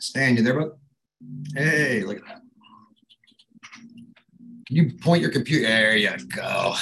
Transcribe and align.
Stan, 0.00 0.36
you 0.36 0.42
there, 0.42 0.58
bud? 0.58 0.72
Hey, 1.54 2.02
look 2.02 2.18
at 2.18 2.24
that. 2.26 2.42
Can 4.66 4.76
you 4.76 4.92
point 4.92 5.22
your 5.22 5.30
computer? 5.30 5.66
There 5.66 5.96
you 5.96 6.10
go. 6.28 6.74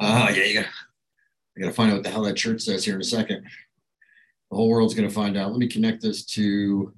Oh, 0.00 0.28
yeah, 0.30 0.44
you 0.44 0.54
gotta, 0.54 0.68
I 1.56 1.60
gotta 1.60 1.72
find 1.72 1.90
out 1.90 1.96
what 1.96 2.02
the 2.02 2.10
hell 2.10 2.22
that 2.22 2.38
shirt 2.38 2.60
says 2.60 2.84
here 2.84 2.94
in 2.94 3.00
a 3.00 3.04
second. 3.04 3.44
The 4.50 4.56
whole 4.56 4.68
world's 4.68 4.94
gonna 4.94 5.10
find 5.10 5.36
out. 5.36 5.50
Let 5.50 5.60
me 5.60 5.68
connect 5.68 6.02
this 6.02 6.24
to 6.26 6.92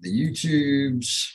the 0.00 0.08
YouTubes. 0.08 1.32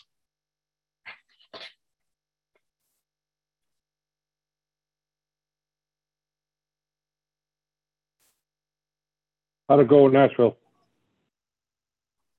How'd 9.69 9.79
it 9.79 9.87
go 9.87 10.07
Nashville? 10.07 10.57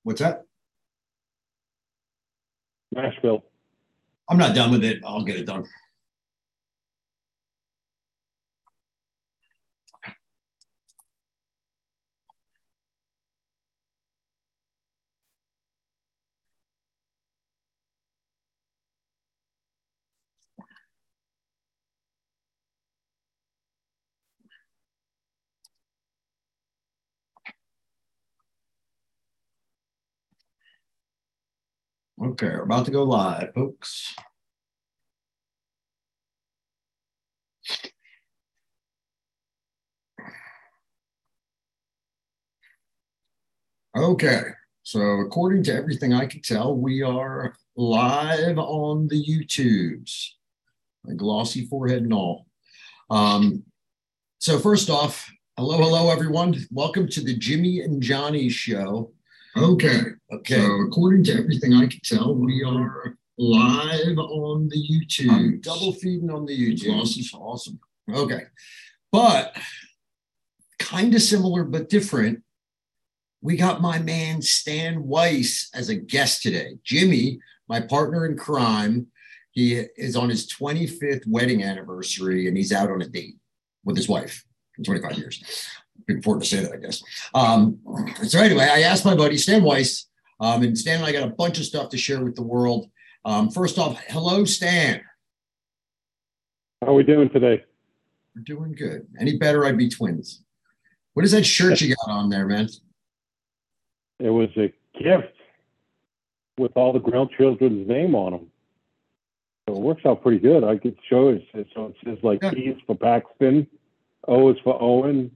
What's 0.06 0.20
that? 0.20 0.44
Nashville. 2.92 3.44
I'm 4.30 4.38
not 4.38 4.54
done 4.54 4.70
with 4.70 4.84
it. 4.84 5.02
I'll 5.04 5.24
get 5.24 5.34
it 5.34 5.46
done. 5.46 5.64
Okay, 32.22 32.46
we're 32.46 32.62
about 32.62 32.86
to 32.86 32.90
go 32.90 33.02
live, 33.02 33.52
folks. 33.54 34.14
Okay, 43.94 44.44
so 44.82 45.00
according 45.20 45.62
to 45.64 45.74
everything 45.74 46.14
I 46.14 46.24
can 46.24 46.40
tell, 46.40 46.74
we 46.74 47.02
are 47.02 47.54
live 47.76 48.56
on 48.58 49.08
the 49.08 49.22
YouTubes, 49.22 50.28
glossy 51.16 51.66
forehead 51.66 52.02
and 52.02 52.14
all. 52.14 52.46
Um, 53.10 53.62
so 54.38 54.58
first 54.58 54.88
off, 54.88 55.30
hello, 55.58 55.76
hello, 55.76 56.10
everyone. 56.10 56.56
Welcome 56.70 57.08
to 57.08 57.20
the 57.20 57.36
Jimmy 57.36 57.80
and 57.80 58.02
Johnny 58.02 58.48
show. 58.48 59.12
Okay, 59.56 60.00
okay. 60.32 60.56
So 60.56 60.80
according 60.82 61.24
to 61.24 61.32
everything 61.32 61.74
I 61.74 61.86
can 61.86 62.00
tell, 62.04 62.34
we 62.34 62.62
are 62.62 63.16
live 63.38 64.18
on 64.18 64.68
the 64.68 64.76
YouTube. 64.76 65.30
I'm 65.30 65.60
double 65.60 65.92
feeding 65.92 66.30
on 66.30 66.44
the 66.44 66.56
YouTube. 66.56 67.00
Awesome, 67.00 67.40
awesome. 67.40 67.80
Okay, 68.12 68.42
but 69.10 69.56
kind 70.78 71.14
of 71.14 71.22
similar 71.22 71.64
but 71.64 71.88
different 71.88 72.42
we 73.40 73.56
got 73.56 73.80
my 73.80 73.98
man 73.98 74.42
Stan 74.42 75.04
Weiss 75.04 75.70
as 75.72 75.88
a 75.88 75.94
guest 75.94 76.42
today. 76.42 76.78
Jimmy, 76.82 77.38
my 77.68 77.80
partner 77.80 78.26
in 78.26 78.36
crime, 78.36 79.06
he 79.52 79.84
is 79.96 80.16
on 80.16 80.28
his 80.28 80.52
25th 80.52 81.26
wedding 81.28 81.62
anniversary 81.62 82.48
and 82.48 82.56
he's 82.56 82.72
out 82.72 82.90
on 82.90 83.02
a 83.02 83.08
date 83.08 83.36
with 83.84 83.96
his 83.96 84.08
wife 84.08 84.44
in 84.76 84.84
25 84.84 85.16
years. 85.16 85.42
Important 86.08 86.44
to 86.44 86.48
say 86.48 86.62
that, 86.62 86.72
I 86.72 86.76
guess. 86.76 87.02
Um, 87.34 87.78
so 88.24 88.38
anyway, 88.38 88.68
I 88.70 88.82
asked 88.82 89.04
my 89.04 89.16
buddy 89.16 89.36
Stan 89.36 89.64
Weiss, 89.64 90.06
um, 90.40 90.62
and 90.62 90.78
Stan 90.78 90.98
and 90.98 91.06
I 91.06 91.12
got 91.12 91.24
a 91.26 91.32
bunch 91.32 91.58
of 91.58 91.64
stuff 91.64 91.88
to 91.90 91.96
share 91.96 92.22
with 92.22 92.36
the 92.36 92.42
world. 92.42 92.88
Um, 93.24 93.50
first 93.50 93.78
off, 93.78 94.00
hello, 94.08 94.44
Stan. 94.44 95.00
How 96.80 96.88
are 96.88 96.94
we 96.94 97.02
doing 97.02 97.28
today? 97.30 97.64
We're 98.34 98.42
doing 98.42 98.72
good. 98.72 99.06
Any 99.18 99.36
better, 99.36 99.64
I'd 99.64 99.78
be 99.78 99.88
twins. 99.88 100.42
What 101.14 101.24
is 101.24 101.32
that 101.32 101.44
shirt 101.44 101.80
you 101.80 101.96
got 101.96 102.12
on 102.12 102.28
there, 102.28 102.46
man? 102.46 102.68
It 104.20 104.30
was 104.30 104.50
a 104.56 104.72
gift 105.02 105.32
with 106.58 106.72
all 106.76 106.92
the 106.92 107.00
grandchildren's 107.00 107.88
name 107.88 108.14
on 108.14 108.32
them. 108.32 108.46
So 109.68 109.74
it 109.74 109.80
works 109.80 110.02
out 110.06 110.22
pretty 110.22 110.38
good. 110.38 110.62
I 110.62 110.76
could 110.76 110.96
show 111.08 111.28
it. 111.28 111.42
So 111.74 111.86
it 111.86 111.94
says 112.04 112.18
like 112.22 112.42
yeah. 112.42 112.50
P 112.50 112.60
is 112.60 112.80
for 112.86 112.94
Paxton, 112.94 113.66
O 114.28 114.50
is 114.50 114.56
for 114.62 114.80
Owen. 114.80 115.30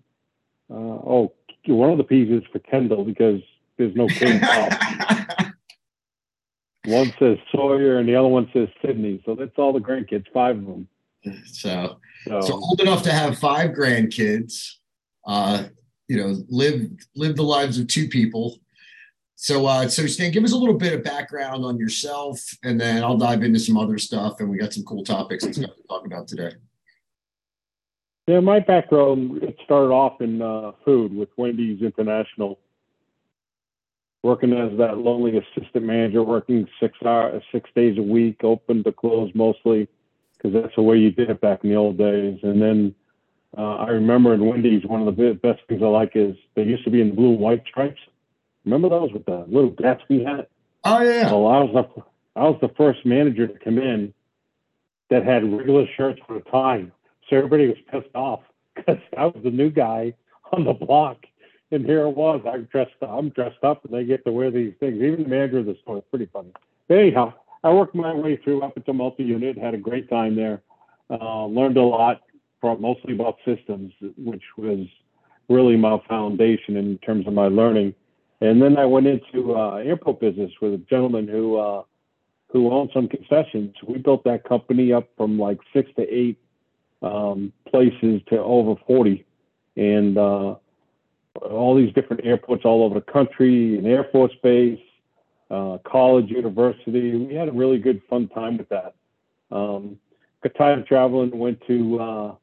Uh, 0.71 0.75
oh, 0.75 1.33
one 1.67 1.91
of 1.91 1.99
the 1.99 2.05
P's 2.05 2.31
is 2.31 2.43
for 2.53 2.59
Kendall 2.61 3.05
because 3.05 3.41
there's 3.77 3.95
no 3.95 4.07
King 4.09 4.41
one 6.87 7.13
says 7.19 7.39
Sawyer 7.53 7.99
and 7.99 8.09
the 8.09 8.15
other 8.15 8.29
one 8.29 8.49
says 8.53 8.69
Sydney. 8.85 9.23
So 9.27 9.35
that's 9.35 9.59
all 9.59 9.73
the 9.73 9.81
grandkids, 9.81 10.27
five 10.33 10.57
of 10.57 10.67
them. 10.67 10.89
So, 11.47 11.99
so, 12.27 12.41
so 12.41 12.55
old 12.55 12.81
enough 12.81 13.03
to 13.03 13.13
have 13.13 13.39
five 13.39 13.71
grandkids. 13.73 14.77
Uh, 15.27 15.65
you 16.09 16.17
know, 16.17 16.37
live 16.49 16.89
live 17.15 17.37
the 17.37 17.43
lives 17.43 17.79
of 17.79 17.87
two 17.89 18.09
people 18.09 18.59
so, 19.43 19.65
uh, 19.65 19.89
so 19.89 20.05
Stan, 20.05 20.33
give 20.33 20.45
us 20.45 20.53
a 20.53 20.57
little 20.57 20.77
bit 20.77 20.93
of 20.93 21.03
background 21.03 21.65
on 21.65 21.79
yourself, 21.79 22.39
and 22.63 22.79
then 22.79 23.03
I'll 23.03 23.17
dive 23.17 23.43
into 23.43 23.59
some 23.59 23.79
other 23.79 23.97
stuff. 23.97 24.39
And 24.39 24.51
we 24.51 24.59
got 24.59 24.75
some 24.75 24.85
cool 24.85 25.03
topics 25.03 25.45
and 25.45 25.55
stuff 25.55 25.75
to 25.77 25.83
talk 25.89 26.05
about 26.05 26.29
today. 26.29 26.53
Yeah, 28.31 28.39
my 28.39 28.61
background 28.61 29.43
it 29.43 29.57
started 29.65 29.91
off 29.91 30.21
in 30.21 30.41
uh, 30.41 30.71
food 30.85 31.13
with 31.13 31.31
Wendy's 31.37 31.83
International, 31.83 32.61
working 34.23 34.53
as 34.53 34.79
that 34.79 34.99
lonely 34.99 35.37
assistant 35.37 35.85
manager, 35.85 36.23
working 36.23 36.69
six 36.79 36.97
hours, 37.05 37.43
six 37.51 37.69
days 37.75 37.99
a 37.99 38.03
week, 38.03 38.45
open 38.45 38.85
to 38.85 38.93
close 38.93 39.33
mostly, 39.35 39.89
because 40.37 40.53
that's 40.53 40.77
the 40.77 40.83
way 40.83 40.97
you 40.97 41.11
did 41.11 41.29
it 41.29 41.41
back 41.41 41.65
in 41.65 41.71
the 41.71 41.77
old 41.77 41.99
days. 41.99 42.39
And 42.45 42.63
then 42.63 42.95
uh, 43.59 43.79
I 43.79 43.89
remember 43.89 44.33
in 44.33 44.47
Wendy's, 44.47 44.85
one 44.85 45.09
of 45.09 45.17
the 45.17 45.37
best 45.43 45.63
things 45.69 45.83
I 45.83 45.87
like 45.87 46.13
is 46.15 46.37
they 46.55 46.63
used 46.63 46.85
to 46.85 46.91
be 46.91 47.01
in 47.01 47.17
blue 47.17 47.31
and 47.31 47.41
white 47.41 47.65
stripes. 47.69 48.01
Remember 48.65 48.89
those 48.89 49.13
with 49.13 49.27
the 49.27 49.45
little 49.49 49.73
Gatsby 49.73 50.25
hat? 50.25 50.51
Oh 50.85 51.03
yeah. 51.03 51.33
Well, 51.33 51.49
I 51.49 51.65
was 51.65 51.73
the 51.97 52.03
I 52.37 52.45
was 52.45 52.59
the 52.61 52.71
first 52.77 53.05
manager 53.05 53.49
to 53.49 53.59
come 53.59 53.79
in 53.79 54.15
that 55.09 55.25
had 55.25 55.53
regular 55.53 55.87
shirts 55.97 56.21
with 56.29 56.47
a 56.47 56.51
tie. 56.51 56.87
So 57.31 57.37
everybody 57.37 57.69
was 57.69 57.77
pissed 57.91 58.15
off 58.15 58.41
because 58.75 58.99
I 59.17 59.27
was 59.27 59.41
the 59.45 59.51
new 59.51 59.71
guy 59.71 60.15
on 60.53 60.65
the 60.65 60.73
block, 60.73 61.19
and 61.71 61.87
here 61.87 62.03
it 62.03 62.11
was. 62.17 62.43
I'm 62.45 62.65
dressed 62.65 62.91
I'm 63.01 63.29
dressed 63.31 63.63
up, 63.63 63.85
and 63.85 63.95
they 63.95 64.05
get 64.05 64.25
to 64.25 64.33
wear 64.33 64.51
these 64.51 64.75
things. 64.81 64.97
Even 64.97 65.23
the 65.23 65.29
manager 65.29 65.59
of 65.59 65.67
the 65.67 65.77
store 65.83 65.99
is 65.99 66.05
pretty 66.11 66.29
funny. 66.33 66.53
But 66.89 66.99
anyhow, 66.99 67.33
I 67.63 67.73
worked 67.73 67.95
my 67.95 68.13
way 68.13 68.37
through 68.37 68.63
up 68.63 68.77
into 68.77 68.93
multi-unit. 68.93 69.57
Had 69.57 69.75
a 69.75 69.79
great 69.79 70.11
time 70.11 70.35
there. 70.35 70.63
Uh, 71.09 71.47
learned 71.47 71.77
a 71.77 71.83
lot 71.83 72.23
from 72.61 72.81
mostly 72.81 73.15
about 73.15 73.37
systems, 73.45 73.93
which 74.17 74.43
was 74.57 74.87
really 75.49 75.77
my 75.77 75.99
foundation 76.09 76.77
in 76.77 76.99
terms 76.99 77.27
of 77.27 77.33
my 77.33 77.47
learning. 77.47 77.95
And 78.41 78.61
then 78.61 78.77
I 78.77 78.87
went 78.87 79.07
into 79.07 79.57
uh, 79.57 79.77
airport 79.77 80.21
business 80.21 80.51
with 80.61 80.75
a 80.75 80.79
gentleman 80.79 81.29
who 81.29 81.59
uh, 81.59 81.83
who 82.49 82.73
owned 82.73 82.91
some 82.93 83.07
concessions. 83.07 83.73
We 83.87 83.99
built 83.99 84.25
that 84.25 84.43
company 84.43 84.93
up 84.93 85.09
from 85.17 85.39
like 85.39 85.59
six 85.73 85.89
to 85.97 86.03
eight 86.03 86.37
um, 87.03 87.53
places 87.69 88.21
to 88.29 88.39
over 88.39 88.81
40, 88.87 89.25
and 89.77 90.19
uh, 90.19 90.55
all 91.43 91.77
these 91.77 91.93
different 91.95 92.25
airports 92.25 92.65
all 92.65 92.85
over 92.85 92.95
the 92.95 93.13
country, 93.13 93.79
an 93.79 93.87
Air 93.87 94.07
Force 94.13 94.33
base, 94.43 94.81
uh, 95.51 95.79
college, 95.85 96.31
university. 96.31 97.17
We 97.17 97.35
had 97.35 97.49
a 97.49 97.53
really 97.53 97.79
good 97.79 98.03
fun 98.09 98.29
time 98.29 98.59
with 98.59 98.69
that. 98.69 98.95
Um, 99.51 99.99
got 100.43 100.55
tired 100.55 100.79
of 100.81 100.87
traveling, 100.87 101.37
went 101.37 101.61
to 101.67 102.01
uh, 102.01 102.35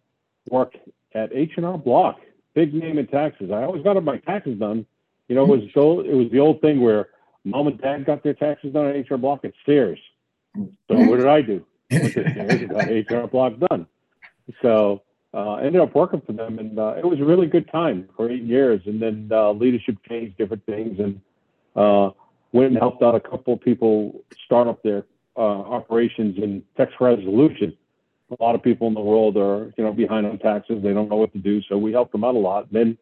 work 0.50 0.74
at 1.14 1.32
H&R 1.34 1.78
Block, 1.78 2.20
big 2.54 2.74
name 2.74 2.98
in 2.98 3.08
taxes. 3.08 3.52
I 3.52 3.64
always 3.64 3.84
got 3.84 4.02
my 4.04 4.18
taxes 4.18 4.60
done 4.60 4.86
you 5.28 5.36
know, 5.36 5.44
it 5.44 5.50
was 5.50 5.70
so 5.74 6.00
it 6.02 6.14
was 6.14 6.30
the 6.32 6.40
old 6.40 6.62
thing 6.62 6.82
where 6.82 7.10
mom 7.44 7.68
and 7.68 7.80
dad 7.80 8.06
got 8.06 8.24
their 8.24 8.34
taxes 8.34 8.74
done 8.74 8.88
at 8.88 9.10
HR 9.10 9.18
Block 9.18 9.44
at 9.44 9.54
Sears. 9.66 10.00
So 10.56 10.96
what 10.96 11.18
did 11.18 11.28
I 11.28 11.42
do? 11.42 11.66
Went 11.92 12.14
to 12.14 12.34
Sears 12.34 12.62
and 12.62 12.70
got 12.70 13.14
HR 13.14 13.28
Block 13.28 13.54
done. 13.70 13.88
So 14.62 15.02
uh, 15.34 15.56
ended 15.56 15.82
up 15.82 15.94
working 15.94 16.22
for 16.22 16.34
them, 16.34 16.60
and 16.60 16.80
uh, 16.80 16.96
it 16.98 17.06
was 17.06 17.20
a 17.20 17.26
really 17.26 17.48
good 17.48 17.70
time 17.72 18.08
for 18.16 18.30
eight 18.30 18.44
years. 18.44 18.82
And 18.86 19.02
then 19.02 19.30
uh, 19.32 19.52
leadership 19.52 19.98
changed 20.08 20.38
different 20.38 20.66
things, 20.66 21.00
and 21.00 21.22
uh, 21.76 22.12
went 22.52 22.70
and 22.70 22.78
helped 22.78 23.04
out 23.04 23.16
a 23.16 23.20
couple 23.20 23.54
of 23.54 23.62
people 23.62 24.24
start 24.46 24.68
up 24.68 24.82
their 24.84 25.06
uh, 25.36 25.40
operations 25.40 26.38
in 26.38 26.64
tax 26.76 26.94
resolution. 27.00 27.76
A 28.32 28.44
lot 28.44 28.56
of 28.56 28.64
people 28.64 28.88
in 28.88 28.94
the 28.94 29.02
world 29.02 29.38
are, 29.38 29.74
you 29.78 29.84
know, 29.84 29.94
behind 29.94 30.26
on 30.26 30.38
taxes. 30.40 30.84
They 30.84 30.94
don't 30.94 31.10
know 31.10 31.16
what 31.16 31.32
to 31.34 31.40
do, 31.40 31.62
so 31.62 31.78
we 31.78 31.92
helped 31.92 32.12
them 32.12 32.24
out 32.24 32.36
a 32.36 32.40
lot. 32.40 32.72
Then 32.72 32.98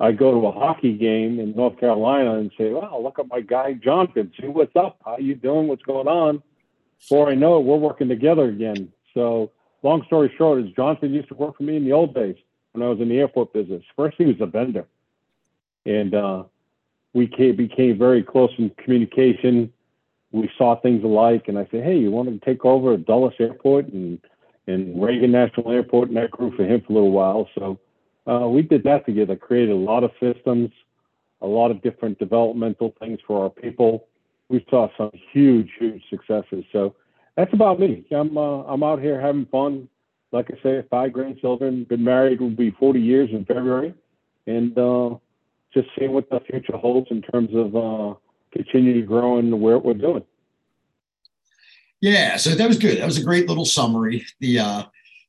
I 0.00 0.12
go 0.12 0.32
to 0.32 0.46
a 0.46 0.52
hockey 0.52 0.96
game 0.96 1.38
in 1.38 1.54
North 1.54 1.78
Carolina 1.78 2.34
and 2.34 2.50
say, 2.58 2.72
"Wow, 2.72 3.00
look 3.02 3.18
at 3.18 3.28
my 3.28 3.40
guy 3.40 3.74
Jonathan. 3.74 4.32
See 4.40 4.48
what's 4.48 4.74
up? 4.74 4.98
How 5.04 5.18
you 5.18 5.34
doing? 5.34 5.68
What's 5.68 5.82
going 5.82 6.08
on?" 6.08 6.42
Before 6.98 7.30
I 7.30 7.34
know 7.34 7.58
it, 7.58 7.64
we're 7.64 7.76
working 7.76 8.08
together 8.08 8.44
again. 8.48 8.92
So, 9.14 9.52
long 9.86 10.04
story 10.06 10.32
short, 10.36 10.60
is 10.62 10.70
Johnson 10.74 11.14
used 11.14 11.28
to 11.28 11.34
work 11.34 11.56
for 11.56 11.62
me 11.62 11.76
in 11.76 11.84
the 11.84 11.92
old 11.92 12.14
days 12.14 12.36
when 12.72 12.82
I 12.82 12.88
was 12.88 13.00
in 13.00 13.08
the 13.08 13.18
airport 13.18 13.52
business. 13.52 13.82
First, 13.94 14.16
he 14.18 14.24
was 14.24 14.36
a 14.40 14.46
vendor, 14.46 14.86
and 15.86 16.14
uh, 16.14 16.44
we 17.14 17.26
came, 17.26 17.56
became 17.56 17.96
very 17.96 18.22
close 18.22 18.50
in 18.58 18.70
communication. 18.82 19.72
We 20.32 20.50
saw 20.58 20.78
things 20.80 21.04
alike, 21.04 21.44
and 21.48 21.58
I 21.58 21.66
said, 21.70 21.84
"Hey, 21.84 21.96
you 21.96 22.10
want 22.10 22.28
to 22.28 22.44
take 22.44 22.64
over 22.64 22.96
Dulles 22.96 23.34
Airport 23.38 23.86
and 23.88 24.18
and 24.66 25.00
Reagan 25.00 25.30
National 25.30 25.70
Airport?" 25.70 26.08
And 26.08 26.16
that 26.16 26.32
grew 26.32 26.54
for 26.56 26.64
him 26.64 26.80
for 26.80 26.92
a 26.92 26.94
little 26.96 27.12
while. 27.12 27.48
So 27.54 27.78
uh, 28.26 28.48
we 28.48 28.62
did 28.62 28.82
that 28.84 29.06
together. 29.06 29.36
Created 29.36 29.70
a 29.70 29.76
lot 29.76 30.02
of 30.04 30.10
systems, 30.20 30.70
a 31.40 31.46
lot 31.46 31.70
of 31.70 31.80
different 31.80 32.18
developmental 32.18 32.92
things 32.98 33.20
for 33.26 33.44
our 33.44 33.50
people. 33.50 34.08
We 34.48 34.64
saw 34.68 34.88
some 34.96 35.10
huge, 35.32 35.70
huge 35.78 36.02
successes. 36.10 36.64
So 36.72 36.94
that's 37.36 37.52
about 37.52 37.78
me. 37.78 38.06
I'm 38.10 38.36
uh, 38.36 38.62
I'm 38.62 38.82
out 38.82 39.00
here 39.00 39.20
having 39.20 39.46
fun. 39.46 39.88
Like 40.32 40.50
I 40.50 40.62
say, 40.62 40.84
five 40.90 41.12
grandchildren. 41.12 41.84
Been 41.84 42.02
married 42.02 42.40
will 42.40 42.50
be 42.50 42.70
40 42.72 43.00
years 43.00 43.30
in 43.30 43.44
February, 43.44 43.94
and 44.46 44.76
uh, 44.76 45.16
just 45.72 45.88
seeing 45.98 46.12
what 46.12 46.28
the 46.30 46.40
future 46.40 46.76
holds 46.76 47.08
in 47.10 47.22
terms 47.22 47.50
of 47.54 47.76
uh, 47.76 48.14
continuing 48.52 49.06
growing 49.06 49.60
where 49.60 49.78
we're 49.78 49.94
doing. 49.94 50.24
Yeah, 52.00 52.36
so 52.36 52.50
that 52.50 52.68
was 52.68 52.78
good. 52.78 52.98
That 52.98 53.06
was 53.06 53.18
a 53.18 53.24
great 53.24 53.48
little 53.48 53.64
summary. 53.64 54.26
The 54.40 54.58
uh, 54.58 54.82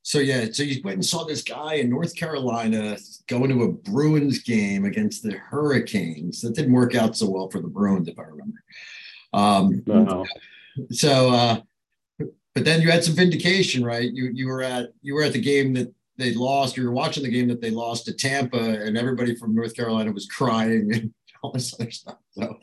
so 0.07 0.19
yeah, 0.19 0.45
so 0.51 0.63
you 0.63 0.81
went 0.83 0.95
and 0.95 1.05
saw 1.05 1.25
this 1.25 1.43
guy 1.43 1.75
in 1.75 1.89
North 1.89 2.15
Carolina 2.15 2.97
going 3.27 3.49
to 3.49 3.63
a 3.63 3.71
Bruins 3.71 4.39
game 4.39 4.85
against 4.85 5.23
the 5.23 5.33
Hurricanes. 5.33 6.41
That 6.41 6.55
didn't 6.55 6.73
work 6.73 6.95
out 6.95 7.17
so 7.17 7.29
well 7.29 7.49
for 7.49 7.59
the 7.59 7.67
Bruins, 7.67 8.07
if 8.07 8.17
I 8.17 8.23
remember. 8.23 8.63
Um, 9.33 9.83
no. 9.85 10.25
So, 10.91 11.33
uh, 11.33 11.59
but 12.57 12.65
then 12.65 12.81
you 12.81 12.89
had 12.89 13.03
some 13.03 13.13
vindication, 13.13 13.85
right? 13.85 14.11
You 14.11 14.31
you 14.33 14.47
were 14.47 14.63
at 14.63 14.89
you 15.03 15.13
were 15.13 15.23
at 15.23 15.33
the 15.33 15.41
game 15.41 15.73
that 15.75 15.93
they 16.17 16.33
lost. 16.33 16.75
You 16.75 16.85
were 16.85 16.91
watching 16.91 17.21
the 17.21 17.29
game 17.29 17.47
that 17.49 17.61
they 17.61 17.69
lost 17.69 18.05
to 18.05 18.13
Tampa, 18.13 18.57
and 18.57 18.97
everybody 18.97 19.35
from 19.35 19.53
North 19.53 19.75
Carolina 19.75 20.11
was 20.11 20.25
crying 20.25 20.91
and 20.93 21.13
all 21.43 21.51
this 21.51 21.73
other 21.79 21.91
stuff. 21.91 22.17
So, 22.31 22.57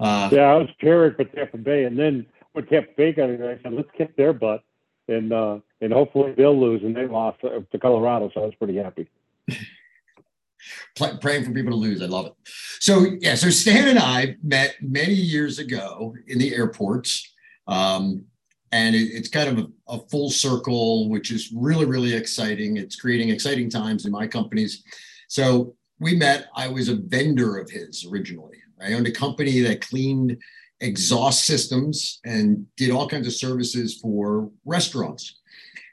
uh, 0.00 0.30
yeah, 0.32 0.52
I 0.52 0.56
was 0.56 0.68
cheering 0.80 1.14
for 1.14 1.24
Tampa 1.24 1.58
Bay, 1.58 1.84
and 1.84 1.96
then 1.96 2.26
when 2.54 2.66
Tampa 2.66 2.90
Bay 2.96 3.12
got 3.12 3.30
it, 3.30 3.40
I 3.40 3.62
said, 3.62 3.72
"Let's 3.72 3.90
kick 3.96 4.16
their 4.16 4.32
butt." 4.32 4.62
and 5.10 5.32
uh, 5.32 5.58
and 5.80 5.92
hopefully 5.92 6.34
they'll 6.36 6.58
lose. 6.58 6.82
And 6.82 6.96
they 6.96 7.06
lost 7.06 7.40
to 7.42 7.78
Colorado, 7.78 8.30
so 8.32 8.42
I 8.42 8.46
was 8.46 8.54
pretty 8.54 8.76
happy. 8.76 9.08
Praying 11.20 11.44
for 11.44 11.52
people 11.52 11.70
to 11.70 11.76
lose, 11.76 12.02
I 12.02 12.06
love 12.06 12.26
it. 12.26 12.34
So 12.80 13.06
yeah, 13.20 13.34
so 13.34 13.50
Stan 13.50 13.88
and 13.88 13.98
I 13.98 14.36
met 14.42 14.76
many 14.80 15.14
years 15.14 15.58
ago 15.58 16.14
in 16.26 16.38
the 16.38 16.54
airports, 16.54 17.32
um, 17.66 18.24
and 18.72 18.94
it, 18.94 19.08
it's 19.12 19.28
kind 19.28 19.48
of 19.48 19.64
a, 19.64 19.94
a 19.94 19.98
full 20.08 20.30
circle, 20.30 21.08
which 21.08 21.30
is 21.30 21.52
really 21.54 21.86
really 21.86 22.14
exciting. 22.14 22.76
It's 22.76 22.96
creating 22.96 23.30
exciting 23.30 23.70
times 23.70 24.06
in 24.06 24.12
my 24.12 24.26
companies. 24.26 24.82
So 25.28 25.74
we 25.98 26.16
met. 26.16 26.48
I 26.56 26.68
was 26.68 26.88
a 26.88 26.96
vendor 26.96 27.58
of 27.58 27.70
his 27.70 28.06
originally. 28.10 28.56
I 28.82 28.94
owned 28.94 29.06
a 29.06 29.12
company 29.12 29.60
that 29.60 29.86
cleaned 29.86 30.38
exhaust 30.80 31.44
systems 31.44 32.20
and 32.24 32.66
did 32.76 32.90
all 32.90 33.08
kinds 33.08 33.26
of 33.26 33.34
services 33.34 33.98
for 34.00 34.50
restaurants. 34.64 35.38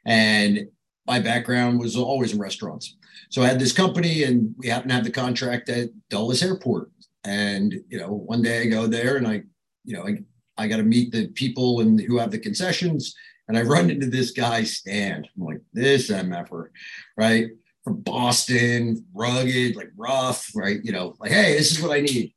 And 0.05 0.69
my 1.05 1.19
background 1.19 1.79
was 1.79 1.96
always 1.96 2.34
in 2.34 2.39
restaurants. 2.39 2.96
So 3.29 3.41
I 3.41 3.48
had 3.48 3.60
this 3.60 3.74
company 3.74 4.24
and 4.24 4.55
we 4.57 4.67
happened 4.67 4.89
to 4.89 4.96
have 4.96 5.03
the 5.03 5.12
contract 5.12 5.69
at 5.69 5.89
Dulles 6.10 6.41
Airport. 6.41 6.91
And, 7.24 7.74
you 7.89 8.00
know, 8.00 8.13
one 8.13 8.41
day 8.41 8.62
I 8.62 8.65
go 8.67 8.88
there 8.88 9.17
and 9.17 9.27
I, 9.27 9.43
you 9.84 9.96
know, 9.96 10.03
I, 10.07 10.19
I 10.57 10.67
got 10.67 10.77
to 10.77 10.83
meet 10.83 11.11
the 11.11 11.27
people 11.27 11.81
and 11.81 11.99
who 11.99 12.17
have 12.17 12.31
the 12.31 12.39
concessions. 12.39 13.15
And 13.47 13.57
I 13.57 13.61
run 13.61 13.89
into 13.89 14.07
this 14.07 14.31
guy, 14.31 14.63
Stan. 14.63 15.25
I'm 15.37 15.45
like, 15.45 15.61
this 15.73 16.09
MFer, 16.09 16.67
right? 17.15 17.47
From 17.83 18.01
Boston, 18.01 19.05
rugged, 19.13 19.75
like 19.75 19.91
rough, 19.95 20.51
right? 20.53 20.79
You 20.83 20.91
know, 20.91 21.15
like, 21.19 21.31
hey, 21.31 21.53
this 21.53 21.71
is 21.71 21.81
what 21.81 21.91
I 21.91 22.01
need, 22.01 22.33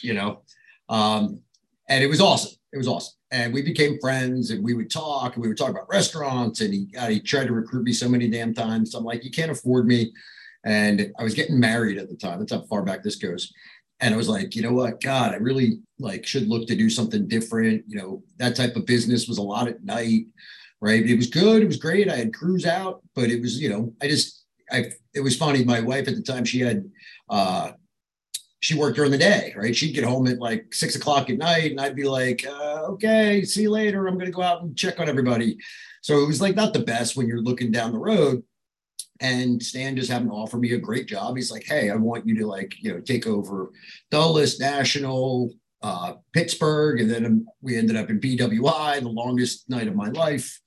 you 0.00 0.14
know. 0.14 0.42
Um, 0.88 1.40
and 1.88 2.04
it 2.04 2.06
was 2.06 2.20
awesome. 2.20 2.52
It 2.72 2.78
was 2.78 2.86
awesome. 2.86 3.14
And 3.32 3.52
we 3.52 3.62
became 3.62 3.98
friends 4.00 4.50
and 4.50 4.62
we 4.62 4.74
would 4.74 4.90
talk 4.90 5.34
and 5.34 5.42
we 5.42 5.48
would 5.48 5.56
talk 5.56 5.70
about 5.70 5.88
restaurants. 5.88 6.60
And 6.60 6.72
he, 6.72 6.86
uh, 6.96 7.08
he 7.08 7.18
tried 7.18 7.46
to 7.46 7.52
recruit 7.52 7.84
me 7.84 7.92
so 7.92 8.08
many 8.08 8.28
damn 8.28 8.54
times. 8.54 8.92
So 8.92 8.98
I'm 8.98 9.04
like, 9.04 9.24
you 9.24 9.30
can't 9.30 9.50
afford 9.50 9.86
me. 9.86 10.12
And 10.64 11.12
I 11.18 11.24
was 11.24 11.34
getting 11.34 11.58
married 11.58 11.98
at 11.98 12.08
the 12.08 12.16
time. 12.16 12.38
That's 12.38 12.52
how 12.52 12.62
far 12.62 12.82
back 12.82 13.02
this 13.02 13.16
goes. 13.16 13.52
And 14.02 14.12
I 14.12 14.16
was 14.16 14.28
like, 14.28 14.54
you 14.54 14.62
know 14.62 14.72
what, 14.72 15.00
God, 15.00 15.32
I 15.32 15.36
really 15.36 15.78
like 15.98 16.26
should 16.26 16.48
look 16.48 16.66
to 16.66 16.76
do 16.76 16.90
something 16.90 17.28
different. 17.28 17.84
You 17.86 17.96
know, 17.96 18.22
that 18.38 18.56
type 18.56 18.76
of 18.76 18.84
business 18.84 19.28
was 19.28 19.38
a 19.38 19.42
lot 19.42 19.68
at 19.68 19.84
night, 19.84 20.26
right? 20.80 21.08
It 21.08 21.16
was 21.16 21.28
good. 21.28 21.62
It 21.62 21.66
was 21.66 21.76
great. 21.76 22.10
I 22.10 22.16
had 22.16 22.34
crews 22.34 22.66
out, 22.66 23.00
but 23.14 23.30
it 23.30 23.40
was, 23.40 23.60
you 23.60 23.70
know, 23.70 23.94
I 24.02 24.08
just, 24.08 24.44
I, 24.70 24.90
it 25.14 25.20
was 25.20 25.36
funny. 25.36 25.64
My 25.64 25.80
wife 25.80 26.08
at 26.08 26.16
the 26.16 26.22
time, 26.22 26.44
she 26.44 26.60
had 26.60 26.90
uh, 27.30 27.72
she 28.60 28.76
worked 28.76 28.96
during 28.96 29.10
the 29.10 29.18
day, 29.18 29.52
right? 29.56 29.74
She'd 29.74 29.92
get 29.92 30.04
home 30.04 30.26
at 30.28 30.38
like 30.38 30.72
six 30.72 30.94
o'clock 30.94 31.28
at 31.30 31.36
night, 31.36 31.72
and 31.72 31.80
I'd 31.80 31.96
be 31.96 32.04
like, 32.04 32.46
uh, 32.46 32.84
"Okay, 32.90 33.44
see 33.44 33.62
you 33.62 33.70
later. 33.70 34.06
I'm 34.06 34.18
to 34.18 34.30
go 34.30 34.42
out 34.42 34.62
and 34.62 34.76
check 34.76 35.00
on 35.00 35.08
everybody." 35.08 35.58
So 36.00 36.22
it 36.22 36.26
was 36.26 36.40
like 36.40 36.56
not 36.56 36.72
the 36.72 36.80
best 36.80 37.16
when 37.16 37.26
you're 37.26 37.42
looking 37.42 37.70
down 37.70 37.92
the 37.92 37.98
road. 37.98 38.42
And 39.22 39.62
Stan 39.62 39.96
just 39.96 40.10
happened 40.10 40.30
to 40.30 40.36
offer 40.36 40.58
me 40.58 40.72
a 40.72 40.78
great 40.78 41.06
job. 41.06 41.36
He's 41.36 41.50
like, 41.50 41.64
"Hey, 41.64 41.90
I 41.90 41.94
want 41.94 42.26
you 42.26 42.36
to 42.40 42.46
like, 42.46 42.74
you 42.80 42.92
know, 42.92 43.00
take 43.00 43.26
over 43.26 43.70
Dulles 44.10 44.58
National, 44.58 45.54
uh, 45.80 46.14
Pittsburgh, 46.32 47.00
and 47.00 47.08
then 47.08 47.46
we 47.60 47.78
ended 47.78 47.96
up 47.96 48.10
in 48.10 48.20
BWI, 48.20 49.00
the 49.00 49.08
longest 49.08 49.70
night 49.70 49.86
of 49.86 49.94
my 49.94 50.08
life, 50.08 50.60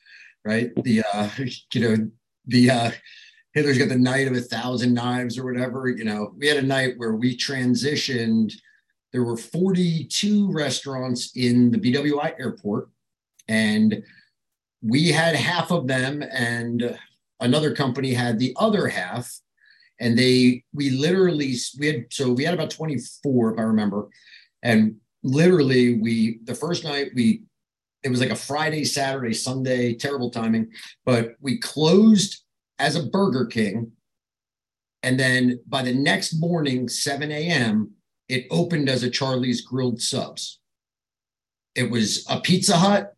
right? 0.46 0.72
The, 0.84 1.04
uh, 1.14 1.30
you 1.74 1.82
know, 1.82 2.10
the 2.48 2.70
uh, 2.72 2.92
Hitler's 3.54 3.78
got 3.78 3.90
the 3.90 3.98
night 3.98 4.28
of 4.28 4.36
a 4.36 4.42
thousand 4.42 4.94
knives 4.94 5.38
or 5.38 5.46
whatever. 5.46 5.88
You 5.88 6.06
know, 6.06 6.34
we 6.38 6.48
had 6.48 6.58
a 6.58 6.62
night 6.62 6.94
where 6.98 7.16
we 7.16 7.38
transitioned. 7.38 8.54
There 9.12 9.24
were 9.24 9.38
42 9.38 10.52
restaurants 10.52 11.32
in 11.36 11.72
the 11.72 11.78
BWI 11.78 12.40
airport, 12.40 12.90
and 13.48 14.04
we 14.82 15.10
had 15.10 15.36
half 15.36 15.72
of 15.72 15.88
them, 15.88 16.24
and 16.32 16.98
another 17.46 17.74
company 17.74 18.14
had 18.14 18.38
the 18.38 18.54
other 18.58 18.88
half. 18.88 19.32
And 20.00 20.18
they, 20.18 20.64
we 20.74 20.90
literally, 20.90 21.56
we 21.80 21.88
had, 21.88 22.06
so 22.12 22.34
we 22.34 22.44
had 22.44 22.54
about 22.54 22.70
24, 22.70 23.54
if 23.54 23.60
I 23.60 23.64
remember. 23.64 24.10
And 24.62 24.96
literally, 25.24 26.00
we, 26.00 26.40
the 26.44 26.56
first 26.56 26.84
night, 26.84 27.12
we, 27.16 27.44
it 28.04 28.10
was 28.10 28.20
like 28.20 28.30
a 28.30 28.36
Friday, 28.36 28.84
Saturday, 28.84 29.34
Sunday, 29.34 29.96
terrible 29.96 30.30
timing, 30.30 30.72
but 31.06 31.36
we 31.40 31.58
closed 31.58 32.44
as 32.78 32.96
a 32.96 33.08
Burger 33.08 33.46
King. 33.46 33.92
And 35.02 35.20
then 35.20 35.60
by 35.68 35.82
the 35.82 35.94
next 35.94 36.34
morning, 36.34 36.90
7 36.90 37.32
a.m., 37.32 37.92
it 38.28 38.48
opened 38.50 38.90
as 38.90 39.04
a 39.04 39.10
Charley's 39.10 39.62
Grilled 39.62 40.02
Subs. 40.02 40.60
It 41.76 41.90
was 41.90 42.26
a 42.30 42.40
Pizza 42.42 42.78
Hut 42.78 43.16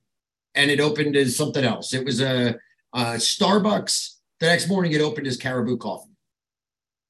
and 0.55 0.71
it 0.71 0.79
opened 0.79 1.15
as 1.15 1.35
something 1.35 1.63
else. 1.63 1.93
It 1.93 2.03
was 2.03 2.21
a, 2.21 2.55
a 2.93 3.03
Starbucks. 3.15 4.15
The 4.39 4.47
next 4.47 4.67
morning, 4.67 4.91
it 4.91 5.01
opened 5.01 5.27
as 5.27 5.37
Caribou 5.37 5.77
Coffee. 5.77 6.11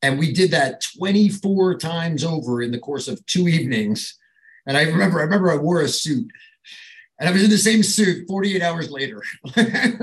And 0.02 0.20
we 0.20 0.32
did 0.32 0.52
that 0.52 0.86
24 0.98 1.78
times 1.78 2.24
over 2.24 2.62
in 2.62 2.72
the 2.72 2.80
course 2.80 3.08
of 3.08 3.26
two 3.26 3.48
evenings. 3.48 4.18
And 4.66 4.78
I 4.78 4.84
remember, 4.84 5.20
I 5.20 5.24
remember 5.24 5.52
I 5.52 5.58
wore 5.58 5.82
a 5.82 5.88
suit 5.88 6.30
and 7.20 7.28
I 7.28 7.32
was 7.32 7.44
in 7.44 7.50
the 7.50 7.58
same 7.58 7.82
suit 7.82 8.28
48 8.28 8.62
hours 8.62 8.92
later. 8.92 9.22
right? 9.56 9.96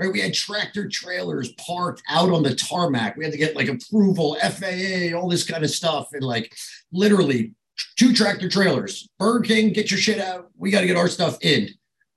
We 0.12 0.20
had 0.20 0.34
tractor 0.34 0.88
trailers 0.88 1.52
parked 1.52 2.02
out 2.08 2.30
on 2.30 2.42
the 2.42 2.54
tarmac. 2.54 3.16
We 3.16 3.24
had 3.24 3.32
to 3.32 3.38
get 3.38 3.56
like 3.56 3.68
approval, 3.68 4.36
FAA, 4.40 5.16
all 5.16 5.28
this 5.28 5.44
kind 5.44 5.64
of 5.64 5.70
stuff. 5.70 6.08
And 6.12 6.22
like 6.22 6.52
literally 6.92 7.54
two 7.96 8.12
tractor 8.12 8.48
trailers. 8.48 9.08
Burger 9.18 9.44
King, 9.44 9.72
get 9.72 9.90
your 9.90 9.98
shit 9.98 10.20
out. 10.20 10.50
We 10.58 10.70
got 10.70 10.82
to 10.82 10.86
get 10.86 10.96
our 10.96 11.08
stuff 11.08 11.38
in. 11.40 11.70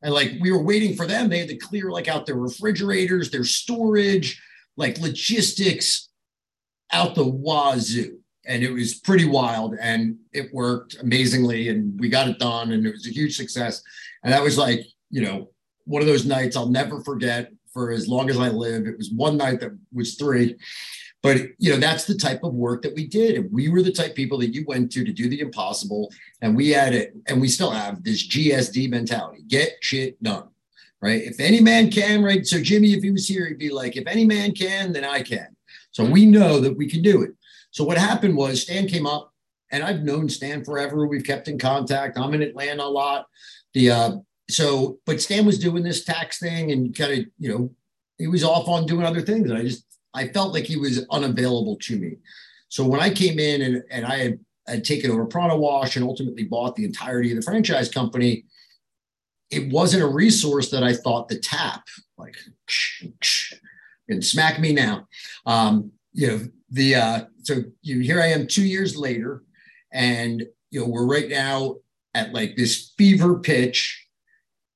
And 0.04 0.13
like 0.13 0.34
we 0.42 0.52
were 0.52 0.62
waiting 0.62 0.96
for 0.96 1.08
them. 1.08 1.30
They 1.30 1.39
had 1.39 1.50
to 1.50 1.58
clear 1.58 1.89
like 1.89 2.08
out 2.08 2.26
their 2.26 2.36
refrigerators, 2.36 3.32
their 3.32 3.44
storage, 3.44 4.42
like 4.78 5.00
logistics 5.00 6.10
out 6.92 7.16
the 7.16 7.26
wazoo. 7.26 8.20
And 8.46 8.62
it 8.62 8.72
was 8.72 8.96
pretty 8.96 9.26
wild 9.26 9.76
and 9.80 10.18
it 10.34 10.54
worked 10.54 10.98
amazingly 11.00 11.70
and 11.70 11.98
we 12.00 12.10
got 12.10 12.28
it 12.28 12.39
done 12.39 12.74
and 12.74 12.86
it 12.86 12.92
was 12.92 13.08
a 13.08 13.12
huge 13.12 13.38
success. 13.38 13.82
And 14.24 14.32
that 14.34 14.44
was 14.44 14.58
like 14.58 14.86
you 15.10 15.22
know 15.22 15.50
one 15.86 16.02
of 16.02 16.08
those 16.08 16.26
nights 16.26 16.56
i'll 16.56 16.70
never 16.70 17.02
forget 17.02 17.52
for 17.72 17.92
as 17.92 18.08
long 18.08 18.30
as 18.30 18.38
i 18.38 18.50
live. 18.50 18.86
It 18.86 18.98
was 18.98 19.12
one 19.12 19.38
night 19.38 19.62
that 19.62 19.78
was 19.94 20.16
three 20.16 20.58
but 21.24 21.38
you 21.58 21.72
know 21.72 21.78
that's 21.78 22.06
the 22.06 22.16
type 22.16 22.44
of 22.44 22.54
work 22.54 22.84
that 22.84 22.94
we 22.94 23.08
did 23.08 23.36
and 23.36 23.52
we 23.52 23.70
were 23.70 23.82
the 23.82 23.92
type 23.92 24.12
of 24.12 24.16
people 24.16 24.38
that 24.38 24.54
you 24.54 24.64
went 24.68 24.92
to 24.92 25.04
to 25.04 25.12
do 25.12 25.28
the 25.28 25.40
impossible 25.40 26.12
and 26.42 26.56
we 26.56 26.70
had 26.70 26.94
it 26.94 27.14
and 27.28 27.42
we 27.42 27.48
still 27.48 27.72
have 27.72 28.04
this 28.04 28.28
gsd 28.28 28.90
mentality 28.90 29.42
get 29.48 29.74
shit 29.82 30.22
done 30.22 30.48
right 31.02 31.24
if 31.24 31.40
any 31.40 31.62
man 31.62 31.90
can 31.90 32.24
right 32.24 32.46
so 32.46 32.62
jimmy 32.62 32.94
if 32.94 33.02
he 33.02 33.12
was 33.12 33.28
here 33.28 33.48
he'd 33.48 33.58
be 33.58 33.70
like 33.70 33.98
if 33.98 34.06
any 34.08 34.26
man 34.26 34.52
can 34.52 34.94
then 34.94 35.04
i 35.04 35.22
can 35.22 35.48
so 35.92 36.04
we 36.04 36.26
know 36.26 36.60
that 36.60 36.76
we 36.78 36.88
can 36.88 37.02
do 37.02 37.24
it 37.24 37.32
so 37.74 37.84
what 37.84 37.98
happened 37.98 38.38
was 38.38 38.62
Stan 38.62 38.88
came 38.88 39.08
up, 39.08 39.34
and 39.72 39.84
I've 39.84 40.04
known 40.04 40.30
Stan 40.30 40.64
forever. 40.64 41.08
We've 41.08 41.26
kept 41.26 41.48
in 41.48 41.58
contact. 41.58 42.20
I'm 42.20 42.36
in 42.36 42.44
Atlanta 42.44 42.84
a 42.84 42.86
lot. 42.86 43.26
The 43.74 43.90
uh, 43.90 44.12
so, 44.48 45.00
but 45.08 45.20
Stan 45.20 45.46
was 45.46 45.58
doing 45.58 45.82
this 45.82 46.06
tax 46.06 46.38
thing 46.38 46.72
and 46.72 46.96
kind 46.96 47.14
of, 47.14 47.26
you 47.40 47.50
know, 47.50 47.72
he 48.20 48.28
was 48.28 48.44
off 48.44 48.68
on 48.68 48.86
doing 48.86 49.04
other 49.04 49.22
things. 49.22 49.50
And 49.50 49.58
I 49.58 49.64
just 49.64 49.86
I 50.13 50.28
felt 50.28 50.54
like 50.54 50.65
he 50.65 50.78
was 50.78 51.06
unavailable 51.12 51.78
to 51.84 51.97
me. 51.97 52.17
So 52.69 52.86
when 52.86 52.99
I 52.99 53.10
came 53.10 53.39
in 53.39 53.62
and, 53.62 53.84
and 53.91 54.06
I 54.06 54.17
had 54.17 54.39
had 54.67 54.84
taken 54.86 55.12
over 55.12 55.26
Pronto 55.26 55.58
Wash 55.58 55.95
and 55.95 56.06
ultimately 56.06 56.43
bought 56.43 56.76
the 56.76 56.86
entirety 56.86 57.32
of 57.32 57.36
the 57.36 57.41
franchise 57.41 57.89
company, 57.89 58.45
it 59.49 59.71
wasn't 59.71 60.04
a 60.04 60.08
resource 60.08 60.71
that 60.71 60.84
I 60.84 60.93
thought 60.93 61.28
the 61.28 61.38
tap, 61.38 61.84
like, 62.17 62.36
and 64.10 64.23
smack 64.23 64.60
me 64.60 64.73
now. 64.73 65.08
Um, 65.45 65.91
you 66.13 66.28
know, 66.28 66.39
the 66.69 66.95
uh, 66.95 67.21
so 67.43 67.56
you 67.82 67.99
here 67.99 68.21
I 68.21 68.28
am 68.28 68.47
two 68.47 68.65
years 68.65 68.95
later, 68.95 69.43
and 69.91 70.43
you 70.71 70.80
know, 70.80 70.88
we're 70.88 71.06
right 71.06 71.30
now 71.30 71.76
at 72.13 72.34
like 72.34 72.56
this 72.56 72.93
fever 72.97 73.39
pitch, 73.39 74.08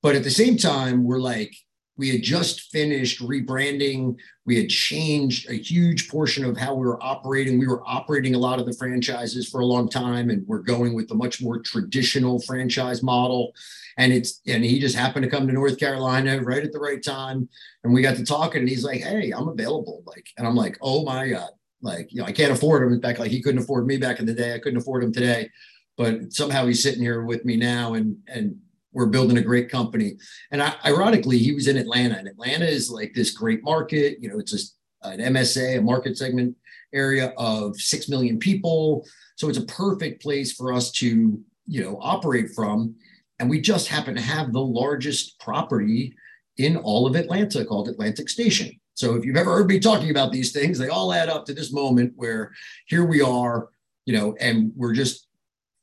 but 0.02 0.14
at 0.14 0.24
the 0.24 0.30
same 0.30 0.56
time, 0.56 1.04
we're 1.04 1.20
like, 1.20 1.54
we 1.96 2.10
had 2.10 2.22
just 2.22 2.70
finished 2.70 3.20
rebranding. 3.20 4.16
We 4.48 4.56
had 4.56 4.70
changed 4.70 5.50
a 5.50 5.52
huge 5.52 6.08
portion 6.08 6.42
of 6.42 6.56
how 6.56 6.72
we 6.72 6.86
were 6.86 7.00
operating. 7.02 7.58
We 7.58 7.66
were 7.66 7.82
operating 7.86 8.34
a 8.34 8.38
lot 8.38 8.58
of 8.58 8.64
the 8.64 8.72
franchises 8.72 9.46
for 9.46 9.60
a 9.60 9.66
long 9.66 9.90
time, 9.90 10.30
and 10.30 10.42
we're 10.48 10.60
going 10.60 10.94
with 10.94 11.06
the 11.06 11.14
much 11.14 11.42
more 11.42 11.58
traditional 11.60 12.40
franchise 12.40 13.02
model. 13.02 13.52
And 13.98 14.10
it's 14.10 14.40
and 14.46 14.64
he 14.64 14.80
just 14.80 14.96
happened 14.96 15.24
to 15.24 15.30
come 15.30 15.46
to 15.46 15.52
North 15.52 15.78
Carolina 15.78 16.40
right 16.40 16.64
at 16.64 16.72
the 16.72 16.78
right 16.78 17.02
time, 17.02 17.46
and 17.84 17.92
we 17.92 18.00
got 18.00 18.16
to 18.16 18.24
talking. 18.24 18.60
And 18.60 18.68
he's 18.70 18.84
like, 18.84 19.02
"Hey, 19.02 19.32
I'm 19.32 19.48
available." 19.48 20.02
Like, 20.06 20.26
and 20.38 20.46
I'm 20.46 20.56
like, 20.56 20.78
"Oh 20.80 21.04
my 21.04 21.28
god!" 21.28 21.50
Like, 21.82 22.10
you 22.10 22.22
know, 22.22 22.26
I 22.26 22.32
can't 22.32 22.50
afford 22.50 22.82
him. 22.82 22.94
In 22.94 23.02
fact, 23.02 23.18
like 23.18 23.30
he 23.30 23.42
couldn't 23.42 23.60
afford 23.60 23.86
me 23.86 23.98
back 23.98 24.18
in 24.18 24.24
the 24.24 24.32
day. 24.32 24.54
I 24.54 24.60
couldn't 24.60 24.78
afford 24.78 25.04
him 25.04 25.12
today, 25.12 25.50
but 25.98 26.32
somehow 26.32 26.64
he's 26.64 26.82
sitting 26.82 27.02
here 27.02 27.22
with 27.22 27.44
me 27.44 27.56
now, 27.56 27.92
and 27.92 28.16
and 28.26 28.56
we're 28.98 29.06
building 29.06 29.38
a 29.38 29.42
great 29.42 29.70
company. 29.70 30.18
And 30.50 30.60
I, 30.60 30.74
ironically, 30.84 31.38
he 31.38 31.52
was 31.52 31.68
in 31.68 31.76
Atlanta, 31.76 32.16
and 32.16 32.26
Atlanta 32.26 32.66
is 32.66 32.90
like 32.90 33.14
this 33.14 33.30
great 33.30 33.62
market. 33.62 34.18
You 34.20 34.28
know, 34.28 34.40
it's 34.40 34.50
just 34.50 34.76
an 35.02 35.20
MSA, 35.20 35.78
a 35.78 35.80
market 35.82 36.18
segment 36.18 36.56
area 36.92 37.32
of 37.36 37.76
six 37.76 38.08
million 38.08 38.40
people. 38.40 39.06
So 39.36 39.48
it's 39.48 39.58
a 39.58 39.66
perfect 39.66 40.20
place 40.20 40.52
for 40.52 40.72
us 40.72 40.90
to, 40.92 41.40
you 41.68 41.80
know, 41.80 41.96
operate 42.00 42.50
from. 42.56 42.96
And 43.38 43.48
we 43.48 43.60
just 43.60 43.86
happen 43.86 44.16
to 44.16 44.20
have 44.20 44.52
the 44.52 44.60
largest 44.60 45.38
property 45.38 46.16
in 46.56 46.76
all 46.76 47.06
of 47.06 47.14
Atlanta 47.14 47.64
called 47.64 47.88
Atlantic 47.88 48.28
Station. 48.28 48.80
So 48.94 49.14
if 49.14 49.24
you've 49.24 49.36
ever 49.36 49.54
heard 49.54 49.68
me 49.68 49.78
talking 49.78 50.10
about 50.10 50.32
these 50.32 50.50
things, 50.50 50.76
they 50.76 50.88
all 50.88 51.12
add 51.12 51.28
up 51.28 51.46
to 51.46 51.54
this 51.54 51.72
moment 51.72 52.14
where 52.16 52.50
here 52.86 53.04
we 53.04 53.22
are, 53.22 53.68
you 54.06 54.12
know, 54.12 54.34
and 54.40 54.72
we're 54.74 54.92
just 54.92 55.28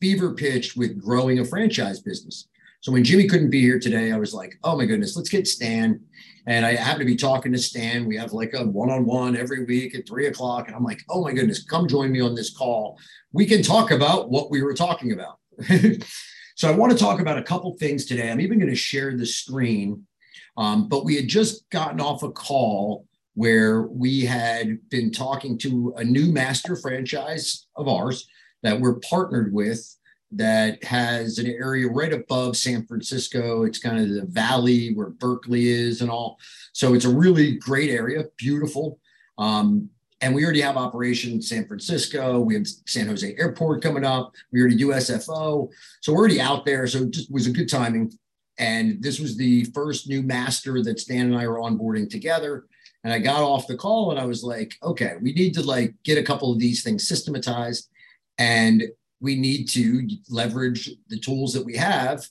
fever 0.01 0.33
pitched 0.33 0.75
with 0.75 1.01
growing 1.01 1.39
a 1.39 1.45
franchise 1.45 2.01
business. 2.01 2.49
So 2.85 2.91
when 2.91 3.03
Jimmy 3.03 3.27
couldn't 3.27 3.49
be 3.49 3.61
here 3.61 3.79
today, 3.79 4.11
I 4.11 4.17
was 4.17 4.31
like, 4.31 4.59
oh 4.63 4.77
my 4.77 4.85
goodness, 4.85 5.15
let's 5.15 5.29
get 5.29 5.47
Stan. 5.47 5.99
And 6.45 6.63
I 6.63 6.75
happen 6.75 6.99
to 6.99 7.05
be 7.05 7.15
talking 7.15 7.51
to 7.51 7.57
Stan. 7.57 8.05
We 8.05 8.15
have 8.17 8.31
like 8.31 8.53
a 8.53 8.63
one 8.63 8.91
on 8.91 9.07
one 9.07 9.35
every 9.35 9.65
week 9.65 9.95
at 9.95 10.07
three 10.07 10.27
o'clock. 10.27 10.67
And 10.67 10.75
I'm 10.75 10.83
like, 10.83 11.01
oh 11.09 11.23
my 11.23 11.33
goodness, 11.33 11.63
come 11.63 11.87
join 11.87 12.11
me 12.11 12.21
on 12.21 12.35
this 12.35 12.55
call. 12.55 12.99
We 13.33 13.47
can 13.47 13.63
talk 13.63 13.89
about 13.89 14.29
what 14.29 14.51
we 14.51 14.61
were 14.61 14.75
talking 14.75 15.13
about. 15.13 15.39
so 16.55 16.69
I 16.69 16.75
want 16.75 16.91
to 16.91 16.97
talk 16.97 17.19
about 17.19 17.39
a 17.39 17.43
couple 17.43 17.75
things 17.79 18.05
today. 18.05 18.29
I'm 18.29 18.39
even 18.39 18.59
going 18.59 18.69
to 18.69 18.75
share 18.75 19.17
the 19.17 19.25
screen 19.25 20.05
um, 20.57 20.87
but 20.87 21.05
we 21.05 21.15
had 21.15 21.27
just 21.27 21.69
gotten 21.69 21.99
off 21.99 22.23
a 22.23 22.31
call 22.31 23.05
where 23.33 23.83
we 23.83 24.21
had 24.21 24.77
been 24.89 25.11
talking 25.11 25.57
to 25.59 25.93
a 25.97 26.03
new 26.03 26.31
master 26.31 26.75
franchise 26.75 27.67
of 27.75 27.87
ours 27.87 28.27
that 28.63 28.79
we're 28.79 28.99
partnered 28.99 29.53
with 29.53 29.85
that 30.31 30.83
has 30.83 31.37
an 31.37 31.47
area 31.47 31.87
right 31.87 32.13
above 32.13 32.57
San 32.57 32.85
Francisco. 32.85 33.63
It's 33.63 33.79
kind 33.79 33.99
of 33.99 34.09
the 34.09 34.25
valley 34.25 34.93
where 34.93 35.09
Berkeley 35.09 35.69
is 35.69 36.01
and 36.01 36.09
all. 36.09 36.39
So 36.73 36.93
it's 36.93 37.05
a 37.05 37.09
really 37.09 37.55
great 37.57 37.89
area, 37.89 38.25
beautiful. 38.37 38.99
Um, 39.37 39.89
and 40.21 40.33
we 40.33 40.43
already 40.43 40.61
have 40.61 40.77
operations 40.77 41.49
San 41.49 41.67
Francisco. 41.67 42.39
We 42.39 42.55
have 42.55 42.67
San 42.87 43.07
Jose 43.07 43.35
Airport 43.37 43.83
coming 43.83 44.05
up. 44.05 44.33
We 44.51 44.59
already 44.59 44.77
do 44.77 44.87
SFO. 44.87 45.69
So 46.01 46.13
we're 46.13 46.19
already 46.19 46.41
out 46.41 46.65
there. 46.65 46.87
So 46.87 46.99
it 46.99 47.11
just 47.11 47.31
was 47.31 47.47
a 47.47 47.51
good 47.51 47.69
timing. 47.69 48.11
And 48.57 49.01
this 49.03 49.19
was 49.19 49.35
the 49.35 49.65
first 49.65 50.07
new 50.07 50.23
master 50.23 50.81
that 50.83 50.99
Stan 50.99 51.27
and 51.27 51.37
I 51.37 51.47
were 51.47 51.59
onboarding 51.59 52.09
together. 52.09 52.65
And 53.03 53.13
I 53.13 53.19
got 53.19 53.43
off 53.43 53.67
the 53.67 53.77
call 53.77 54.11
and 54.11 54.19
I 54.19 54.25
was 54.25 54.43
like, 54.43 54.73
okay, 54.81 55.13
we 55.21 55.33
need 55.33 55.53
to 55.55 55.61
like 55.61 55.93
get 56.03 56.17
a 56.17 56.23
couple 56.23 56.51
of 56.51 56.59
these 56.59 56.81
things 56.81 57.07
systematized 57.07 57.89
and 58.37 58.83
we 59.19 59.35
need 59.35 59.67
to 59.69 60.07
leverage 60.29 60.91
the 61.09 61.19
tools 61.19 61.53
that 61.53 61.65
we 61.65 61.75
have. 61.75 62.25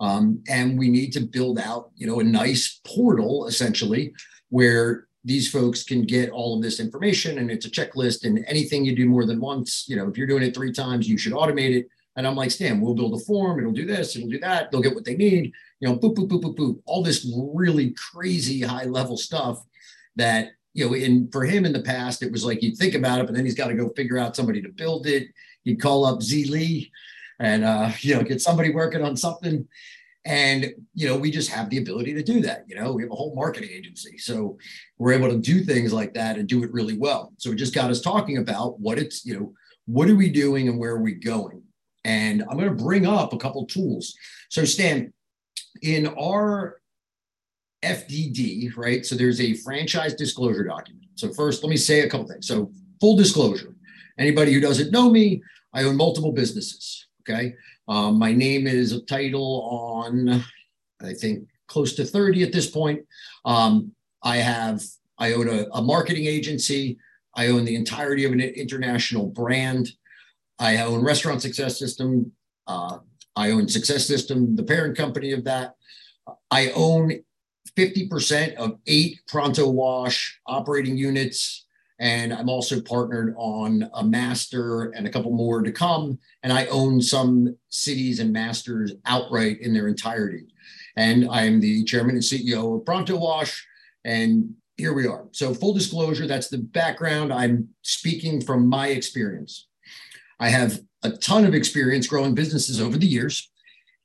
Um, 0.00 0.42
and 0.48 0.78
we 0.78 0.88
need 0.88 1.12
to 1.12 1.20
build 1.20 1.58
out, 1.58 1.90
you 1.94 2.06
know, 2.06 2.20
a 2.20 2.24
nice 2.24 2.80
portal 2.86 3.46
essentially 3.46 4.14
where 4.48 5.06
these 5.24 5.50
folks 5.50 5.84
can 5.84 6.04
get 6.04 6.30
all 6.30 6.56
of 6.56 6.62
this 6.62 6.80
information 6.80 7.38
and 7.38 7.50
it's 7.50 7.66
a 7.66 7.70
checklist 7.70 8.24
and 8.24 8.42
anything 8.48 8.84
you 8.84 8.96
do 8.96 9.06
more 9.06 9.26
than 9.26 9.40
once, 9.40 9.84
you 9.88 9.96
know, 9.96 10.08
if 10.08 10.16
you're 10.16 10.26
doing 10.26 10.42
it 10.42 10.54
three 10.54 10.72
times, 10.72 11.06
you 11.06 11.18
should 11.18 11.34
automate 11.34 11.76
it. 11.76 11.88
And 12.16 12.26
I'm 12.26 12.34
like, 12.34 12.50
Stan, 12.50 12.80
we'll 12.80 12.94
build 12.94 13.14
a 13.14 13.24
form, 13.24 13.60
it'll 13.60 13.72
do 13.72 13.86
this, 13.86 14.16
it'll 14.16 14.30
do 14.30 14.40
that, 14.40 14.70
they'll 14.70 14.80
get 14.80 14.94
what 14.94 15.04
they 15.04 15.16
need 15.16 15.52
you 15.80 15.88
know, 15.88 15.96
boop, 15.96 16.14
boop, 16.14 16.28
boop, 16.28 16.42
boop, 16.42 16.56
boop, 16.56 16.80
all 16.84 17.02
this 17.02 17.26
really 17.54 17.94
crazy 18.12 18.60
high 18.60 18.84
level 18.84 19.16
stuff 19.16 19.64
that, 20.16 20.50
you 20.74 20.86
know, 20.86 20.94
in 20.94 21.28
for 21.32 21.44
him 21.44 21.64
in 21.64 21.72
the 21.72 21.82
past, 21.82 22.22
it 22.22 22.30
was 22.30 22.44
like 22.44 22.62
you'd 22.62 22.76
think 22.76 22.94
about 22.94 23.18
it, 23.18 23.26
but 23.26 23.34
then 23.34 23.44
he's 23.44 23.54
got 23.54 23.68
to 23.68 23.74
go 23.74 23.88
figure 23.96 24.18
out 24.18 24.36
somebody 24.36 24.62
to 24.62 24.68
build 24.68 25.06
it. 25.06 25.28
Call 25.76 26.04
up 26.04 26.22
Z 26.22 26.44
Lee 26.44 26.90
and, 27.38 27.64
uh, 27.64 27.90
you 28.00 28.14
know, 28.14 28.22
get 28.22 28.40
somebody 28.40 28.70
working 28.70 29.02
on 29.02 29.16
something. 29.16 29.66
And, 30.26 30.74
you 30.94 31.08
know, 31.08 31.16
we 31.16 31.30
just 31.30 31.50
have 31.50 31.70
the 31.70 31.78
ability 31.78 32.12
to 32.12 32.22
do 32.22 32.40
that. 32.42 32.64
You 32.68 32.76
know, 32.76 32.92
we 32.92 33.02
have 33.02 33.10
a 33.10 33.14
whole 33.14 33.34
marketing 33.34 33.70
agency. 33.72 34.18
So 34.18 34.58
we're 34.98 35.12
able 35.12 35.30
to 35.30 35.38
do 35.38 35.64
things 35.64 35.94
like 35.94 36.12
that 36.14 36.36
and 36.36 36.46
do 36.46 36.62
it 36.62 36.72
really 36.72 36.98
well. 36.98 37.32
So 37.38 37.52
it 37.52 37.56
just 37.56 37.74
got 37.74 37.90
us 37.90 38.02
talking 38.02 38.36
about 38.36 38.78
what 38.78 38.98
it's, 38.98 39.24
you 39.24 39.38
know, 39.38 39.54
what 39.86 40.10
are 40.10 40.16
we 40.16 40.28
doing 40.28 40.68
and 40.68 40.78
where 40.78 40.92
are 40.92 41.02
we 41.02 41.14
going? 41.14 41.62
And 42.04 42.42
I'm 42.42 42.58
going 42.58 42.68
to 42.68 42.84
bring 42.84 43.06
up 43.06 43.32
a 43.32 43.38
couple 43.38 43.64
tools. 43.66 44.14
So, 44.50 44.64
Stan, 44.66 45.12
in 45.82 46.06
our 46.06 46.80
FDD, 47.82 48.76
right? 48.76 49.04
So 49.04 49.14
there's 49.14 49.40
a 49.40 49.54
franchise 49.54 50.14
disclosure 50.14 50.64
document. 50.64 51.06
So 51.14 51.32
first, 51.32 51.62
let 51.62 51.70
me 51.70 51.76
say 51.76 52.00
a 52.00 52.08
couple 52.08 52.26
things. 52.26 52.46
So 52.46 52.70
full 53.00 53.16
disclosure, 53.16 53.74
anybody 54.18 54.52
who 54.52 54.60
doesn't 54.60 54.92
know 54.92 55.10
me, 55.10 55.42
I 55.72 55.84
own 55.84 55.96
multiple 55.96 56.32
businesses. 56.32 57.06
Okay, 57.22 57.54
um, 57.88 58.18
my 58.18 58.32
name 58.32 58.66
is 58.66 58.92
a 58.92 59.02
title 59.02 59.62
on, 59.70 60.42
I 61.02 61.12
think, 61.14 61.46
close 61.68 61.94
to 61.94 62.04
30 62.04 62.42
at 62.42 62.52
this 62.52 62.68
point. 62.68 63.00
Um, 63.44 63.92
I 64.22 64.38
have, 64.38 64.82
I 65.18 65.34
own 65.34 65.48
a, 65.48 65.66
a 65.72 65.82
marketing 65.82 66.26
agency. 66.26 66.98
I 67.34 67.48
own 67.48 67.64
the 67.64 67.76
entirety 67.76 68.24
of 68.24 68.32
an 68.32 68.40
international 68.40 69.26
brand. 69.26 69.90
I 70.58 70.78
own 70.78 71.02
Restaurant 71.02 71.40
Success 71.40 71.78
System, 71.78 72.32
uh, 72.66 72.98
I 73.36 73.50
own 73.50 73.68
Success 73.68 74.06
System, 74.06 74.56
the 74.56 74.62
parent 74.62 74.96
company 74.96 75.32
of 75.32 75.44
that. 75.44 75.74
I 76.50 76.70
own 76.72 77.12
50% 77.76 78.54
of 78.56 78.78
eight 78.86 79.20
Pronto 79.28 79.68
Wash 79.70 80.38
operating 80.46 80.96
units. 80.96 81.66
And 82.00 82.32
I'm 82.32 82.48
also 82.48 82.80
partnered 82.80 83.34
on 83.36 83.88
a 83.92 84.02
master 84.02 84.90
and 84.92 85.06
a 85.06 85.10
couple 85.10 85.32
more 85.32 85.62
to 85.62 85.70
come. 85.70 86.18
And 86.42 86.52
I 86.52 86.64
own 86.66 87.02
some 87.02 87.54
cities 87.68 88.20
and 88.20 88.32
masters 88.32 88.94
outright 89.04 89.60
in 89.60 89.74
their 89.74 89.86
entirety. 89.86 90.46
And 90.96 91.28
I'm 91.30 91.60
the 91.60 91.84
chairman 91.84 92.16
and 92.16 92.24
CEO 92.24 92.78
of 92.78 92.86
Pronto 92.86 93.18
Wash. 93.18 93.66
And 94.04 94.54
here 94.78 94.94
we 94.94 95.06
are. 95.06 95.28
So, 95.32 95.52
full 95.52 95.74
disclosure, 95.74 96.26
that's 96.26 96.48
the 96.48 96.58
background. 96.58 97.34
I'm 97.34 97.68
speaking 97.82 98.40
from 98.40 98.66
my 98.66 98.88
experience. 98.88 99.68
I 100.40 100.48
have 100.48 100.80
a 101.02 101.10
ton 101.10 101.44
of 101.44 101.54
experience 101.54 102.06
growing 102.06 102.34
businesses 102.34 102.80
over 102.80 102.96
the 102.96 103.06
years. 103.06 103.50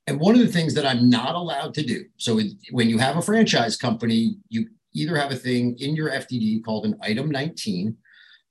And 0.06 0.20
one 0.20 0.34
of 0.34 0.40
the 0.40 0.52
things 0.52 0.74
that 0.74 0.86
I'm 0.86 1.10
not 1.10 1.34
allowed 1.34 1.74
to 1.74 1.82
do 1.82 2.04
so 2.16 2.38
when 2.70 2.88
you 2.88 2.98
have 2.98 3.16
a 3.16 3.22
franchise 3.22 3.76
company, 3.76 4.36
you 4.48 4.68
either 4.96 5.16
have 5.16 5.30
a 5.30 5.36
thing 5.36 5.76
in 5.78 5.94
your 5.94 6.10
FDD 6.10 6.64
called 6.64 6.86
an 6.86 6.96
item 7.02 7.30
19. 7.30 7.96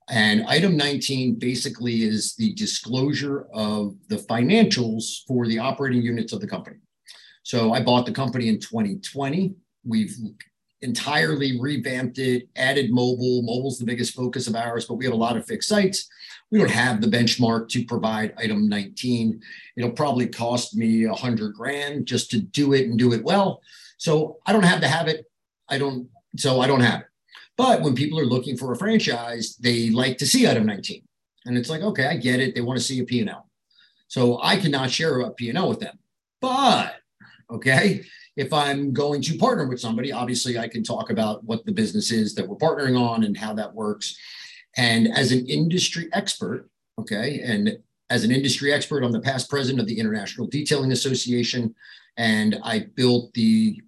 And 0.09 0.45
item 0.47 0.77
19 0.77 1.39
basically 1.39 2.03
is 2.03 2.35
the 2.35 2.53
disclosure 2.53 3.47
of 3.53 3.95
the 4.07 4.17
financials 4.17 5.25
for 5.27 5.47
the 5.47 5.59
operating 5.59 6.03
units 6.03 6.31
of 6.31 6.41
the 6.41 6.47
company. 6.47 6.77
So 7.43 7.73
I 7.73 7.81
bought 7.81 8.05
the 8.05 8.11
company 8.11 8.47
in 8.47 8.59
2020. 8.59 9.55
We've 9.83 10.15
entirely 10.81 11.59
revamped 11.59 12.19
it, 12.19 12.47
added 12.55 12.91
mobile. 12.91 13.41
Mobile's 13.41 13.79
the 13.79 13.85
biggest 13.85 14.13
focus 14.13 14.47
of 14.47 14.55
ours, 14.55 14.85
but 14.85 14.95
we 14.95 15.05
have 15.05 15.13
a 15.13 15.17
lot 15.17 15.37
of 15.37 15.45
fixed 15.45 15.69
sites 15.69 16.07
we 16.51 16.59
don't 16.59 16.71
have 16.71 17.01
the 17.01 17.07
benchmark 17.07 17.69
to 17.69 17.85
provide 17.85 18.33
item 18.37 18.69
19. 18.69 19.41
It'll 19.75 19.91
probably 19.91 20.27
cost 20.27 20.75
me 20.75 21.05
a 21.05 21.13
hundred 21.13 21.53
grand 21.53 22.05
just 22.05 22.29
to 22.31 22.39
do 22.39 22.73
it 22.73 22.87
and 22.87 22.97
do 22.97 23.13
it 23.13 23.23
well. 23.23 23.61
So 23.97 24.37
I 24.45 24.53
don't 24.53 24.63
have 24.63 24.81
to 24.81 24.87
have 24.87 25.07
it. 25.07 25.25
I 25.67 25.77
don't, 25.77 26.07
so 26.37 26.61
I 26.61 26.67
don't 26.67 26.81
have 26.81 27.01
it. 27.01 27.07
But 27.57 27.81
when 27.81 27.95
people 27.95 28.19
are 28.19 28.25
looking 28.25 28.57
for 28.57 28.71
a 28.71 28.77
franchise, 28.77 29.55
they 29.57 29.89
like 29.89 30.17
to 30.17 30.25
see 30.25 30.47
item 30.47 30.65
19. 30.65 31.01
And 31.45 31.57
it's 31.57 31.69
like, 31.69 31.81
okay, 31.81 32.07
I 32.07 32.17
get 32.17 32.39
it. 32.39 32.53
They 32.53 32.61
want 32.61 32.77
to 32.79 32.83
see 32.83 32.99
a 32.99 33.05
P&L. 33.05 33.49
So 34.07 34.39
I 34.41 34.57
cannot 34.57 34.91
share 34.91 35.19
a 35.19 35.31
P&L 35.31 35.69
with 35.69 35.79
them. 35.79 35.97
But 36.41 36.95
okay, 37.49 38.03
if 38.35 38.51
I'm 38.51 38.91
going 38.91 39.21
to 39.23 39.37
partner 39.37 39.67
with 39.67 39.79
somebody, 39.79 40.11
obviously 40.11 40.57
I 40.57 40.67
can 40.67 40.83
talk 40.83 41.09
about 41.09 41.43
what 41.43 41.65
the 41.65 41.71
business 41.71 42.11
is 42.11 42.35
that 42.35 42.47
we're 42.47 42.57
partnering 42.57 42.99
on 42.99 43.23
and 43.23 43.37
how 43.37 43.53
that 43.53 43.73
works. 43.73 44.17
And 44.77 45.07
as 45.07 45.31
an 45.31 45.45
industry 45.47 46.09
expert, 46.11 46.69
okay, 46.99 47.39
and 47.41 47.77
as 48.09 48.23
an 48.23 48.31
industry 48.31 48.73
expert, 48.73 49.03
I'm 49.03 49.11
the 49.11 49.21
past 49.21 49.49
president 49.49 49.79
of 49.79 49.87
the 49.87 49.97
International 49.97 50.47
Detailing 50.47 50.91
Association, 50.91 51.73
and 52.17 52.59
I 52.63 52.87
built 52.95 53.33
the 53.33 53.81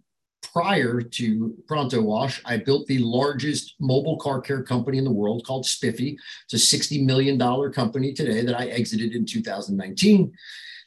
prior 0.57 1.01
to 1.01 1.55
Pronto 1.67 2.01
Wash, 2.01 2.41
I 2.43 2.57
built 2.57 2.87
the 2.87 2.97
largest 2.97 3.75
mobile 3.79 4.17
car 4.17 4.41
care 4.41 4.63
company 4.63 4.97
in 4.97 5.03
the 5.03 5.11
world 5.11 5.45
called 5.45 5.67
Spiffy. 5.67 6.17
It's 6.45 6.73
a 6.73 6.77
$60 6.77 7.05
million 7.05 7.37
company 7.71 8.11
today 8.11 8.41
that 8.43 8.59
I 8.59 8.65
exited 8.65 9.13
in 9.13 9.23
2019. 9.23 10.33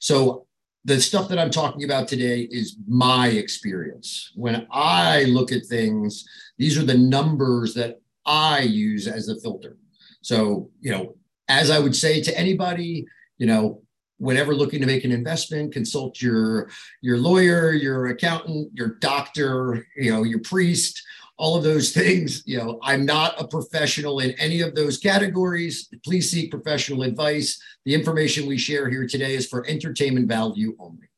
So 0.00 0.48
the 0.84 1.00
stuff 1.00 1.28
that 1.28 1.38
I'm 1.38 1.52
talking 1.52 1.84
about 1.84 2.08
today 2.08 2.48
is 2.50 2.78
my 2.88 3.28
experience. 3.28 4.32
When 4.34 4.66
I 4.72 5.22
look 5.24 5.52
at 5.52 5.66
things, 5.66 6.28
these 6.58 6.76
are 6.76 6.84
the 6.84 6.98
numbers 6.98 7.72
that 7.74 8.00
I 8.26 8.62
use 8.62 9.06
as 9.06 9.28
a 9.28 9.38
filter. 9.38 9.76
So, 10.20 10.68
you 10.80 10.90
know, 10.90 11.14
as 11.46 11.70
I 11.70 11.78
would 11.78 11.94
say 11.94 12.20
to 12.22 12.36
anybody, 12.36 13.06
you 13.38 13.46
know, 13.46 13.82
whenever 14.20 14.54
looking 14.54 14.80
to 14.80 14.86
make 14.86 15.04
an 15.04 15.12
investment, 15.12 15.72
consult 15.72 16.20
your 16.20 16.70
your 17.00 17.16
lawyer, 17.16 17.72
your 17.72 18.06
accountant, 18.08 18.70
your 18.74 18.96
doctor, 19.00 19.86
you 19.96 20.12
know, 20.12 20.22
your 20.22 20.40
priest, 20.40 21.02
all 21.36 21.56
of 21.56 21.64
those 21.64 21.92
things. 22.00 22.42
You 22.46 22.58
know, 22.58 22.78
I'm 22.82 23.04
not 23.04 23.40
a 23.40 23.48
professional 23.48 24.20
in 24.20 24.32
any 24.32 24.60
of 24.60 24.74
those 24.74 24.98
categories. 24.98 25.88
Please 26.04 26.30
seek 26.30 26.50
professional 26.50 27.02
advice. 27.02 27.60
The 27.84 27.94
information 27.94 28.46
we 28.46 28.58
share 28.58 28.88
here 28.88 29.06
today 29.06 29.34
is 29.34 29.48
for 29.48 29.66
entertainment 29.66 30.28
value 30.28 30.76
only. 30.78 31.08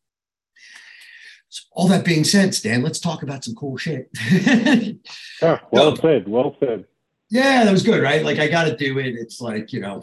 So 1.48 1.64
all 1.72 1.88
that 1.88 2.04
being 2.04 2.24
said, 2.24 2.54
Stan, 2.54 2.82
let's 2.82 2.98
talk 3.00 3.22
about 3.22 3.44
some 3.44 3.54
cool 3.54 3.76
shit. 3.76 4.08
yeah, 5.42 5.58
well 5.70 5.94
said. 5.96 6.26
Well 6.26 6.56
said. 6.60 6.86
Yeah, 7.28 7.64
that 7.64 7.72
was 7.72 7.82
good, 7.82 8.02
right? 8.02 8.24
Like 8.24 8.38
I 8.38 8.48
got 8.48 8.64
to 8.64 8.76
do 8.76 8.98
it. 8.98 9.16
It's 9.16 9.40
like 9.40 9.72
you 9.72 9.80
know, 9.80 10.02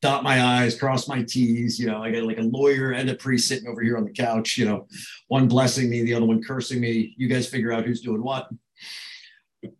dot 0.00 0.22
my 0.24 0.62
I's, 0.62 0.78
cross 0.78 1.08
my 1.08 1.22
T's. 1.22 1.78
You 1.78 1.86
know, 1.86 2.02
I 2.02 2.10
got 2.10 2.24
like 2.24 2.38
a 2.38 2.42
lawyer 2.42 2.92
and 2.92 3.08
a 3.10 3.14
priest 3.14 3.48
sitting 3.48 3.68
over 3.68 3.82
here 3.82 3.96
on 3.96 4.04
the 4.04 4.12
couch, 4.12 4.56
you 4.56 4.64
know, 4.64 4.86
one 5.28 5.48
blessing 5.48 5.90
me, 5.90 6.02
the 6.02 6.14
other 6.14 6.26
one 6.26 6.42
cursing 6.42 6.80
me. 6.80 7.14
You 7.16 7.28
guys 7.28 7.48
figure 7.48 7.72
out 7.72 7.84
who's 7.84 8.00
doing 8.00 8.22
what. 8.22 8.48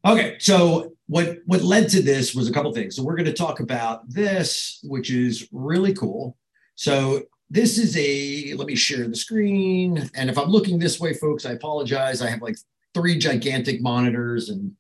Okay, 0.05 0.37
so 0.39 0.93
what 1.07 1.39
what 1.47 1.63
led 1.63 1.89
to 1.91 2.03
this 2.03 2.35
was 2.35 2.49
a 2.49 2.53
couple 2.53 2.73
things. 2.73 2.97
So 2.97 3.03
we're 3.03 3.17
going 3.17 3.25
to 3.27 3.33
talk 3.33 3.61
about 3.61 4.09
this, 4.09 4.81
which 4.83 5.11
is 5.11 5.49
really 5.53 5.95
cool. 5.95 6.37
So 6.75 7.23
this 7.49 7.79
is 7.79 7.97
a 7.97 8.55
let 8.55 8.67
me 8.67 8.77
share 8.77 9.09
the 9.09 9.17
screen. 9.17 10.11
And 10.15 10.29
if 10.29 10.39
I'm 10.39 10.51
looking 10.51 10.79
this 10.79 11.01
way, 11.01 11.15
folks, 11.15 11.47
I 11.47 11.53
apologize. 11.53 12.21
I 12.21 12.29
have 12.29 12.43
like 12.43 12.57
three 12.95 13.19
gigantic 13.19 13.81
monitors 13.81 14.51
and 14.51 14.73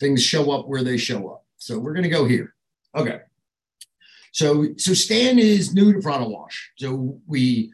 things 0.00 0.22
show 0.22 0.50
up 0.50 0.68
where 0.68 0.82
they 0.82 0.96
show 0.96 1.28
up. 1.28 1.44
So 1.56 1.78
we're 1.78 1.92
going 1.92 2.04
to 2.04 2.08
go 2.08 2.24
here. 2.24 2.54
Okay. 2.96 3.20
So 4.32 4.68
so 4.76 4.94
Stan 4.94 5.38
is 5.38 5.74
new 5.74 5.92
to 5.92 6.00
Pronto 6.00 6.28
Wash. 6.28 6.72
So 6.76 7.20
we 7.26 7.70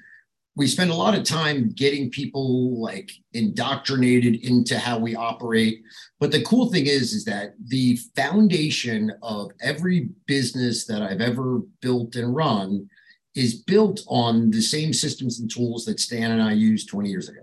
we 0.56 0.66
spend 0.66 0.90
a 0.90 0.94
lot 0.94 1.16
of 1.16 1.24
time 1.24 1.70
getting 1.74 2.10
people 2.10 2.80
like 2.80 3.10
indoctrinated 3.32 4.44
into 4.44 4.78
how 4.78 4.98
we 4.98 5.16
operate. 5.16 5.82
But 6.20 6.30
the 6.30 6.42
cool 6.42 6.70
thing 6.70 6.86
is, 6.86 7.12
is 7.12 7.24
that 7.24 7.54
the 7.66 7.96
foundation 8.14 9.12
of 9.22 9.50
every 9.60 10.10
business 10.26 10.86
that 10.86 11.02
I've 11.02 11.20
ever 11.20 11.60
built 11.80 12.14
and 12.14 12.34
run 12.34 12.88
is 13.34 13.62
built 13.62 14.02
on 14.06 14.50
the 14.50 14.62
same 14.62 14.92
systems 14.92 15.40
and 15.40 15.50
tools 15.50 15.84
that 15.86 15.98
Stan 15.98 16.30
and 16.30 16.42
I 16.42 16.52
used 16.52 16.88
20 16.88 17.08
years 17.08 17.28
ago. 17.28 17.40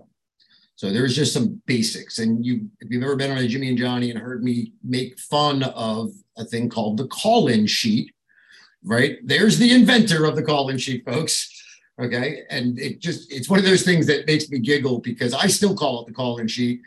So 0.76 0.90
there's 0.90 1.14
just 1.14 1.34
some 1.34 1.60
basics. 1.66 2.18
And 2.18 2.44
you, 2.44 2.68
if 2.80 2.90
you've 2.90 3.02
ever 3.02 3.14
been 3.14 3.30
on 3.30 3.38
a 3.38 3.46
Jimmy 3.46 3.68
and 3.68 3.78
Johnny 3.78 4.10
and 4.10 4.18
heard 4.18 4.42
me 4.42 4.72
make 4.82 5.18
fun 5.20 5.62
of 5.62 6.10
a 6.38 6.44
thing 6.44 6.70
called 6.70 6.96
the 6.96 7.06
call-in 7.08 7.66
sheet, 7.66 8.10
right? 8.84 9.18
There's 9.24 9.58
the 9.58 9.72
inventor 9.72 10.24
of 10.24 10.36
the 10.36 10.42
call-in 10.42 10.78
sheet, 10.78 11.04
folks. 11.04 11.48
Okay. 12.00 12.42
And 12.50 12.78
it 12.78 13.00
just, 13.00 13.32
it's 13.32 13.48
one 13.48 13.58
of 13.58 13.64
those 13.64 13.82
things 13.82 14.06
that 14.06 14.26
makes 14.26 14.48
me 14.48 14.58
giggle 14.58 15.00
because 15.00 15.34
I 15.34 15.46
still 15.46 15.76
call 15.76 16.00
it 16.00 16.06
the 16.06 16.14
call-in 16.14 16.48
sheet. 16.48 16.80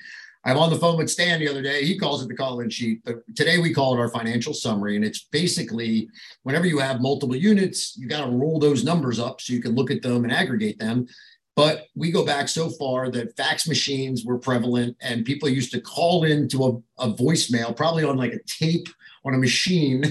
I'm 0.43 0.57
on 0.57 0.69
the 0.69 0.77
phone 0.77 0.97
with 0.97 1.09
Stan 1.09 1.39
the 1.39 1.47
other 1.47 1.61
day. 1.61 1.83
He 1.83 1.97
calls 1.97 2.21
it 2.21 2.27
the 2.27 2.35
call-in 2.35 2.69
sheet, 2.69 3.01
but 3.03 3.23
today 3.35 3.57
we 3.57 3.73
call 3.73 3.95
it 3.95 3.99
our 3.99 4.09
financial 4.09 4.53
summary. 4.53 4.95
And 4.95 5.03
it's 5.03 5.23
basically 5.31 6.07
whenever 6.43 6.67
you 6.67 6.77
have 6.77 7.01
multiple 7.01 7.35
units, 7.35 7.97
you 7.97 8.07
got 8.07 8.25
to 8.25 8.31
roll 8.31 8.59
those 8.59 8.83
numbers 8.83 9.19
up 9.19 9.41
so 9.41 9.53
you 9.53 9.61
can 9.61 9.73
look 9.73 9.89
at 9.89 10.03
them 10.03 10.23
and 10.23 10.31
aggregate 10.31 10.77
them. 10.77 11.07
But 11.55 11.87
we 11.95 12.11
go 12.11 12.25
back 12.25 12.49
so 12.49 12.69
far 12.69 13.09
that 13.11 13.35
fax 13.37 13.67
machines 13.67 14.25
were 14.25 14.37
prevalent 14.37 14.97
and 15.01 15.25
people 15.25 15.47
used 15.47 15.71
to 15.71 15.81
call 15.81 16.25
into 16.25 16.63
a, 16.65 17.03
a 17.03 17.13
voicemail, 17.13 17.75
probably 17.75 18.03
on 18.03 18.17
like 18.17 18.33
a 18.33 18.43
tape 18.45 18.87
on 19.25 19.33
a 19.33 19.37
machine 19.37 20.03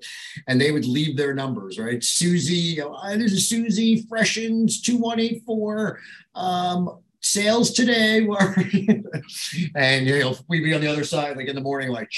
and 0.46 0.60
they 0.60 0.72
would 0.72 0.86
leave 0.86 1.16
their 1.16 1.34
numbers, 1.34 1.78
right? 1.78 2.02
Susie, 2.02 2.80
oh, 2.80 2.96
there's 3.16 3.34
a 3.34 3.40
Susie 3.40 4.06
Freshens 4.08 4.80
2184. 4.80 6.00
Um, 6.34 6.98
sales 7.22 7.70
today. 7.70 8.20
were, 8.26 8.54
and 9.76 10.06
you 10.06 10.18
know, 10.18 10.36
we'd 10.48 10.64
be 10.64 10.74
on 10.74 10.80
the 10.80 10.86
other 10.86 11.04
side, 11.04 11.36
like 11.36 11.48
in 11.48 11.54
the 11.54 11.60
morning, 11.60 11.90
like 11.90 12.10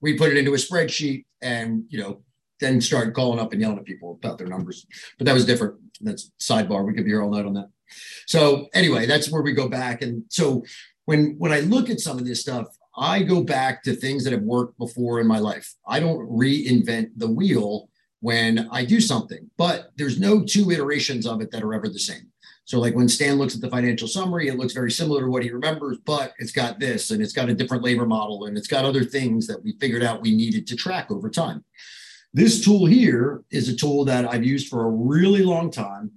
we 0.00 0.18
put 0.18 0.30
it 0.30 0.36
into 0.36 0.54
a 0.54 0.56
spreadsheet 0.56 1.24
and 1.40 1.84
you 1.88 2.00
know, 2.00 2.22
then 2.60 2.80
start 2.80 3.14
calling 3.14 3.38
up 3.38 3.52
and 3.52 3.60
yelling 3.60 3.78
at 3.78 3.84
people 3.84 4.18
about 4.22 4.38
their 4.38 4.46
numbers. 4.46 4.86
But 5.18 5.26
that 5.26 5.34
was 5.34 5.46
different. 5.46 5.76
That's 6.00 6.30
sidebar. 6.40 6.84
We 6.84 6.94
could 6.94 7.04
be 7.04 7.10
here 7.10 7.22
all 7.22 7.30
night 7.30 7.46
on 7.46 7.54
that. 7.54 7.70
So 8.26 8.68
anyway, 8.74 9.06
that's 9.06 9.30
where 9.30 9.42
we 9.42 9.52
go 9.52 9.68
back. 9.68 10.02
And 10.02 10.24
so 10.28 10.64
when 11.04 11.36
when 11.38 11.52
I 11.52 11.60
look 11.60 11.90
at 11.90 12.00
some 12.00 12.18
of 12.18 12.26
this 12.26 12.40
stuff, 12.40 12.66
I 12.96 13.22
go 13.22 13.42
back 13.42 13.82
to 13.84 13.94
things 13.94 14.24
that 14.24 14.32
have 14.32 14.42
worked 14.42 14.78
before 14.78 15.20
in 15.20 15.26
my 15.26 15.38
life. 15.38 15.74
I 15.86 16.00
don't 16.00 16.28
reinvent 16.28 17.10
the 17.16 17.30
wheel 17.30 17.88
when 18.20 18.68
I 18.70 18.84
do 18.84 19.00
something, 19.00 19.50
but 19.56 19.90
there's 19.96 20.20
no 20.20 20.44
two 20.44 20.70
iterations 20.70 21.26
of 21.26 21.40
it 21.40 21.50
that 21.50 21.62
are 21.62 21.74
ever 21.74 21.88
the 21.88 21.98
same. 21.98 22.28
So, 22.64 22.78
like 22.78 22.94
when 22.94 23.08
Stan 23.08 23.36
looks 23.36 23.54
at 23.54 23.60
the 23.60 23.70
financial 23.70 24.06
summary, 24.06 24.48
it 24.48 24.56
looks 24.56 24.72
very 24.72 24.90
similar 24.90 25.22
to 25.22 25.30
what 25.30 25.42
he 25.42 25.50
remembers, 25.50 25.98
but 26.04 26.32
it's 26.38 26.52
got 26.52 26.78
this 26.78 27.10
and 27.10 27.20
it's 27.20 27.32
got 27.32 27.48
a 27.48 27.54
different 27.54 27.82
labor 27.82 28.06
model 28.06 28.44
and 28.44 28.56
it's 28.56 28.68
got 28.68 28.84
other 28.84 29.04
things 29.04 29.46
that 29.48 29.62
we 29.64 29.76
figured 29.80 30.02
out 30.02 30.22
we 30.22 30.34
needed 30.34 30.66
to 30.68 30.76
track 30.76 31.10
over 31.10 31.28
time. 31.28 31.64
This 32.32 32.64
tool 32.64 32.86
here 32.86 33.42
is 33.50 33.68
a 33.68 33.76
tool 33.76 34.04
that 34.04 34.26
I've 34.26 34.44
used 34.44 34.68
for 34.68 34.84
a 34.84 34.90
really 34.90 35.42
long 35.42 35.70
time, 35.70 36.12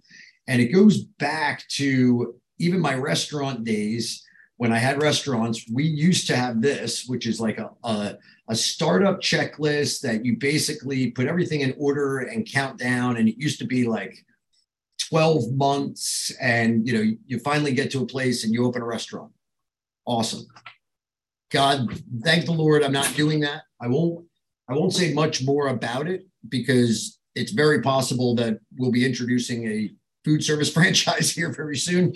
and 0.47 0.61
it 0.61 0.67
goes 0.67 1.03
back 1.03 1.67
to 1.69 2.35
even 2.59 2.79
my 2.79 2.93
restaurant 2.93 3.63
days 3.63 4.24
when 4.57 4.71
I 4.71 4.77
had 4.77 5.01
restaurants, 5.01 5.65
we 5.71 5.83
used 5.83 6.27
to 6.27 6.35
have 6.35 6.61
this, 6.61 7.05
which 7.07 7.27
is 7.27 7.41
like 7.41 7.57
a, 7.57 7.71
a, 7.83 8.17
a, 8.47 8.55
startup 8.55 9.19
checklist 9.19 10.01
that 10.01 10.23
you 10.23 10.37
basically 10.37 11.11
put 11.11 11.27
everything 11.27 11.61
in 11.61 11.75
order 11.77 12.19
and 12.19 12.49
count 12.49 12.79
down. 12.79 13.17
And 13.17 13.27
it 13.27 13.37
used 13.37 13.59
to 13.59 13.65
be 13.65 13.85
like 13.85 14.15
12 15.09 15.51
months. 15.53 16.31
And 16.39 16.87
you 16.87 16.93
know, 16.93 17.17
you 17.25 17.39
finally 17.39 17.73
get 17.73 17.91
to 17.91 18.01
a 18.01 18.07
place 18.07 18.43
and 18.43 18.53
you 18.53 18.65
open 18.65 18.81
a 18.81 18.85
restaurant. 18.85 19.31
Awesome. 20.05 20.45
God, 21.51 21.87
thank 22.23 22.45
the 22.45 22.51
Lord, 22.51 22.83
I'm 22.83 22.91
not 22.91 23.13
doing 23.15 23.41
that. 23.41 23.63
I 23.81 23.87
won't 23.87 24.25
I 24.67 24.73
won't 24.73 24.93
say 24.93 25.13
much 25.13 25.43
more 25.43 25.67
about 25.67 26.07
it 26.07 26.25
because 26.49 27.19
it's 27.35 27.51
very 27.51 27.81
possible 27.81 28.33
that 28.35 28.59
we'll 28.77 28.91
be 28.91 29.05
introducing 29.05 29.67
a 29.67 29.91
food 30.25 30.43
service 30.43 30.73
franchise 30.73 31.31
here 31.31 31.53
very 31.53 31.77
soon. 31.77 32.13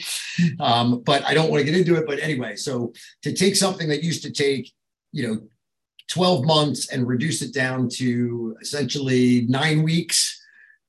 Um, 0.60 1.02
but 1.06 1.24
I 1.24 1.34
don't 1.34 1.50
want 1.50 1.62
to 1.62 1.72
get 1.72 1.80
into 1.80 1.96
it. 1.96 2.06
But 2.06 2.20
anyway, 2.20 2.56
so 2.56 2.92
to 3.22 3.32
take 3.32 3.56
something 3.56 3.88
that 3.90 4.04
used 4.04 4.24
to 4.24 4.32
take, 4.32 4.72
you 5.14 5.28
know, 5.28 5.40
12 6.10 6.44
months 6.44 6.92
and 6.92 7.08
reduce 7.08 7.42
it 7.44 7.54
down 7.54 7.88
to 7.88 8.58
essentially 8.62 9.46
nine 9.48 9.84
weeks 9.84 10.36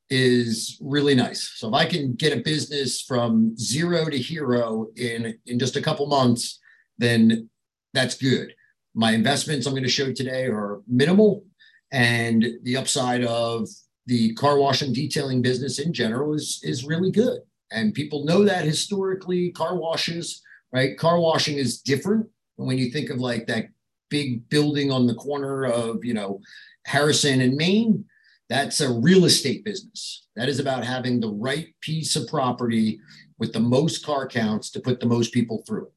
is 0.09 0.77
really 0.81 1.15
nice. 1.15 1.53
So 1.57 1.69
if 1.69 1.75
I 1.75 1.85
can 1.85 2.15
get 2.15 2.37
a 2.37 2.43
business 2.43 3.01
from 3.03 3.57
zero 3.57 4.07
to 4.07 4.19
hero 4.19 4.89
in 4.97 5.39
in 5.47 5.59
just 5.59 5.77
a 5.77 5.83
couple 5.83 6.07
months, 6.07 6.59
then 6.99 7.49
that's 7.95 8.17
good. 8.17 8.55
My 8.95 9.13
investments 9.13 9.67
I'm 9.67 9.73
going 9.73 9.85
to 9.85 9.89
show 9.89 10.13
today 10.13 10.47
are 10.47 10.81
minimal, 10.89 11.45
and 11.93 12.45
the 12.65 12.77
upside 12.77 13.25
of 13.25 13.69
the 14.07 14.35
car 14.35 14.59
wash 14.59 14.83
and 14.83 14.95
detailing 14.95 15.43
business 15.43 15.79
in 15.79 15.93
general 15.93 16.35
is 16.35 16.61
is 16.63 16.85
really 16.85 17.11
good. 17.11 17.41
And 17.73 17.95
people 17.95 18.25
know 18.25 18.45
that 18.45 18.65
historically 18.65 19.51
car 19.53 19.77
washes 19.77 20.43
right? 20.73 20.97
Car 20.97 21.19
washing 21.19 21.59
is 21.59 21.81
different 21.81 22.27
when 22.57 22.79
you 22.79 22.91
think 22.91 23.11
of 23.11 23.19
like 23.19 23.47
that 23.47 23.67
big 24.09 24.49
building 24.49 24.91
on 24.91 25.07
the 25.07 25.15
corner 25.15 25.65
of 25.65 26.05
you 26.05 26.15
know 26.15 26.41
harrison 26.87 27.41
and 27.41 27.57
main 27.57 28.05
that's 28.49 28.81
a 28.81 28.93
real 28.93 29.27
estate 29.27 29.65
business. 29.65 30.27
That 30.35 30.49
is 30.49 30.59
about 30.59 30.85
having 30.85 31.21
the 31.21 31.31
right 31.31 31.69
piece 31.81 32.17
of 32.17 32.27
property 32.27 32.99
with 33.39 33.53
the 33.53 33.61
most 33.61 34.05
car 34.05 34.27
counts 34.27 34.71
to 34.73 34.81
put 34.81 34.99
the 34.99 35.07
most 35.07 35.33
people 35.33 35.63
through 35.67 35.89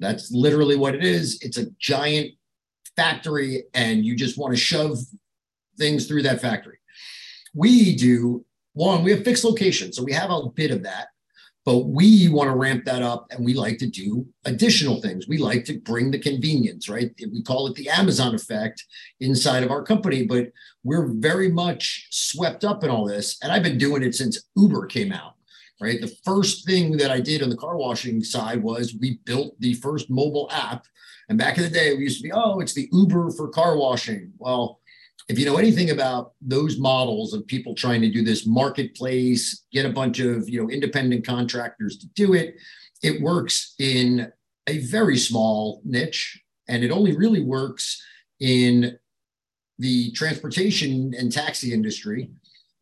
that's 0.00 0.30
literally 0.30 0.76
what 0.76 0.94
it 0.94 1.04
is. 1.04 1.38
It's 1.40 1.56
a 1.56 1.70
giant 1.78 2.32
factory 2.96 3.64
and 3.74 4.04
you 4.04 4.14
just 4.16 4.38
want 4.38 4.52
to 4.52 4.60
shove 4.60 4.98
things 5.78 6.06
through 6.06 6.22
that 6.22 6.40
factory 6.40 6.78
we 7.54 7.96
do 7.96 8.44
one, 8.74 9.04
we 9.04 9.12
have 9.12 9.24
fixed 9.24 9.44
locations. 9.44 9.96
So 9.96 10.02
we 10.02 10.12
have 10.12 10.30
a 10.30 10.48
bit 10.54 10.70
of 10.70 10.82
that. 10.82 11.08
But 11.64 11.86
we 11.86 12.28
want 12.28 12.50
to 12.50 12.56
ramp 12.56 12.84
that 12.84 13.00
up 13.00 13.26
and 13.30 13.42
we 13.42 13.54
like 13.54 13.78
to 13.78 13.86
do 13.86 14.26
additional 14.44 15.00
things. 15.00 15.26
We 15.26 15.38
like 15.38 15.64
to 15.64 15.78
bring 15.80 16.10
the 16.10 16.18
convenience, 16.18 16.90
right? 16.90 17.10
We 17.32 17.42
call 17.42 17.66
it 17.68 17.74
the 17.74 17.88
Amazon 17.88 18.34
effect 18.34 18.84
inside 19.20 19.62
of 19.62 19.70
our 19.70 19.82
company, 19.82 20.26
but 20.26 20.52
we're 20.82 21.06
very 21.14 21.50
much 21.50 22.06
swept 22.10 22.64
up 22.64 22.84
in 22.84 22.90
all 22.90 23.06
this. 23.06 23.38
And 23.42 23.50
I've 23.50 23.62
been 23.62 23.78
doing 23.78 24.02
it 24.02 24.14
since 24.14 24.44
Uber 24.56 24.86
came 24.86 25.10
out, 25.10 25.36
right? 25.80 26.02
The 26.02 26.14
first 26.22 26.66
thing 26.66 26.98
that 26.98 27.10
I 27.10 27.20
did 27.20 27.42
on 27.42 27.48
the 27.48 27.56
car 27.56 27.78
washing 27.78 28.22
side 28.22 28.62
was 28.62 28.94
we 29.00 29.20
built 29.24 29.58
the 29.58 29.72
first 29.74 30.10
mobile 30.10 30.50
app. 30.52 30.84
And 31.30 31.38
back 31.38 31.56
in 31.56 31.64
the 31.64 31.70
day, 31.70 31.94
we 31.94 32.02
used 32.02 32.18
to 32.18 32.24
be, 32.24 32.32
oh, 32.32 32.60
it's 32.60 32.74
the 32.74 32.90
Uber 32.92 33.30
for 33.30 33.48
car 33.48 33.78
washing. 33.78 34.32
Well, 34.36 34.80
if 35.28 35.38
you 35.38 35.46
know 35.46 35.56
anything 35.56 35.90
about 35.90 36.32
those 36.40 36.78
models 36.78 37.32
of 37.32 37.46
people 37.46 37.74
trying 37.74 38.02
to 38.02 38.10
do 38.10 38.22
this 38.22 38.46
marketplace, 38.46 39.64
get 39.72 39.86
a 39.86 39.90
bunch 39.90 40.20
of 40.20 40.48
you 40.48 40.62
know 40.62 40.70
independent 40.70 41.26
contractors 41.26 41.96
to 41.98 42.06
do 42.08 42.34
it, 42.34 42.56
it 43.02 43.20
works 43.22 43.74
in 43.78 44.30
a 44.66 44.78
very 44.78 45.16
small 45.16 45.80
niche, 45.84 46.42
and 46.68 46.84
it 46.84 46.90
only 46.90 47.16
really 47.16 47.42
works 47.42 48.02
in 48.40 48.98
the 49.78 50.12
transportation 50.12 51.12
and 51.18 51.32
taxi 51.32 51.72
industry 51.72 52.30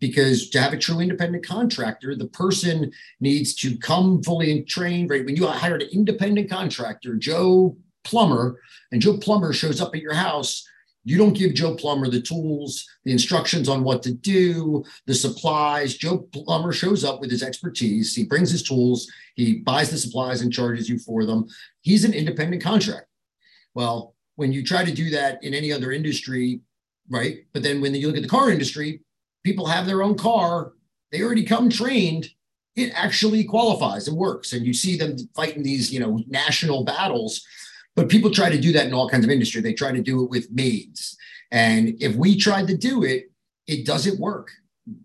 because 0.00 0.50
to 0.50 0.61
have 0.61 0.72
a 0.72 0.78
true 0.78 0.98
independent 0.98 1.46
contractor, 1.46 2.16
the 2.16 2.26
person 2.26 2.90
needs 3.20 3.55
to 3.55 3.78
come 3.78 4.20
fully 4.22 4.62
trained. 4.62 5.11
Right 5.11 5.24
when 5.24 5.37
you 5.37 5.46
hire 5.46 5.76
an 5.76 5.88
independent 5.92 6.50
contractor, 6.50 7.14
Joe 7.14 7.76
Plumber, 8.02 8.61
and 8.90 9.00
Joe 9.00 9.16
Plumber 9.16 9.52
shows 9.52 9.81
up 9.81 9.94
at 9.94 10.02
your 10.02 10.14
house 10.14 10.66
you 11.04 11.18
don't 11.18 11.36
give 11.36 11.54
Joe 11.54 11.74
Plumber 11.74 12.08
the 12.08 12.20
tools, 12.20 12.88
the 13.04 13.12
instructions 13.12 13.68
on 13.68 13.82
what 13.82 14.02
to 14.04 14.12
do, 14.12 14.84
the 15.06 15.14
supplies. 15.14 15.96
Joe 15.96 16.18
Plumber 16.18 16.72
shows 16.72 17.04
up 17.04 17.20
with 17.20 17.30
his 17.30 17.42
expertise. 17.42 18.14
He 18.14 18.24
brings 18.24 18.50
his 18.50 18.62
tools, 18.62 19.10
he 19.34 19.58
buys 19.58 19.90
the 19.90 19.98
supplies 19.98 20.42
and 20.42 20.52
charges 20.52 20.88
you 20.88 20.98
for 20.98 21.24
them. 21.24 21.46
He's 21.80 22.04
an 22.04 22.14
independent 22.14 22.62
contractor. 22.62 23.08
Well, 23.74 24.14
when 24.36 24.52
you 24.52 24.62
try 24.62 24.84
to 24.84 24.92
do 24.92 25.10
that 25.10 25.42
in 25.42 25.54
any 25.54 25.72
other 25.72 25.92
industry, 25.92 26.60
right? 27.08 27.38
But 27.52 27.62
then 27.62 27.80
when 27.80 27.94
you 27.94 28.06
look 28.06 28.16
at 28.16 28.22
the 28.22 28.28
car 28.28 28.50
industry, 28.50 29.00
people 29.44 29.66
have 29.66 29.86
their 29.86 30.02
own 30.02 30.16
car, 30.16 30.72
they 31.10 31.22
already 31.22 31.44
come 31.44 31.68
trained. 31.68 32.28
It 32.76 32.92
actually 32.94 33.44
qualifies 33.44 34.08
and 34.08 34.16
works. 34.16 34.52
And 34.52 34.64
you 34.64 34.72
see 34.72 34.96
them 34.96 35.16
fighting 35.34 35.62
these, 35.62 35.92
you 35.92 36.00
know, 36.00 36.22
national 36.26 36.84
battles 36.84 37.44
but 37.94 38.09
people 38.09 38.31
try 38.31 38.48
to 38.48 38.59
do 38.59 38.72
that 38.72 38.87
in 38.87 38.94
all 38.94 39.09
kinds 39.09 39.24
of 39.24 39.31
industry. 39.31 39.61
They 39.61 39.74
try 39.74 39.92
to 39.92 40.02
do 40.02 40.24
it 40.24 40.31
with 40.31 40.50
maids. 40.50 41.16
And 41.50 42.00
if 42.00 42.16
we 42.16 42.37
tried 42.37 42.66
to 42.68 42.76
do 42.76 43.05
it, 43.05 43.31
it 43.66 43.85
doesn't 43.85 44.18
work. 44.18 44.50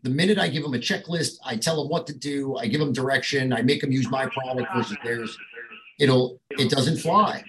The 0.03 0.09
minute 0.09 0.39
I 0.39 0.47
give 0.47 0.63
them 0.63 0.73
a 0.73 0.79
checklist, 0.79 1.35
I 1.45 1.57
tell 1.57 1.77
them 1.77 1.89
what 1.89 2.07
to 2.07 2.17
do, 2.17 2.57
I 2.57 2.67
give 2.67 2.79
them 2.79 2.93
direction, 2.93 3.53
I 3.53 3.61
make 3.61 3.81
them 3.81 3.91
use 3.91 4.09
my 4.09 4.25
product 4.27 4.69
versus 4.73 4.97
theirs, 5.03 5.37
it'll 5.99 6.39
it 6.51 6.69
doesn't 6.69 6.97
fly. 6.97 7.43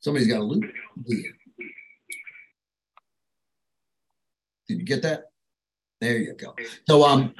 Somebody's 0.00 0.28
got 0.28 0.40
a 0.40 0.44
loop. 0.44 0.64
Did 1.06 1.24
you 4.68 4.84
get 4.84 5.02
that? 5.02 5.30
There 6.00 6.18
you 6.18 6.34
go. 6.34 6.54
So 6.88 7.04
um 7.04 7.34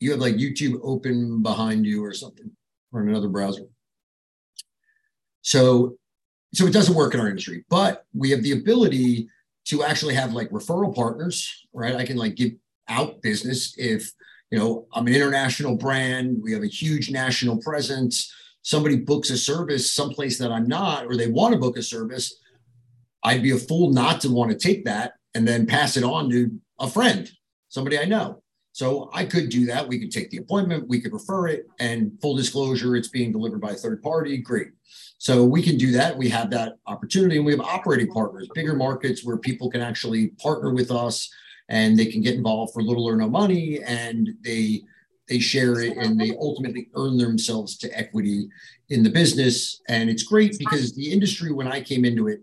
you 0.00 0.10
have 0.10 0.20
like 0.20 0.34
YouTube 0.34 0.80
open 0.82 1.42
behind 1.42 1.86
you 1.86 2.04
or 2.04 2.12
something 2.12 2.50
or 2.92 3.02
another 3.02 3.28
browser. 3.28 3.64
So, 5.44 5.98
so 6.54 6.66
it 6.66 6.72
doesn't 6.72 6.94
work 6.94 7.14
in 7.14 7.20
our 7.20 7.28
industry, 7.28 7.64
but 7.68 8.06
we 8.14 8.30
have 8.30 8.42
the 8.42 8.52
ability 8.52 9.28
to 9.66 9.84
actually 9.84 10.14
have 10.14 10.32
like 10.32 10.48
referral 10.50 10.94
partners, 10.94 11.66
right? 11.72 11.94
I 11.94 12.06
can 12.06 12.16
like 12.16 12.34
give 12.34 12.52
out 12.88 13.20
business 13.22 13.74
if 13.78 14.10
you 14.50 14.58
know 14.58 14.86
I'm 14.92 15.06
an 15.06 15.14
international 15.14 15.76
brand, 15.76 16.38
we 16.42 16.52
have 16.52 16.62
a 16.62 16.66
huge 16.66 17.10
national 17.10 17.58
presence. 17.58 18.32
Somebody 18.62 18.96
books 18.96 19.28
a 19.30 19.36
service 19.36 19.92
someplace 19.92 20.38
that 20.38 20.50
I'm 20.50 20.66
not, 20.66 21.06
or 21.06 21.16
they 21.16 21.28
want 21.28 21.52
to 21.52 21.60
book 21.60 21.76
a 21.76 21.82
service. 21.82 22.40
I'd 23.22 23.42
be 23.42 23.50
a 23.50 23.58
fool 23.58 23.90
not 23.90 24.20
to 24.22 24.30
want 24.30 24.50
to 24.50 24.58
take 24.58 24.84
that 24.86 25.14
and 25.34 25.46
then 25.46 25.66
pass 25.66 25.96
it 25.96 26.04
on 26.04 26.30
to 26.30 26.50
a 26.78 26.88
friend, 26.88 27.30
somebody 27.68 27.98
I 27.98 28.04
know. 28.06 28.42
So 28.72 29.08
I 29.12 29.24
could 29.24 29.50
do 29.50 29.66
that. 29.66 29.86
We 29.86 30.00
could 30.00 30.10
take 30.10 30.30
the 30.30 30.38
appointment, 30.38 30.88
we 30.88 31.00
could 31.00 31.12
refer 31.12 31.46
it, 31.46 31.66
and 31.78 32.12
full 32.20 32.34
disclosure, 32.34 32.96
it's 32.96 33.08
being 33.08 33.30
delivered 33.30 33.60
by 33.60 33.70
a 33.70 33.74
third 33.74 34.02
party. 34.02 34.38
Great. 34.38 34.68
So 35.18 35.44
we 35.44 35.62
can 35.62 35.78
do 35.78 35.90
that. 35.92 36.16
We 36.16 36.28
have 36.30 36.50
that 36.50 36.74
opportunity, 36.86 37.36
and 37.36 37.46
we 37.46 37.52
have 37.52 37.60
operating 37.60 38.12
partners, 38.12 38.48
bigger 38.54 38.74
markets 38.74 39.24
where 39.24 39.38
people 39.38 39.70
can 39.70 39.80
actually 39.80 40.28
partner 40.42 40.72
with 40.72 40.90
us, 40.90 41.30
and 41.68 41.98
they 41.98 42.06
can 42.06 42.20
get 42.20 42.34
involved 42.34 42.74
for 42.74 42.82
little 42.82 43.08
or 43.08 43.16
no 43.16 43.28
money, 43.28 43.80
and 43.82 44.30
they 44.42 44.82
they 45.28 45.38
share 45.38 45.80
it, 45.80 45.96
and 45.96 46.20
they 46.20 46.36
ultimately 46.38 46.90
earn 46.94 47.16
themselves 47.16 47.78
to 47.78 47.98
equity 47.98 48.46
in 48.90 49.02
the 49.02 49.08
business. 49.10 49.80
And 49.88 50.10
it's 50.10 50.24
great 50.24 50.58
because 50.58 50.94
the 50.94 51.10
industry, 51.10 51.50
when 51.50 51.68
I 51.68 51.80
came 51.80 52.04
into 52.04 52.28
it, 52.28 52.40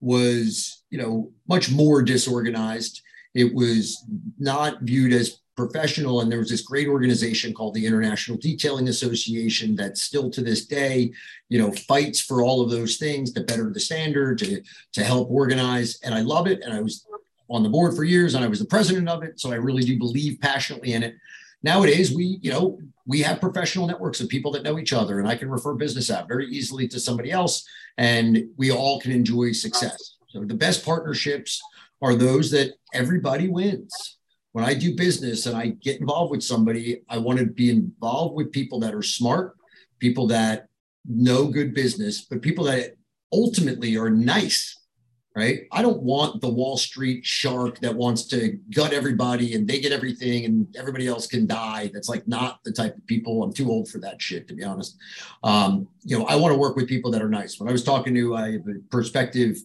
was 0.00 0.84
you 0.90 0.98
know 0.98 1.32
much 1.46 1.70
more 1.70 2.02
disorganized 2.02 3.02
it 3.34 3.54
was 3.54 4.04
not 4.38 4.82
viewed 4.82 5.12
as 5.12 5.38
professional. 5.56 6.20
And 6.20 6.30
there 6.30 6.38
was 6.38 6.50
this 6.50 6.62
great 6.62 6.88
organization 6.88 7.52
called 7.52 7.74
the 7.74 7.86
International 7.86 8.38
Detailing 8.38 8.88
Association 8.88 9.76
that 9.76 9.98
still 9.98 10.30
to 10.30 10.42
this 10.42 10.66
day, 10.66 11.12
you 11.48 11.58
know, 11.58 11.72
fights 11.72 12.20
for 12.20 12.42
all 12.42 12.60
of 12.62 12.70
those 12.70 12.96
things 12.96 13.32
to 13.32 13.42
better 13.42 13.70
the 13.70 13.80
standard, 13.80 14.38
to, 14.38 14.62
to 14.92 15.04
help 15.04 15.30
organize. 15.30 16.00
And 16.02 16.14
I 16.14 16.20
love 16.20 16.46
it. 16.46 16.62
And 16.62 16.72
I 16.72 16.80
was 16.80 17.06
on 17.48 17.62
the 17.62 17.68
board 17.68 17.94
for 17.94 18.04
years 18.04 18.34
and 18.34 18.44
I 18.44 18.48
was 18.48 18.60
the 18.60 18.64
president 18.64 19.08
of 19.08 19.22
it. 19.22 19.38
So 19.38 19.52
I 19.52 19.56
really 19.56 19.82
do 19.82 19.98
believe 19.98 20.40
passionately 20.40 20.94
in 20.94 21.02
it. 21.02 21.14
Nowadays, 21.62 22.14
we, 22.14 22.38
you 22.42 22.50
know, 22.50 22.78
we 23.06 23.20
have 23.22 23.40
professional 23.40 23.86
networks 23.86 24.20
of 24.20 24.28
people 24.28 24.52
that 24.52 24.62
know 24.62 24.78
each 24.78 24.92
other, 24.92 25.18
and 25.18 25.28
I 25.28 25.36
can 25.36 25.50
refer 25.50 25.74
business 25.74 26.10
out 26.10 26.28
very 26.28 26.48
easily 26.48 26.88
to 26.88 27.00
somebody 27.00 27.30
else, 27.30 27.64
and 27.98 28.44
we 28.56 28.72
all 28.72 29.00
can 29.00 29.12
enjoy 29.12 29.52
success. 29.52 30.16
So 30.28 30.44
the 30.44 30.54
best 30.54 30.84
partnerships 30.84 31.60
are 32.00 32.14
those 32.14 32.50
that 32.50 32.74
everybody 32.94 33.48
wins. 33.48 34.18
When 34.52 34.64
I 34.64 34.74
do 34.74 34.94
business 34.94 35.46
and 35.46 35.56
I 35.56 35.68
get 35.68 36.00
involved 36.00 36.30
with 36.30 36.42
somebody, 36.42 37.02
I 37.08 37.18
want 37.18 37.38
to 37.38 37.46
be 37.46 37.70
involved 37.70 38.34
with 38.34 38.52
people 38.52 38.78
that 38.80 38.94
are 38.94 39.02
smart, 39.02 39.56
people 39.98 40.26
that 40.28 40.68
know 41.06 41.46
good 41.46 41.74
business, 41.74 42.22
but 42.22 42.42
people 42.42 42.64
that 42.64 42.94
ultimately 43.32 43.96
are 43.96 44.10
nice, 44.10 44.78
right? 45.34 45.60
I 45.72 45.80
don't 45.80 46.02
want 46.02 46.42
the 46.42 46.50
Wall 46.50 46.76
Street 46.76 47.24
shark 47.24 47.80
that 47.80 47.94
wants 47.94 48.26
to 48.26 48.58
gut 48.74 48.92
everybody 48.92 49.54
and 49.54 49.66
they 49.66 49.80
get 49.80 49.90
everything 49.90 50.44
and 50.44 50.76
everybody 50.76 51.06
else 51.06 51.26
can 51.26 51.46
die. 51.46 51.90
That's 51.94 52.10
like 52.10 52.28
not 52.28 52.62
the 52.62 52.72
type 52.72 52.94
of 52.94 53.06
people. 53.06 53.42
I'm 53.42 53.54
too 53.54 53.70
old 53.70 53.88
for 53.88 53.98
that 54.00 54.20
shit, 54.20 54.46
to 54.48 54.54
be 54.54 54.64
honest. 54.64 54.98
Um, 55.42 55.88
you 56.04 56.18
know, 56.18 56.26
I 56.26 56.36
want 56.36 56.52
to 56.52 56.58
work 56.58 56.76
with 56.76 56.88
people 56.88 57.10
that 57.12 57.22
are 57.22 57.28
nice. 57.28 57.58
When 57.58 57.70
I 57.70 57.72
was 57.72 57.84
talking 57.84 58.14
to 58.14 58.36
a 58.36 58.58
prospective 58.90 59.56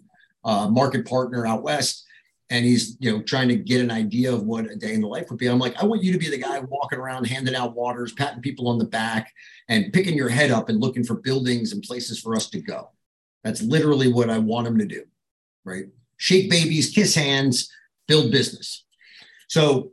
uh, 0.46 0.70
market 0.70 1.06
partner 1.06 1.46
out 1.46 1.62
west, 1.62 2.07
and 2.50 2.66
he's 2.66 2.98
you 3.00 3.12
know 3.12 3.22
trying 3.22 3.48
to 3.50 3.56
get 3.56 3.82
an 3.82 3.92
idea 3.92 4.34
of 4.34 4.44
what 4.44 4.70
a 4.70 4.76
day 4.76 4.94
in 4.94 5.02
the 5.02 5.08
life 5.08 5.30
would 5.30 5.40
be. 5.40 5.48
I'm 5.48 5.60
like, 5.60 5.82
I 5.82 5.86
want 5.86 6.04
you 6.04 6.14
to 6.14 6.20
be 6.20 6.30
the 6.30 6.38
guy 6.38 6.60
walking 6.60 7.00
around 7.00 7.28
handing 7.28 7.56
out 7.56 7.76
waters, 7.76 8.14
patting 8.14 8.42
people 8.42 8.68
on 8.68 8.78
the 8.78 8.86
back, 8.86 9.34
and 9.70 9.92
picking 9.92 10.16
your 10.16 10.30
head 10.30 10.52
up 10.52 10.70
and 10.70 10.80
looking 10.80 11.04
for 11.04 11.16
buildings 11.16 11.74
and 11.74 11.84
places 11.84 12.20
for 12.20 12.36
us 12.36 12.50
to 12.50 12.62
go. 12.62 12.90
That's 13.44 13.62
literally 13.62 14.12
what 14.12 14.30
I 14.30 14.40
want 14.40 14.68
him 14.68 14.78
to 14.78 14.86
do, 14.86 15.04
right? 15.64 15.86
Shake 16.18 16.50
babies, 16.50 16.90
kiss 16.90 17.16
hands, 17.16 17.70
build 18.08 18.32
business. 18.32 18.86
So, 19.48 19.92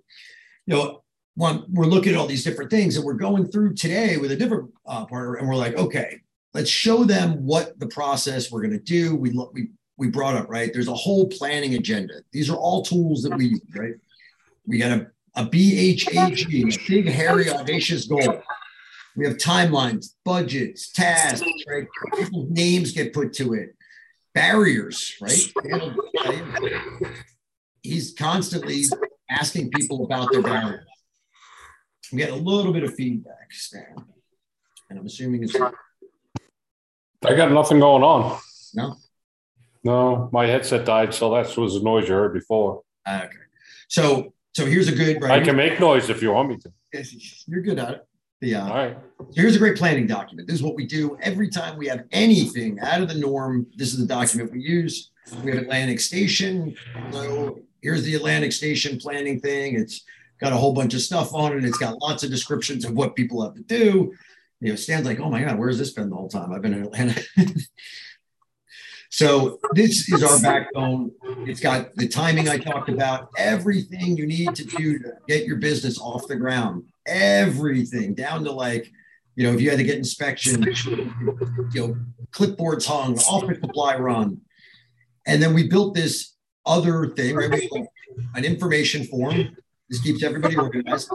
you 0.67 0.75
know, 0.75 1.03
one, 1.37 1.65
we're 1.71 1.87
looking 1.87 2.13
at 2.13 2.19
all 2.19 2.27
these 2.27 2.45
different 2.45 2.71
things, 2.71 2.95
that 2.95 3.05
we're 3.05 3.15
going 3.15 3.47
through 3.49 3.75
today 3.75 4.17
with 4.17 4.31
a 4.33 4.37
different 4.37 4.71
uh, 4.87 5.05
partner, 5.05 5.35
and 5.35 5.49
we're 5.49 5.57
like, 5.57 5.77
okay, 5.77 6.21
let's 6.55 6.71
show 6.71 7.05
them 7.05 7.45
what 7.45 7.79
the 7.79 7.89
process 7.89 8.51
we're 8.51 8.63
going 8.63 8.73
to 8.73 8.79
do. 8.79 9.17
We 9.17 9.31
look, 9.31 9.53
we 9.53 9.71
we 9.97 10.09
brought 10.09 10.35
up, 10.35 10.49
right? 10.49 10.73
There's 10.73 10.89
a 10.89 10.95
whole 10.95 11.29
planning 11.29 11.75
agenda. 11.75 12.15
These 12.33 12.51
are 12.51 12.57
all 12.57 12.83
tools 12.83 13.23
that 13.23 13.37
we 13.37 13.47
use, 13.47 13.61
right? 13.75 13.95
We 14.67 14.79
got 14.79 14.91
a, 14.91 15.07
a 15.37 15.45
BHAG, 15.47 16.89
big, 16.89 17.09
hairy, 17.09 17.51
audacious 17.51 18.07
goal. 18.07 18.43
We 19.17 19.27
have 19.27 19.37
timelines, 19.37 20.15
budgets, 20.25 20.91
tasks, 20.91 21.47
right? 21.69 21.87
People's 22.17 22.51
names 22.51 22.93
get 22.93 23.13
put 23.13 23.33
to 23.35 23.55
it, 23.55 23.77
barriers, 24.35 25.15
right? 25.21 25.53
He's 27.83 28.13
constantly 28.19 28.85
asking 29.31 29.71
people 29.71 30.05
about 30.05 30.33
their 30.33 30.43
barriers. 30.43 30.87
We 32.13 32.19
get 32.19 32.31
a 32.31 32.37
little 32.37 32.73
bit 32.73 32.83
of 32.83 32.95
feedback, 32.95 33.53
Stan, 33.53 33.95
and 34.91 34.99
I'm 34.99 35.07
assuming 35.07 35.45
it's. 35.45 35.55
I 35.55 37.35
got 37.35 37.53
nothing 37.53 37.81
going 37.81 38.03
on. 38.03 38.39
No. 38.75 38.97
No, 39.85 40.31
my 40.33 40.47
headset 40.47 40.87
died, 40.87 41.13
so 41.13 41.35
that 41.35 41.57
was 41.57 41.75
the 41.75 41.81
noise 41.81 42.09
you 42.09 42.15
heard 42.15 42.33
before. 42.33 42.83
Okay. 43.07 43.29
So 43.89 44.33
so 44.55 44.65
here's 44.65 44.89
a 44.89 44.95
good 44.95 45.21
right. 45.23 45.43
I 45.43 45.45
can 45.45 45.57
make 45.57 45.81
noise 45.81 46.09
if 46.09 46.23
you 46.23 46.33
want 46.33 46.49
me 46.49 46.59
to. 46.59 46.73
You're 47.47 47.61
good 47.61 47.79
at 47.79 47.91
it. 47.91 48.07
Yeah. 48.41 48.65
Uh, 48.65 48.69
All 48.69 48.75
right. 48.75 48.97
So 49.19 49.29
here's 49.35 49.57
a 49.57 49.59
great 49.59 49.77
planning 49.77 50.07
document. 50.07 50.49
This 50.49 50.57
is 50.57 50.63
what 50.63 50.75
we 50.75 50.87
do 50.87 51.19
every 51.21 51.49
time 51.49 51.77
we 51.77 51.87
have 51.89 52.05
anything 52.13 52.79
out 52.81 53.01
of 53.01 53.09
the 53.09 53.17
norm. 53.17 53.67
This 53.77 53.93
is 53.93 53.99
the 53.99 54.07
document 54.07 54.53
we 54.53 54.61
use. 54.61 55.11
We 55.43 55.51
have 55.51 55.63
Atlantic 55.63 56.01
Station. 56.01 56.77
So 57.11 57.59
here's 57.83 58.05
the 58.05 58.15
Atlantic 58.15 58.53
Station 58.53 58.99
planning 58.99 59.41
thing. 59.41 59.75
It's 59.75 60.05
got 60.41 60.53
a 60.53 60.57
whole 60.57 60.73
bunch 60.73 60.95
of 60.95 61.01
stuff 61.01 61.35
on 61.35 61.57
it. 61.57 61.65
It's 61.65 61.79
got 61.79 62.01
lots 62.01 62.23
of 62.23 62.31
descriptions 62.31 62.85
of 62.85 62.93
what 62.93 63.17
people 63.17 63.43
have 63.43 63.55
to 63.55 63.63
do. 63.63 64.13
You 64.61 64.71
know, 64.71 64.77
Stan's 64.77 65.07
like, 65.07 65.21
oh 65.21 65.31
my 65.31 65.43
God, 65.43 65.59
where's 65.59 65.79
this 65.79 65.93
been 65.93 66.11
the 66.11 66.17
whole 66.17 66.29
time? 66.29 66.53
I've 66.53 66.63
been 66.63 66.75
in 66.75 66.85
Atlanta. 66.85 67.21
so 69.15 69.61
this 69.75 70.13
is 70.13 70.25
our 70.25 70.41
backbone. 70.41 71.13
It's 71.47 71.61
got 71.61 71.95
the 71.95 72.09
timing 72.09 72.49
I 72.49 72.59
talked 72.59 72.89
about, 72.89 73.29
everything 73.39 74.17
you 74.17 74.27
need 74.27 74.57
to 74.57 74.65
do 74.65 74.99
to 74.99 75.13
get 75.29 75.45
your 75.47 75.59
business 75.59 76.01
off 76.01 76.27
the 76.27 76.35
ground, 76.35 76.83
everything 77.07 78.17
down 78.17 78.43
to 78.43 78.51
like, 78.51 78.91
you 79.37 79.47
know, 79.47 79.53
if 79.53 79.61
you 79.61 79.71
had 79.71 79.79
to 79.79 79.85
get 79.85 79.99
inspection, 79.99 80.65
you 80.65 81.69
know, 81.77 81.97
clipboards 82.33 82.89
hung, 82.89 83.17
office 83.21 83.61
supply 83.61 83.97
run. 83.97 84.41
And 85.29 85.41
then 85.41 85.55
we 85.55 85.69
built 85.69 85.95
this 85.95 86.35
other 86.67 87.07
thing, 87.11 87.37
right? 87.37 87.71
An 88.35 88.45
information 88.45 89.05
form. 89.05 89.57
This 89.89 90.01
keeps 90.01 90.25
everybody 90.25 90.57
organized. 90.57 91.09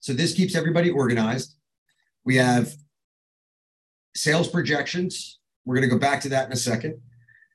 So 0.00 0.12
this 0.12 0.34
keeps 0.34 0.54
everybody 0.54 0.90
organized. 0.90 1.56
We 2.24 2.36
have 2.36 2.74
sales 4.14 4.48
projections. 4.48 5.38
We're 5.64 5.76
going 5.76 5.88
to 5.88 5.94
go 5.94 5.98
back 5.98 6.20
to 6.22 6.28
that 6.30 6.46
in 6.46 6.52
a 6.52 6.56
second. 6.56 7.00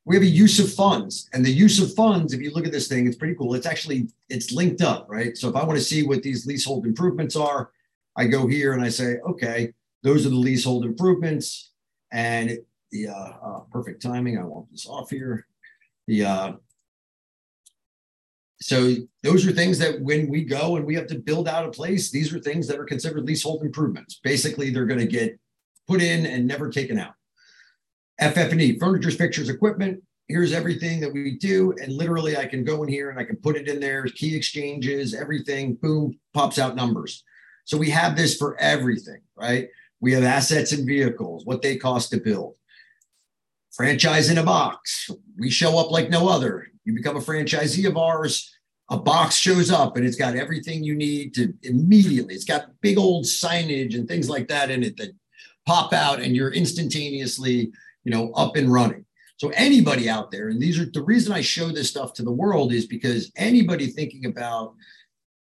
We 0.06 0.16
have 0.16 0.24
a 0.24 0.28
use 0.28 0.60
of 0.60 0.72
funds, 0.72 1.30
and 1.34 1.44
the 1.44 1.52
use 1.52 1.82
of 1.82 1.94
funds. 1.96 2.32
If 2.32 2.42
you 2.42 2.52
look 2.52 2.66
at 2.66 2.72
this 2.72 2.88
thing, 2.88 3.08
it's 3.08 3.18
pretty 3.18 3.34
cool. 3.36 3.56
It's 3.56 3.66
actually 3.66 4.08
it's 4.30 4.52
linked 4.52 4.82
up, 4.82 5.08
right? 5.10 5.36
So 5.36 5.50
if 5.50 5.56
I 5.56 5.64
want 5.64 5.80
to 5.80 5.84
see 5.84 6.04
what 6.04 6.22
these 6.22 6.46
leasehold 6.46 6.86
improvements 6.86 7.36
are, 7.36 7.72
I 8.16 8.28
go 8.28 8.46
here 8.46 8.74
and 8.74 8.84
I 8.84 8.90
say, 8.90 9.18
okay, 9.28 9.74
those 10.04 10.26
are 10.26 10.30
the 10.30 10.36
leasehold 10.36 10.86
improvements, 10.86 11.72
and 12.12 12.60
the 12.92 13.08
uh, 13.08 13.14
uh, 13.14 13.60
perfect 13.72 14.02
timing. 14.02 14.38
I 14.38 14.44
want 14.44 14.70
this 14.72 14.86
off 14.88 15.10
here. 15.10 15.48
The 16.08 16.26
uh, 16.26 16.52
so 18.62 18.96
those 19.22 19.46
are 19.46 19.52
things 19.52 19.78
that 19.80 20.02
when 20.02 20.30
we 20.30 20.44
go 20.44 20.78
and 20.78 20.86
we 20.86 20.96
have 20.96 21.08
to 21.08 21.20
build 21.20 21.48
out 21.48 21.66
a 21.66 21.72
place, 21.72 22.10
these 22.10 22.34
are 22.34 22.40
things 22.40 22.68
that 22.68 22.80
are 22.80 22.86
considered 22.86 23.26
leasehold 23.26 23.64
improvements. 23.64 24.20
Basically, 24.24 24.70
they're 24.70 24.86
going 24.86 25.00
to 25.00 25.06
get 25.06 25.38
put 25.88 26.02
in 26.02 26.26
and 26.26 26.48
never 26.48 26.70
taken 26.70 26.98
out. 26.98 27.14
FF&E, 28.20 28.80
furniture, 28.80 29.12
fixtures, 29.12 29.50
equipment. 29.50 30.02
Here's 30.28 30.54
everything 30.54 31.00
that 31.02 31.14
we 31.14 31.38
do. 31.38 31.74
And 31.82 31.94
literally 31.94 32.38
I 32.38 32.46
can 32.46 32.64
go 32.64 32.82
in 32.82 32.90
here 32.90 33.10
and 33.10 33.20
I 33.20 33.26
can 33.26 33.36
put 33.36 33.58
it 33.58 33.68
in 33.68 33.80
there, 33.80 34.04
key 34.06 34.36
exchanges, 34.36 35.14
everything, 35.14 35.76
boom, 35.76 36.18
pops 36.34 36.58
out 36.58 36.76
numbers. 36.76 37.24
So 37.66 37.78
we 37.78 37.90
have 37.90 38.16
this 38.16 38.38
for 38.38 38.58
everything, 38.60 39.22
right? 39.36 39.68
We 40.00 40.14
have 40.14 40.24
assets 40.24 40.72
and 40.72 40.88
vehicles, 40.88 41.46
what 41.46 41.62
they 41.62 41.78
cost 41.78 42.12
to 42.12 42.18
build. 42.18 42.56
Franchise 43.74 44.30
in 44.30 44.38
a 44.38 44.44
box. 44.44 45.10
We 45.38 45.50
show 45.50 45.78
up 45.78 45.92
like 45.92 46.10
no 46.10 46.30
other. 46.30 46.68
You 46.86 46.94
become 46.94 47.18
a 47.18 47.22
franchisee 47.22 47.88
of 47.88 47.98
ours. 47.98 48.52
A 48.92 48.98
box 48.98 49.36
shows 49.36 49.72
up 49.72 49.98
and 49.98 50.06
it's 50.06 50.16
got 50.16 50.36
everything 50.36 50.84
you 50.84 50.96
need 50.96 51.34
to 51.34 51.52
immediately. 51.64 52.36
It's 52.36 52.46
got 52.46 52.70
big 52.82 53.00
old 53.00 53.26
signage 53.26 53.96
and 53.96 54.08
things 54.08 54.30
like 54.30 54.48
that 54.50 54.70
in 54.70 54.84
it 54.84 54.96
that 54.98 55.10
pop 55.66 55.92
out 55.92 56.20
and 56.20 56.36
you're 56.36 56.54
instantaneously, 56.54 57.72
you 58.04 58.12
know, 58.12 58.32
up 58.34 58.56
and 58.56 58.72
running. 58.72 59.04
So 59.38 59.50
anybody 59.50 60.08
out 60.08 60.32
there, 60.32 60.50
and 60.50 60.62
these 60.62 60.80
are 60.80 60.86
the 60.86 61.04
reason 61.04 61.34
I 61.34 61.42
show 61.42 61.70
this 61.70 61.90
stuff 61.90 62.14
to 62.14 62.24
the 62.24 62.32
world 62.32 62.72
is 62.72 62.86
because 62.86 63.32
anybody 63.36 63.88
thinking 63.88 64.28
about 64.28 64.76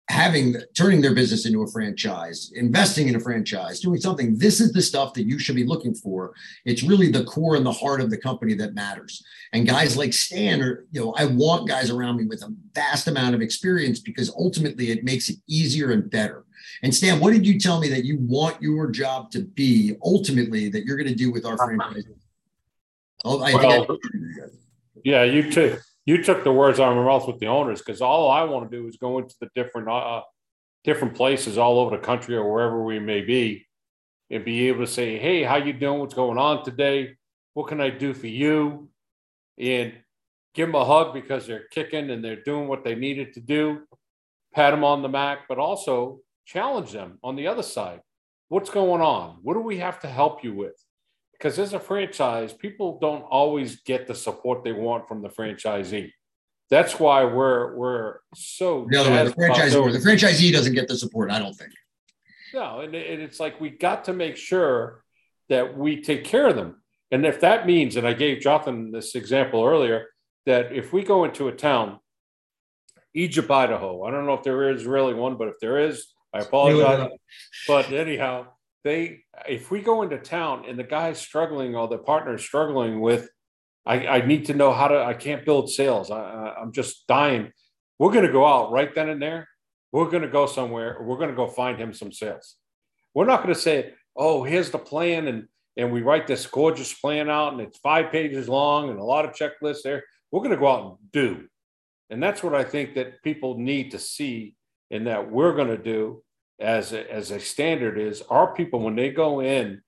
having 0.07 0.55
turning 0.75 1.01
their 1.01 1.15
business 1.15 1.45
into 1.45 1.63
a 1.63 1.67
franchise, 1.67 2.51
investing 2.55 3.07
in 3.07 3.15
a 3.15 3.19
franchise, 3.19 3.79
doing 3.79 3.99
something. 3.99 4.37
This 4.37 4.61
is 4.61 4.71
the 4.71 4.81
stuff 4.81 5.13
that 5.15 5.25
you 5.25 5.39
should 5.39 5.55
be 5.55 5.65
looking 5.65 5.95
for. 5.95 6.33
It's 6.63 6.83
really 6.83 7.09
the 7.09 7.23
core 7.23 7.55
and 7.55 7.65
the 7.65 7.71
heart 7.71 8.01
of 8.01 8.11
the 8.11 8.17
company 8.17 8.53
that 8.55 8.75
matters. 8.75 9.23
And 9.51 9.67
guys 9.67 9.97
like 9.97 10.13
Stan 10.13 10.61
are, 10.61 10.85
you 10.91 11.01
know, 11.01 11.13
I 11.17 11.25
want 11.25 11.67
guys 11.67 11.89
around 11.89 12.17
me 12.17 12.25
with 12.25 12.43
a 12.43 12.53
vast 12.73 13.07
amount 13.07 13.33
of 13.33 13.41
experience 13.41 13.99
because 13.99 14.29
ultimately 14.37 14.91
it 14.91 15.03
makes 15.03 15.29
it 15.29 15.37
easier 15.47 15.91
and 15.91 16.09
better. 16.09 16.45
And 16.83 16.93
Stan, 16.93 17.19
what 17.19 17.33
did 17.33 17.47
you 17.47 17.59
tell 17.59 17.79
me 17.79 17.89
that 17.89 18.05
you 18.05 18.17
want 18.19 18.61
your 18.61 18.91
job 18.91 19.31
to 19.31 19.41
be 19.41 19.95
ultimately 20.03 20.69
that 20.69 20.85
you're 20.85 20.97
going 20.97 21.09
to 21.09 21.15
do 21.15 21.31
with 21.31 21.45
our 21.45 21.55
uh-huh. 21.55 21.65
franchise? 21.65 22.03
Oh, 23.23 23.39
well, 23.39 23.89
I, 23.91 23.97
yeah, 25.03 25.23
you 25.23 25.51
too 25.51 25.77
you 26.05 26.23
took 26.23 26.43
the 26.43 26.51
words 26.51 26.79
out 26.79 26.91
of 26.91 26.97
my 26.97 27.03
mouth 27.03 27.27
with 27.27 27.39
the 27.39 27.47
owners 27.47 27.81
because 27.81 28.01
all 28.01 28.29
I 28.29 28.43
want 28.43 28.69
to 28.69 28.77
do 28.77 28.87
is 28.87 28.97
go 28.97 29.17
into 29.17 29.35
the 29.41 29.49
different 29.55 29.89
uh, 29.89 30.21
different 30.83 31.15
places 31.15 31.57
all 31.57 31.79
over 31.79 31.97
the 31.97 32.03
country 32.03 32.35
or 32.35 32.51
wherever 32.51 32.83
we 32.83 32.99
may 32.99 33.21
be, 33.21 33.65
and 34.29 34.45
be 34.45 34.67
able 34.67 34.85
to 34.85 34.91
say, 34.91 35.17
"Hey, 35.17 35.43
how 35.43 35.57
you 35.57 35.73
doing? 35.73 35.99
What's 35.99 36.13
going 36.13 36.37
on 36.37 36.63
today? 36.63 37.15
What 37.53 37.67
can 37.67 37.81
I 37.81 37.89
do 37.89 38.13
for 38.13 38.27
you?" 38.27 38.89
And 39.57 39.93
give 40.53 40.67
them 40.67 40.75
a 40.75 40.85
hug 40.85 41.13
because 41.13 41.47
they're 41.47 41.67
kicking 41.71 42.11
and 42.11 42.23
they're 42.23 42.43
doing 42.43 42.67
what 42.67 42.83
they 42.83 42.95
needed 42.95 43.33
to 43.33 43.41
do. 43.41 43.81
Pat 44.53 44.71
them 44.71 44.83
on 44.83 45.01
the 45.01 45.09
back, 45.09 45.47
but 45.49 45.57
also 45.57 46.19
challenge 46.45 46.91
them 46.91 47.19
on 47.23 47.35
the 47.35 47.47
other 47.47 47.63
side. 47.63 47.99
What's 48.47 48.69
going 48.69 49.01
on? 49.01 49.39
What 49.41 49.55
do 49.55 49.59
we 49.59 49.77
have 49.79 49.99
to 50.01 50.07
help 50.07 50.43
you 50.43 50.53
with? 50.53 50.75
Because 51.37 51.59
as 51.59 51.73
a 51.73 51.79
franchise, 51.79 52.53
people 52.53 52.97
don't 52.99 53.23
always 53.23 53.81
get 53.81 54.07
the 54.07 54.15
support 54.15 54.63
they 54.63 54.71
want 54.71 55.07
from 55.07 55.21
the 55.21 55.29
franchisee. 55.29 56.11
That's 56.69 56.99
why 56.99 57.25
we're 57.25 57.75
we're 57.75 58.19
so 58.33 58.87
the 58.89 58.99
other 58.99 59.11
way, 59.11 59.23
the 59.23 59.31
franchisee 59.31 59.91
the 59.91 59.99
franchisee 59.99 60.51
doesn't 60.51 60.73
get 60.73 60.87
the 60.87 60.97
support. 60.97 61.29
I 61.29 61.39
don't 61.39 61.53
think. 61.53 61.71
No, 62.53 62.79
and, 62.79 62.95
and 62.95 63.21
it's 63.21 63.39
like 63.39 63.59
we 63.59 63.69
got 63.69 64.05
to 64.05 64.13
make 64.13 64.37
sure 64.37 65.03
that 65.49 65.77
we 65.77 66.01
take 66.01 66.23
care 66.23 66.47
of 66.47 66.55
them, 66.55 66.81
and 67.11 67.25
if 67.25 67.41
that 67.41 67.67
means, 67.67 67.97
and 67.97 68.07
I 68.07 68.13
gave 68.13 68.41
Jonathan 68.41 68.91
this 68.91 69.13
example 69.13 69.63
earlier, 69.63 70.07
that 70.45 70.71
if 70.71 70.91
we 70.91 71.03
go 71.03 71.25
into 71.25 71.47
a 71.49 71.51
town, 71.51 71.99
Egypt, 73.13 73.51
Idaho, 73.51 74.03
I 74.03 74.11
don't 74.11 74.25
know 74.25 74.33
if 74.33 74.43
there 74.43 74.71
is 74.71 74.85
really 74.85 75.13
one, 75.13 75.37
but 75.37 75.49
if 75.49 75.59
there 75.61 75.77
is, 75.79 76.07
I 76.33 76.39
uh, 76.39 76.43
apologize. 76.43 77.09
but 77.67 77.91
anyhow, 77.91 78.47
they 78.85 79.23
if 79.49 79.71
we 79.71 79.81
go 79.81 80.03
into 80.03 80.17
town 80.17 80.63
and 80.69 80.79
the 80.79 80.83
guy's 80.83 81.19
struggling 81.19 81.75
or 81.75 81.89
the 81.89 81.97
partner's 81.97 82.43
struggling 82.43 83.01
with 83.01 83.27
I, 83.85 84.07
I 84.07 84.25
need 84.25 84.45
to 84.45 84.53
know 84.53 84.71
how 84.71 84.87
to 84.87 85.03
i 85.03 85.13
can't 85.13 85.43
build 85.43 85.69
sales. 85.69 86.09
I, 86.09 86.53
i'm 86.61 86.71
just 86.71 87.05
dying. 87.07 87.51
We're 87.99 88.11
going 88.11 88.25
to 88.25 88.31
go 88.31 88.45
out 88.45 88.71
right 88.71 88.93
then 88.93 89.09
and 89.09 89.21
there. 89.21 89.47
We're 89.91 90.09
going 90.09 90.23
to 90.23 90.29
go 90.29 90.45
somewhere. 90.45 90.97
We're 91.01 91.17
going 91.17 91.29
to 91.29 91.35
go 91.35 91.47
find 91.47 91.79
him 91.79 91.93
some 91.93 92.11
sales. 92.11 92.55
We're 93.13 93.25
not 93.25 93.41
going 93.43 93.53
to 93.53 93.59
say 93.59 93.93
oh 94.15 94.43
here's 94.43 94.69
the 94.69 94.77
plan 94.77 95.27
and 95.27 95.47
and 95.77 95.91
we 95.91 96.01
write 96.01 96.27
this 96.27 96.45
gorgeous 96.45 96.93
plan 96.93 97.29
out 97.29 97.51
and 97.51 97.61
it's 97.61 97.79
five 97.79 98.11
pages 98.11 98.47
long 98.47 98.89
and 98.89 98.99
a 98.99 99.03
lot 99.03 99.25
of 99.25 99.35
checklists 99.35 99.81
there. 99.83 100.03
We're 100.31 100.41
going 100.41 100.51
to 100.51 100.57
go 100.57 100.67
out 100.67 100.85
and 100.85 101.11
do. 101.11 101.47
And 102.11 102.21
that's 102.21 102.43
what 102.43 102.53
i 102.53 102.63
think 102.63 102.93
that 102.95 103.23
people 103.23 103.57
need 103.57 103.91
to 103.91 103.99
see 103.99 104.55
and 104.91 105.07
that 105.07 105.31
we're 105.31 105.55
going 105.55 105.75
to 105.75 105.83
do 105.95 106.21
as 106.59 106.93
a, 106.93 107.11
as 107.11 107.31
a 107.31 107.39
standard 107.39 107.99
is 107.99 108.21
our 108.29 108.53
people 108.53 108.79
when 108.79 108.95
they 108.95 109.09
go 109.09 109.41
in 109.41 109.81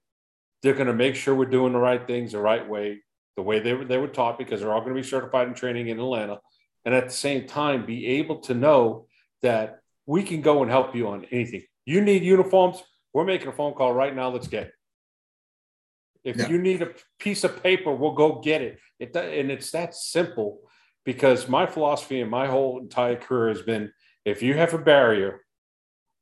they're 0.63 0.73
going 0.73 0.87
to 0.87 0.93
make 0.93 1.15
sure 1.15 1.35
we're 1.35 1.45
doing 1.45 1.73
the 1.73 1.79
right 1.79 2.05
things 2.07 2.31
the 2.33 2.39
right 2.39 2.67
way 2.67 2.99
the 3.37 3.43
way 3.43 3.59
they 3.59 3.73
were, 3.73 3.85
they 3.85 3.97
were 3.97 4.07
taught 4.07 4.37
because 4.37 4.59
they're 4.59 4.73
all 4.73 4.81
going 4.81 4.95
to 4.95 5.01
be 5.01 5.07
certified 5.07 5.47
in 5.47 5.53
training 5.53 5.87
in 5.87 5.99
atlanta. 5.99 6.39
And 6.83 6.93
at 6.93 7.05
the 7.05 7.13
same 7.13 7.47
time 7.47 7.85
be 7.85 8.05
able 8.07 8.39
to 8.41 8.53
know 8.53 9.07
that 9.43 9.79
we 10.05 10.23
can 10.23 10.41
go 10.41 10.63
and 10.63 10.71
help 10.71 10.95
you 10.95 11.07
on 11.07 11.25
anything. 11.31 11.63
You 11.85 12.01
need 12.01 12.23
uniforms? 12.23 12.83
We're 13.13 13.25
making 13.25 13.47
a 13.47 13.53
phone 13.53 13.73
call 13.73 13.93
right 13.93 14.15
now. 14.15 14.29
Let's 14.29 14.47
get 14.47 14.67
it. 14.67 14.73
If 16.23 16.37
yeah. 16.37 16.49
you 16.49 16.57
need 16.57 16.81
a 16.81 16.89
piece 17.19 17.43
of 17.43 17.61
paper 17.63 17.93
we'll 17.93 18.13
go 18.13 18.41
get 18.41 18.61
it. 18.61 18.79
it 18.99 19.15
and 19.15 19.51
it's 19.51 19.71
that 19.71 19.95
simple 19.95 20.59
because 21.05 21.47
my 21.47 21.65
philosophy 21.65 22.19
and 22.19 22.31
my 22.31 22.47
whole 22.47 22.79
entire 22.79 23.15
career 23.15 23.49
has 23.49 23.61
been 23.61 23.91
if 24.25 24.41
you 24.41 24.55
have 24.55 24.73
a 24.73 24.79
barrier 24.79 25.41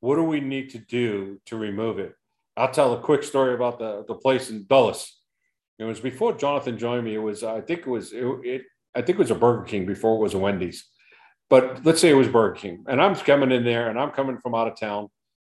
what 0.00 0.16
do 0.16 0.22
we 0.22 0.40
need 0.40 0.70
to 0.70 0.78
do 0.78 1.40
to 1.46 1.56
remove 1.56 1.98
it? 1.98 2.14
I'll 2.56 2.70
tell 2.70 2.94
a 2.94 3.00
quick 3.00 3.22
story 3.22 3.54
about 3.54 3.78
the, 3.78 4.04
the 4.06 4.14
place 4.14 4.50
in 4.50 4.66
Dulles. 4.66 5.16
It 5.78 5.84
was 5.84 6.00
before 6.00 6.32
Jonathan 6.34 6.78
joined 6.78 7.04
me. 7.04 7.14
It 7.14 7.18
was, 7.18 7.44
I 7.44 7.60
think 7.60 7.80
it 7.80 7.86
was, 7.86 8.12
it, 8.12 8.24
it, 8.44 8.62
I 8.94 9.02
think 9.02 9.18
it 9.18 9.18
was 9.18 9.30
a 9.30 9.34
Burger 9.34 9.64
King 9.64 9.84
before 9.84 10.16
it 10.16 10.22
was 10.22 10.34
a 10.34 10.38
Wendy's. 10.38 10.86
But 11.50 11.84
let's 11.84 12.00
say 12.00 12.10
it 12.10 12.14
was 12.14 12.28
Burger 12.28 12.54
King. 12.54 12.84
And 12.88 13.00
I'm 13.00 13.14
coming 13.14 13.52
in 13.52 13.64
there 13.64 13.88
and 13.88 14.00
I'm 14.00 14.10
coming 14.10 14.38
from 14.38 14.54
out 14.54 14.68
of 14.68 14.78
town. 14.78 15.08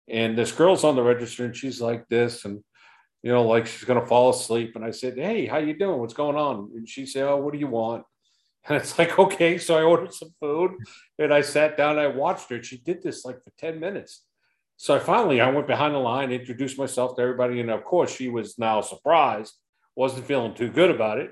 And 0.08 0.36
this 0.36 0.52
girl's 0.52 0.84
on 0.84 0.96
the 0.96 1.02
register 1.02 1.44
and 1.44 1.54
she's 1.54 1.80
like 1.80 2.08
this. 2.08 2.44
And, 2.44 2.62
you 3.22 3.30
know, 3.30 3.42
like 3.42 3.66
she's 3.66 3.84
going 3.84 4.00
to 4.00 4.06
fall 4.06 4.30
asleep. 4.30 4.74
And 4.74 4.84
I 4.84 4.90
said, 4.90 5.18
Hey, 5.18 5.46
how 5.46 5.58
you 5.58 5.78
doing? 5.78 6.00
What's 6.00 6.14
going 6.14 6.36
on? 6.36 6.70
And 6.74 6.88
she 6.88 7.04
said, 7.04 7.24
Oh, 7.24 7.36
what 7.36 7.52
do 7.52 7.58
you 7.58 7.68
want? 7.68 8.04
And 8.68 8.76
it's 8.76 8.98
like, 8.98 9.16
okay. 9.16 9.58
So 9.58 9.78
I 9.78 9.82
ordered 9.82 10.12
some 10.12 10.34
food 10.40 10.72
and 11.20 11.32
I 11.32 11.40
sat 11.40 11.76
down. 11.76 11.98
I 11.98 12.08
watched 12.08 12.50
her. 12.50 12.60
She 12.62 12.78
did 12.78 13.00
this 13.00 13.24
like 13.24 13.42
for 13.44 13.52
10 13.58 13.78
minutes. 13.78 14.24
So 14.76 14.94
I 14.94 14.98
finally 14.98 15.40
I 15.40 15.50
went 15.50 15.66
behind 15.66 15.94
the 15.94 15.98
line, 15.98 16.32
introduced 16.32 16.78
myself 16.78 17.16
to 17.16 17.22
everybody, 17.22 17.60
and 17.60 17.70
of 17.70 17.84
course 17.84 18.14
she 18.14 18.28
was 18.28 18.58
now 18.58 18.82
surprised, 18.82 19.54
wasn't 19.94 20.26
feeling 20.26 20.54
too 20.54 20.68
good 20.68 20.90
about 20.90 21.18
it. 21.18 21.30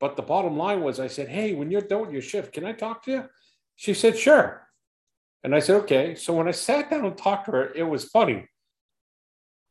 But 0.00 0.16
the 0.16 0.22
bottom 0.22 0.56
line 0.56 0.80
was, 0.80 0.98
I 0.98 1.08
said, 1.08 1.28
"Hey, 1.28 1.54
when 1.54 1.70
you're 1.70 1.82
done 1.82 2.02
with 2.02 2.12
your 2.12 2.22
shift, 2.22 2.52
can 2.52 2.64
I 2.64 2.72
talk 2.72 3.04
to 3.04 3.10
you?" 3.10 3.24
She 3.76 3.92
said, 3.92 4.16
"Sure." 4.16 4.66
And 5.44 5.54
I 5.54 5.58
said, 5.58 5.76
"Okay." 5.82 6.14
So 6.14 6.32
when 6.32 6.48
I 6.48 6.52
sat 6.52 6.90
down 6.90 7.04
and 7.04 7.18
talked 7.18 7.46
to 7.46 7.52
her, 7.52 7.74
it 7.74 7.82
was 7.82 8.04
funny. 8.04 8.48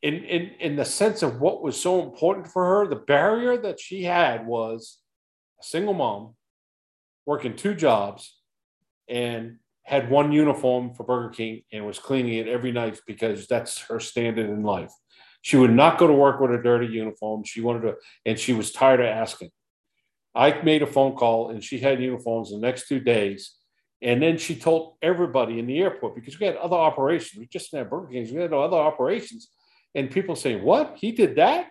In 0.03 0.23
in 0.25 0.51
in 0.59 0.75
the 0.75 0.85
sense 0.85 1.23
of 1.23 1.41
what 1.41 1.63
was 1.63 1.81
so 1.81 2.03
important 2.03 2.47
for 2.47 2.65
her, 2.65 2.87
the 2.87 2.97
barrier 2.97 3.57
that 3.57 3.79
she 3.79 4.03
had 4.03 4.45
was 4.45 4.99
a 5.59 5.63
single 5.63 5.95
mom 5.95 6.36
working 7.27 7.55
two 7.55 7.75
jobs 7.75 8.39
and 9.07 9.57
had 9.83 10.09
one 10.09 10.31
uniform 10.31 10.93
for 10.93 11.03
Burger 11.03 11.29
King 11.29 11.61
and 11.71 11.85
was 11.85 11.99
cleaning 11.99 12.33
it 12.33 12.47
every 12.47 12.71
night 12.71 12.99
because 13.05 13.47
that's 13.47 13.79
her 13.81 13.99
standard 13.99 14.49
in 14.49 14.63
life. 14.63 14.91
She 15.41 15.57
would 15.57 15.73
not 15.73 15.97
go 15.97 16.07
to 16.07 16.13
work 16.13 16.39
with 16.39 16.51
a 16.51 16.63
dirty 16.63 16.87
uniform. 16.87 17.43
She 17.43 17.61
wanted 17.61 17.81
to, 17.81 17.95
and 18.25 18.39
she 18.39 18.53
was 18.53 18.71
tired 18.71 19.01
of 19.01 19.05
asking. 19.05 19.51
I 20.33 20.61
made 20.61 20.81
a 20.81 20.87
phone 20.87 21.15
call 21.15 21.49
and 21.49 21.63
she 21.63 21.79
had 21.79 22.01
uniforms 22.01 22.51
the 22.51 22.59
next 22.59 22.87
two 22.87 22.99
days. 22.99 23.55
And 24.01 24.21
then 24.21 24.37
she 24.37 24.55
told 24.55 24.95
everybody 25.01 25.59
in 25.59 25.67
the 25.67 25.79
airport 25.79 26.15
because 26.15 26.39
we 26.39 26.45
had 26.45 26.55
other 26.55 26.75
operations. 26.75 27.39
We 27.39 27.47
just 27.47 27.75
had 27.75 27.89
Burger 27.89 28.07
Kings, 28.07 28.31
we 28.31 28.41
had 28.41 28.53
other 28.53 28.77
operations. 28.77 29.49
And 29.95 30.11
people 30.11 30.35
saying, 30.35 30.63
What? 30.63 30.97
He 30.97 31.11
did 31.11 31.37
that? 31.37 31.67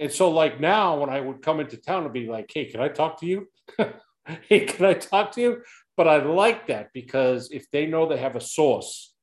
And 0.00 0.10
so, 0.10 0.30
like 0.30 0.60
now, 0.60 0.98
when 0.98 1.10
I 1.10 1.20
would 1.20 1.40
come 1.42 1.60
into 1.60 1.76
town 1.76 2.02
and 2.04 2.12
be 2.12 2.26
like, 2.26 2.50
Hey, 2.52 2.64
can 2.64 2.80
I 2.80 2.88
talk 2.88 3.20
to 3.20 3.26
you? 3.26 3.48
hey, 4.48 4.60
can 4.60 4.84
I 4.84 4.94
talk 4.94 5.32
to 5.32 5.40
you? 5.40 5.62
But 5.96 6.08
I 6.08 6.22
like 6.22 6.66
that 6.68 6.92
because 6.92 7.50
if 7.52 7.70
they 7.70 7.86
know 7.86 8.08
they 8.08 8.16
have 8.16 8.36
a 8.36 8.40
source, 8.40 9.14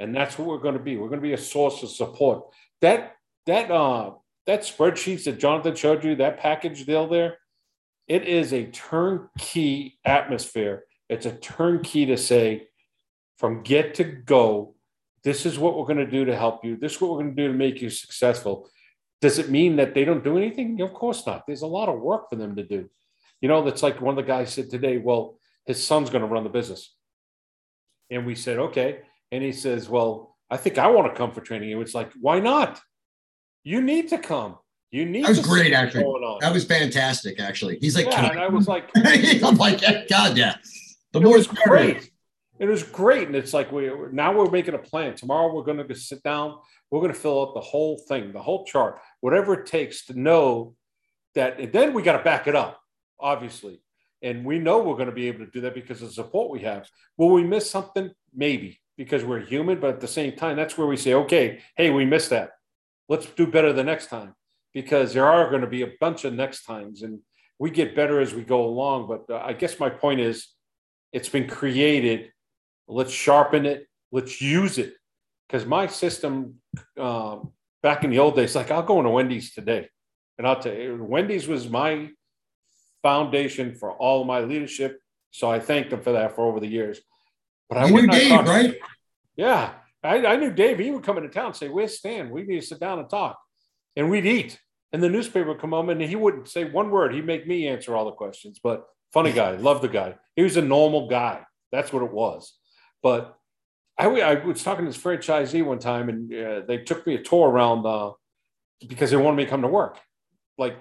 and 0.00 0.14
that's 0.14 0.38
what 0.38 0.48
we're 0.48 0.58
going 0.58 0.76
to 0.76 0.82
be, 0.82 0.96
we're 0.96 1.08
going 1.08 1.20
to 1.20 1.26
be 1.26 1.32
a 1.32 1.38
source 1.38 1.82
of 1.82 1.90
support. 1.90 2.44
That 2.80 3.16
that 3.46 3.70
uh 3.70 4.12
that 4.46 4.62
spreadsheets 4.62 5.24
that 5.24 5.40
Jonathan 5.40 5.74
showed 5.74 6.04
you, 6.04 6.16
that 6.16 6.38
package 6.38 6.84
deal 6.84 7.08
there, 7.08 7.38
it 8.06 8.24
is 8.24 8.52
a 8.52 8.66
turnkey 8.66 9.98
atmosphere. 10.04 10.84
It's 11.08 11.26
a 11.26 11.32
turnkey 11.32 12.06
to 12.06 12.16
say, 12.16 12.68
from 13.38 13.62
get 13.62 13.94
to 13.96 14.04
go, 14.04 14.74
this 15.22 15.46
is 15.46 15.58
what 15.58 15.76
we're 15.76 15.86
going 15.86 15.96
to 16.04 16.10
do 16.10 16.26
to 16.26 16.36
help 16.36 16.64
you. 16.64 16.76
This 16.76 16.96
is 16.96 17.00
what 17.00 17.12
we're 17.12 17.22
going 17.22 17.34
to 17.34 17.42
do 17.42 17.48
to 17.48 17.58
make 17.58 17.80
you 17.80 17.88
successful. 17.88 18.68
Does 19.22 19.38
it 19.38 19.50
mean 19.50 19.76
that 19.76 19.94
they 19.94 20.04
don't 20.04 20.22
do 20.22 20.36
anything? 20.36 20.80
Of 20.82 20.92
course 20.92 21.26
not. 21.26 21.46
There's 21.46 21.62
a 21.62 21.66
lot 21.66 21.88
of 21.88 22.00
work 22.00 22.28
for 22.28 22.36
them 22.36 22.56
to 22.56 22.62
do. 22.62 22.90
You 23.40 23.48
know, 23.48 23.64
that's 23.64 23.82
like 23.82 24.00
one 24.00 24.18
of 24.18 24.24
the 24.24 24.28
guys 24.28 24.52
said 24.52 24.70
today, 24.70 24.98
well, 24.98 25.38
his 25.66 25.84
son's 25.84 26.10
going 26.10 26.22
to 26.22 26.28
run 26.28 26.44
the 26.44 26.50
business. 26.50 26.94
And 28.10 28.26
we 28.26 28.34
said, 28.34 28.58
okay. 28.58 29.00
And 29.32 29.42
he 29.42 29.52
says, 29.52 29.88
well, 29.88 30.36
I 30.50 30.56
think 30.56 30.78
I 30.78 30.88
want 30.88 31.12
to 31.12 31.18
come 31.18 31.32
for 31.32 31.40
training. 31.40 31.70
It 31.70 31.76
was 31.76 31.94
like, 31.94 32.12
why 32.20 32.40
not? 32.40 32.80
You 33.64 33.80
need 33.80 34.08
to 34.10 34.18
come. 34.18 34.58
You 34.90 35.04
need. 35.04 35.24
That 35.24 35.30
was 35.30 35.40
great, 35.40 35.72
actually. 35.72 36.04
That 36.40 36.52
was 36.52 36.64
fantastic, 36.64 37.40
actually. 37.40 37.78
He's 37.80 37.96
like, 37.96 38.06
yeah, 38.06 38.30
and 38.30 38.38
I 38.38 38.46
was 38.46 38.68
like, 38.68 38.90
I'm 38.96 39.56
like, 39.56 39.80
God, 40.08 40.36
yeah. 40.36 40.54
The 41.12 41.20
more 41.20 41.36
was 41.36 41.48
great. 41.48 42.10
It 42.60 42.66
was 42.66 42.84
great, 42.84 43.26
and 43.26 43.34
it's 43.34 43.52
like 43.52 43.72
we 43.72 43.90
now 44.12 44.32
we're 44.32 44.50
making 44.50 44.74
a 44.74 44.78
plan. 44.78 45.16
Tomorrow 45.16 45.52
we're 45.52 45.64
going 45.64 45.84
to 45.84 45.94
sit 45.96 46.22
down. 46.22 46.58
We're 46.90 47.00
going 47.00 47.12
to 47.12 47.18
fill 47.18 47.42
out 47.42 47.54
the 47.54 47.60
whole 47.60 47.98
thing, 48.06 48.32
the 48.32 48.40
whole 48.40 48.64
chart, 48.64 49.00
whatever 49.20 49.54
it 49.54 49.66
takes 49.66 50.06
to 50.06 50.18
know 50.18 50.76
that. 51.34 51.58
And 51.58 51.72
then 51.72 51.92
we 51.92 52.02
got 52.02 52.16
to 52.16 52.22
back 52.22 52.46
it 52.46 52.54
up, 52.54 52.80
obviously. 53.18 53.80
And 54.22 54.44
we 54.44 54.58
know 54.58 54.82
we're 54.82 54.94
going 54.94 55.06
to 55.06 55.12
be 55.12 55.28
able 55.28 55.44
to 55.44 55.50
do 55.50 55.60
that 55.62 55.74
because 55.74 56.00
of 56.00 56.08
the 56.08 56.14
support 56.14 56.50
we 56.50 56.60
have. 56.60 56.88
Will 57.16 57.30
we 57.30 57.44
miss 57.44 57.70
something? 57.70 58.10
Maybe 58.34 58.80
because 58.96 59.24
we're 59.24 59.40
human, 59.40 59.80
but 59.80 59.90
at 59.90 60.00
the 60.00 60.08
same 60.08 60.32
time, 60.32 60.56
that's 60.56 60.78
where 60.78 60.86
we 60.86 60.96
say, 60.96 61.14
okay, 61.14 61.60
hey, 61.76 61.90
we 61.90 62.04
missed 62.04 62.30
that. 62.30 62.50
Let's 63.08 63.26
do 63.26 63.46
better 63.46 63.72
the 63.72 63.84
next 63.84 64.06
time 64.06 64.34
because 64.72 65.12
there 65.12 65.26
are 65.26 65.50
going 65.50 65.60
to 65.60 65.66
be 65.66 65.82
a 65.82 65.92
bunch 66.00 66.24
of 66.24 66.32
next 66.32 66.64
times 66.64 67.02
and 67.02 67.20
we 67.58 67.70
get 67.70 67.96
better 67.96 68.20
as 68.20 68.34
we 68.34 68.42
go 68.42 68.64
along. 68.64 69.08
But 69.08 69.34
uh, 69.34 69.42
I 69.44 69.52
guess 69.52 69.78
my 69.78 69.90
point 69.90 70.20
is 70.20 70.48
it's 71.12 71.28
been 71.28 71.48
created. 71.48 72.32
Let's 72.88 73.12
sharpen 73.12 73.66
it. 73.66 73.86
Let's 74.10 74.40
use 74.40 74.78
it. 74.78 74.94
Because 75.46 75.66
my 75.66 75.86
system 75.86 76.56
uh, 76.98 77.38
back 77.82 78.04
in 78.04 78.10
the 78.10 78.18
old 78.18 78.36
days, 78.36 78.56
like 78.56 78.70
I'll 78.70 78.82
go 78.82 78.98
into 78.98 79.10
Wendy's 79.10 79.52
today 79.52 79.88
and 80.38 80.46
I'll 80.46 80.60
tell 80.60 80.74
you, 80.74 81.04
Wendy's 81.04 81.46
was 81.46 81.68
my 81.68 82.10
foundation 83.04 83.74
for 83.74 83.92
all 83.92 84.22
of 84.22 84.26
my 84.26 84.40
leadership. 84.40 84.98
So 85.30 85.50
I 85.50 85.60
thank 85.60 85.90
them 85.90 86.00
for 86.00 86.12
that 86.12 86.34
for 86.34 86.46
over 86.46 86.58
the 86.58 86.66
years. 86.66 87.00
But 87.68 87.78
I 87.78 87.90
knew 87.90 88.06
Dave, 88.06 88.30
talk. 88.30 88.46
right? 88.46 88.76
Yeah. 89.36 89.72
I, 90.02 90.26
I, 90.26 90.36
knew 90.36 90.52
Dave. 90.52 90.78
He 90.78 90.90
would 90.90 91.04
come 91.04 91.18
into 91.18 91.28
town 91.28 91.46
and 91.46 91.56
say, 91.56 91.68
Where's 91.68 91.98
Stan? 91.98 92.30
We 92.30 92.42
need 92.42 92.60
to 92.60 92.66
sit 92.66 92.80
down 92.80 92.98
and 92.98 93.08
talk. 93.08 93.38
And 93.94 94.10
we'd 94.10 94.26
eat. 94.26 94.58
And 94.92 95.02
the 95.02 95.08
newspaper 95.08 95.48
would 95.48 95.60
come 95.60 95.72
home 95.72 95.90
and 95.90 96.00
he 96.00 96.16
wouldn't 96.16 96.48
say 96.48 96.64
one 96.64 96.90
word. 96.90 97.14
He'd 97.14 97.26
make 97.26 97.46
me 97.46 97.68
answer 97.68 97.94
all 97.94 98.04
the 98.04 98.12
questions. 98.12 98.60
But 98.62 98.86
funny 99.12 99.32
guy, 99.32 99.52
loved 99.56 99.82
the 99.82 99.88
guy. 99.88 100.14
He 100.34 100.42
was 100.42 100.56
a 100.56 100.62
normal 100.62 101.08
guy. 101.08 101.42
That's 101.72 101.92
what 101.92 102.02
it 102.02 102.12
was. 102.12 102.56
But 103.02 103.36
I, 103.98 104.06
I 104.06 104.34
was 104.44 104.62
talking 104.62 104.84
to 104.84 104.90
this 104.90 105.00
franchisee 105.00 105.64
one 105.64 105.78
time 105.78 106.08
and 106.08 106.34
uh, 106.34 106.60
they 106.66 106.78
took 106.78 107.06
me 107.06 107.14
a 107.14 107.22
tour 107.22 107.48
around 107.48 107.84
uh, 107.86 108.12
because 108.86 109.10
they 109.10 109.16
wanted 109.16 109.36
me 109.36 109.44
to 109.44 109.50
come 109.50 109.62
to 109.62 109.68
work. 109.68 109.98
Like 110.58 110.76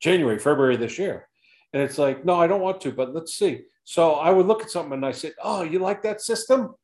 January, 0.00 0.38
February 0.38 0.76
this 0.76 0.98
year. 0.98 1.28
And 1.72 1.82
it's 1.82 1.98
like, 1.98 2.24
no, 2.24 2.40
I 2.40 2.46
don't 2.46 2.60
want 2.60 2.80
to, 2.82 2.92
but 2.92 3.14
let's 3.14 3.34
see. 3.34 3.62
So 3.84 4.14
I 4.14 4.30
would 4.30 4.46
look 4.46 4.62
at 4.62 4.70
something 4.70 4.94
and 4.94 5.06
I 5.06 5.12
said, 5.12 5.34
Oh, 5.42 5.62
you 5.62 5.78
like 5.78 6.02
that 6.02 6.20
system? 6.20 6.74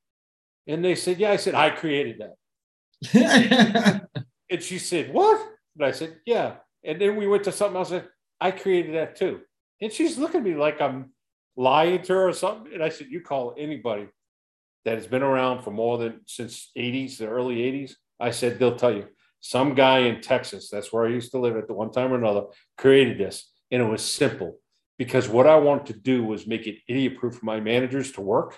And 0.67 0.85
they 0.85 0.95
said, 0.95 1.19
Yeah. 1.19 1.33
I 1.33 1.37
said, 1.37 1.55
I 1.55 1.71
created 1.71 2.23
that. 2.23 4.09
and 4.51 4.63
she 4.63 4.79
said, 4.79 5.13
What? 5.13 5.45
And 5.77 5.85
I 5.85 5.91
said, 5.91 6.19
Yeah. 6.25 6.55
And 6.85 7.01
then 7.01 7.17
we 7.17 7.27
went 7.27 7.45
to 7.45 7.53
something 7.53 7.77
else. 7.77 7.91
And 7.91 8.05
I 8.41 8.53
created 8.53 8.95
that 8.95 9.17
too. 9.17 9.41
And 9.81 9.93
she's 9.93 10.17
looking 10.17 10.41
at 10.41 10.47
me 10.47 10.55
like 10.55 10.81
I'm 10.81 11.13
lying 11.57 12.03
to 12.03 12.13
her 12.13 12.29
or 12.29 12.33
something. 12.33 12.73
And 12.73 12.83
I 12.83 12.89
said, 12.89 13.09
You 13.11 13.21
call 13.21 13.57
anybody 13.59 14.07
that 14.85 14.95
has 14.95 15.09
been 15.09 15.25
around 15.25 15.63
for 15.63 15.73
more 15.73 15.99
than 15.99 16.21
since 16.27 16.71
80s, 16.79 17.19
the 17.19 17.27
early 17.27 17.57
80s. 17.57 17.95
I 18.21 18.31
said, 18.31 18.61
They'll 18.61 18.77
tell 18.77 18.95
you 18.95 19.09
some 19.43 19.75
guy 19.75 19.99
in 19.99 20.21
Texas, 20.21 20.71
that's 20.71 20.93
where 20.93 21.05
I 21.05 21.11
used 21.11 21.33
to 21.33 21.39
live 21.39 21.57
at 21.57 21.67
the 21.67 21.75
one 21.75 21.91
time 21.91 22.13
or 22.13 22.17
another, 22.17 22.45
created 22.79 23.19
this. 23.19 23.51
And 23.73 23.83
it 23.83 23.87
was 23.87 24.03
simple 24.03 24.59
because 24.99 25.29
what 25.29 25.49
I 25.49 25.57
wanted 25.57 25.87
to 25.87 26.01
do 26.01 26.23
was 26.23 26.47
make 26.47 26.69
it 26.69 26.77
idiot 26.87 27.19
proof 27.19 27.35
for 27.35 27.45
my 27.45 27.59
managers 27.59 28.13
to 28.13 28.21
work. 28.21 28.57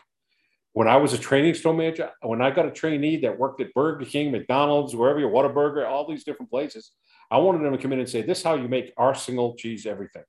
When 0.74 0.87
I 0.87 0.99
was 0.99 1.14
a 1.14 1.18
training 1.18 1.55
store 1.55 1.72
manager, 1.72 2.11
when 2.20 2.43
I 2.43 2.51
got 2.51 2.66
a 2.66 2.70
trainee 2.70 3.16
that 3.22 3.39
worked 3.39 3.62
at 3.62 3.72
Burger 3.72 4.05
King, 4.05 4.30
McDonald's, 4.30 4.95
wherever 4.95 5.18
you 5.18 5.26
Whataburger, 5.26 5.89
all 5.89 6.07
these 6.07 6.24
different 6.24 6.51
places, 6.51 6.91
I 7.30 7.39
wanted 7.39 7.64
them 7.64 7.72
to 7.72 7.78
come 7.78 7.93
in 7.95 8.01
and 8.01 8.09
say, 8.09 8.20
This 8.20 8.39
is 8.39 8.45
how 8.45 8.57
you 8.57 8.68
make 8.68 8.93
our 8.99 9.14
single 9.14 9.55
cheese 9.55 9.87
everything. 9.87 10.24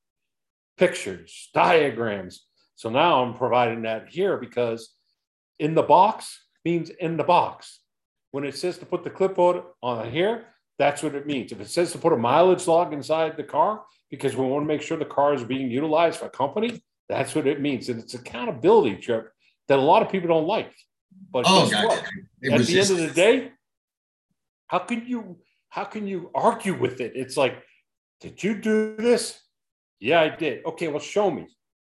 Pictures, 0.78 1.50
diagrams. 1.54 2.46
So 2.76 2.90
now 2.90 3.24
I'm 3.24 3.34
providing 3.34 3.82
that 3.82 4.08
here 4.10 4.38
because 4.38 4.94
in 5.60 5.76
the 5.76 5.84
box 5.84 6.46
means 6.64 6.90
in 6.92 7.18
the 7.18 7.24
box. 7.26 7.82
When 8.36 8.44
it 8.44 8.58
says 8.58 8.78
to 8.80 8.86
put 8.86 9.06
the 9.06 9.10
clipboard 9.10 9.64
on 9.82 10.12
here, 10.12 10.48
that's 10.78 11.02
what 11.02 11.16
it 11.16 11.26
means. 11.26 11.54
If 11.54 11.62
it 11.62 11.70
says 11.70 11.94
to 11.94 11.98
put 11.98 12.12
a 12.12 12.18
mileage 12.18 12.68
log 12.68 12.92
inside 12.92 13.38
the 13.38 13.46
car 13.46 13.84
because 14.12 14.36
we 14.36 14.46
want 14.46 14.64
to 14.64 14.68
make 14.68 14.82
sure 14.82 14.98
the 14.98 15.06
car 15.06 15.34
is 15.34 15.46
being 15.46 15.72
utilized 15.72 16.20
for 16.20 16.26
a 16.26 16.30
company, 16.30 16.84
that's 17.08 17.34
what 17.34 17.48
it 17.48 17.62
means. 17.62 17.88
And 17.88 17.98
it's 17.98 18.14
accountability 18.14 18.98
trip 18.98 19.32
that 19.70 19.80
a 19.80 19.82
lot 19.82 20.02
of 20.02 20.10
people 20.10 20.28
don't 20.28 20.48
like. 20.48 20.74
But 21.32 21.46
oh, 21.48 21.70
guess 21.70 21.86
what? 21.86 22.04
At 22.52 22.58
the 22.60 22.66
just... 22.66 22.92
end 22.92 23.00
of 23.00 23.08
the 23.08 23.14
day, 23.14 23.54
how 24.68 24.80
can 24.80 25.08
you 25.08 25.38
how 25.70 25.86
can 25.86 26.06
you 26.06 26.30
argue 26.36 26.78
with 26.78 27.00
it? 27.00 27.14
It's 27.16 27.38
like, 27.38 27.64
did 28.20 28.44
you 28.44 28.60
do 28.60 28.98
this? 28.98 29.40
Yeah, 30.02 30.20
I 30.20 30.36
did. 30.36 30.66
Okay, 30.66 30.90
well, 30.90 31.00
show 31.00 31.32
me. 31.32 31.48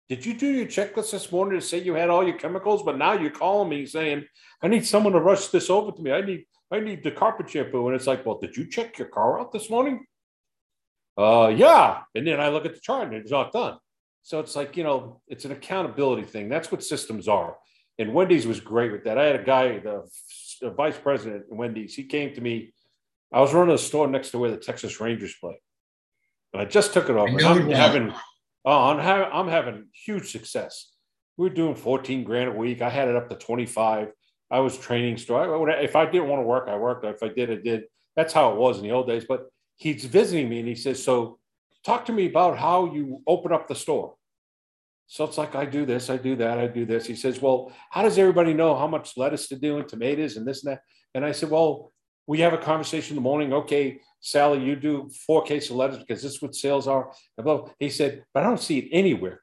Did 0.08 0.26
you 0.26 0.36
do 0.36 0.47
your 0.47 0.68
checklist 0.68 1.12
this 1.12 1.32
morning 1.32 1.60
to 1.60 1.66
say 1.66 1.82
you 1.82 1.95
had 1.95 2.10
all 2.10 2.24
your 2.26 2.38
chemicals, 2.38 2.84
but 2.84 2.97
now 2.97 3.14
you're 3.14 3.32
calling 3.32 3.70
me 3.70 3.86
saying, 3.86 4.26
I 4.62 4.68
need 4.68 4.86
someone 4.86 5.14
to 5.14 5.20
rush 5.20 5.47
this 5.47 5.70
over 5.70 5.91
to 5.91 6.01
me. 6.01 6.12
I 6.12 6.22
need 6.22 6.45
I 6.72 6.80
need 6.80 7.03
the 7.03 7.12
carpet 7.12 7.49
shampoo. 7.49 7.88
And 7.88 7.95
it's 7.95 8.08
like, 8.08 8.26
well, 8.26 8.39
did 8.39 8.56
you 8.58 8.68
check 8.68 8.97
your 8.97 9.08
car 9.08 9.39
out 9.39 9.51
this 9.51 9.70
morning? 9.70 10.06
Uh 11.18 11.53
yeah. 11.56 12.01
And 12.14 12.28
then 12.28 12.39
I 12.39 12.49
look 12.49 12.66
at 12.66 12.74
the 12.76 12.80
chart 12.80 13.08
and 13.08 13.16
it's 13.16 13.32
not 13.32 13.51
done. 13.51 13.78
So 14.24 14.39
it's 14.39 14.56
like, 14.56 14.76
you 14.76 14.84
know, 14.84 15.22
it's 15.28 15.45
an 15.45 15.51
accountability 15.51 16.24
thing. 16.24 16.49
That's 16.49 16.72
what 16.72 16.84
systems 16.84 17.28
are. 17.28 17.58
And 17.99 18.14
Wendy's 18.14 18.47
was 18.47 18.60
great 18.60 18.91
with 18.91 19.03
that. 19.03 19.18
I 19.18 19.26
had 19.26 19.39
a 19.39 19.43
guy, 19.43 19.78
the, 19.78 20.10
the 20.62 20.72
vice 20.72 20.97
president 20.97 21.45
at 21.49 21.56
Wendy's, 21.56 21.95
he 21.95 22.06
came 22.06 22.34
to 22.34 22.41
me. 22.41 22.74
I 23.32 23.39
was 23.39 23.53
running 23.53 23.76
a 23.76 23.78
store 23.78 24.08
next 24.08 24.32
to 24.32 24.39
where 24.39 24.49
the 24.51 24.58
Texas 24.58 24.99
Rangers 24.99 25.36
play. 25.39 25.60
And 26.53 26.62
I 26.62 26.66
just 26.66 26.93
took 26.93 27.10
it 27.10 27.16
off. 27.16 27.30
I'm 27.30 27.70
having 27.70 28.14
Oh, 28.66 28.89
I'm 28.89 28.99
having 28.99 29.28
I'm 29.32 29.47
having 29.47 29.88
huge 29.93 30.32
success. 30.32 30.91
We 31.38 31.47
are 31.47 31.53
doing 31.53 31.76
14 31.76 32.24
grand 32.24 32.49
a 32.49 32.53
week. 32.53 32.82
I 32.82 32.89
had 32.89 33.07
it 33.07 33.16
up 33.16 33.30
to 33.30 33.36
25. 33.36 34.07
I 34.49 34.59
was 34.59 34.78
training 34.78 35.18
store. 35.18 35.70
If 35.70 35.95
I 35.95 36.05
didn't 36.05 36.30
want 36.30 36.41
to 36.41 36.47
work, 36.47 36.68
I 36.68 36.78
worked. 36.78 37.05
If 37.05 37.22
I 37.22 37.28
did, 37.28 37.51
I 37.51 37.55
did. 37.55 37.84
That's 38.16 38.34
how 38.34 38.51
it 38.51 38.57
was 38.57 38.78
in 38.78 38.84
the 38.84 38.91
old 38.91 39.07
days. 39.07 39.26
But 39.28 39.47
he's 39.76 40.05
visiting 40.05 40.49
me 40.49 40.59
and 40.59 40.68
he 40.68 40.76
says, 40.76 41.03
So 41.03 41.39
talk 41.84 42.05
to 42.05 42.13
me 42.13 42.28
about 42.28 42.57
how 42.57 42.93
you 42.93 43.22
open 43.28 43.51
up 43.51 43.68
the 43.68 43.76
store. 43.76 44.16
So 45.07 45.24
it's 45.24 45.38
like, 45.38 45.53
I 45.53 45.66
do 45.66 45.86
this, 45.86 46.09
I 46.09 46.18
do 46.18 46.36
that, 46.38 46.57
I 46.57 46.66
do 46.66 46.86
this. 46.86 47.05
He 47.05 47.16
says, 47.16 47.41
Well, 47.41 47.72
how 47.91 48.01
does 48.01 48.18
everybody 48.18 48.53
know 48.53 48.76
how 48.76 48.88
much 48.88 49.18
lettuce 49.18 49.47
to 49.49 49.55
do 49.55 49.78
and 49.78 49.88
tomatoes 49.88 50.38
and 50.38 50.47
this 50.47 50.63
and 50.63 50.74
that? 50.74 50.82
And 51.13 51.26
I 51.26 51.32
said, 51.32 51.49
Well, 51.49 51.91
we 52.28 52.39
have 52.39 52.53
a 52.53 52.57
conversation 52.57 53.11
in 53.11 53.16
the 53.16 53.30
morning. 53.30 53.53
Okay, 53.53 53.99
Sally, 54.26 54.63
you 54.63 54.76
do 54.76 55.07
four 55.28 55.43
cases 55.43 55.69
of 55.69 55.78
lettuce 55.78 55.99
because 55.99 56.23
this 56.23 56.34
is 56.34 56.41
what 56.41 56.55
sales 56.55 56.88
are. 56.88 57.11
He 57.78 57.91
said, 57.91 58.26
but 58.34 58.41
I 58.41 58.47
don't 58.47 58.59
see 58.59 58.80
it 58.80 58.89
anywhere. 58.91 59.41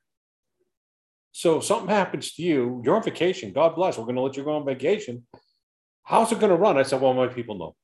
So 1.31 1.61
something 1.61 1.89
happens 1.89 2.33
to 2.33 2.43
you, 2.43 2.83
you're 2.85 2.97
on 2.97 3.05
vacation. 3.05 3.53
God 3.53 3.77
bless. 3.77 3.97
We're 3.97 4.07
going 4.07 4.17
to 4.17 4.23
let 4.23 4.37
you 4.37 4.43
go 4.43 4.57
on 4.57 4.67
vacation. 4.67 5.25
How's 6.03 6.33
it 6.33 6.41
going 6.41 6.51
to 6.51 6.57
run? 6.57 6.79
I 6.79 6.83
said, 6.83 7.01
well, 7.01 7.15
my 7.15 7.29
people 7.29 7.57
know. 7.57 7.77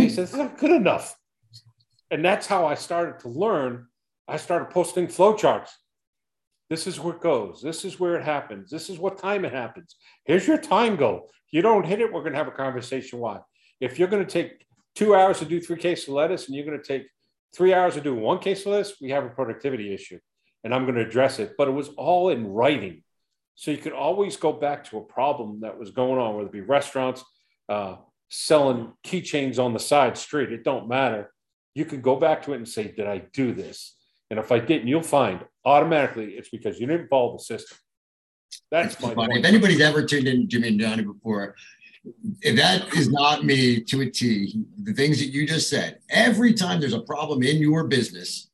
He 0.00 0.08
says, 0.08 0.28
it's 0.28 0.38
not 0.38 0.58
good 0.58 0.70
enough. 0.70 1.16
And 2.12 2.24
that's 2.24 2.46
how 2.46 2.66
I 2.66 2.76
started 2.76 3.18
to 3.22 3.28
learn. 3.28 3.88
I 4.28 4.36
started 4.36 4.70
posting 4.70 5.08
flowcharts. 5.08 5.70
This 6.70 6.86
is 6.86 7.00
where 7.00 7.16
it 7.16 7.20
goes. 7.20 7.60
This 7.60 7.84
is 7.84 7.98
where 7.98 8.14
it 8.14 8.22
happens. 8.22 8.70
This 8.70 8.90
is 8.90 9.00
what 9.00 9.18
time 9.18 9.44
it 9.44 9.52
happens. 9.52 9.96
Here's 10.24 10.46
your 10.46 10.58
time 10.58 10.94
goal. 10.94 11.32
If 11.48 11.52
you 11.52 11.62
don't 11.62 11.84
hit 11.84 12.00
it, 12.00 12.12
we're 12.12 12.20
going 12.20 12.32
to 12.32 12.38
have 12.38 12.46
a 12.46 12.52
conversation. 12.52 13.18
Why? 13.18 13.40
If 13.80 13.98
you're 13.98 14.08
going 14.08 14.24
to 14.24 14.30
take 14.30 14.65
two 14.96 15.14
hours 15.14 15.38
to 15.38 15.44
do 15.44 15.60
three 15.60 15.76
cases 15.76 16.08
of 16.08 16.14
lettuce 16.14 16.46
and 16.46 16.56
you're 16.56 16.66
going 16.66 16.80
to 16.80 16.84
take 16.84 17.06
three 17.54 17.72
hours 17.72 17.94
to 17.94 18.00
do 18.00 18.14
one 18.14 18.38
case 18.38 18.62
of 18.62 18.72
lettuce, 18.72 18.94
we 19.00 19.10
have 19.10 19.24
a 19.24 19.28
productivity 19.28 19.94
issue. 19.94 20.18
And 20.64 20.74
I'm 20.74 20.82
going 20.82 20.96
to 20.96 21.06
address 21.06 21.38
it. 21.38 21.52
But 21.56 21.68
it 21.68 21.72
was 21.72 21.90
all 21.90 22.30
in 22.30 22.48
writing. 22.48 23.04
So 23.54 23.70
you 23.70 23.78
could 23.78 23.92
always 23.92 24.36
go 24.36 24.52
back 24.52 24.84
to 24.90 24.98
a 24.98 25.02
problem 25.02 25.60
that 25.60 25.78
was 25.78 25.90
going 25.90 26.18
on, 26.20 26.34
whether 26.34 26.48
it 26.48 26.52
be 26.52 26.60
restaurants, 26.60 27.24
uh, 27.68 27.96
selling 28.28 28.92
keychains 29.04 29.62
on 29.62 29.72
the 29.72 29.78
side 29.78 30.18
street. 30.18 30.52
It 30.52 30.64
don't 30.64 30.88
matter. 30.88 31.32
You 31.74 31.84
can 31.84 32.00
go 32.00 32.16
back 32.16 32.42
to 32.42 32.52
it 32.52 32.56
and 32.56 32.68
say, 32.68 32.88
did 32.90 33.06
I 33.06 33.18
do 33.32 33.52
this? 33.52 33.94
And 34.30 34.40
if 34.40 34.50
I 34.50 34.58
didn't, 34.58 34.88
you'll 34.88 35.02
find 35.02 35.40
automatically 35.64 36.32
it's 36.32 36.48
because 36.48 36.80
you 36.80 36.86
didn't 36.86 37.08
follow 37.08 37.36
the 37.36 37.44
system. 37.44 37.78
That's 38.70 39.00
my 39.00 39.14
funny. 39.14 39.38
If 39.38 39.44
anybody's 39.44 39.80
ever 39.80 40.04
tuned 40.04 40.26
in 40.26 40.48
Jimmy 40.48 40.68
and 40.68 40.80
Johnny 40.80 41.04
before, 41.04 41.54
that 42.42 42.94
is 42.94 43.10
not 43.10 43.44
me 43.44 43.80
to 43.80 44.02
a 44.02 44.10
T, 44.10 44.64
the 44.82 44.92
things 44.92 45.18
that 45.18 45.26
you 45.26 45.46
just 45.46 45.68
said, 45.68 45.98
every 46.10 46.52
time 46.52 46.80
there's 46.80 46.92
a 46.92 47.00
problem 47.00 47.42
in 47.42 47.58
your 47.58 47.86
business, 47.88 48.48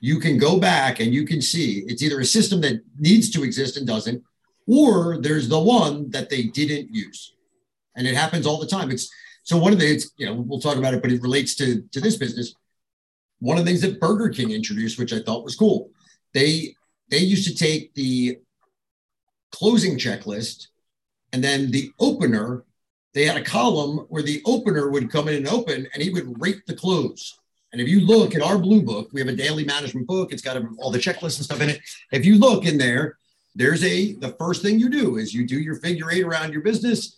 you 0.00 0.18
can 0.18 0.38
go 0.38 0.58
back 0.58 1.00
and 1.00 1.12
you 1.12 1.26
can 1.26 1.40
see 1.40 1.84
it's 1.86 2.02
either 2.02 2.20
a 2.20 2.24
system 2.24 2.60
that 2.62 2.82
needs 2.98 3.30
to 3.30 3.42
exist 3.42 3.76
and 3.76 3.86
doesn't, 3.86 4.22
or 4.66 5.18
there's 5.20 5.48
the 5.48 5.58
one 5.58 6.10
that 6.10 6.30
they 6.30 6.44
didn't 6.44 6.94
use. 6.94 7.34
And 7.96 8.06
it 8.06 8.14
happens 8.14 8.46
all 8.46 8.58
the 8.58 8.66
time. 8.66 8.90
It's 8.90 9.10
so 9.42 9.58
one 9.58 9.72
of 9.72 9.78
the, 9.78 9.86
it's, 9.86 10.10
you 10.16 10.26
know, 10.26 10.34
we'll 10.34 10.60
talk 10.60 10.76
about 10.76 10.94
it, 10.94 11.02
but 11.02 11.12
it 11.12 11.22
relates 11.22 11.54
to, 11.56 11.82
to 11.92 12.00
this 12.00 12.16
business. 12.16 12.54
One 13.40 13.58
of 13.58 13.64
the 13.64 13.70
things 13.70 13.82
that 13.82 14.00
Burger 14.00 14.28
King 14.28 14.50
introduced, 14.50 14.98
which 14.98 15.12
I 15.12 15.20
thought 15.20 15.44
was 15.44 15.56
cool, 15.56 15.90
they 16.34 16.74
they 17.08 17.18
used 17.18 17.48
to 17.48 17.54
take 17.54 17.92
the 17.94 18.38
closing 19.50 19.98
checklist 19.98 20.68
and 21.32 21.42
then 21.42 21.70
the 21.70 21.90
opener 21.98 22.64
they 23.14 23.26
had 23.26 23.36
a 23.36 23.44
column 23.44 24.06
where 24.08 24.22
the 24.22 24.42
opener 24.44 24.90
would 24.90 25.10
come 25.10 25.28
in 25.28 25.34
and 25.34 25.48
open 25.48 25.86
and 25.92 26.02
he 26.02 26.10
would 26.10 26.40
rate 26.40 26.64
the 26.66 26.74
close. 26.74 27.38
And 27.72 27.80
if 27.80 27.88
you 27.88 28.00
look 28.00 28.34
at 28.34 28.42
our 28.42 28.58
blue 28.58 28.82
book, 28.82 29.10
we 29.12 29.20
have 29.20 29.28
a 29.28 29.36
daily 29.36 29.64
management 29.64 30.06
book. 30.06 30.32
It's 30.32 30.42
got 30.42 30.60
all 30.78 30.90
the 30.90 30.98
checklists 30.98 31.36
and 31.36 31.44
stuff 31.44 31.60
in 31.60 31.70
it. 31.70 31.80
If 32.12 32.24
you 32.24 32.36
look 32.36 32.64
in 32.64 32.78
there, 32.78 33.18
there's 33.54 33.84
a 33.84 34.14
the 34.14 34.34
first 34.38 34.62
thing 34.62 34.78
you 34.78 34.88
do 34.88 35.16
is 35.16 35.34
you 35.34 35.46
do 35.46 35.58
your 35.58 35.76
figure 35.76 36.10
eight 36.10 36.24
around 36.24 36.52
your 36.52 36.62
business 36.62 37.16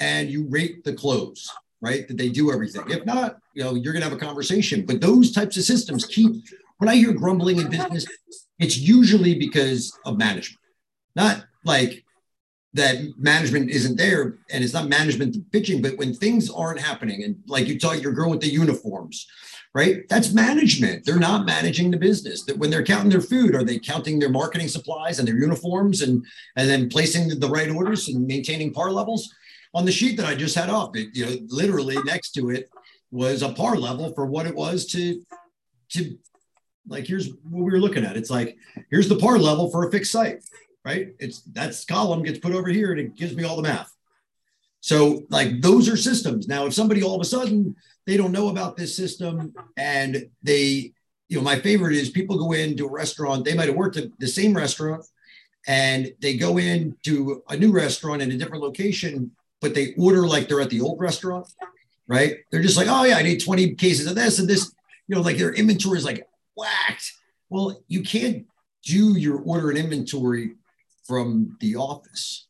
and 0.00 0.28
you 0.28 0.46
rate 0.48 0.84
the 0.84 0.92
close, 0.92 1.50
right? 1.80 2.06
That 2.08 2.16
they 2.16 2.28
do 2.28 2.52
everything. 2.52 2.90
If 2.90 3.04
not, 3.06 3.38
you 3.54 3.64
know, 3.64 3.74
you're 3.74 3.92
gonna 3.92 4.04
have 4.04 4.14
a 4.14 4.18
conversation. 4.18 4.84
But 4.86 5.00
those 5.00 5.32
types 5.32 5.56
of 5.56 5.64
systems 5.64 6.06
keep 6.06 6.32
when 6.78 6.88
I 6.88 6.96
hear 6.96 7.12
grumbling 7.12 7.58
in 7.58 7.70
business, 7.70 8.06
it's 8.58 8.76
usually 8.76 9.38
because 9.38 9.96
of 10.04 10.18
management, 10.18 10.60
not 11.16 11.44
like 11.64 12.03
that 12.74 12.96
management 13.18 13.70
isn't 13.70 13.96
there 13.96 14.36
and 14.50 14.62
it's 14.62 14.74
not 14.74 14.88
management 14.88 15.36
pitching 15.52 15.80
but 15.80 15.96
when 15.96 16.12
things 16.12 16.50
aren't 16.50 16.80
happening 16.80 17.24
and 17.24 17.36
like 17.46 17.66
you 17.66 17.78
talk 17.78 18.02
your 18.02 18.12
girl 18.12 18.30
with 18.30 18.40
the 18.40 18.48
uniforms 18.48 19.26
right? 19.74 20.08
That's 20.08 20.32
management. 20.32 21.04
They're 21.04 21.18
not 21.18 21.46
managing 21.46 21.90
the 21.90 21.96
business. 21.96 22.44
That 22.44 22.56
when 22.56 22.70
they're 22.70 22.84
counting 22.84 23.10
their 23.10 23.20
food 23.20 23.54
are 23.54 23.64
they 23.64 23.78
counting 23.78 24.18
their 24.18 24.30
marketing 24.30 24.68
supplies 24.68 25.18
and 25.18 25.26
their 25.26 25.36
uniforms 25.36 26.02
and 26.02 26.24
and 26.56 26.70
then 26.70 26.88
placing 26.88 27.28
the 27.28 27.48
right 27.48 27.70
orders 27.70 28.08
and 28.08 28.26
maintaining 28.26 28.72
par 28.72 28.90
levels? 28.90 29.32
On 29.74 29.84
the 29.84 29.90
sheet 29.90 30.16
that 30.18 30.26
i 30.26 30.36
just 30.36 30.54
had 30.54 30.70
up 30.70 30.96
it 30.96 31.08
you 31.14 31.26
know 31.26 31.36
literally 31.48 31.96
next 32.04 32.30
to 32.34 32.50
it 32.50 32.70
was 33.10 33.42
a 33.42 33.52
par 33.52 33.76
level 33.76 34.14
for 34.14 34.24
what 34.24 34.46
it 34.46 34.54
was 34.54 34.86
to 34.86 35.20
to 35.88 36.16
like 36.86 37.06
here's 37.06 37.28
what 37.28 37.64
we 37.64 37.72
were 37.72 37.80
looking 37.80 38.04
at. 38.04 38.16
It's 38.16 38.30
like 38.30 38.56
here's 38.90 39.08
the 39.08 39.16
par 39.16 39.38
level 39.38 39.70
for 39.70 39.88
a 39.88 39.90
fixed 39.90 40.12
site 40.12 40.44
right? 40.84 41.14
It's 41.18 41.40
that's 41.42 41.84
column 41.84 42.22
gets 42.22 42.38
put 42.38 42.52
over 42.52 42.68
here 42.68 42.92
and 42.92 43.00
it 43.00 43.16
gives 43.16 43.34
me 43.34 43.44
all 43.44 43.56
the 43.56 43.62
math. 43.62 43.94
So 44.80 45.22
like 45.30 45.62
those 45.62 45.88
are 45.88 45.96
systems. 45.96 46.46
Now, 46.46 46.66
if 46.66 46.74
somebody 46.74 47.02
all 47.02 47.14
of 47.14 47.20
a 47.20 47.24
sudden 47.24 47.74
they 48.06 48.16
don't 48.16 48.32
know 48.32 48.48
about 48.48 48.76
this 48.76 48.94
system 48.94 49.54
and 49.76 50.28
they, 50.42 50.92
you 51.28 51.38
know, 51.38 51.42
my 51.42 51.58
favorite 51.58 51.96
is 51.96 52.10
people 52.10 52.36
go 52.36 52.52
into 52.52 52.86
a 52.86 52.90
restaurant, 52.90 53.44
they 53.44 53.54
might 53.54 53.68
have 53.68 53.76
worked 53.76 53.96
at 53.96 54.10
the 54.18 54.26
same 54.26 54.54
restaurant 54.54 55.04
and 55.66 56.12
they 56.20 56.36
go 56.36 56.58
into 56.58 57.42
a 57.48 57.56
new 57.56 57.72
restaurant 57.72 58.20
in 58.20 58.30
a 58.30 58.36
different 58.36 58.62
location, 58.62 59.30
but 59.62 59.74
they 59.74 59.94
order 59.96 60.26
like 60.26 60.48
they're 60.48 60.60
at 60.60 60.68
the 60.68 60.82
old 60.82 61.00
restaurant, 61.00 61.46
right? 62.06 62.36
They're 62.50 62.60
just 62.60 62.76
like, 62.76 62.88
oh 62.90 63.04
yeah, 63.04 63.16
I 63.16 63.22
need 63.22 63.42
20 63.42 63.76
cases 63.76 64.06
of 64.06 64.16
this 64.16 64.38
and 64.38 64.46
this, 64.46 64.74
you 65.08 65.16
know, 65.16 65.22
like 65.22 65.38
their 65.38 65.54
inventory 65.54 65.96
is 65.96 66.04
like 66.04 66.28
whacked. 66.54 67.10
Well, 67.48 67.82
you 67.88 68.02
can't 68.02 68.46
do 68.82 69.16
your 69.16 69.40
order 69.40 69.70
and 69.70 69.78
inventory 69.78 70.56
from 71.06 71.56
the 71.60 71.76
office. 71.76 72.46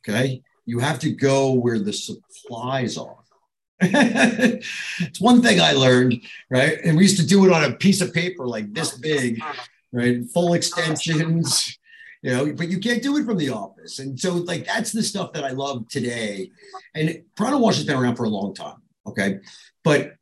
Okay. 0.00 0.42
You 0.66 0.78
have 0.78 0.98
to 1.00 1.10
go 1.10 1.52
where 1.52 1.78
the 1.78 1.92
supplies 1.92 2.96
are. 2.96 3.16
it's 3.82 5.20
one 5.20 5.40
thing 5.42 5.60
I 5.60 5.72
learned, 5.72 6.20
right? 6.50 6.78
And 6.84 6.96
we 6.96 7.04
used 7.04 7.18
to 7.18 7.26
do 7.26 7.46
it 7.46 7.52
on 7.52 7.64
a 7.64 7.74
piece 7.76 8.02
of 8.02 8.12
paper 8.12 8.46
like 8.46 8.74
this 8.74 8.96
big, 8.98 9.42
right? 9.90 10.22
Full 10.34 10.52
extensions, 10.52 11.78
you 12.22 12.30
know, 12.30 12.52
but 12.52 12.68
you 12.68 12.78
can't 12.78 13.02
do 13.02 13.16
it 13.16 13.24
from 13.24 13.38
the 13.38 13.48
office. 13.48 13.98
And 13.98 14.20
so, 14.20 14.34
like, 14.34 14.66
that's 14.66 14.92
the 14.92 15.02
stuff 15.02 15.32
that 15.32 15.44
I 15.44 15.50
love 15.50 15.88
today. 15.88 16.50
And 16.94 17.22
Prana 17.36 17.58
Wash 17.58 17.76
has 17.76 17.86
been 17.86 17.96
around 17.96 18.16
for 18.16 18.24
a 18.24 18.28
long 18.28 18.54
time. 18.54 18.82
Okay. 19.06 19.38
But 19.82 20.12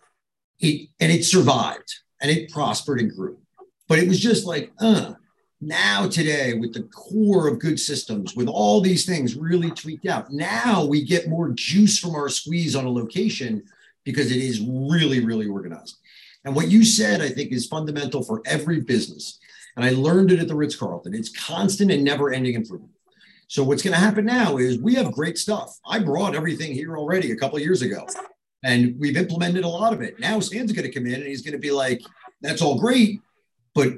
it, 0.61 0.89
and 1.01 1.11
it 1.11 1.25
survived 1.25 1.93
and 2.21 2.31
it 2.31 2.51
prospered 2.51 3.01
and 3.01 3.13
grew. 3.13 3.39
But 3.89 3.99
it 3.99 4.07
was 4.07 4.21
just 4.21 4.47
like, 4.47 4.73
uh, 4.81 5.15
now 5.61 6.07
today 6.07 6.55
with 6.55 6.73
the 6.73 6.85
core 6.85 7.49
of 7.49 7.59
good 7.59 7.81
systems 7.81 8.37
with 8.37 8.47
all 8.47 8.81
these 8.81 9.05
things 9.05 9.35
really 9.35 9.71
tweaked 9.73 10.07
out 10.07 10.33
now 10.33 10.85
we 10.85 11.05
get 11.05 11.29
more 11.29 11.49
juice 11.51 11.99
from 11.99 12.15
our 12.15 12.29
squeeze 12.29 12.77
on 12.77 12.85
a 12.85 12.91
location 12.91 13.63
because 14.05 14.31
it 14.31 14.39
is 14.39 14.61
really 14.61 15.25
really 15.25 15.49
organized. 15.49 15.99
And 16.45 16.55
what 16.55 16.69
you 16.69 16.85
said 16.85 17.21
i 17.21 17.29
think 17.29 17.51
is 17.53 17.67
fundamental 17.67 18.23
for 18.23 18.41
every 18.47 18.81
business. 18.81 19.39
And 19.77 19.85
i 19.85 19.91
learned 19.91 20.33
it 20.33 20.41
at 20.41 20.49
the 20.49 20.55
ritz-carlton. 20.55 21.15
It's 21.15 21.29
constant 21.29 21.91
and 21.91 22.05
never 22.05 22.33
ending 22.33 22.55
improvement. 22.55 22.93
So 23.49 23.65
what's 23.65 23.83
going 23.83 23.95
to 23.95 24.01
happen 24.01 24.27
now 24.27 24.59
is 24.59 24.79
we 24.79 24.95
have 24.95 25.11
great 25.11 25.39
stuff. 25.39 25.79
I 25.87 25.99
brought 25.99 26.35
everything 26.37 26.73
here 26.73 26.97
already 26.97 27.33
a 27.33 27.37
couple 27.37 27.59
years 27.59 27.83
ago 27.83 28.07
and 28.63 28.95
we've 28.99 29.17
implemented 29.17 29.65
a 29.65 29.69
lot 29.69 29.93
of 29.93 30.03
it. 30.03 30.21
Now 30.21 30.39
stan's 30.39 30.73
going 30.73 30.87
to 30.87 30.93
come 30.93 31.07
in 31.07 31.15
and 31.15 31.27
he's 31.27 31.43
going 31.43 31.53
to 31.53 31.59
be 31.59 31.73
like 31.73 32.01
that's 32.41 32.63
all 32.63 32.79
great 32.79 33.21
but 33.75 33.93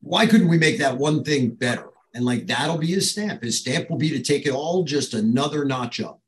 why 0.00 0.26
couldn't 0.26 0.48
we 0.48 0.58
make 0.58 0.78
that 0.78 0.98
one 0.98 1.24
thing 1.24 1.50
better? 1.50 1.88
And 2.14 2.24
like 2.24 2.46
that'll 2.46 2.78
be 2.78 2.88
his 2.88 3.10
stamp. 3.10 3.42
His 3.42 3.58
stamp 3.58 3.90
will 3.90 3.98
be 3.98 4.10
to 4.10 4.22
take 4.22 4.46
it 4.46 4.52
all 4.52 4.84
just 4.84 5.14
another 5.14 5.64
notch 5.64 6.00
up. 6.00 6.20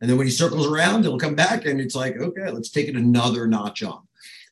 And 0.00 0.08
then 0.08 0.16
when 0.16 0.26
he 0.26 0.32
circles 0.32 0.66
around, 0.66 1.02
he'll 1.02 1.18
come 1.18 1.34
back 1.34 1.66
and 1.66 1.80
it's 1.80 1.94
like, 1.94 2.16
okay, 2.16 2.50
let's 2.50 2.70
take 2.70 2.88
it 2.88 2.96
another 2.96 3.46
notch 3.46 3.82
up. 3.82 4.04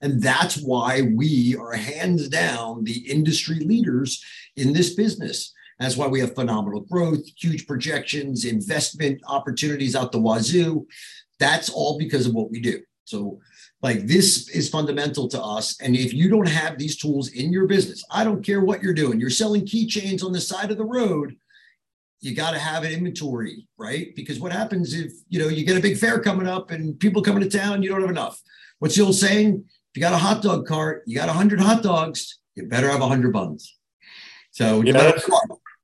And 0.02 0.22
that's 0.22 0.56
why 0.60 1.02
we 1.02 1.56
are 1.56 1.72
hands 1.72 2.28
down 2.28 2.84
the 2.84 3.10
industry 3.10 3.60
leaders 3.60 4.22
in 4.56 4.72
this 4.72 4.94
business. 4.94 5.52
That's 5.80 5.96
why 5.96 6.06
we 6.06 6.20
have 6.20 6.34
phenomenal 6.34 6.80
growth, 6.80 7.24
huge 7.36 7.66
projections, 7.66 8.44
investment 8.44 9.20
opportunities 9.26 9.96
out 9.96 10.12
the 10.12 10.20
wazoo. 10.20 10.86
That's 11.38 11.70
all 11.70 11.98
because 11.98 12.26
of 12.26 12.34
what 12.34 12.50
we 12.50 12.60
do. 12.60 12.82
So 13.04 13.40
like 13.82 14.06
this 14.06 14.48
is 14.48 14.68
fundamental 14.68 15.28
to 15.28 15.42
us. 15.42 15.80
And 15.80 15.94
if 15.94 16.12
you 16.12 16.28
don't 16.28 16.48
have 16.48 16.78
these 16.78 16.96
tools 16.96 17.28
in 17.28 17.52
your 17.52 17.66
business, 17.66 18.04
I 18.10 18.24
don't 18.24 18.44
care 18.44 18.60
what 18.60 18.82
you're 18.82 18.94
doing, 18.94 19.20
you're 19.20 19.30
selling 19.30 19.64
keychains 19.64 20.24
on 20.24 20.32
the 20.32 20.40
side 20.40 20.70
of 20.70 20.78
the 20.78 20.84
road, 20.84 21.36
you 22.20 22.34
got 22.34 22.50
to 22.50 22.58
have 22.58 22.82
an 22.82 22.92
inventory, 22.92 23.68
right? 23.76 24.14
Because 24.16 24.40
what 24.40 24.52
happens 24.52 24.94
if 24.94 25.12
you 25.28 25.38
know 25.38 25.48
you 25.48 25.64
get 25.64 25.76
a 25.76 25.80
big 25.80 25.96
fair 25.96 26.18
coming 26.20 26.48
up 26.48 26.70
and 26.70 26.98
people 26.98 27.22
coming 27.22 27.48
to 27.48 27.58
town, 27.58 27.82
you 27.82 27.88
don't 27.88 28.00
have 28.00 28.10
enough. 28.10 28.40
What's 28.80 28.96
the 28.96 29.04
old 29.04 29.14
saying? 29.14 29.64
If 29.66 29.96
you 29.96 30.00
got 30.00 30.12
a 30.12 30.18
hot 30.18 30.42
dog 30.42 30.66
cart, 30.66 31.04
you 31.06 31.16
got 31.16 31.28
a 31.28 31.32
hundred 31.32 31.60
hot 31.60 31.82
dogs, 31.82 32.40
you 32.54 32.66
better 32.66 32.90
have 32.90 33.00
a 33.00 33.08
hundred 33.08 33.32
buns. 33.32 33.76
So 34.50 34.82
yeah, 34.82 35.16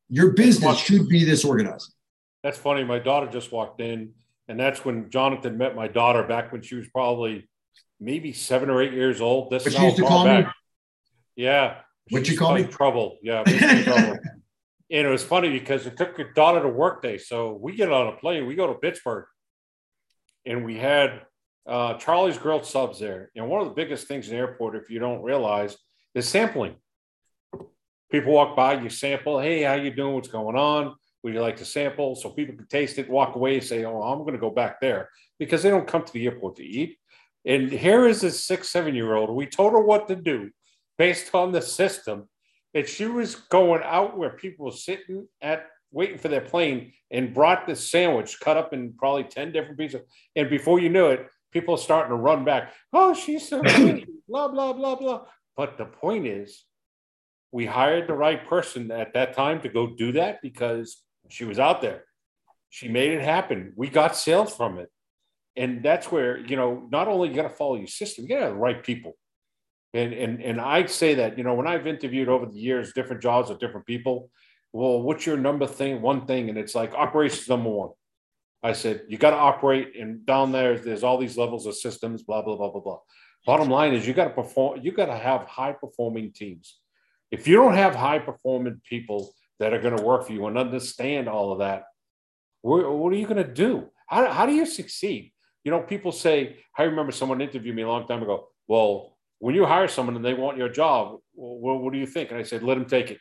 your 0.09 0.33
business 0.33 0.79
should 0.79 1.09
be 1.09 1.25
this 1.25 1.45
organized. 1.45 1.95
That's 2.43 2.59
funny. 2.59 2.83
My 2.85 2.99
daughter 2.99 3.29
just 3.29 3.53
walked 3.53 3.81
in, 3.81 4.13
and 4.49 4.59
that's 4.59 4.85
when 4.85 5.11
Jonathan 5.11 5.57
met 5.57 5.77
my 5.77 5.87
daughter 5.87 6.25
back 6.25 6.51
when 6.51 6.63
she 6.63 6.75
was 6.75 6.89
probably 6.89 7.49
maybe 8.05 8.33
seven 8.33 8.71
or 8.71 8.83
eight 8.83 8.93
years 8.93 9.21
old. 9.21 9.51
This 9.51 9.67
is 9.67 9.75
how 9.75 9.91
far 9.91 10.25
back. 10.25 10.47
Me? 10.47 10.53
Yeah. 11.37 11.79
What 12.11 12.29
you 12.29 12.37
call 12.37 12.55
me? 12.55 12.65
Trouble. 12.65 13.19
Yeah. 13.23 13.43
trouble. 13.85 14.19
And 14.91 15.07
it 15.07 15.11
was 15.11 15.25
funny 15.25 15.51
because 15.51 15.87
it 15.87 15.97
took 15.97 16.19
your 16.19 16.33
daughter 16.35 16.63
to 16.63 16.69
work 16.69 17.03
day. 17.03 17.19
So 17.19 17.59
we 17.61 17.75
get 17.75 17.91
on 17.91 18.09
a 18.09 18.13
plane, 18.13 18.47
we 18.47 18.55
go 18.55 18.67
to 18.67 18.75
Pittsburgh, 18.75 19.25
and 20.45 20.65
we 20.65 20.77
had 20.77 21.23
uh, 21.67 21.95
Charley's 21.95 22.39
Grilled 22.39 22.67
Subs 22.67 23.01
there. 23.01 23.31
And 23.35 23.49
one 23.49 23.63
of 23.63 23.69
the 23.69 23.75
biggest 23.75 24.07
things 24.07 24.29
in 24.29 24.35
the 24.35 24.39
airport, 24.39 24.77
if 24.77 24.91
you 24.91 24.99
don't 24.99 25.23
realize, 25.23 25.77
is 26.15 26.29
sampling. 26.29 26.77
People 28.11 28.35
walk 28.35 28.55
by, 28.55 28.81
you 28.81 28.91
sample. 28.91 29.41
Hey, 29.41 29.63
how 29.63 29.75
you 29.75 29.91
doing? 29.91 30.15
What's 30.15 30.29
going 30.29 30.57
on? 30.57 30.95
Would 31.23 31.33
you 31.33 31.41
like 31.41 31.57
to 31.57 31.65
sample? 31.65 32.15
So 32.15 32.31
people 32.31 32.55
can 32.55 32.67
taste 32.67 32.99
it, 32.99 33.09
walk 33.09 33.35
away, 33.35 33.59
say, 33.61 33.85
"Oh, 33.85 34.03
I'm 34.03 34.19
going 34.19 34.35
to 34.35 34.39
go 34.39 34.51
back 34.51 34.79
there," 34.81 35.09
because 35.39 35.63
they 35.63 35.71
don't 35.71 35.89
come 35.89 36.05
to 36.05 36.13
the 36.13 36.27
airport 36.27 36.57
to 36.57 36.63
eat. 36.63 36.99
And 37.47 37.71
here 37.71 38.07
is 38.07 38.23
this 38.23 38.45
six, 38.45 38.71
seven 38.71 38.95
year 38.95 39.15
old. 39.15 39.31
We 39.31 39.47
told 39.47 39.73
her 39.73 39.81
what 39.81 40.09
to 40.09 40.17
do 40.17 40.51
based 40.99 41.35
on 41.35 41.53
the 41.53 41.63
system. 41.63 42.29
And 42.73 42.87
she 42.89 43.07
was 43.07 43.35
going 43.37 43.83
out 43.85 44.17
where 44.19 44.31
people 44.31 44.67
were 44.67 44.73
sitting 44.73 45.29
at 45.41 45.67
waiting 45.93 46.19
for 46.19 46.29
their 46.29 46.41
plane 46.41 46.93
and 47.11 47.33
brought 47.33 47.67
this 47.67 47.89
sandwich 47.91 48.41
cut 48.41 48.57
up 48.57 48.73
in 48.73 48.93
probably 48.95 49.25
10 49.25 49.53
different 49.53 49.79
pieces. 49.79 50.03
And 50.35 50.51
before 50.51 50.81
you 50.81 50.89
knew 50.89 51.07
it, 51.07 51.29
people 51.53 51.75
are 51.75 51.79
starting 51.79 52.11
to 52.11 52.17
run 52.17 52.45
back. 52.45 52.73
Oh, 52.93 53.15
she's 53.15 53.49
so 53.49 53.63
pretty, 53.63 54.07
blah, 54.29 54.49
blah, 54.49 54.73
blah, 54.73 54.97
blah. 54.97 55.27
But 55.57 55.79
the 55.79 55.85
point 55.85 56.27
is, 56.27 56.65
we 57.53 57.67
hired 57.67 58.09
the 58.09 58.15
right 58.15 58.45
person 58.45 58.91
at 58.91 59.15
that 59.15 59.35
time 59.35 59.61
to 59.61 59.69
go 59.69 59.87
do 59.87 60.13
that 60.13 60.43
because 60.43 61.03
she 61.29 61.45
was 61.45 61.61
out 61.61 61.81
there. 61.81 62.05
She 62.71 62.89
made 62.89 63.13
it 63.13 63.23
happen. 63.23 63.73
We 63.77 63.89
got 63.89 64.17
sales 64.17 64.55
from 64.55 64.79
it. 64.79 64.91
And 65.57 65.83
that's 65.83 66.11
where, 66.11 66.39
you 66.39 66.57
know, 66.57 66.87
not 66.91 67.09
only 67.09 67.29
you 67.29 67.35
got 67.35 67.43
to 67.43 67.49
follow 67.49 67.77
your 67.77 67.87
system, 67.87 68.25
you 68.25 68.29
got 68.31 68.37
to 68.37 68.47
have 68.47 68.55
the 68.55 68.59
right 68.59 68.83
people. 68.83 69.17
And, 69.93 70.13
and, 70.13 70.43
and 70.43 70.61
I 70.61 70.87
say 70.87 71.15
that, 71.15 71.39
you 71.39 71.45
know, 71.45 71.55
when 71.55 71.69
I've 71.69 71.87
interviewed 71.87 72.29
over 72.29 72.47
the 72.47 72.59
years, 72.59 72.93
different 72.93 73.23
jobs 73.23 73.49
with 73.49 73.61
different 73.61 73.87
people, 73.87 74.31
well, 74.73 75.01
what's 75.01 75.25
your 75.25 75.37
number 75.37 75.69
thing, 75.69 76.03
one 76.03 76.27
thing? 76.27 76.49
And 76.49 76.59
it's 76.59 76.75
like 76.75 76.93
operations 76.95 77.49
number 77.49 77.71
one. 77.71 77.91
I 78.65 78.73
said, 78.73 79.03
you 79.09 79.19
got 79.19 79.31
to 79.31 79.37
operate 79.37 79.95
and 79.95 80.27
down 80.27 80.51
there, 80.51 80.77
there's 80.77 81.05
all 81.05 81.19
these 81.19 81.37
levels 81.37 81.67
of 81.67 81.77
systems, 81.77 82.23
blah, 82.25 82.43
blah, 82.43 82.57
blah, 82.57 82.71
blah, 82.71 82.81
blah. 82.81 82.99
Bottom 83.47 83.69
line 83.69 83.93
is 83.95 84.07
you 84.07 84.15
got 84.15 84.25
to 84.25 84.31
perform, 84.31 84.81
you 84.83 84.91
got 84.91 85.07
to 85.07 85.17
have 85.17 85.43
high 85.43 85.73
performing 85.73 86.33
teams. 86.33 86.79
If 87.31 87.47
you 87.47 87.57
don't 87.57 87.75
have 87.75 87.95
high 87.95 88.19
performing 88.19 88.81
people 88.89 89.35
that 89.61 89.75
are 89.75 89.81
going 89.81 89.97
to 89.97 90.03
work 90.03 90.27
for 90.27 90.33
you 90.33 90.47
and 90.47 90.57
understand 90.59 91.29
all 91.29 91.53
of 91.53 91.59
that, 91.59 91.85
what, 92.63 92.91
what 92.91 93.13
are 93.13 93.17
you 93.17 93.27
going 93.27 93.45
to 93.45 93.53
do? 93.53 93.91
How, 94.09 94.31
how 94.33 94.47
do 94.47 94.53
you 94.53 94.65
succeed? 94.65 95.34
You 95.65 95.71
know, 95.71 95.81
people 95.81 96.13
say, 96.13 96.59
I 96.77 96.85
remember 96.85 97.13
someone 97.13 97.41
interviewed 97.41 97.75
me 97.75 97.83
a 97.83 97.89
long 97.89 98.07
time 98.07 98.23
ago. 98.23 98.49
Well, 98.69 99.17
when 99.39 99.55
you 99.55 99.65
hire 99.65 99.89
someone 99.89 100.17
and 100.17 100.25
they 100.25 100.35
want 100.35 100.59
your 100.59 100.69
job, 100.69 101.19
well, 101.35 101.79
what 101.79 101.93
do 101.93 101.99
you 101.99 102.07
think? 102.07 102.31
And 102.31 102.39
I 102.39 102.43
said, 102.43 102.63
let 102.63 102.75
them 102.75 102.87
take 102.87 103.11
it. 103.11 103.19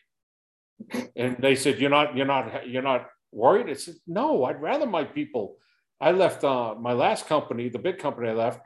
And 1.16 1.38
they 1.39 1.56
said, 1.56 1.80
you're 1.80 1.89
not, 1.89 2.16
you're 2.16 2.26
not, 2.26 2.68
you're 2.68 2.82
not 2.82 3.08
worried. 3.32 3.70
I 3.70 3.74
said, 3.74 3.96
no, 4.06 4.44
I'd 4.44 4.62
rather 4.62 4.86
my 4.86 5.04
people. 5.04 5.58
I 6.00 6.12
left 6.12 6.44
uh, 6.44 6.76
my 6.76 6.94
last 6.94 7.28
company, 7.28 7.70
the 7.70 7.80
big 7.80 7.98
company 7.98 8.30
I 8.30 8.34
left, 8.34 8.62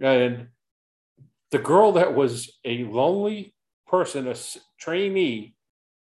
and 0.00 0.48
the 1.50 1.58
girl 1.58 1.92
that 1.92 2.14
was 2.14 2.58
a 2.64 2.84
lonely 2.84 3.54
person, 3.86 4.28
a 4.28 4.34
trainee, 4.78 5.54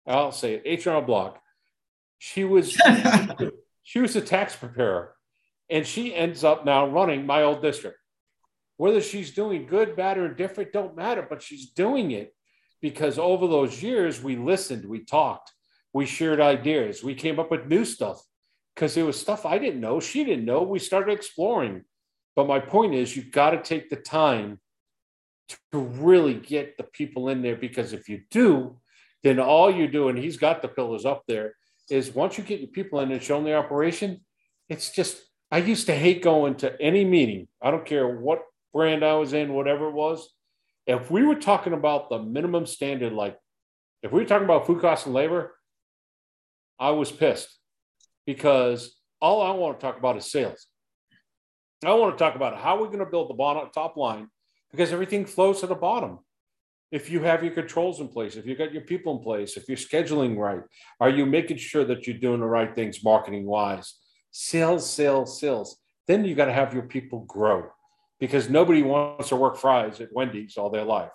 I'll 0.05 0.31
say 0.31 0.55
it, 0.55 0.63
H&R 0.65 1.01
Block, 1.01 1.41
she 2.19 2.43
was 2.43 2.79
she 3.83 3.99
was 3.99 4.15
a 4.15 4.21
tax 4.21 4.55
preparer, 4.55 5.15
and 5.71 5.87
she 5.87 6.13
ends 6.13 6.43
up 6.43 6.65
now 6.65 6.85
running 6.87 7.25
my 7.25 7.43
old 7.43 7.61
district. 7.61 7.97
Whether 8.77 9.01
she's 9.01 9.31
doing 9.31 9.65
good, 9.65 9.95
bad, 9.95 10.17
or 10.17 10.33
different 10.33 10.73
don't 10.73 10.95
matter, 10.95 11.25
but 11.27 11.41
she's 11.41 11.71
doing 11.71 12.11
it 12.11 12.35
because 12.81 13.17
over 13.17 13.47
those 13.47 13.81
years 13.81 14.21
we 14.21 14.35
listened, 14.35 14.85
we 14.85 15.05
talked, 15.05 15.51
we 15.93 16.05
shared 16.05 16.41
ideas, 16.41 17.03
we 17.03 17.15
came 17.15 17.39
up 17.39 17.49
with 17.49 17.67
new 17.67 17.85
stuff 17.85 18.21
because 18.75 18.97
it 18.97 19.03
was 19.03 19.19
stuff 19.19 19.45
I 19.45 19.57
didn't 19.57 19.81
know, 19.81 19.99
she 19.99 20.23
didn't 20.23 20.45
know. 20.45 20.63
We 20.63 20.79
started 20.79 21.13
exploring. 21.13 21.83
But 22.35 22.47
my 22.47 22.59
point 22.59 22.93
is, 22.95 23.15
you've 23.15 23.31
got 23.31 23.51
to 23.51 23.61
take 23.61 23.89
the 23.89 23.97
time 23.97 24.59
to 25.71 25.79
really 25.79 26.33
get 26.33 26.77
the 26.77 26.83
people 26.83 27.29
in 27.29 27.41
there 27.41 27.57
because 27.57 27.93
if 27.93 28.07
you 28.09 28.21
do, 28.31 28.77
then 29.23 29.39
all 29.39 29.69
you 29.69 29.87
do, 29.87 30.07
and 30.07 30.17
he's 30.17 30.37
got 30.37 30.61
the 30.61 30.67
pillars 30.67 31.05
up 31.05 31.23
there, 31.27 31.55
is 31.89 32.15
once 32.15 32.37
you 32.37 32.43
get 32.43 32.61
your 32.61 32.69
people 32.69 33.01
in 33.01 33.11
and 33.11 33.21
show 33.21 33.35
them 33.35 33.43
the 33.43 33.53
operation, 33.55 34.21
it's 34.69 34.91
just, 34.91 35.21
I 35.51 35.57
used 35.57 35.87
to 35.87 35.95
hate 35.95 36.23
going 36.23 36.55
to 36.55 36.81
any 36.81 37.03
meeting. 37.03 37.49
I 37.61 37.71
don't 37.71 37.85
care 37.85 38.07
what 38.07 38.43
brand 38.73 39.03
I 39.03 39.15
was 39.15 39.33
in, 39.33 39.53
whatever 39.53 39.89
it 39.89 39.93
was. 39.93 40.29
If 40.87 41.11
we 41.11 41.23
were 41.23 41.35
talking 41.35 41.73
about 41.73 42.09
the 42.09 42.19
minimum 42.19 42.65
standard, 42.65 43.11
like 43.11 43.37
if 44.01 44.11
we 44.11 44.21
were 44.21 44.27
talking 44.27 44.45
about 44.45 44.65
food 44.65 44.81
costs 44.81 45.05
and 45.05 45.13
labor, 45.13 45.53
I 46.79 46.91
was 46.91 47.11
pissed 47.11 47.49
because 48.25 48.95
all 49.19 49.41
I 49.41 49.51
want 49.51 49.79
to 49.79 49.85
talk 49.85 49.97
about 49.97 50.17
is 50.17 50.31
sales. 50.31 50.67
I 51.85 51.93
want 51.93 52.17
to 52.17 52.23
talk 52.23 52.35
about 52.35 52.57
how 52.57 52.79
we're 52.79 52.87
going 52.87 52.99
to 52.99 53.05
build 53.05 53.29
the 53.29 53.35
bottom 53.35 53.69
top 53.73 53.97
line 53.97 54.27
because 54.71 54.93
everything 54.93 55.25
flows 55.25 55.59
to 55.59 55.67
the 55.67 55.75
bottom. 55.75 56.19
If 56.91 57.09
you 57.09 57.21
have 57.21 57.43
your 57.43 57.53
controls 57.53 57.99
in 57.99 58.07
place, 58.07 58.35
if 58.35 58.45
you 58.45 58.55
got 58.55 58.73
your 58.73 58.83
people 58.83 59.17
in 59.17 59.23
place, 59.23 59.57
if 59.57 59.67
you're 59.67 59.77
scheduling 59.77 60.37
right, 60.37 60.61
are 60.99 61.09
you 61.09 61.25
making 61.25 61.57
sure 61.57 61.85
that 61.85 62.07
you're 62.07 62.17
doing 62.17 62.39
the 62.39 62.45
right 62.45 62.73
things 62.73 63.03
marketing 63.03 63.45
wise? 63.45 63.95
Sales, 64.31 64.89
sales, 64.89 65.39
sales. 65.39 65.77
Then 66.07 66.25
you 66.25 66.35
got 66.35 66.45
to 66.45 66.53
have 66.53 66.73
your 66.73 66.83
people 66.83 67.21
grow 67.21 67.69
because 68.19 68.49
nobody 68.49 68.81
wants 68.83 69.29
to 69.29 69.35
work 69.35 69.57
fries 69.57 69.99
at 70.01 70.13
Wendy's 70.13 70.57
all 70.57 70.69
their 70.69 70.85
life. 70.85 71.11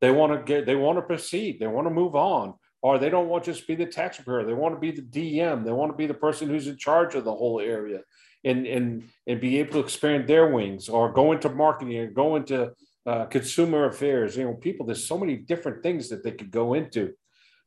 They 0.00 0.10
want 0.10 0.32
to 0.32 0.42
get, 0.42 0.66
they 0.66 0.74
want 0.74 0.98
to 0.98 1.02
proceed, 1.02 1.60
they 1.60 1.66
want 1.66 1.86
to 1.86 1.94
move 1.94 2.16
on, 2.16 2.54
or 2.82 2.98
they 2.98 3.08
don't 3.08 3.28
want 3.28 3.44
to 3.44 3.52
just 3.52 3.66
be 3.66 3.76
the 3.76 3.86
tax 3.86 4.16
preparer. 4.16 4.44
They 4.44 4.52
want 4.52 4.74
to 4.74 4.80
be 4.80 4.90
the 4.90 5.02
DM. 5.02 5.64
They 5.64 5.70
want 5.70 5.92
to 5.92 5.96
be 5.96 6.06
the 6.06 6.14
person 6.14 6.48
who's 6.48 6.66
in 6.66 6.76
charge 6.76 7.14
of 7.14 7.24
the 7.24 7.34
whole 7.34 7.60
area 7.60 8.00
and 8.44 8.66
and 8.66 9.08
and 9.26 9.40
be 9.40 9.58
able 9.58 9.74
to 9.74 9.80
expand 9.80 10.26
their 10.26 10.48
wings 10.48 10.88
or 10.88 11.12
go 11.12 11.32
into 11.32 11.48
marketing 11.48 11.96
or 11.98 12.08
go 12.08 12.36
into 12.36 12.72
uh, 13.06 13.26
consumer 13.26 13.86
affairs. 13.86 14.36
You 14.36 14.44
know, 14.44 14.54
people. 14.54 14.86
There's 14.86 15.06
so 15.06 15.18
many 15.18 15.36
different 15.36 15.82
things 15.82 16.08
that 16.08 16.24
they 16.24 16.32
could 16.32 16.50
go 16.50 16.74
into. 16.74 17.12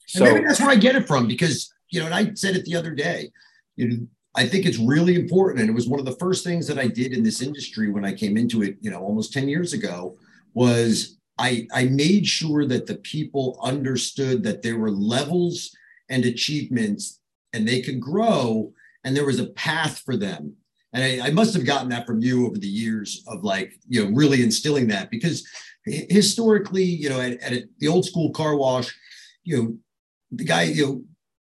So 0.08 0.26
and 0.26 0.34
maybe 0.34 0.48
that's 0.48 0.60
where 0.60 0.70
I 0.70 0.76
get 0.76 0.96
it 0.96 1.08
from 1.08 1.28
because 1.28 1.74
you 1.90 2.02
know, 2.02 2.08
and 2.08 2.16
I 2.16 2.34
said 2.34 2.56
it 2.56 2.66
the 2.66 2.76
other 2.76 2.92
day. 2.92 3.32
You 3.76 3.88
know, 3.90 4.08
I 4.36 4.46
think 4.46 4.66
it's 4.66 4.78
really 4.78 5.16
important, 5.16 5.62
and 5.62 5.70
it 5.70 5.74
was 5.74 5.88
one 5.88 6.00
of 6.00 6.06
the 6.06 6.18
first 6.18 6.44
things 6.44 6.68
that 6.68 6.80
I 6.80 6.88
did 6.88 7.14
in 7.14 7.24
this 7.24 7.42
industry 7.42 7.90
when 7.90 8.06
I 8.06 8.14
came 8.14 8.38
into 8.38 8.64
it. 8.64 8.78
You 8.82 8.92
know, 8.92 9.02
almost 9.02 9.34
ten 9.34 9.48
years 9.48 9.74
ago, 9.74 10.18
was 10.54 11.18
I 11.38 11.68
I 11.74 11.86
made 11.86 12.28
sure 12.28 12.66
that 12.66 12.86
the 12.86 12.96
people 12.96 13.60
understood 13.64 14.44
that 14.44 14.62
there 14.62 14.78
were 14.78 14.92
levels 14.92 15.76
and 16.10 16.26
achievements, 16.26 17.20
and 17.54 17.68
they 17.68 17.82
could 17.82 18.00
grow, 18.00 18.74
and 19.04 19.16
there 19.16 19.26
was 19.26 19.40
a 19.40 19.48
path 19.48 20.00
for 20.00 20.18
them 20.18 20.56
and 20.96 21.04
I, 21.04 21.28
I, 21.28 21.32
must 21.32 21.54
have 21.54 21.66
gotten 21.66 21.90
that 21.90 22.08
from 22.08 22.22
you 22.22 22.48
over 22.48 22.58
the 22.58 22.68
years 22.68 23.24
of 23.28 23.44
like 23.44 23.78
you 23.88 24.04
know 24.04 24.12
really 24.16 24.42
instilling 24.42 24.88
that 24.88 25.12
because 25.12 25.46
historically 25.86 26.84
you 26.84 27.10
know 27.10 27.20
at, 27.20 27.34
at 27.42 27.64
the 27.80 27.88
old 27.88 28.06
school 28.06 28.32
car 28.32 28.56
wash 28.56 28.96
you 29.44 29.58
know 29.58 29.78
the 30.32 30.46
guy 30.46 30.64
you 30.64 30.86
know 30.86 31.04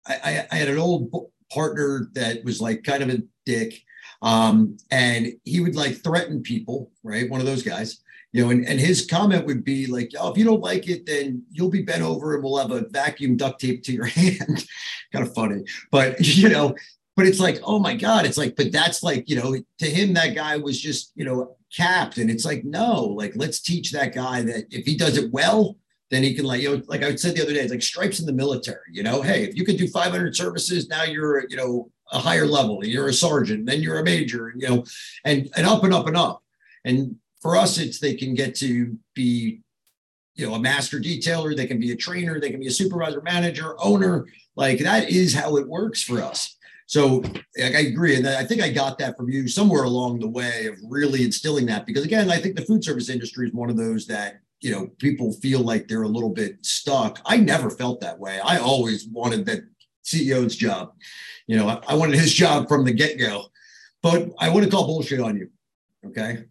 I, 0.05 0.45
I 0.51 0.55
had 0.55 0.67
an 0.67 0.77
old 0.77 1.11
partner 1.51 2.09
that 2.13 2.43
was 2.43 2.61
like 2.61 2.83
kind 2.83 3.03
of 3.03 3.09
a 3.09 3.21
dick 3.45 3.81
um, 4.21 4.77
and 4.91 5.33
he 5.43 5.59
would 5.59 5.75
like 5.75 6.03
threaten 6.03 6.41
people 6.41 6.91
right 7.03 7.29
one 7.29 7.39
of 7.39 7.45
those 7.45 7.63
guys 7.63 8.01
you 8.31 8.43
know 8.43 8.49
and, 8.49 8.67
and 8.67 8.79
his 8.79 9.05
comment 9.05 9.45
would 9.45 9.63
be 9.63 9.87
like 9.87 10.11
oh 10.19 10.31
if 10.31 10.37
you 10.37 10.45
don't 10.45 10.61
like 10.61 10.87
it 10.89 11.05
then 11.05 11.43
you'll 11.51 11.69
be 11.69 11.83
bent 11.83 12.03
over 12.03 12.35
and 12.35 12.43
we'll 12.43 12.57
have 12.57 12.71
a 12.71 12.87
vacuum 12.89 13.37
duct 13.37 13.61
tape 13.61 13.83
to 13.83 13.93
your 13.93 14.05
hand 14.19 14.65
kind 15.13 15.25
of 15.25 15.33
funny 15.33 15.63
but 15.91 16.19
you 16.37 16.49
know 16.49 16.75
but 17.17 17.25
it's 17.25 17.39
like, 17.39 17.59
oh 17.63 17.79
my 17.79 17.95
God, 17.95 18.27
it's 18.27 18.37
like, 18.37 18.55
but 18.55 18.71
that's 18.71 19.01
like, 19.01 19.27
you 19.27 19.35
know, 19.35 19.57
to 19.79 19.89
him, 19.89 20.13
that 20.13 20.35
guy 20.35 20.55
was 20.55 20.79
just, 20.79 21.11
you 21.15 21.25
know, 21.25 21.57
capped. 21.75 22.19
And 22.19 22.29
it's 22.29 22.45
like, 22.45 22.63
no, 22.63 23.05
like, 23.05 23.33
let's 23.35 23.59
teach 23.59 23.91
that 23.91 24.13
guy 24.13 24.43
that 24.43 24.65
if 24.69 24.85
he 24.85 24.95
does 24.95 25.17
it 25.17 25.31
well, 25.33 25.77
then 26.09 26.23
he 26.23 26.33
can 26.33 26.45
like, 26.45 26.61
you 26.61 26.77
know, 26.77 26.83
like 26.87 27.03
I 27.03 27.15
said 27.15 27.35
the 27.35 27.41
other 27.41 27.53
day, 27.53 27.59
it's 27.59 27.71
like 27.71 27.81
stripes 27.81 28.19
in 28.19 28.25
the 28.25 28.33
military, 28.33 28.79
you 28.91 29.03
know, 29.03 29.21
hey, 29.21 29.43
if 29.43 29.55
you 29.55 29.65
can 29.65 29.75
do 29.75 29.87
500 29.87 30.35
services, 30.35 30.87
now 30.87 31.03
you're, 31.03 31.47
you 31.49 31.57
know, 31.57 31.91
a 32.11 32.19
higher 32.19 32.45
level, 32.45 32.85
you're 32.85 33.09
a 33.09 33.13
sergeant, 33.13 33.65
then 33.65 33.81
you're 33.81 33.99
a 33.99 34.03
major, 34.03 34.53
you 34.55 34.67
know, 34.67 34.85
and, 35.25 35.49
and 35.57 35.67
up 35.67 35.83
and 35.83 35.93
up 35.93 36.07
and 36.07 36.15
up. 36.15 36.41
And 36.85 37.17
for 37.41 37.57
us, 37.57 37.77
it's, 37.77 37.99
they 37.99 38.15
can 38.15 38.33
get 38.33 38.55
to 38.55 38.97
be, 39.13 39.61
you 40.35 40.47
know, 40.47 40.53
a 40.53 40.59
master 40.59 40.99
detailer, 40.99 41.55
they 41.55 41.67
can 41.67 41.79
be 41.79 41.91
a 41.91 41.95
trainer, 41.95 42.39
they 42.39 42.51
can 42.51 42.61
be 42.61 42.67
a 42.67 42.71
supervisor, 42.71 43.21
manager, 43.21 43.75
owner. 43.79 44.27
Like 44.55 44.79
that 44.79 45.09
is 45.09 45.33
how 45.33 45.57
it 45.57 45.67
works 45.67 46.01
for 46.01 46.21
us. 46.21 46.55
So 46.85 47.21
I 47.61 47.79
agree. 47.79 48.15
And 48.15 48.25
I 48.25 48.45
think 48.45 48.61
I 48.61 48.69
got 48.69 48.97
that 48.99 49.17
from 49.17 49.29
you 49.29 49.49
somewhere 49.49 49.83
along 49.83 50.19
the 50.19 50.29
way 50.29 50.67
of 50.67 50.77
really 50.87 51.25
instilling 51.25 51.65
that. 51.65 51.85
Because 51.85 52.05
again, 52.05 52.31
I 52.31 52.37
think 52.37 52.55
the 52.55 52.65
food 52.65 52.83
service 52.83 53.09
industry 53.09 53.47
is 53.47 53.53
one 53.53 53.69
of 53.69 53.75
those 53.75 54.07
that, 54.07 54.39
you 54.61 54.71
know, 54.71 54.87
people 54.97 55.31
feel 55.33 55.61
like 55.61 55.87
they're 55.87 56.03
a 56.03 56.07
little 56.07 56.29
bit 56.29 56.65
stuck. 56.65 57.19
I 57.25 57.37
never 57.37 57.69
felt 57.69 58.01
that 58.01 58.19
way. 58.19 58.39
I 58.43 58.57
always 58.57 59.07
wanted 59.07 59.45
that 59.45 59.61
CEO's 60.03 60.55
job. 60.55 60.93
You 61.45 61.57
know, 61.57 61.67
I, 61.67 61.81
I 61.89 61.95
wanted 61.95 62.15
his 62.15 62.33
job 62.33 62.67
from 62.67 62.83
the 62.85 62.93
get 62.93 63.19
go. 63.19 63.45
But 64.01 64.29
I 64.39 64.49
want 64.49 64.63
to 64.65 64.71
call 64.71 64.85
bullshit 64.85 65.19
on 65.19 65.37
you. 65.37 65.49
Okay. 66.05 66.45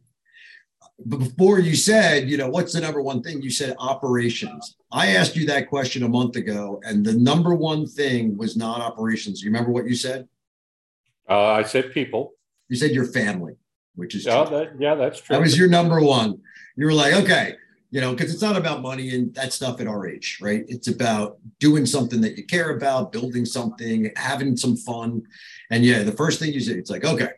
But 1.05 1.19
before 1.19 1.59
you 1.59 1.77
said, 1.77 2.29
you 2.29 2.37
know, 2.37 2.49
what's 2.49 2.73
the 2.73 2.81
number 2.81 3.03
one 3.03 3.23
thing? 3.23 3.43
You 3.43 3.51
said 3.51 3.77
operations. 3.79 4.77
I 4.91 5.09
asked 5.09 5.37
you 5.37 5.47
that 5.47 5.69
question 5.69 6.03
a 6.03 6.09
month 6.09 6.37
ago, 6.37 6.81
and 6.85 7.05
the 7.05 7.13
number 7.13 7.55
one 7.55 7.87
thing 7.87 8.37
was 8.37 8.57
not 8.57 8.81
operations. 8.81 9.43
You 9.43 9.51
remember 9.51 9.71
what 9.71 9.87
you 9.87 9.95
said? 9.95 10.27
Uh, 11.29 11.47
I 11.47 11.65
said 11.65 11.93
people. 11.93 12.33
You 12.69 12.77
said 12.77 12.93
your 12.93 13.05
family, 13.05 13.57
which 13.95 14.15
is 14.15 14.25
yeah, 14.25 14.45
that, 14.45 14.81
yeah, 14.81 14.95
that's 14.95 15.21
true. 15.21 15.37
That 15.37 15.43
was 15.43 15.59
your 15.59 15.69
number 15.69 16.01
one. 16.01 16.41
You 16.77 16.87
were 16.87 16.93
like, 16.93 17.15
okay, 17.15 17.57
you 17.97 18.03
know, 18.03 18.13
because 18.13 18.31
it's 18.31 18.43
not 18.43 18.59
about 18.59 18.83
money 18.83 19.15
and 19.15 19.35
that 19.37 19.55
stuff 19.55 19.81
at 19.81 19.87
our 19.87 20.07
age, 20.07 20.39
right? 20.43 20.67
It's 20.69 20.87
about 20.87 21.39
doing 21.61 21.87
something 21.87 22.21
that 22.21 22.37
you 22.37 22.45
care 22.45 22.77
about, 22.77 23.11
building 23.11 23.47
something, 23.47 24.11
having 24.17 24.55
some 24.55 24.77
fun. 24.77 25.23
And 25.71 25.83
yeah, 25.83 26.03
the 26.03 26.13
first 26.13 26.39
thing 26.39 26.53
you 26.53 26.61
say, 26.61 26.75
it's 26.75 26.91
like, 26.91 27.07
okay, 27.07 27.31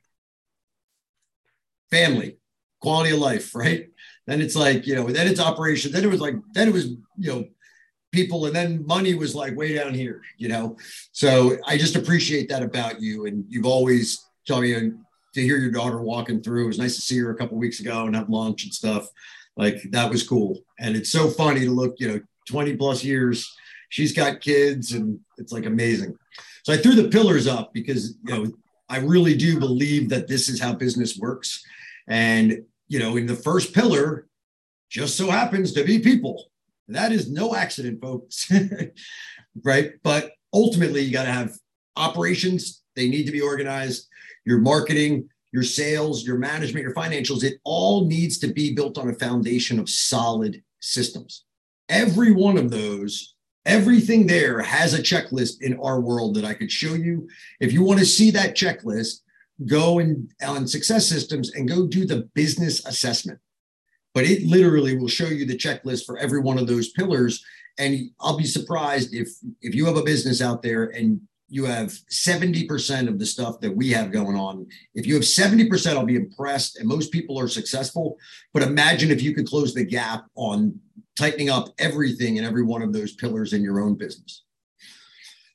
family, 1.93 2.39
quality 2.81 3.13
of 3.13 3.21
life, 3.21 3.55
right? 3.55 3.87
Then 4.27 4.41
it's 4.41 4.57
like, 4.57 4.85
you 4.85 4.97
know, 4.97 5.07
then 5.07 5.29
it's 5.29 5.39
operation. 5.39 5.93
Then 5.93 6.03
it 6.03 6.11
was 6.11 6.21
like, 6.21 6.35
then 6.55 6.67
it 6.67 6.75
was, 6.75 6.87
you 6.87 7.33
know, 7.33 7.45
people, 8.11 8.47
and 8.47 8.57
then 8.57 8.85
money 8.85 9.15
was 9.15 9.37
like 9.37 9.57
way 9.57 9.75
down 9.75 9.95
here, 9.95 10.23
you 10.39 10.49
know. 10.49 10.77
So 11.13 11.57
I 11.69 11.79
just 11.79 11.95
appreciate 11.95 12.49
that 12.49 12.65
about 12.65 13.01
you, 13.01 13.27
and 13.27 13.45
you've 13.49 13.65
always 13.65 14.27
told 14.45 14.63
me 14.63 14.91
to 15.39 15.45
hear 15.45 15.59
your 15.59 15.71
daughter 15.71 16.01
walking 16.01 16.43
through. 16.43 16.65
It 16.65 16.69
was 16.69 16.79
nice 16.79 16.97
to 16.97 17.03
see 17.03 17.19
her 17.19 17.31
a 17.31 17.37
couple 17.37 17.57
weeks 17.57 17.81
ago 17.81 18.07
and 18.07 18.15
have 18.15 18.29
lunch 18.29 18.65
and 18.65 18.75
stuff. 18.75 19.09
Like 19.57 19.83
that 19.91 20.11
was 20.11 20.27
cool, 20.27 20.61
and 20.79 20.97
it's 20.97 21.11
so 21.11 21.29
funny 21.29 21.61
to 21.61 21.71
look, 21.71 21.97
you 21.99 22.09
know, 22.09 22.21
twenty 22.49 22.77
plus 22.77 23.03
years. 23.03 23.53
She's 23.89 24.13
got 24.13 24.41
kids, 24.41 24.93
and 24.93 25.19
it's 25.39 25.53
like 25.53 25.67
amazing. 25.67 26.17
So 26.63 26.73
I 26.73 26.77
threw 26.77 26.95
the 26.95 27.09
pillars 27.09 27.47
up 27.47 27.73
because 27.73 28.15
you 28.25 28.35
know 28.35 28.53
I 28.89 28.99
really 28.99 29.37
do 29.37 29.59
believe 29.59 30.11
that 30.11 30.29
this 30.29 30.49
is 30.49 30.61
how 30.61 30.75
business 30.75 31.19
works, 31.19 31.65
and 32.07 32.63
you 32.89 32.99
know, 32.99 33.17
in 33.17 33.27
the 33.27 33.35
first 33.35 33.75
pillar, 33.75 34.27
just 34.89 35.17
so 35.17 35.31
happens 35.31 35.73
to 35.73 35.85
be 35.85 35.99
people. 35.99 36.51
That 36.89 37.13
is 37.13 37.31
no 37.31 37.55
accident, 37.55 38.01
folks. 38.01 38.51
right. 39.65 39.93
But 40.03 40.33
ultimately, 40.53 41.03
you 41.03 41.13
got 41.13 41.25
to 41.25 41.33
have 41.33 41.53
operations, 41.97 42.83
they 42.97 43.09
need 43.09 43.25
to 43.25 43.33
be 43.33 43.41
organized. 43.41 44.09
Your 44.49 44.61
marketing, 44.61 45.29
your 45.53 45.63
sales, 45.63 46.25
your 46.25 46.39
management, 46.39 46.85
your 46.85 46.95
financials, 46.95 47.45
it 47.45 47.61
all 47.65 48.07
needs 48.07 48.39
to 48.39 48.49
be 48.49 48.75
built 48.75 48.97
on 48.97 49.11
a 49.11 49.15
foundation 49.15 49.79
of 49.79 49.91
solid 49.91 50.63
systems. 50.81 51.45
Every 51.91 52.33
one 52.33 52.57
of 52.57 52.71
those, 52.71 53.35
everything 53.67 54.27
there 54.27 54.61
has 54.61 54.95
a 54.95 55.03
checklist 55.03 55.61
in 55.61 55.79
our 55.81 56.01
world 56.01 56.35
that 56.37 56.47
I 56.47 56.55
could 56.55 56.73
show 56.73 56.95
you. 56.95 57.29
If 57.61 57.75
you 57.75 57.83
want 57.83 58.01
to 58.01 58.07
see 58.07 58.31
that 58.31 58.57
checklist, 58.57 59.21
go 59.67 59.99
and 59.99 60.33
on 60.47 60.67
success 60.67 61.07
systems 61.07 61.53
and 61.55 61.69
go 61.69 61.87
do 61.87 62.07
the 62.07 62.29
business 62.35 62.85
assessment 62.87 63.39
but 64.15 64.25
it 64.25 64.43
literally 64.45 64.97
will 64.97 65.09
show 65.09 65.27
you 65.27 65.45
the 65.45 65.57
checklist 65.57 66.07
for 66.07 66.17
every 66.19 66.41
one 66.41 66.59
of 66.59 66.67
those 66.67 66.91
pillars 66.91 67.45
and 67.79 68.11
i'll 68.21 68.39
be 68.39 68.45
surprised 68.45 69.13
if 69.13 69.29
if 69.61 69.75
you 69.75 69.85
have 69.85 69.97
a 69.97 70.03
business 70.03 70.41
out 70.41 70.63
there 70.63 70.85
and 70.85 71.21
you 71.51 71.65
have 71.65 71.89
70% 71.89 73.09
of 73.09 73.19
the 73.19 73.25
stuff 73.27 73.61
that 73.61 73.75
we 73.75 73.91
have 73.91 74.13
going 74.13 74.37
on 74.37 74.67
if 74.95 75.07
you 75.07 75.15
have 75.15 75.23
70% 75.23 75.97
i'll 75.97 76.05
be 76.05 76.17
impressed 76.17 76.79
and 76.79 76.89
most 76.89 77.11
people 77.13 77.39
are 77.39 77.49
successful 77.49 78.17
but 78.53 78.63
imagine 78.63 79.11
if 79.11 79.23
you 79.23 79.35
could 79.35 79.47
close 79.47 79.75
the 79.75 79.85
gap 79.85 80.27
on 80.35 80.79
tightening 81.19 81.51
up 81.51 81.69
everything 81.79 82.37
in 82.37 82.45
every 82.45 82.63
one 82.63 82.83
of 82.83 82.93
those 82.93 83.15
pillars 83.15 83.53
in 83.53 83.63
your 83.63 83.81
own 83.81 83.95
business 83.95 84.45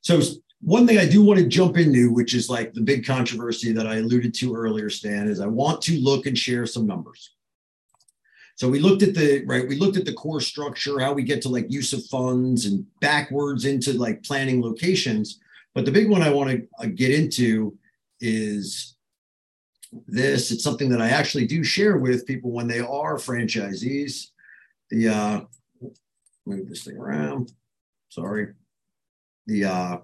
so 0.02 0.20
one 0.64 0.88
thing 0.88 0.98
I 0.98 1.08
do 1.08 1.22
want 1.22 1.40
to 1.40 1.48
jump 1.48 1.78
into, 1.78 2.14
which 2.14 2.34
is 2.34 2.50
like 2.50 2.74
the 2.74 2.82
big 2.82 3.06
controversy 3.06 3.74
that 3.74 3.86
I 3.86 3.98
alluded 3.98 4.34
to 4.36 4.56
earlier, 4.56 4.90
Stan, 4.90 5.28
is 5.28 5.42
I 5.42 5.46
want 5.48 5.82
to 5.84 6.00
look 6.00 6.26
and 6.26 6.38
share 6.38 6.66
some 6.66 6.88
numbers. 6.88 7.32
So 8.56 8.70
we 8.70 8.80
looked 8.80 9.04
at 9.04 9.14
the 9.14 9.44
right, 9.46 9.68
we 9.68 9.78
looked 9.78 9.98
at 9.98 10.06
the 10.06 10.14
core 10.14 10.40
structure, 10.40 11.00
how 11.00 11.12
we 11.12 11.24
get 11.24 11.42
to 11.42 11.50
like 11.50 11.70
use 11.70 11.92
of 11.92 12.06
funds 12.06 12.66
and 12.66 12.86
backwards 13.02 13.66
into 13.66 13.94
like 13.94 14.24
planning 14.24 14.62
locations. 14.62 15.40
But 15.76 15.86
the 15.86 15.92
big 15.92 16.10
one 16.10 16.22
I 16.22 16.30
want 16.30 16.52
to 16.52 16.68
uh, 16.80 16.90
get 16.94 17.12
into 17.12 17.78
is 18.20 18.96
this. 20.08 20.52
It's 20.52 20.64
something 20.64 20.90
that 20.90 21.02
I 21.02 21.10
actually 21.10 21.48
do 21.48 21.64
share 21.64 21.98
with 21.98 22.28
people 22.28 22.52
when 22.52 22.68
they 22.68 22.80
are 22.80 23.18
franchisees. 23.18 24.28
The 24.90 25.08
uh 25.10 25.42
move 26.46 26.70
this 26.70 26.84
thing 26.84 26.98
around. 26.98 27.52
Sorry. 28.10 28.50
The 29.48 29.66
uh 29.66 29.98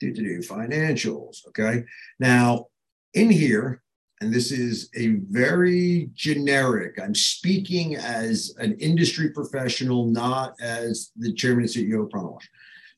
do 0.00 0.12
to 0.14 0.22
do 0.22 0.38
financials. 0.38 1.46
Okay. 1.48 1.84
Now 2.18 2.66
in 3.14 3.30
here, 3.30 3.82
and 4.20 4.32
this 4.32 4.50
is 4.52 4.90
a 4.94 5.16
very 5.30 6.10
generic, 6.14 6.98
I'm 7.02 7.14
speaking 7.14 7.96
as 7.96 8.54
an 8.58 8.74
industry 8.78 9.30
professional, 9.30 10.06
not 10.06 10.54
as 10.60 11.10
the 11.16 11.32
chairman 11.32 11.64
and 11.64 11.72
CEO 11.72 12.04
of 12.04 12.10
Prana 12.10 12.28
Wash. 12.28 12.48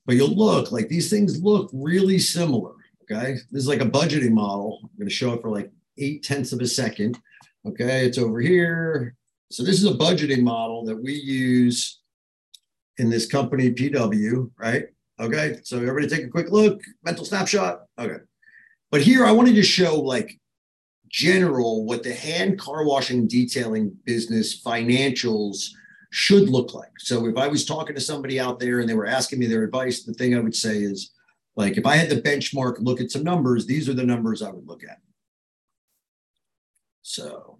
But 0.07 0.16
you'll 0.16 0.34
look 0.34 0.72
like 0.72 0.88
these 0.88 1.11
things 1.11 1.42
look 1.42 1.70
really 1.72 2.18
similar. 2.18 2.72
Okay. 3.03 3.34
This 3.50 3.62
is 3.62 3.68
like 3.68 3.80
a 3.80 3.86
budgeting 3.86 4.32
model. 4.32 4.80
I'm 4.82 4.90
going 4.98 5.09
to 5.09 5.14
show 5.14 5.32
it 5.34 5.42
for 5.42 5.50
like 5.50 5.70
eight 5.98 6.22
tenths 6.22 6.53
of 6.53 6.61
a 6.61 6.66
second. 6.66 7.18
Okay. 7.66 8.07
It's 8.07 8.18
over 8.18 8.40
here. 8.40 9.14
So 9.50 9.62
this 9.62 9.76
is 9.76 9.84
a 9.84 9.94
budgeting 9.94 10.42
model 10.42 10.84
that 10.86 10.96
we 10.96 11.12
use 11.12 12.00
in 12.98 13.11
this 13.11 13.26
company, 13.26 13.70
PW, 13.70 14.50
right? 14.59 14.86
Okay. 15.20 15.59
So 15.62 15.76
everybody 15.76 16.09
take 16.09 16.26
a 16.26 16.30
quick 16.30 16.50
look, 16.50 16.80
mental 17.05 17.24
snapshot. 17.24 17.82
Okay. 17.98 18.22
But 18.90 19.03
here 19.03 19.24
I 19.24 19.32
wanted 19.32 19.55
to 19.55 19.62
show 19.62 20.00
like 20.00 20.38
general 21.09 21.84
what 21.84 22.03
the 22.03 22.14
hand 22.14 22.59
car 22.59 22.84
washing 22.84 23.28
detailing 23.28 23.94
business 24.05 24.61
financials 24.62 25.68
should 26.12 26.50
look 26.50 26.74
like. 26.74 26.92
So 26.98 27.26
if 27.26 27.38
I 27.38 27.48
was 27.48 27.64
talking 27.64 27.94
to 27.94 28.00
somebody 28.00 28.38
out 28.38 28.60
there 28.60 28.80
and 28.80 28.88
they 28.88 28.94
were 28.94 29.06
asking 29.06 29.38
me 29.38 29.46
their 29.46 29.64
advice, 29.64 30.02
the 30.02 30.12
thing 30.12 30.36
I 30.36 30.40
would 30.40 30.54
say 30.54 30.76
is 30.76 31.10
like 31.56 31.78
if 31.78 31.86
I 31.86 31.96
had 31.96 32.10
the 32.10 32.20
benchmark 32.20 32.76
look 32.80 33.00
at 33.00 33.10
some 33.10 33.24
numbers, 33.24 33.64
these 33.64 33.88
are 33.88 33.94
the 33.94 34.04
numbers 34.04 34.42
I 34.42 34.50
would 34.50 34.68
look 34.68 34.84
at. 34.84 34.98
So 37.00 37.58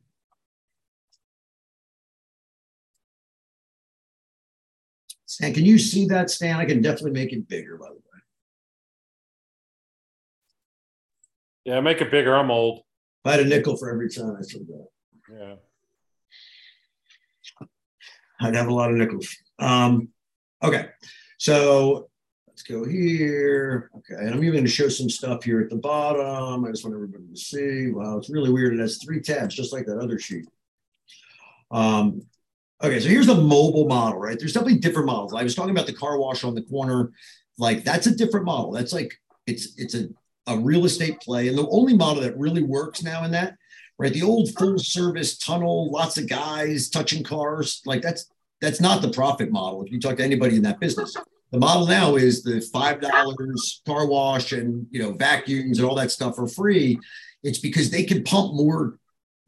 Stan, 5.25 5.55
can 5.55 5.65
you 5.65 5.79
see 5.79 6.05
that, 6.09 6.29
Stan? 6.29 6.57
I 6.57 6.67
can 6.67 6.83
definitely 6.83 7.13
make 7.13 7.33
it 7.33 7.49
bigger, 7.49 7.79
by 7.79 7.89
the 7.89 7.95
way. 7.95 8.01
Yeah, 11.65 11.81
make 11.81 12.03
it 12.03 12.11
bigger. 12.11 12.37
I'm 12.37 12.51
old. 12.51 12.83
I 13.25 13.31
had 13.31 13.41
a 13.41 13.47
nickel 13.47 13.79
for 13.79 13.91
every 13.91 14.11
time 14.11 14.37
I 14.39 14.43
said 14.43 14.67
that. 14.67 14.87
Yeah. 15.33 15.55
I'd 18.43 18.55
have 18.55 18.69
a 18.69 18.75
lot 18.75 18.91
of 18.91 18.97
nickels. 18.97 19.35
Um, 19.59 20.09
okay, 20.63 20.89
so 21.39 22.09
let's 22.49 22.63
go 22.63 22.85
here. 22.85 23.91
Okay, 23.99 24.21
and 24.21 24.31
I'm 24.31 24.43
even 24.43 24.53
going 24.53 24.65
to 24.65 24.71
show 24.71 24.89
some 24.89 25.09
stuff 25.09 25.45
here 25.45 25.61
at 25.61 25.71
the 25.71 25.77
bottom. 25.77 26.65
I 26.65 26.71
just 26.71 26.85
want 26.85 26.95
everybody 26.95 27.25
to 27.33 27.37
see. 27.39 27.91
Wow, 27.91 28.19
it's 28.19 28.31
really 28.31 28.51
weird. 28.51 28.75
It 28.75 28.81
has 28.81 29.03
three 29.03 29.21
tabs, 29.21 29.55
just 29.55 29.73
like 29.73 29.87
that 29.87 29.99
other 29.99 30.19
sheet. 30.19 30.47
Um, 31.71 32.23
okay, 32.83 33.01
so 33.01 33.09
here's 33.09 33.27
the 33.27 33.35
mobile 33.35 33.87
model, 33.87 34.21
right? 34.21 34.39
There's 34.39 34.53
definitely 34.53 34.81
different 34.81 35.07
models. 35.07 35.35
I 35.35 35.43
was 35.43 35.55
talking 35.55 35.71
about 35.71 35.87
the 35.87 35.95
car 35.95 36.19
wash 36.19 36.45
on 36.45 36.55
the 36.55 36.63
corner. 36.63 37.13
Like 37.59 37.85
that's 37.85 38.07
a 38.07 38.15
different 38.15 38.47
model. 38.47 38.73
That's 38.73 38.93
like 38.93 39.15
it's 39.47 39.75
it's 39.77 39.95
a 39.95 40.09
a 40.47 40.59
real 40.59 40.85
estate 40.85 41.21
play. 41.21 41.49
And 41.49 41.57
the 41.57 41.69
only 41.69 41.95
model 41.95 42.23
that 42.23 42.39
really 42.39 42.63
works 42.63 43.03
now 43.03 43.25
in 43.25 43.31
that, 43.33 43.57
right? 43.99 44.13
The 44.13 44.23
old 44.23 44.51
full 44.57 44.79
service 44.79 45.39
tunnel, 45.39 45.91
lots 45.91 46.19
of 46.19 46.29
guys 46.29 46.91
touching 46.91 47.23
cars, 47.23 47.81
like 47.87 48.03
that's 48.03 48.31
that's 48.63 48.81
not 48.81 49.03
the 49.03 49.11
profit 49.11 49.53
model. 49.53 49.83
If 49.83 49.93
you 49.93 50.01
talk 50.01 50.17
to 50.17 50.25
anybody 50.25 50.57
in 50.57 50.63
that 50.63 50.81
business, 50.81 51.15
the 51.51 51.59
model 51.59 51.87
now 51.87 52.17
is 52.17 52.43
the 52.43 52.63
five 52.73 53.03
dollars 53.03 53.83
car 53.85 54.07
wash 54.07 54.53
and 54.53 54.87
you 54.91 55.03
know 55.03 55.13
vacuums 55.13 55.79
and 55.79 55.87
all 55.87 55.97
that 55.97 56.11
stuff 56.11 56.37
for 56.37 56.49
free. 56.49 56.99
It's 57.43 57.59
because 57.59 57.91
they 57.91 58.05
can 58.05 58.25
pump 58.25 58.55
more 58.55 58.99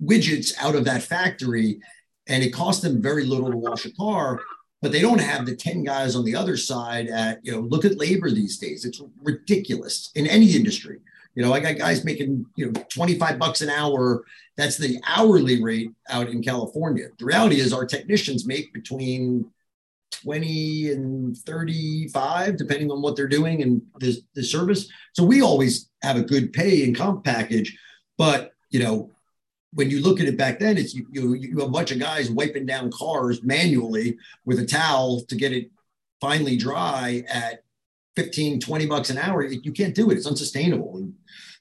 widgets 0.03 0.53
out 0.61 0.75
of 0.75 0.85
that 0.85 1.03
factory, 1.03 1.81
and 2.27 2.43
it 2.43 2.51
costs 2.51 2.83
them 2.83 3.01
very 3.01 3.25
little 3.25 3.51
to 3.51 3.57
wash 3.57 3.87
a 3.87 3.93
car 3.93 4.43
but 4.85 4.93
they 4.93 5.01
don't 5.01 5.23
have 5.23 5.47
the 5.47 5.57
10 5.57 5.83
guys 5.83 6.15
on 6.15 6.27
the 6.27 6.37
other 6.37 6.59
side 6.59 7.07
at, 7.07 7.41
you 7.43 7.51
know, 7.51 7.61
look 7.61 7.87
at 7.87 7.97
labor 7.97 8.31
these 8.31 8.59
days. 8.59 8.85
It's 8.85 9.01
ridiculous 9.23 10.11
in 10.15 10.27
any 10.27 10.55
industry. 10.55 10.99
You 11.35 11.43
know, 11.43 11.53
I 11.53 11.61
got 11.61 11.79
guys 11.79 12.05
making, 12.05 12.47
you 12.57 12.71
know, 12.71 12.85
25 12.91 13.39
bucks 13.39 13.61
an 13.61 13.71
hour. 13.71 14.25
That's 14.57 14.79
the 14.79 15.01
hourly 15.07 15.63
rate 15.63 15.91
out 16.09 16.29
in 16.29 16.43
California. 16.43 17.09
The 17.19 17.25
reality 17.25 17.61
is 17.61 17.73
our 17.73 17.87
technicians 17.87 18.47
make 18.47 18.73
between 18.73 19.51
20 20.13 20.91
and 20.93 21.37
35, 21.37 22.57
depending 22.57 22.91
on 22.91 23.03
what 23.03 23.17
they're 23.17 23.27
doing 23.27 23.63
and 23.63 23.83
the, 23.99 24.17
the 24.35 24.45
service. 24.45 24.89
So 25.13 25.25
we 25.25 25.43
always 25.43 25.91
have 26.03 26.17
a 26.17 26.23
good 26.23 26.53
pay 26.53 26.85
and 26.85 26.97
comp 26.97 27.25
package. 27.25 27.77
But, 28.17 28.53
you 28.71 28.81
know, 28.81 29.11
when 29.73 29.91
you 29.91 30.01
look 30.01 30.21
at 30.21 30.27
it 30.27 30.39
back 30.39 30.61
then, 30.61 30.79
it's 30.79 30.95
you, 30.95 31.07
you, 31.11 31.35
you 31.35 31.59
have 31.59 31.69
a 31.69 31.73
bunch 31.73 31.91
of 31.91 31.99
guys 31.99 32.31
wiping 32.31 32.65
down 32.65 32.93
cars 32.93 33.43
manually 33.43 34.17
with 34.45 34.61
a 34.61 34.67
towel 34.67 35.23
to 35.23 35.35
get 35.35 35.53
it 35.53 35.71
finally 36.21 36.57
dry 36.57 37.25
at 37.29 37.64
15, 38.17 38.61
20 38.61 38.87
bucks 38.87 39.11
an 39.11 39.19
hour. 39.19 39.43
You 39.45 39.73
can't 39.73 39.95
do 39.95 40.11
it. 40.11 40.17
It's 40.17 40.27
unsustainable. 40.27 40.97
And 40.97 41.15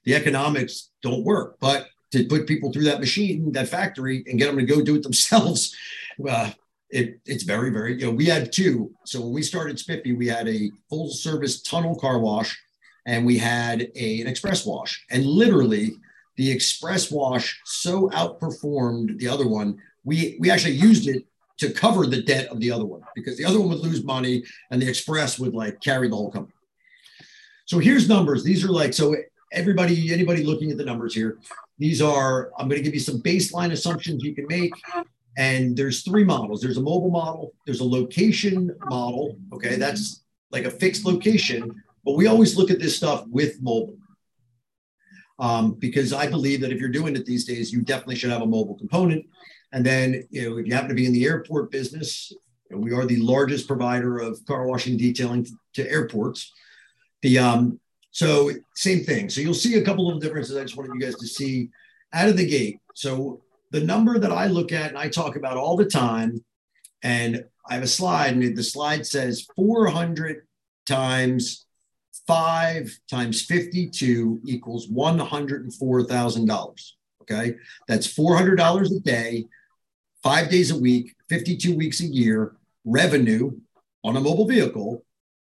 the 0.04 0.14
economics 0.14 0.90
don't 1.02 1.24
work. 1.24 1.56
But 1.60 1.88
to 2.12 2.26
put 2.26 2.46
people 2.46 2.72
through 2.72 2.84
that 2.84 3.00
machine, 3.00 3.52
that 3.52 3.68
factory, 3.68 4.24
and 4.26 4.38
get 4.38 4.46
them 4.46 4.58
to 4.58 4.64
go 4.64 4.82
do 4.82 4.94
it 4.96 5.02
themselves, 5.02 5.74
uh, 6.28 6.50
it, 6.90 7.18
it's 7.24 7.42
very, 7.42 7.70
very, 7.70 7.98
you 7.98 8.06
know, 8.06 8.12
we 8.12 8.26
had 8.26 8.52
two. 8.52 8.94
So 9.04 9.20
when 9.20 9.32
we 9.32 9.42
started 9.42 9.78
Spiffy, 9.78 10.12
we 10.12 10.28
had 10.28 10.48
a 10.48 10.70
full 10.88 11.08
service 11.10 11.60
tunnel 11.62 11.96
car 11.96 12.18
wash 12.18 12.56
and 13.06 13.26
we 13.26 13.36
had 13.36 13.90
a, 13.96 14.20
an 14.20 14.28
express 14.28 14.64
wash. 14.64 15.04
And 15.10 15.26
literally, 15.26 15.92
the 16.36 16.50
express 16.50 17.10
wash 17.10 17.60
so 17.64 18.08
outperformed 18.10 19.18
the 19.18 19.28
other 19.28 19.46
one 19.46 19.78
we 20.04 20.36
we 20.38 20.50
actually 20.50 20.74
used 20.74 21.08
it 21.08 21.24
to 21.58 21.72
cover 21.72 22.06
the 22.06 22.22
debt 22.22 22.48
of 22.48 22.60
the 22.60 22.70
other 22.70 22.84
one 22.84 23.00
because 23.14 23.36
the 23.36 23.44
other 23.44 23.60
one 23.60 23.68
would 23.68 23.78
lose 23.78 24.04
money 24.04 24.42
and 24.70 24.80
the 24.80 24.88
express 24.88 25.38
would 25.38 25.54
like 25.54 25.80
carry 25.80 26.08
the 26.08 26.16
whole 26.16 26.30
company 26.30 26.54
so 27.66 27.78
here's 27.78 28.08
numbers 28.08 28.42
these 28.42 28.64
are 28.64 28.72
like 28.72 28.92
so 28.92 29.14
everybody 29.52 30.12
anybody 30.12 30.42
looking 30.42 30.70
at 30.70 30.76
the 30.76 30.84
numbers 30.84 31.14
here 31.14 31.38
these 31.78 32.02
are 32.02 32.50
i'm 32.58 32.68
going 32.68 32.78
to 32.78 32.84
give 32.84 32.94
you 32.94 33.00
some 33.00 33.20
baseline 33.22 33.72
assumptions 33.72 34.22
you 34.24 34.34
can 34.34 34.46
make 34.48 34.72
And 35.36 35.76
there's 35.76 36.02
three 36.02 36.24
models. 36.24 36.60
There's 36.60 36.76
a 36.76 36.82
mobile 36.82 37.10
model, 37.10 37.54
there's 37.66 37.80
a 37.80 37.84
location 37.84 38.74
model. 38.84 39.36
Okay, 39.52 39.76
that's 39.76 40.22
like 40.50 40.64
a 40.64 40.70
fixed 40.70 41.04
location, 41.04 41.82
but 42.04 42.12
we 42.12 42.26
always 42.26 42.56
look 42.56 42.70
at 42.70 42.78
this 42.78 42.96
stuff 42.96 43.26
with 43.28 43.60
mobile. 43.60 43.96
Um, 45.40 45.72
because 45.72 46.12
I 46.12 46.28
believe 46.28 46.60
that 46.60 46.70
if 46.70 46.78
you're 46.78 46.88
doing 46.88 47.16
it 47.16 47.26
these 47.26 47.44
days, 47.44 47.72
you 47.72 47.82
definitely 47.82 48.14
should 48.14 48.30
have 48.30 48.42
a 48.42 48.46
mobile 48.46 48.76
component. 48.76 49.26
And 49.74 49.84
then, 49.84 50.26
you 50.30 50.48
know, 50.48 50.58
if 50.58 50.66
you 50.66 50.72
happen 50.72 50.88
to 50.88 50.94
be 50.94 51.04
in 51.04 51.12
the 51.12 51.26
airport 51.26 51.72
business, 51.72 52.32
we 52.70 52.92
are 52.92 53.04
the 53.04 53.16
largest 53.16 53.66
provider 53.66 54.18
of 54.18 54.38
car 54.46 54.68
washing 54.68 54.96
detailing 54.96 55.46
to 55.74 55.90
airports. 55.90 56.52
The 57.22 57.40
um, 57.40 57.80
so 58.12 58.52
same 58.76 59.02
thing. 59.02 59.28
So 59.28 59.40
you'll 59.40 59.52
see 59.52 59.74
a 59.74 59.84
couple 59.84 60.08
of 60.08 60.20
differences. 60.20 60.56
I 60.56 60.62
just 60.62 60.76
wanted 60.76 60.92
you 60.94 61.00
guys 61.00 61.16
to 61.16 61.26
see 61.26 61.70
out 62.12 62.28
of 62.28 62.36
the 62.36 62.46
gate. 62.46 62.78
So 62.94 63.42
the 63.72 63.80
number 63.80 64.20
that 64.20 64.30
I 64.30 64.46
look 64.46 64.70
at 64.70 64.90
and 64.90 64.98
I 64.98 65.08
talk 65.08 65.34
about 65.34 65.56
all 65.56 65.76
the 65.76 65.86
time, 65.86 66.44
and 67.02 67.44
I 67.68 67.74
have 67.74 67.82
a 67.82 67.88
slide, 67.88 68.34
and 68.34 68.56
the 68.56 68.62
slide 68.62 69.04
says 69.04 69.44
400 69.56 70.46
times 70.86 71.66
five 72.28 72.96
times 73.10 73.42
52 73.42 74.40
equals 74.44 74.88
$104,000. 74.88 76.92
Okay. 77.22 77.56
That's 77.88 78.06
$400 78.06 78.96
a 78.96 79.00
day, 79.00 79.46
five 80.24 80.50
days 80.50 80.70
a 80.70 80.78
week, 80.78 81.14
52 81.28 81.76
weeks 81.76 82.00
a 82.00 82.06
year, 82.06 82.56
revenue 82.84 83.52
on 84.02 84.16
a 84.16 84.20
mobile 84.20 84.48
vehicle 84.48 85.04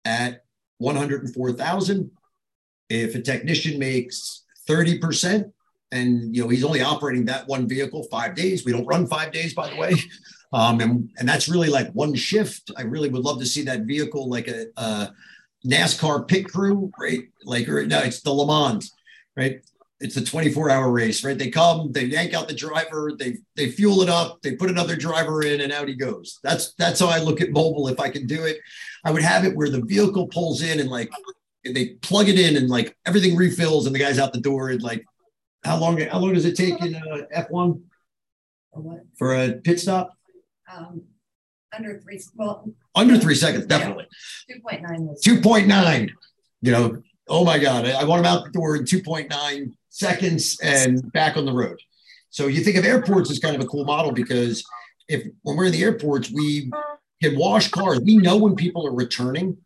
at 0.06 0.46
104,000. 0.80 2.10
If 2.90 3.14
a 3.14 3.22
technician 3.22 3.78
makes 3.78 4.46
30%, 4.68 5.52
and 5.94 6.34
you 6.34 6.42
know 6.42 6.48
he's 6.48 6.64
only 6.64 6.82
operating 6.82 7.26
that 7.26 7.46
one 7.48 7.68
vehicle 7.68 8.08
five 8.10 8.34
days. 8.34 8.64
We 8.64 8.72
don't 8.72 8.86
run 8.86 9.08
five 9.08 9.34
days, 9.34 9.54
by 9.54 9.70
the 9.70 9.76
way, 9.76 9.94
um, 10.54 10.80
and 10.80 11.10
and 11.18 11.28
that's 11.28 11.50
really 11.50 11.68
like 11.68 11.92
one 11.92 12.16
shift. 12.16 12.72
I 12.78 12.84
really 12.84 13.10
would 13.10 13.24
love 13.24 13.40
to 13.40 13.46
see 13.46 13.64
that 13.64 13.82
vehicle 13.82 14.30
like 14.30 14.48
a, 14.48 14.68
a 14.78 15.12
NASCAR 15.66 16.28
pit 16.30 16.48
crew, 16.48 16.90
right? 16.98 17.24
Like 17.44 17.68
or 17.68 17.86
no, 17.86 18.00
it's 18.00 18.22
the 18.22 18.32
Le 18.32 18.48
Mans, 18.48 18.90
right? 19.36 19.60
It's 20.02 20.18
a 20.18 20.24
24 20.24 20.70
hour 20.70 20.92
race, 20.92 21.24
right? 21.24 21.38
They 21.38 21.50
come, 21.50 21.92
they 21.92 22.06
yank 22.06 22.34
out 22.34 22.48
the 22.48 22.54
driver, 22.54 23.12
they 23.18 23.38
they 23.56 23.72
fuel 23.72 24.02
it 24.02 24.10
up, 24.10 24.42
they 24.42 24.56
put 24.56 24.70
another 24.70 24.96
driver 24.96 25.44
in, 25.44 25.62
and 25.62 25.72
out 25.72 25.88
he 25.88 25.96
goes. 25.96 26.40
That's 26.44 26.74
that's 26.74 27.00
how 27.00 27.08
I 27.08 27.20
look 27.20 27.40
at 27.40 27.52
mobile. 27.52 27.88
If 27.88 28.00
I 28.00 28.10
can 28.10 28.26
do 28.26 28.44
it, 28.44 28.58
I 29.06 29.12
would 29.12 29.22
have 29.22 29.46
it 29.46 29.56
where 29.56 29.70
the 29.70 29.82
vehicle 29.82 30.28
pulls 30.28 30.62
in 30.62 30.80
and 30.80 30.90
like 30.90 31.10
they 31.64 31.90
plug 32.02 32.30
it 32.30 32.40
in 32.40 32.58
and 32.58 32.70
like 32.70 32.98
everything 33.06 33.36
refills 33.36 33.86
and 33.86 33.94
the 33.94 34.00
guy's 34.00 34.20
out 34.20 34.34
the 34.34 34.42
door 34.42 34.70
and 34.70 34.82
like 34.82 35.06
how 35.64 35.78
long 35.78 36.00
how 36.00 36.20
long 36.20 36.34
does 36.34 36.46
it 36.46 36.56
take 36.56 36.82
in 36.82 36.96
uh, 36.96 37.22
F1 37.36 37.82
for 39.18 39.36
a 39.36 39.54
pit 39.54 39.80
stop? 39.80 40.18
Um, 40.74 41.04
under 41.76 42.00
three, 42.00 42.22
well, 42.36 42.70
Under 42.96 43.18
three 43.18 43.36
seconds, 43.36 43.66
definitely. 43.66 44.08
Two 44.50 44.60
point 44.62 44.82
nine. 44.82 45.16
Two 45.24 45.42
point 45.42 45.68
nine. 45.68 46.12
You 46.62 46.72
know, 46.72 47.02
oh 47.28 47.46
my 47.46 47.60
God, 47.60 47.86
I, 47.86 48.02
I 48.02 48.04
want 48.04 48.20
him 48.20 48.26
out 48.26 48.44
the 48.44 48.52
door 48.52 48.76
in 48.76 48.84
2.9 48.84 49.72
seconds 49.92 50.58
and 50.64 51.12
back 51.12 51.38
on 51.38 51.46
the 51.46 51.54
road. 51.54 51.80
So 52.30 52.48
you 52.48 52.64
think 52.64 52.78
of 52.78 52.86
airports 52.86 53.30
as 53.30 53.40
kind 53.40 53.56
of 53.56 53.62
a 53.62 53.68
cool 53.68 53.84
model 53.84 54.12
because 54.12 54.64
if 55.08 55.28
when 55.44 55.58
we're 55.58 55.66
in 55.66 55.74
the 55.74 55.84
airports, 55.84 56.32
we 56.32 56.72
can 57.22 57.38
wash 57.38 57.70
cars. 57.70 58.00
We 58.00 58.18
know 58.18 58.38
when 58.38 58.56
people 58.56 58.88
are 58.88 58.94
returning. 58.94 59.58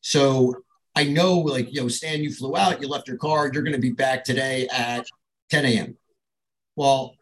So 0.00 0.56
I 0.96 1.04
know, 1.04 1.38
like, 1.38 1.72
you 1.72 1.80
know, 1.80 1.88
Stan, 1.88 2.22
you 2.22 2.32
flew 2.32 2.56
out, 2.56 2.82
you 2.82 2.88
left 2.88 3.08
your 3.08 3.16
car, 3.16 3.50
you're 3.52 3.62
going 3.62 3.74
to 3.74 3.80
be 3.80 3.92
back 3.92 4.24
today 4.24 4.68
at 4.72 5.06
10 5.50 5.64
a.m. 5.64 5.96
Well, 6.76 7.14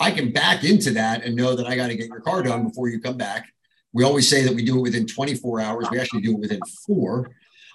I 0.00 0.10
can 0.10 0.32
back 0.32 0.64
into 0.64 0.90
that 0.92 1.24
and 1.24 1.36
know 1.36 1.54
that 1.54 1.66
I 1.66 1.76
got 1.76 1.88
to 1.88 1.96
get 1.96 2.08
your 2.08 2.20
car 2.20 2.42
done 2.42 2.66
before 2.66 2.88
you 2.88 3.00
come 3.00 3.16
back. 3.16 3.46
We 3.92 4.04
always 4.04 4.28
say 4.28 4.42
that 4.42 4.54
we 4.54 4.64
do 4.64 4.78
it 4.78 4.82
within 4.82 5.06
24 5.06 5.60
hours. 5.60 5.86
We 5.90 5.98
actually 5.98 6.22
do 6.22 6.32
it 6.32 6.40
within 6.40 6.60
four. 6.86 7.30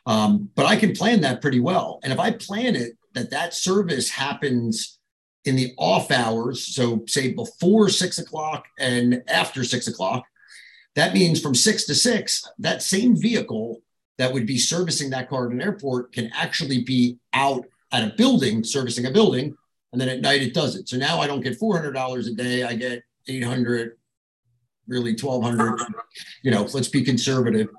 Um, 0.05 0.49
but 0.55 0.65
I 0.65 0.75
can 0.75 0.93
plan 0.93 1.21
that 1.21 1.41
pretty 1.41 1.61
well. 1.61 1.99
And 2.03 2.11
if 2.11 2.19
I 2.19 2.31
plan 2.31 2.75
it 2.75 2.97
that 3.13 3.31
that 3.31 3.53
service 3.53 4.09
happens 4.09 4.99
in 5.45 5.55
the 5.55 5.73
off 5.77 6.09
hours, 6.11 6.65
so 6.65 7.03
say 7.07 7.33
before 7.33 7.89
six 7.89 8.17
o'clock 8.17 8.65
and 8.79 9.21
after 9.27 9.63
six 9.63 9.87
o'clock, 9.87 10.23
that 10.95 11.13
means 11.13 11.41
from 11.41 11.55
six 11.55 11.85
to 11.85 11.95
six, 11.95 12.47
that 12.59 12.81
same 12.81 13.19
vehicle 13.19 13.81
that 14.17 14.31
would 14.31 14.45
be 14.45 14.57
servicing 14.57 15.09
that 15.09 15.29
car 15.29 15.47
at 15.47 15.51
an 15.51 15.61
airport 15.61 16.13
can 16.13 16.29
actually 16.33 16.83
be 16.83 17.17
out 17.33 17.65
at 17.91 18.03
a 18.03 18.13
building 18.15 18.63
servicing 18.63 19.05
a 19.05 19.11
building 19.11 19.55
and 19.91 20.01
then 20.01 20.09
at 20.09 20.21
night 20.21 20.41
it 20.41 20.53
does 20.53 20.75
it 20.75 20.89
so 20.89 20.97
now 20.97 21.19
i 21.19 21.27
don't 21.27 21.41
get 21.41 21.59
$400 21.59 22.27
a 22.27 22.31
day 22.31 22.63
i 22.63 22.73
get 22.73 23.03
800 23.27 23.97
really 24.87 25.11
1200 25.11 25.79
you 26.41 26.51
know 26.51 26.63
let's 26.73 26.87
be 26.87 27.03
conservative 27.03 27.69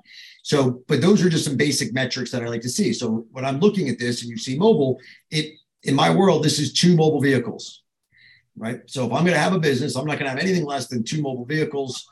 so 0.45 0.83
but 0.87 1.01
those 1.01 1.25
are 1.25 1.29
just 1.29 1.43
some 1.43 1.57
basic 1.57 1.91
metrics 1.91 2.29
that 2.29 2.43
i 2.43 2.47
like 2.47 2.61
to 2.61 2.69
see 2.69 2.93
so 2.93 3.25
when 3.31 3.43
i'm 3.43 3.59
looking 3.59 3.89
at 3.89 3.97
this 3.97 4.21
and 4.21 4.29
you 4.29 4.37
see 4.37 4.55
mobile 4.57 4.99
it 5.31 5.53
in 5.83 5.95
my 5.95 6.13
world 6.13 6.43
this 6.43 6.59
is 6.59 6.71
two 6.71 6.95
mobile 6.95 7.19
vehicles 7.19 7.81
right 8.55 8.81
so 8.85 9.07
if 9.07 9.11
i'm 9.11 9.23
going 9.23 9.33
to 9.33 9.39
have 9.39 9.53
a 9.53 9.59
business 9.59 9.95
i'm 9.95 10.05
not 10.05 10.19
going 10.19 10.25
to 10.25 10.29
have 10.29 10.39
anything 10.39 10.63
less 10.65 10.87
than 10.87 11.03
two 11.03 11.21
mobile 11.21 11.45
vehicles 11.45 12.07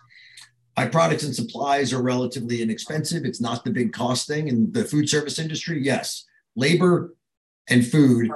my 0.75 0.87
products 0.87 1.23
and 1.23 1.35
supplies 1.35 1.93
are 1.93 2.01
relatively 2.01 2.63
inexpensive. 2.63 3.25
It's 3.25 3.39
not 3.39 3.63
the 3.63 3.69
big 3.69 3.93
cost 3.93 4.27
thing. 4.27 4.47
In 4.47 4.71
the 4.71 4.83
food 4.83 5.07
service 5.07 5.37
industry, 5.37 5.79
yes, 5.83 6.25
labor 6.55 7.15
and 7.69 7.85
food. 7.85 8.31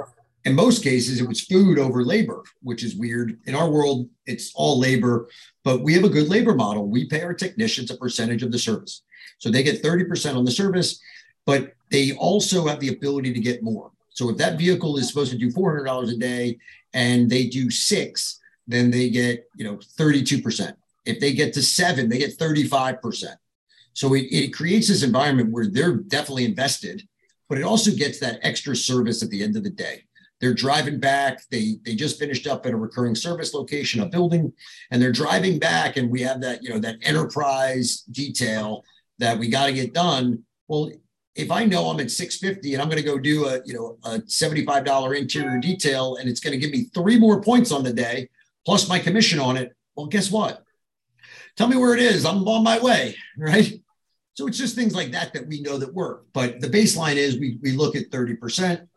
In 0.46 0.54
most 0.54 0.84
cases, 0.84 1.20
it 1.20 1.28
was 1.28 1.42
food 1.42 1.80
over 1.80 2.04
labor, 2.04 2.44
which 2.62 2.84
is 2.84 2.96
weird. 2.96 3.40
In 3.48 3.56
our 3.56 3.70
world, 3.70 4.08
it's 4.28 4.52
all 4.54 4.80
labor, 4.80 5.28
but 5.64 5.82
we 5.82 5.94
have 5.96 6.04
a 6.04 6.10
good 6.10 6.30
labor 6.30 6.54
model. 6.54 6.88
We 6.88 7.10
pay 7.10 7.24
our 7.24 7.34
technicians 7.34 7.90
a 7.90 7.98
percentage 7.98 8.44
of 8.44 8.52
the 8.52 8.60
service. 8.60 9.02
So 9.38 9.50
they 9.50 9.64
get 9.64 9.84
30% 9.84 10.36
on 10.36 10.46
the 10.46 10.52
service, 10.52 11.00
but 11.46 11.74
they 11.92 12.14
also 12.14 12.68
have 12.68 12.80
the 12.80 12.90
ability 12.90 13.34
to 13.34 13.40
get 13.40 13.64
more. 13.64 13.92
So 14.10 14.30
if 14.30 14.38
that 14.38 14.58
vehicle 14.58 14.98
is 14.98 15.08
supposed 15.08 15.32
to 15.32 15.38
do 15.38 15.52
$400 15.52 16.12
a 16.12 16.18
day 16.18 16.58
and 16.94 17.30
they 17.30 17.48
do 17.48 17.70
six, 17.70 18.40
then 18.68 18.92
they 18.92 19.10
get, 19.10 19.48
you 19.56 19.64
know, 19.64 19.78
32%. 19.78 20.74
If 21.06 21.20
they 21.20 21.34
get 21.34 21.54
to 21.54 21.62
seven, 21.62 22.10
they 22.10 22.18
get 22.18 22.38
35%. 22.38 23.36
So 23.94 24.14
it, 24.14 24.26
it 24.32 24.54
creates 24.54 24.88
this 24.90 25.04
environment 25.04 25.52
where 25.52 25.68
they're 25.68 25.96
definitely 25.96 26.46
invested, 26.46 27.08
but 27.48 27.58
it 27.58 27.64
also 27.64 27.92
gets 27.92 28.20
that 28.20 28.40
extra 28.44 28.76
service 28.76 29.24
at 29.24 29.30
the 29.30 29.44
end 29.44 29.56
of 29.56 29.64
the 29.64 29.70
day. 29.70 30.04
They're 30.40 30.54
driving 30.54 31.00
back. 31.00 31.42
They 31.50 31.78
they 31.84 31.96
just 31.96 32.20
finished 32.20 32.46
up 32.46 32.66
at 32.66 32.74
a 32.74 32.78
recurring 32.78 33.16
service 33.16 33.54
location, 33.54 34.02
a 34.02 34.06
building, 34.06 34.54
and 34.92 35.02
they're 35.02 35.12
driving 35.12 35.58
back. 35.58 35.98
And 35.98 36.12
we 36.12 36.22
have 36.22 36.42
that, 36.42 36.62
you 36.62 36.70
know, 36.70 36.80
that 36.80 36.98
enterprise 37.02 38.02
detail 38.12 38.84
that 39.20 39.38
we 39.38 39.50
got 39.50 39.68
to 39.68 39.74
get 39.74 39.94
done. 39.94 40.44
Well, 40.68 40.92
if 41.36 41.52
I 41.52 41.66
know 41.66 41.90
I'm 41.90 42.00
at 42.00 42.12
650 42.12 42.74
and 42.74 42.82
I'm 42.82 42.90
going 42.90 43.02
to 43.02 43.08
go 43.08 43.20
do 43.20 43.46
a, 43.46 43.62
you 43.66 43.74
know, 43.74 43.98
a 44.04 44.20
$75 44.20 45.18
interior 45.18 45.60
detail 45.60 46.16
and 46.16 46.28
it's 46.28 46.40
going 46.40 46.54
to 46.54 46.58
give 46.58 46.72
me 46.72 46.86
three 46.94 47.20
more 47.20 47.42
points 47.42 47.72
on 47.72 47.84
the 47.84 47.94
day 47.94 48.30
plus 48.66 48.90
my 48.90 49.00
commission 49.00 49.40
on 49.40 49.56
it, 49.56 49.76
well, 49.96 50.08
guess 50.08 50.32
what? 50.32 50.64
tell 51.58 51.68
me 51.68 51.76
where 51.76 51.94
it 51.94 52.00
is. 52.00 52.26
I'm 52.26 52.48
on 52.48 52.64
my 52.64 52.80
way, 52.80 53.16
right? 53.38 53.82
So 54.36 54.48
it's 54.48 54.58
just 54.58 54.76
things 54.76 54.96
like 54.96 55.12
that 55.12 55.34
that 55.34 55.48
we 55.48 55.62
know 55.62 55.78
that 55.78 55.94
work. 55.94 56.28
But 56.32 56.62
the 56.62 56.68
baseline 56.68 57.16
is 57.16 57.40
we, 57.40 57.58
we 57.62 57.72
look 57.72 57.96
at 57.96 58.12
30%. 58.12 58.88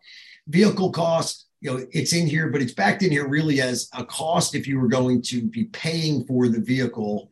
Vehicle 0.47 0.93
cost, 0.93 1.47
you 1.61 1.71
know, 1.71 1.87
it's 1.93 2.13
in 2.13 2.27
here, 2.27 2.49
but 2.49 2.61
it's 2.61 2.75
backed 2.75 3.03
in 3.03 3.11
here 3.11 3.27
really 3.27 3.61
as 3.61 3.89
a 3.95 4.05
cost 4.05 4.55
if 4.55 4.67
you 4.67 4.79
were 4.79 4.89
going 4.89 5.23
to 5.23 5.43
be 5.43 5.65
paying 5.65 6.27
for 6.27 6.49
the 6.49 6.61
vehicle 6.61 7.31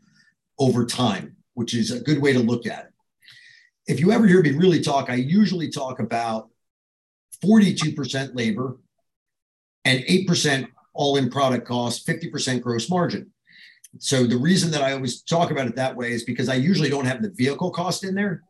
over 0.59 0.87
time, 0.87 1.37
which 1.59 1.75
is 1.75 1.91
a 1.91 2.01
good 2.01 2.21
way 2.21 2.33
to 2.33 2.39
look 2.39 2.67
at 2.67 2.87
it. 2.87 2.93
If 3.87 4.01
you 4.01 4.13
ever 4.13 4.27
hear 4.27 4.43
me 4.43 4.53
really 4.53 4.81
talk, 4.81 5.11
I 5.11 5.15
usually 5.15 5.71
talk 5.71 5.99
about 5.99 6.49
42% 7.45 8.35
labor 8.35 8.79
and 9.85 10.01
8% 10.01 10.69
all 10.95 11.17
in 11.17 11.31
product 11.31 11.67
cost, 11.67 12.07
50% 12.07 12.61
gross 12.63 12.91
margin 12.91 13.33
so 13.99 14.25
the 14.25 14.37
reason 14.37 14.71
that 14.73 14.83
I 14.83 14.93
always 14.93 15.23
talk 15.23 15.51
about 15.51 15.67
it 15.67 15.77
that 15.77 15.97
way 15.97 16.13
is 16.13 16.25
because 16.25 16.49
I 16.49 16.55
usually 16.55 16.91
don't 16.91 17.07
have 17.07 17.23
the 17.23 17.31
vehicle 17.31 17.71
cost 17.71 18.05
in 18.05 18.15
there. 18.15 18.43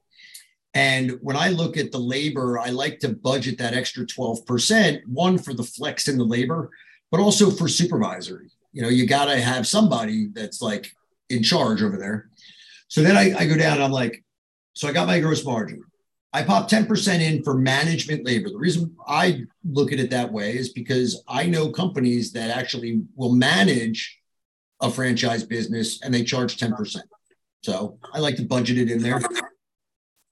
And 0.74 1.18
when 1.22 1.36
I 1.36 1.48
look 1.48 1.76
at 1.76 1.92
the 1.92 1.98
labor, 1.98 2.58
I 2.58 2.70
like 2.70 2.98
to 3.00 3.08
budget 3.08 3.58
that 3.58 3.74
extra 3.74 4.04
12%, 4.04 5.00
one 5.06 5.38
for 5.38 5.54
the 5.54 5.62
flex 5.62 6.08
in 6.08 6.18
the 6.18 6.24
labor, 6.24 6.70
but 7.10 7.20
also 7.20 7.50
for 7.50 7.68
supervisory. 7.68 8.50
You 8.72 8.82
know, 8.82 8.88
you 8.88 9.06
got 9.06 9.26
to 9.26 9.40
have 9.40 9.66
somebody 9.66 10.28
that's 10.28 10.60
like 10.60 10.92
in 11.30 11.42
charge 11.42 11.82
over 11.82 11.96
there. 11.96 12.28
So 12.88 13.02
then 13.02 13.16
I, 13.16 13.34
I 13.38 13.46
go 13.46 13.56
down, 13.56 13.74
and 13.74 13.82
I'm 13.82 13.92
like, 13.92 14.22
so 14.72 14.88
I 14.88 14.92
got 14.92 15.06
my 15.06 15.20
gross 15.20 15.44
margin. 15.44 15.82
I 16.32 16.42
pop 16.42 16.68
10% 16.68 17.20
in 17.20 17.42
for 17.42 17.54
management 17.54 18.24
labor. 18.24 18.50
The 18.50 18.58
reason 18.58 18.94
I 19.06 19.44
look 19.64 19.92
at 19.92 20.00
it 20.00 20.10
that 20.10 20.30
way 20.30 20.56
is 20.56 20.72
because 20.72 21.22
I 21.26 21.46
know 21.46 21.70
companies 21.70 22.32
that 22.32 22.50
actually 22.50 23.02
will 23.16 23.34
manage 23.34 24.18
a 24.80 24.90
franchise 24.90 25.44
business 25.44 26.02
and 26.02 26.12
they 26.12 26.22
charge 26.22 26.58
10%. 26.58 26.98
So 27.62 27.98
I 28.12 28.18
like 28.18 28.36
to 28.36 28.44
budget 28.44 28.78
it 28.78 28.90
in 28.90 29.02
there. 29.02 29.20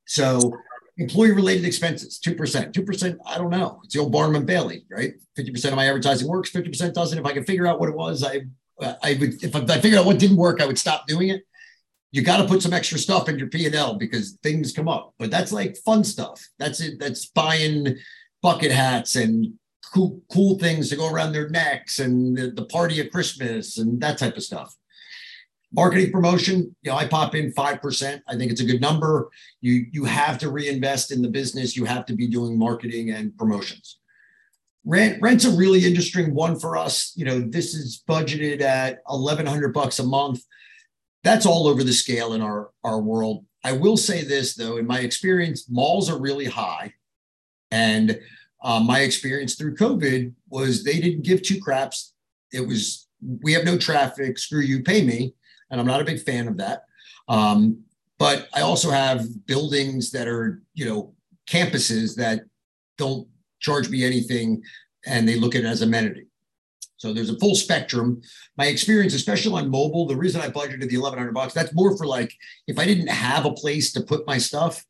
So 0.06 0.52
employee 0.98 1.32
related 1.32 1.64
expenses, 1.64 2.20
2%. 2.24 2.72
2%, 2.72 3.16
I 3.26 3.38
don't 3.38 3.50
know. 3.50 3.80
It's 3.84 3.94
the 3.94 4.00
old 4.00 4.12
Barnum 4.12 4.36
and 4.36 4.46
Bailey, 4.46 4.86
right? 4.90 5.14
50% 5.36 5.64
of 5.68 5.74
my 5.74 5.86
advertising 5.86 6.28
works, 6.28 6.50
50% 6.50 6.94
doesn't. 6.94 7.18
If 7.18 7.24
I 7.26 7.32
can 7.32 7.44
figure 7.44 7.66
out 7.66 7.80
what 7.80 7.88
it 7.88 7.96
was, 7.96 8.22
I 8.22 8.42
I 8.80 9.16
would 9.18 9.42
if 9.42 9.56
I 9.56 9.78
figured 9.78 9.98
out 9.98 10.04
what 10.04 10.18
didn't 10.18 10.36
work, 10.36 10.60
I 10.60 10.66
would 10.66 10.78
stop 10.78 11.06
doing 11.06 11.30
it. 11.30 11.42
You 12.16 12.22
got 12.22 12.38
to 12.38 12.48
put 12.48 12.62
some 12.62 12.72
extra 12.72 12.98
stuff 12.98 13.28
in 13.28 13.38
your 13.38 13.48
P 13.48 13.66
and 13.66 13.74
L 13.74 13.92
because 13.92 14.38
things 14.42 14.72
come 14.72 14.88
up. 14.88 15.12
But 15.18 15.30
that's 15.30 15.52
like 15.52 15.76
fun 15.84 16.02
stuff. 16.02 16.42
That's 16.58 16.80
it. 16.80 16.98
That's 16.98 17.26
buying 17.26 17.98
bucket 18.40 18.72
hats 18.72 19.16
and 19.16 19.52
cool 19.92 20.22
cool 20.32 20.58
things 20.58 20.88
to 20.88 20.96
go 20.96 21.12
around 21.12 21.32
their 21.32 21.50
necks 21.50 21.98
and 21.98 22.34
the, 22.34 22.52
the 22.52 22.64
party 22.64 23.00
of 23.00 23.10
Christmas 23.10 23.76
and 23.76 24.00
that 24.00 24.16
type 24.16 24.34
of 24.34 24.42
stuff. 24.42 24.74
Marketing 25.74 26.10
promotion, 26.10 26.74
you 26.80 26.90
know, 26.90 26.96
I 26.96 27.06
pop 27.06 27.34
in 27.34 27.52
5%. 27.52 28.22
I 28.26 28.36
think 28.36 28.50
it's 28.50 28.62
a 28.62 28.64
good 28.64 28.80
number. 28.80 29.28
You 29.60 29.84
you 29.92 30.04
have 30.04 30.38
to 30.38 30.50
reinvest 30.50 31.12
in 31.12 31.20
the 31.20 31.28
business. 31.28 31.76
You 31.76 31.84
have 31.84 32.06
to 32.06 32.14
be 32.14 32.28
doing 32.28 32.58
marketing 32.58 33.10
and 33.10 33.36
promotions. 33.36 33.98
Rent 34.86 35.20
rent's 35.20 35.44
a 35.44 35.54
really 35.54 35.84
interesting 35.84 36.34
one 36.34 36.58
for 36.58 36.78
us. 36.78 37.12
You 37.14 37.26
know, 37.26 37.40
this 37.40 37.74
is 37.74 38.02
budgeted 38.08 38.62
at 38.62 39.02
1100 39.04 39.74
bucks 39.74 39.98
a 39.98 40.02
month. 40.02 40.40
That's 41.26 41.44
all 41.44 41.66
over 41.66 41.82
the 41.82 41.92
scale 41.92 42.34
in 42.34 42.40
our 42.40 42.70
our 42.84 43.00
world. 43.00 43.44
I 43.64 43.72
will 43.72 43.96
say 43.96 44.22
this 44.22 44.54
though, 44.54 44.76
in 44.76 44.86
my 44.86 45.00
experience, 45.00 45.68
malls 45.68 46.08
are 46.08 46.20
really 46.20 46.44
high. 46.44 46.94
And 47.72 48.20
uh, 48.62 48.78
my 48.80 49.00
experience 49.00 49.56
through 49.56 49.74
COVID 49.74 50.32
was 50.48 50.84
they 50.84 51.00
didn't 51.00 51.24
give 51.24 51.42
two 51.42 51.60
craps. 51.60 52.14
It 52.52 52.66
was 52.66 53.08
we 53.42 53.52
have 53.54 53.64
no 53.64 53.76
traffic. 53.76 54.38
Screw 54.38 54.60
you, 54.60 54.84
pay 54.84 55.02
me 55.02 55.34
and 55.70 55.80
I'm 55.80 55.86
not 55.86 56.00
a 56.00 56.04
big 56.04 56.20
fan 56.20 56.46
of 56.48 56.56
that. 56.58 56.84
Um, 57.28 57.82
but 58.18 58.48
I 58.54 58.60
also 58.60 58.90
have 58.90 59.46
buildings 59.46 60.10
that 60.12 60.28
are, 60.28 60.62
you 60.74 60.84
know, 60.84 61.14
campuses 61.48 62.14
that 62.16 62.42
don't 62.98 63.26
charge 63.60 63.88
me 63.88 64.04
anything 64.04 64.62
and 65.04 65.28
they 65.28 65.36
look 65.36 65.54
at 65.54 65.64
it 65.64 65.66
as 65.66 65.82
amenity. 65.82 66.26
So 66.96 67.12
there's 67.12 67.30
a 67.30 67.38
full 67.38 67.54
spectrum. 67.54 68.22
My 68.56 68.66
experience, 68.66 69.14
especially 69.14 69.60
on 69.60 69.70
mobile, 69.70 70.06
the 70.06 70.16
reason 70.16 70.40
I 70.40 70.48
budgeted 70.48 70.88
the 70.88 70.96
1100 70.96 71.32
bucks, 71.32 71.52
that's 71.52 71.74
more 71.74 71.96
for 71.96 72.06
like 72.06 72.32
if 72.66 72.78
I 72.78 72.86
didn't 72.86 73.08
have 73.08 73.44
a 73.44 73.52
place 73.52 73.92
to 73.92 74.00
put 74.00 74.26
my 74.26 74.38
stuff, 74.38 74.84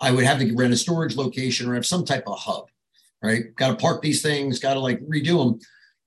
I 0.00 0.10
would 0.10 0.24
have 0.24 0.40
to 0.40 0.54
rent 0.54 0.72
a 0.72 0.76
storage 0.76 1.16
location 1.16 1.68
or 1.68 1.74
have 1.74 1.86
some 1.86 2.04
type 2.04 2.24
of 2.26 2.38
hub, 2.38 2.66
right? 3.22 3.54
Got 3.56 3.68
to 3.68 3.76
park 3.76 4.02
these 4.02 4.22
things, 4.22 4.58
got 4.58 4.74
to 4.74 4.80
like 4.80 5.00
redo 5.00 5.44
them. 5.44 5.60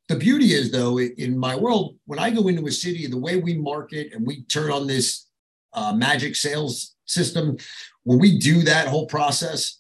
The 0.10 0.16
beauty 0.16 0.54
is, 0.54 0.72
though, 0.72 1.00
in 1.00 1.38
my 1.38 1.56
world, 1.56 1.98
when 2.06 2.20
I 2.20 2.30
go 2.30 2.48
into 2.48 2.68
a 2.68 2.72
city, 2.72 3.08
the 3.08 3.18
way 3.18 3.38
we 3.38 3.56
market 3.58 4.14
and 4.14 4.26
we 4.26 4.43
turn 4.43 4.72
on 4.72 4.88
this 4.88 5.28
uh, 5.74 5.93
magic 5.93 6.36
sales 6.36 6.95
system, 7.06 7.58
when 8.04 8.20
we 8.20 8.38
do 8.38 8.62
that 8.64 8.88
whole 8.88 9.06
process, 9.06 9.80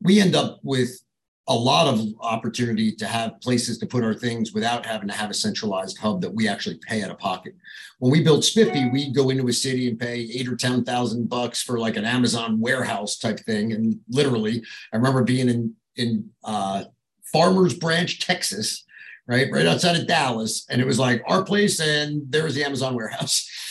we 0.00 0.20
end 0.20 0.36
up 0.36 0.60
with 0.62 1.00
a 1.48 1.54
lot 1.54 1.86
of 1.86 2.00
opportunity 2.20 2.90
to 2.92 3.06
have 3.06 3.40
places 3.40 3.78
to 3.78 3.86
put 3.86 4.02
our 4.02 4.14
things 4.14 4.52
without 4.52 4.84
having 4.84 5.08
to 5.08 5.14
have 5.14 5.30
a 5.30 5.34
centralized 5.34 5.96
hub 5.96 6.20
that 6.20 6.34
we 6.34 6.48
actually 6.48 6.78
pay 6.78 7.02
out 7.02 7.10
of 7.10 7.18
pocket. 7.18 7.54
When 7.98 8.10
we 8.10 8.22
built 8.22 8.44
Spiffy, 8.44 8.90
we 8.90 9.12
go 9.12 9.30
into 9.30 9.46
a 9.46 9.52
city 9.52 9.88
and 9.88 9.98
pay 9.98 10.28
eight 10.32 10.48
or 10.48 10.56
ten 10.56 10.84
thousand 10.84 11.28
bucks 11.28 11.62
for 11.62 11.78
like 11.78 11.96
an 11.96 12.04
Amazon 12.04 12.60
warehouse 12.60 13.18
type 13.18 13.38
thing. 13.40 13.72
And 13.72 14.00
literally, 14.08 14.62
I 14.92 14.96
remember 14.96 15.22
being 15.22 15.48
in 15.48 15.74
in 15.94 16.30
uh, 16.44 16.84
Farmers 17.32 17.74
Branch, 17.74 18.18
Texas, 18.18 18.84
right? 19.26 19.48
Right 19.50 19.66
outside 19.66 19.96
of 19.96 20.06
Dallas. 20.06 20.66
And 20.68 20.80
it 20.80 20.86
was 20.86 20.98
like 20.98 21.22
our 21.26 21.44
place, 21.44 21.80
and 21.80 22.22
there 22.28 22.44
was 22.44 22.54
the 22.54 22.64
Amazon 22.64 22.94
warehouse. 22.94 23.50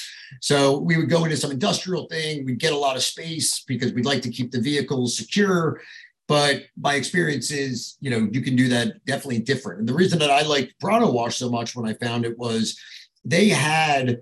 So 0.41 0.79
we 0.79 0.97
would 0.97 1.09
go 1.09 1.23
into 1.23 1.37
some 1.37 1.51
industrial 1.51 2.07
thing. 2.07 2.45
We'd 2.45 2.59
get 2.59 2.73
a 2.73 2.77
lot 2.77 2.95
of 2.95 3.03
space 3.03 3.63
because 3.63 3.93
we'd 3.93 4.07
like 4.07 4.23
to 4.23 4.31
keep 4.31 4.51
the 4.51 4.59
vehicles 4.59 5.15
secure. 5.15 5.79
But 6.27 6.63
my 6.75 6.95
experience 6.95 7.51
is, 7.51 7.97
you 7.99 8.09
know, 8.09 8.27
you 8.31 8.41
can 8.41 8.55
do 8.55 8.67
that 8.69 9.05
definitely 9.05 9.39
different. 9.39 9.79
And 9.79 9.89
the 9.89 9.93
reason 9.93 10.17
that 10.19 10.31
I 10.31 10.41
liked 10.41 10.79
Pronto 10.79 11.11
Wash 11.11 11.37
so 11.37 11.49
much 11.49 11.75
when 11.75 11.87
I 11.87 11.93
found 11.93 12.25
it 12.25 12.37
was 12.37 12.79
they 13.23 13.49
had 13.49 14.21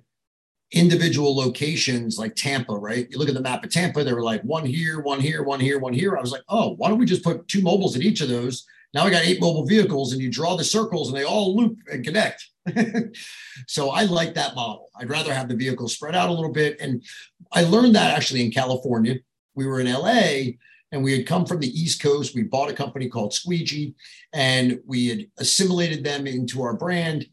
individual 0.74 1.36
locations 1.36 2.18
like 2.18 2.36
Tampa, 2.36 2.74
right? 2.74 3.08
You 3.10 3.20
look 3.20 3.30
at 3.30 3.36
the 3.36 3.41
map 3.41 3.64
of 3.64 3.70
Tampa, 3.70 4.04
they 4.04 4.14
were 4.14 4.24
like 4.24 4.41
one 4.41 4.66
here, 4.66 4.99
one 4.99 5.20
here, 5.20 5.43
one 5.43 5.60
here, 5.60 5.80
one 5.80 5.93
here. 5.93 6.18
I 6.18 6.22
was 6.22 6.32
like, 6.32 6.43
oh, 6.49 6.76
why 6.78 6.89
don't 6.89 6.97
we 6.97 7.06
just 7.06 7.24
put 7.24 7.47
two 7.47 7.62
mobiles 7.62 7.95
in 7.95 8.01
each 8.01 8.22
of 8.22 8.28
those? 8.28 8.66
Now 8.93 9.04
I 9.04 9.10
got 9.10 9.26
eight 9.26 9.41
mobile 9.41 9.66
vehicles 9.66 10.14
and 10.14 10.22
you 10.22 10.32
draw 10.32 10.56
the 10.56 10.64
circles 10.64 11.10
and 11.10 11.18
they 11.18 11.24
all 11.24 11.56
loop 11.56 11.78
and 11.91 12.04
connect. 12.04 12.47
so 13.68 13.91
I 13.91 14.04
like 14.04 14.34
that 14.34 14.56
model. 14.56 14.89
I'd 14.95 15.10
rather 15.10 15.34
have 15.34 15.47
the 15.47 15.56
vehicles 15.56 15.93
spread 15.93 16.16
out 16.16 16.30
a 16.30 16.34
little 16.34 16.51
bit. 16.51 16.78
And 16.80 17.04
I 17.51 17.64
learned 17.64 17.95
that 17.95 18.16
actually 18.16 18.43
in 18.43 18.51
California. 18.51 19.16
We 19.56 19.66
were 19.66 19.80
in 19.80 19.91
LA 19.91 20.54
and 20.94 21.04
we 21.04 21.18
had 21.18 21.26
come 21.26 21.46
from 21.46 21.60
the 21.60 21.68
East 21.68 22.02
Coast. 22.02 22.36
We 22.36 22.44
bought 22.44 22.70
a 22.70 22.74
company 22.74 23.10
called 23.10 23.34
Squeegee 23.34 23.96
and 24.32 24.80
we 24.86 25.08
had 25.08 25.26
assimilated 25.39 26.04
them 26.04 26.28
into 26.28 26.62
our 26.62 26.76
brand. 26.76 27.26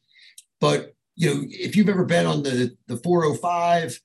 But 0.61 0.95
you 1.15 1.33
know, 1.33 1.45
if 1.47 1.77
you've 1.77 1.91
ever 1.91 2.07
been 2.07 2.25
on 2.25 2.43
the, 2.43 2.75
the 2.87 2.97
405 2.97 4.01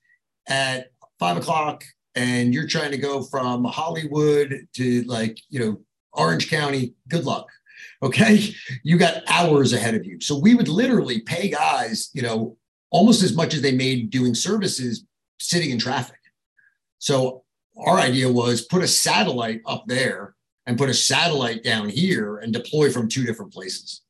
at 0.48 0.88
five 1.18 1.38
o'clock 1.38 1.84
and 2.14 2.52
you're 2.52 2.68
trying 2.68 2.90
to 2.90 2.98
go 2.98 3.22
from 3.22 3.64
Hollywood 3.64 4.66
to 4.74 5.02
like, 5.04 5.40
you 5.48 5.58
know, 5.58 5.80
Orange 6.12 6.50
County, 6.50 6.94
good 7.08 7.24
luck. 7.24 7.48
Okay. 8.02 8.54
You 8.84 8.98
got 8.98 9.22
hours 9.26 9.72
ahead 9.72 9.94
of 9.94 10.04
you. 10.04 10.20
So 10.20 10.38
we 10.38 10.54
would 10.54 10.68
literally 10.68 11.20
pay 11.20 11.48
guys, 11.48 12.10
you 12.12 12.20
know, 12.20 12.58
almost 12.90 13.22
as 13.22 13.34
much 13.34 13.54
as 13.54 13.62
they 13.62 13.72
made 13.72 14.10
doing 14.10 14.34
services 14.34 15.06
sitting 15.38 15.70
in 15.70 15.78
traffic. 15.78 16.18
So 16.98 17.44
our 17.76 17.98
idea 17.98 18.30
was 18.30 18.62
put 18.62 18.82
a 18.82 18.88
satellite 18.88 19.60
up 19.66 19.84
there 19.86 20.34
and 20.66 20.78
put 20.78 20.88
a 20.88 20.94
satellite 20.94 21.62
down 21.62 21.88
here 21.88 22.38
and 22.38 22.52
deploy 22.52 22.90
from 22.90 23.08
two 23.08 23.24
different 23.24 23.52
places. 23.52 24.02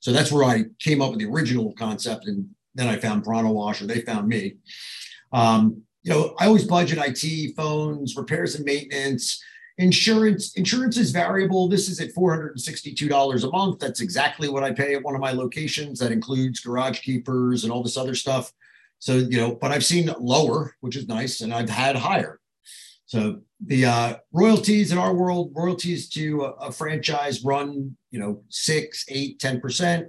So 0.00 0.12
that's 0.12 0.30
where 0.30 0.44
I 0.44 0.64
came 0.78 1.00
up 1.00 1.10
with 1.10 1.18
the 1.18 1.26
original 1.26 1.72
concept. 1.72 2.26
And 2.26 2.48
then 2.74 2.88
I 2.88 2.96
found 2.96 3.24
Pronto 3.24 3.50
Wash, 3.50 3.80
or 3.80 3.86
they 3.86 4.02
found 4.02 4.28
me. 4.28 4.56
Um, 5.32 5.82
you 6.02 6.12
know, 6.12 6.34
I 6.38 6.46
always 6.46 6.64
budget 6.64 6.98
IT, 6.98 7.56
phones, 7.56 8.14
repairs 8.14 8.54
and 8.54 8.64
maintenance, 8.64 9.42
Insurance, 9.78 10.54
insurance 10.54 10.96
is 10.96 11.10
variable. 11.10 11.68
This 11.68 11.88
is 11.88 11.98
at 12.00 12.14
$462 12.14 13.44
a 13.44 13.50
month. 13.50 13.80
That's 13.80 14.00
exactly 14.00 14.48
what 14.48 14.62
I 14.62 14.70
pay 14.70 14.94
at 14.94 15.02
one 15.02 15.16
of 15.16 15.20
my 15.20 15.32
locations. 15.32 15.98
That 15.98 16.12
includes 16.12 16.60
garage 16.60 17.00
keepers 17.00 17.64
and 17.64 17.72
all 17.72 17.82
this 17.82 17.96
other 17.96 18.14
stuff. 18.14 18.52
So, 19.00 19.16
you 19.16 19.36
know, 19.36 19.56
but 19.56 19.72
I've 19.72 19.84
seen 19.84 20.14
lower, 20.20 20.76
which 20.80 20.94
is 20.94 21.08
nice, 21.08 21.40
and 21.40 21.52
I've 21.52 21.68
had 21.68 21.96
higher. 21.96 22.38
So 23.14 23.38
the 23.64 23.84
uh, 23.84 24.16
royalties 24.32 24.90
in 24.90 24.98
our 24.98 25.14
world, 25.14 25.52
royalties 25.54 26.08
to 26.10 26.42
a, 26.42 26.50
a 26.66 26.72
franchise 26.72 27.44
run, 27.44 27.96
you 28.10 28.18
know, 28.18 28.42
six, 28.48 29.04
eight, 29.08 29.38
10%. 29.38 30.08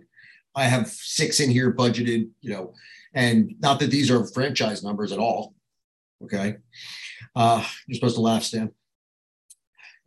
I 0.56 0.64
have 0.64 0.88
six 0.88 1.39
in 1.39 1.51
here 1.51 1.72
budgeted, 1.72 2.30
you 2.41 2.49
know, 2.49 2.74
and 3.14 3.53
not 3.60 3.80
that 3.82 3.91
these 3.91 4.10
are 4.10 4.26
franchise 4.26 4.84
numbers 4.84 5.12
at 5.12 5.20
all. 5.20 5.53
Okay. 6.24 6.56
Uh, 7.36 7.64
you're 7.86 7.93
supposed 7.93 8.16
to 8.16 8.22
laugh, 8.22 8.41
Stan 8.41 8.72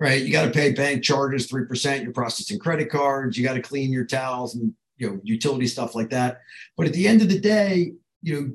right? 0.00 0.22
You 0.22 0.32
got 0.32 0.44
to 0.44 0.50
pay 0.50 0.72
bank 0.72 1.04
charges, 1.04 1.50
3%, 1.50 2.02
you're 2.02 2.12
processing 2.12 2.58
credit 2.58 2.88
cards, 2.88 3.36
you 3.36 3.44
got 3.44 3.54
to 3.54 3.62
clean 3.62 3.92
your 3.92 4.06
towels 4.06 4.54
and, 4.54 4.72
you 4.96 5.08
know, 5.08 5.20
utility 5.24 5.66
stuff 5.66 5.96
like 5.96 6.10
that. 6.10 6.40
But 6.76 6.86
at 6.86 6.92
the 6.92 7.06
end 7.08 7.20
of 7.20 7.28
the 7.28 7.40
day, 7.40 7.94
you 8.22 8.40
know, 8.40 8.52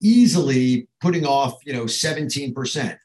easily 0.00 0.88
putting 1.00 1.26
off, 1.26 1.54
you 1.64 1.72
know, 1.72 1.84
17%. 1.84 2.96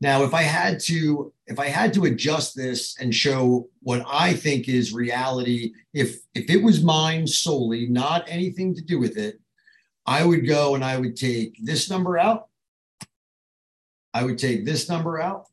Now, 0.00 0.22
if 0.22 0.32
I 0.32 0.42
had 0.42 0.80
to, 0.80 1.32
if 1.46 1.58
I 1.58 1.66
had 1.66 1.92
to 1.94 2.06
adjust 2.06 2.56
this 2.56 2.96
and 2.98 3.14
show 3.14 3.68
what 3.80 4.02
I 4.06 4.32
think 4.32 4.68
is 4.68 4.94
reality, 4.94 5.74
if 5.92 6.20
if 6.34 6.48
it 6.48 6.62
was 6.62 6.82
mine 6.82 7.26
solely, 7.26 7.86
not 7.86 8.24
anything 8.26 8.74
to 8.74 8.80
do 8.80 8.98
with 8.98 9.18
it, 9.18 9.40
I 10.06 10.24
would 10.24 10.46
go 10.46 10.74
and 10.74 10.82
I 10.82 10.98
would 10.98 11.16
take 11.16 11.54
this 11.62 11.90
number 11.90 12.16
out. 12.16 12.48
I 14.14 14.24
would 14.24 14.38
take 14.38 14.64
this 14.64 14.88
number 14.88 15.20
out. 15.20 15.46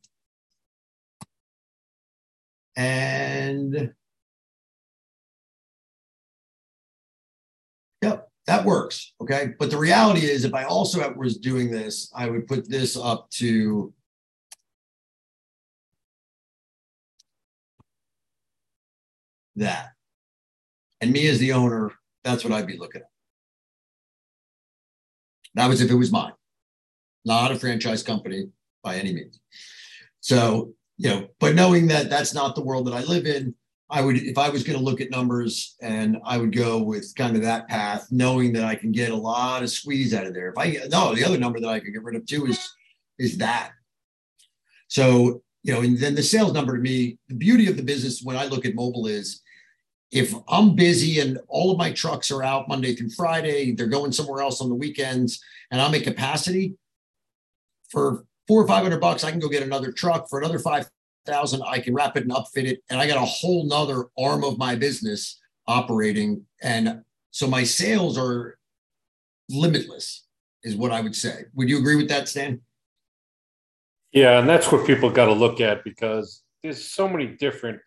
And 2.74 3.92
yep, 8.02 8.30
that 8.46 8.64
works. 8.64 9.12
Okay. 9.20 9.52
But 9.58 9.70
the 9.70 9.76
reality 9.76 10.24
is, 10.24 10.44
if 10.44 10.54
I 10.54 10.64
also 10.64 11.12
was 11.14 11.36
doing 11.36 11.70
this, 11.70 12.10
I 12.14 12.30
would 12.30 12.46
put 12.46 12.68
this 12.68 12.96
up 12.96 13.28
to 13.32 13.92
that. 19.58 19.90
And 21.00 21.12
me 21.12 21.28
as 21.28 21.38
the 21.38 21.52
owner, 21.52 21.92
that's 22.24 22.44
what 22.44 22.52
I'd 22.52 22.66
be 22.66 22.76
looking 22.76 23.02
at. 23.02 23.08
That 25.54 25.68
was 25.68 25.80
if 25.80 25.90
it 25.90 25.94
was 25.94 26.12
mine, 26.12 26.32
not 27.24 27.52
a 27.52 27.56
franchise 27.56 28.02
company 28.02 28.48
by 28.82 28.96
any 28.96 29.12
means. 29.12 29.40
So 30.20 30.74
you 30.98 31.08
know, 31.08 31.28
but 31.38 31.54
knowing 31.54 31.86
that 31.86 32.10
that's 32.10 32.34
not 32.34 32.54
the 32.54 32.64
world 32.64 32.86
that 32.88 32.94
I 32.94 33.02
live 33.04 33.24
in, 33.24 33.54
I 33.88 34.02
would, 34.02 34.16
if 34.16 34.36
I 34.36 34.50
was 34.50 34.64
going 34.64 34.78
to 34.78 34.84
look 34.84 35.00
at 35.00 35.10
numbers 35.10 35.76
and 35.80 36.18
I 36.24 36.36
would 36.36 36.54
go 36.54 36.82
with 36.82 37.14
kind 37.14 37.36
of 37.36 37.42
that 37.42 37.68
path, 37.68 38.08
knowing 38.10 38.52
that 38.52 38.64
I 38.64 38.74
can 38.74 38.92
get 38.92 39.12
a 39.12 39.16
lot 39.16 39.62
of 39.62 39.70
squeeze 39.70 40.12
out 40.12 40.26
of 40.26 40.34
there. 40.34 40.50
If 40.50 40.58
I, 40.58 40.76
no, 40.90 41.14
the 41.14 41.24
other 41.24 41.38
number 41.38 41.60
that 41.60 41.68
I 41.68 41.80
could 41.80 41.94
get 41.94 42.02
rid 42.02 42.16
of 42.16 42.26
too 42.26 42.46
is, 42.46 42.68
is 43.18 43.38
that. 43.38 43.70
So, 44.88 45.42
you 45.62 45.72
know, 45.72 45.80
and 45.80 45.96
then 45.96 46.14
the 46.14 46.22
sales 46.22 46.52
number 46.52 46.76
to 46.76 46.82
me, 46.82 47.18
the 47.28 47.34
beauty 47.34 47.68
of 47.68 47.76
the 47.76 47.82
business 47.82 48.20
when 48.22 48.36
I 48.36 48.46
look 48.46 48.66
at 48.66 48.74
mobile 48.74 49.06
is 49.06 49.40
if 50.10 50.34
I'm 50.48 50.74
busy 50.74 51.20
and 51.20 51.38
all 51.48 51.70
of 51.70 51.78
my 51.78 51.92
trucks 51.92 52.30
are 52.30 52.42
out 52.42 52.68
Monday 52.68 52.94
through 52.94 53.10
Friday, 53.10 53.72
they're 53.72 53.86
going 53.86 54.12
somewhere 54.12 54.42
else 54.42 54.60
on 54.60 54.68
the 54.68 54.74
weekends, 54.74 55.42
and 55.70 55.80
I'm 55.80 55.94
at 55.94 56.04
capacity 56.04 56.74
for 57.88 58.24
four 58.46 58.62
or 58.62 58.66
five 58.66 58.82
hundred 58.82 59.00
bucks, 59.00 59.24
I 59.24 59.30
can 59.30 59.40
go 59.40 59.48
get 59.48 59.62
another 59.62 59.92
truck 59.92 60.28
for 60.28 60.38
another 60.38 60.58
five 60.58 60.88
thousand. 61.26 61.62
I 61.66 61.78
can 61.78 61.94
wrap 61.94 62.16
it 62.16 62.24
and 62.24 62.32
upfit 62.32 62.64
it, 62.64 62.82
and 62.90 63.00
I 63.00 63.06
got 63.06 63.18
a 63.18 63.26
whole 63.26 63.66
nother 63.66 64.06
arm 64.18 64.44
of 64.44 64.58
my 64.58 64.74
business 64.74 65.38
operating. 65.66 66.44
And 66.62 67.02
so 67.30 67.46
my 67.46 67.64
sales 67.64 68.16
are 68.16 68.58
limitless, 69.50 70.26
is 70.62 70.76
what 70.76 70.92
I 70.92 71.00
would 71.00 71.14
say. 71.14 71.44
Would 71.54 71.68
you 71.68 71.78
agree 71.78 71.96
with 71.96 72.08
that, 72.08 72.28
Stan? 72.28 72.60
Yeah, 74.12 74.38
and 74.38 74.48
that's 74.48 74.72
what 74.72 74.86
people 74.86 75.10
got 75.10 75.26
to 75.26 75.34
look 75.34 75.60
at 75.60 75.84
because 75.84 76.42
there's 76.62 76.82
so 76.82 77.06
many 77.06 77.26
different 77.26 77.80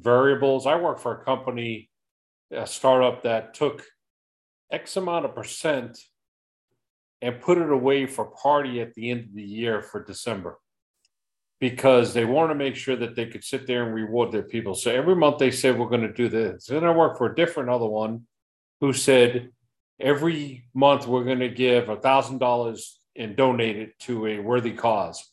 variables. 0.00 0.66
I 0.66 0.76
work 0.76 0.98
for 0.98 1.12
a 1.20 1.24
company, 1.24 1.90
a 2.50 2.66
startup 2.66 3.22
that 3.24 3.54
took 3.54 3.84
X 4.70 4.96
amount 4.96 5.24
of 5.24 5.34
percent 5.34 5.98
and 7.22 7.40
put 7.40 7.58
it 7.58 7.70
away 7.70 8.06
for 8.06 8.26
party 8.26 8.80
at 8.80 8.94
the 8.94 9.10
end 9.10 9.24
of 9.24 9.34
the 9.34 9.42
year 9.42 9.80
for 9.80 10.02
December 10.02 10.58
because 11.60 12.12
they 12.12 12.24
want 12.24 12.50
to 12.50 12.54
make 12.54 12.76
sure 12.76 12.96
that 12.96 13.16
they 13.16 13.26
could 13.26 13.44
sit 13.44 13.66
there 13.66 13.84
and 13.84 13.94
reward 13.94 14.32
their 14.32 14.42
people. 14.42 14.74
So 14.74 14.90
every 14.90 15.16
month 15.16 15.38
they 15.38 15.50
said, 15.50 15.78
We're 15.78 15.88
going 15.88 16.02
to 16.02 16.12
do 16.12 16.28
this. 16.28 16.66
Then 16.66 16.84
I 16.84 16.90
work 16.90 17.16
for 17.16 17.26
a 17.26 17.34
different 17.34 17.70
other 17.70 17.86
one 17.86 18.26
who 18.80 18.92
said, 18.92 19.50
Every 20.00 20.66
month 20.74 21.06
we're 21.06 21.24
going 21.24 21.38
to 21.38 21.48
give 21.48 21.88
a 21.88 21.96
$1,000 21.96 22.90
and 23.16 23.36
donate 23.36 23.76
it 23.76 23.98
to 24.00 24.26
a 24.26 24.40
worthy 24.40 24.72
cause. 24.72 25.24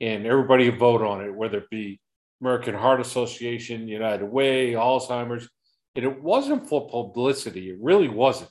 And 0.00 0.24
everybody 0.24 0.70
vote 0.70 1.02
on 1.02 1.22
it, 1.22 1.34
whether 1.34 1.58
it 1.58 1.70
be 1.70 2.00
American 2.40 2.74
Heart 2.74 3.00
Association, 3.00 3.88
United 3.88 4.26
Way, 4.26 4.72
Alzheimer's. 4.72 5.48
And 5.96 6.04
it 6.04 6.22
wasn't 6.22 6.68
for 6.68 6.88
publicity, 6.88 7.70
it 7.70 7.78
really 7.80 8.08
wasn't. 8.08 8.50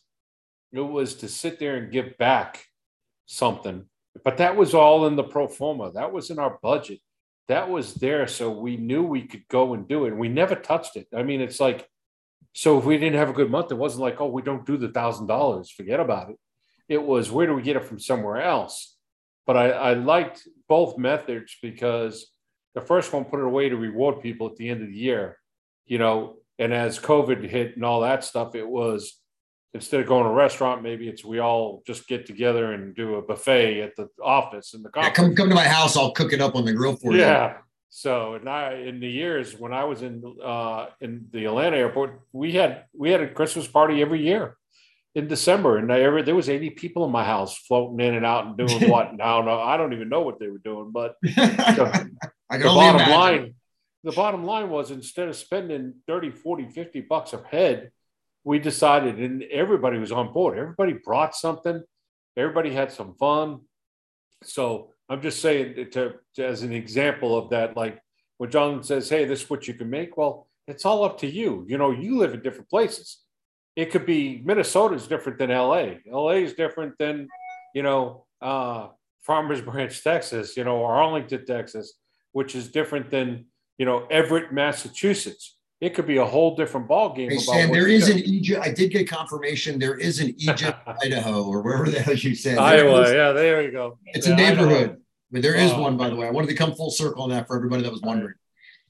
It 0.72 0.80
was 0.80 1.15
to 1.15 1.27
sit 1.27 1.60
there 1.60 1.76
and 1.76 1.91
give 1.91 2.18
back 2.18 2.65
something. 3.26 3.85
But 4.23 4.38
that 4.38 4.55
was 4.55 4.73
all 4.73 5.05
in 5.07 5.15
the 5.15 5.23
pro 5.23 5.47
forma. 5.47 5.91
That 5.91 6.11
was 6.11 6.30
in 6.30 6.39
our 6.39 6.57
budget. 6.61 6.99
That 7.47 7.69
was 7.69 7.95
there. 7.95 8.27
So 8.27 8.51
we 8.51 8.77
knew 8.77 9.03
we 9.03 9.23
could 9.23 9.47
go 9.49 9.73
and 9.73 9.88
do 9.88 10.05
it. 10.05 10.15
We 10.15 10.30
never 10.30 10.55
touched 10.55 10.95
it. 10.95 11.07
I 11.15 11.23
mean, 11.23 11.41
it's 11.41 11.60
like, 11.60 11.88
so 12.53 12.77
if 12.77 12.85
we 12.85 12.97
didn't 12.97 13.19
have 13.19 13.30
a 13.30 13.34
good 13.34 13.49
month, 13.49 13.72
it 13.72 13.77
wasn't 13.77 14.03
like, 14.03 14.22
oh, 14.22 14.27
we 14.27 14.41
don't 14.41 14.65
do 14.65 14.77
the 14.77 14.89
thousand 14.89 15.27
dollars, 15.27 15.72
forget 15.72 15.99
about 15.99 16.30
it. 16.30 16.38
It 16.88 17.01
was 17.01 17.31
where 17.31 17.47
do 17.47 17.53
we 17.53 17.61
get 17.61 17.76
it 17.76 17.85
from 17.85 17.99
somewhere 17.99 18.41
else? 18.41 18.95
But 19.45 19.57
I, 19.57 19.69
I 19.69 19.93
liked 19.93 20.47
both 20.69 20.97
methods 20.97 21.57
because 21.61 22.27
the 22.76 22.82
first 22.82 23.14
one 23.14 23.26
put 23.26 23.40
it 23.40 23.45
away 23.45 23.70
to 23.70 23.76
reward 23.76 24.22
people 24.22 24.48
at 24.48 24.56
the 24.56 24.70
end 24.70 24.82
of 24.82 24.88
the 24.88 24.98
year, 24.98 25.38
you 25.86 25.98
know, 25.98 26.38
and 26.60 26.74
as 26.74 27.00
COVID 27.00 27.48
hit 27.48 27.76
and 27.76 27.86
all 27.86 28.02
that 28.02 28.24
stuff, 28.24 28.56
it 28.56 28.68
was 28.68 29.20
instead 29.74 30.00
of 30.02 30.08
going 30.08 30.24
to 30.24 30.30
a 30.30 30.34
restaurant, 30.34 30.84
maybe 30.84 31.08
it's 31.08 31.26
we 31.26 31.40
all 31.40 31.82
just 31.86 32.08
get 32.08 32.26
together 32.26 32.74
and 32.74 32.95
do 32.95 33.16
a 33.16 33.22
buffet 33.22 33.82
at 33.82 33.95
the 33.95 34.08
office 34.22 34.74
in 34.74 34.84
the 34.84 34.90
yeah, 34.95 35.10
come 35.10 35.36
come 35.36 35.50
to 35.50 35.56
my 35.56 35.68
house. 35.68 35.98
I'll 35.98 36.12
cook 36.12 36.34
it 36.34 36.41
up 36.41 36.56
on 36.56 36.66
the 36.66 36.74
grill 36.74 36.95
for 36.95 37.12
yeah. 37.12 37.18
you. 37.18 37.22
Yeah. 37.22 37.58
So 37.90 38.36
and 38.36 38.50
I 38.50 38.74
in 38.74 39.00
the 39.00 39.10
years 39.10 39.58
when 39.58 39.74
I 39.74 39.84
was 39.84 40.02
in 40.02 40.24
uh, 40.44 40.88
in 41.02 41.28
the 41.32 41.45
Atlanta 41.45 41.78
airport, 41.78 42.22
we 42.32 42.54
had 42.54 42.86
we 42.95 43.12
had 43.12 43.22
a 43.22 43.32
Christmas 43.32 43.68
party 43.68 44.02
every 44.02 44.24
year 44.24 44.58
in 45.15 45.27
December, 45.27 45.77
and 45.77 45.91
I 45.91 46.02
ever 46.02 46.23
there 46.23 46.35
was 46.35 46.49
eighty 46.49 46.69
people 46.69 47.06
in 47.06 47.11
my 47.11 47.23
house 47.23 47.57
floating 47.57 47.99
in 47.99 48.15
and 48.15 48.26
out 48.26 48.45
and 48.45 48.57
doing 48.57 48.90
what? 48.90 49.15
now 49.15 49.41
no, 49.41 49.60
I 49.60 49.77
don't 49.77 49.94
even 49.94 50.10
know 50.10 50.22
what 50.22 50.40
they 50.40 50.48
were 50.48 50.57
doing, 50.57 50.91
but 50.91 51.15
the, 51.22 52.10
the 52.49 52.64
bottom 52.64 52.95
imagine. 52.95 53.14
line. 53.14 53.56
The 54.03 54.11
bottom 54.11 54.44
line 54.44 54.69
was 54.69 54.91
instead 54.91 55.30
of 55.30 55.35
spending 55.38 55.94
30, 56.07 56.31
40, 56.31 56.68
50 56.68 57.02
bucks 57.02 57.31
a 57.31 57.41
head, 57.49 57.91
we 58.44 58.60
decided, 58.60 59.18
and 59.19 59.44
everybody 59.44 59.98
was 59.98 60.11
on 60.11 60.34
board. 60.34 60.57
Everybody 60.57 60.91
brought 60.94 61.35
something. 61.35 61.81
Everybody 62.35 62.73
had 62.73 62.91
some 62.91 63.15
fun. 63.15 63.61
So 64.44 64.90
I'm 65.07 65.22
just 65.22 65.41
saying 65.41 65.76
to, 65.91 66.15
to, 66.35 66.45
as 66.45 66.64
an 66.64 66.73
example 66.73 67.38
of 67.38 67.52
that, 67.52 67.77
like 67.77 68.02
when 68.38 68.49
John 68.49 68.84
says, 68.84 69.10
"Hey, 69.10 69.26
this 69.26 69.44
is 69.44 69.49
what 69.49 69.68
you 69.68 69.73
can 69.73 69.90
make." 69.90 70.18
Well, 70.18 70.48
it's 70.68 70.85
all 70.85 71.03
up 71.03 71.19
to 71.19 71.27
you. 71.27 71.65
You 71.68 71.77
know, 71.77 71.91
you 71.91 72.18
live 72.18 72.34
in 72.34 72.41
different 72.41 72.69
places. 72.69 73.23
It 73.76 73.91
could 73.91 74.06
be 74.06 74.41
Minnesota 74.44 74.95
is 74.95 75.08
different 75.08 75.40
than 75.40 75.50
LA. 75.50 75.95
LA 76.06 76.32
is 76.32 76.54
different 76.54 76.98
than, 76.98 77.28
you 77.74 77.84
know, 77.84 78.26
uh, 78.41 78.90
Farmers 79.22 79.62
Branch, 79.68 80.04
Texas. 80.04 80.56
You 80.58 80.64
know, 80.64 80.78
or 80.78 80.95
Arlington, 80.95 81.45
Texas, 81.45 81.94
which 82.32 82.56
is 82.56 82.70
different 82.70 83.10
than 83.10 83.45
you 83.78 83.86
know 83.86 84.06
Everett, 84.10 84.52
Massachusetts 84.54 85.58
it 85.84 85.94
could 85.94 86.08
be 86.08 86.16
a 86.16 86.26
whole 86.26 86.56
different 86.56 86.88
ball 86.88 87.14
game. 87.14 87.30
Hey, 87.30 87.38
Stan, 87.40 87.70
there 87.70 87.90
is 87.90 88.08
an 88.08 88.20
Egypt. 88.20 88.62
I 88.64 88.72
did 88.72 88.90
get 88.90 89.10
confirmation. 89.10 89.80
There 89.80 89.98
is 89.98 90.22
an 90.22 90.30
Egypt, 90.38 90.78
Idaho, 91.04 91.44
or 91.44 91.62
wherever 91.62 91.90
the 91.90 92.00
hell 92.00 92.14
you 92.14 92.36
said. 92.36 92.58
Iowa, 92.58 93.14
yeah, 93.14 93.34
there 93.34 93.62
you 93.62 93.72
go. 93.72 94.00
It's 94.06 94.26
yeah, 94.26 94.34
a 94.34 94.38
neighborhood, 94.38 95.02
but 95.30 95.41
there 95.41 95.56
is 95.56 95.74
uh, 95.74 95.80
one, 95.80 95.98
by 95.98 96.08
the 96.08 96.16
way. 96.16 96.26
I 96.26 96.32
wanted 96.32 96.48
to 96.48 96.56
come 96.56 96.74
full 96.74 96.90
circle 96.90 97.24
on 97.24 97.32
that 97.32 97.48
for 97.48 97.58
everybody 97.58 97.84
that 97.84 97.91
was 97.91 98.02
wondering. 98.02 98.36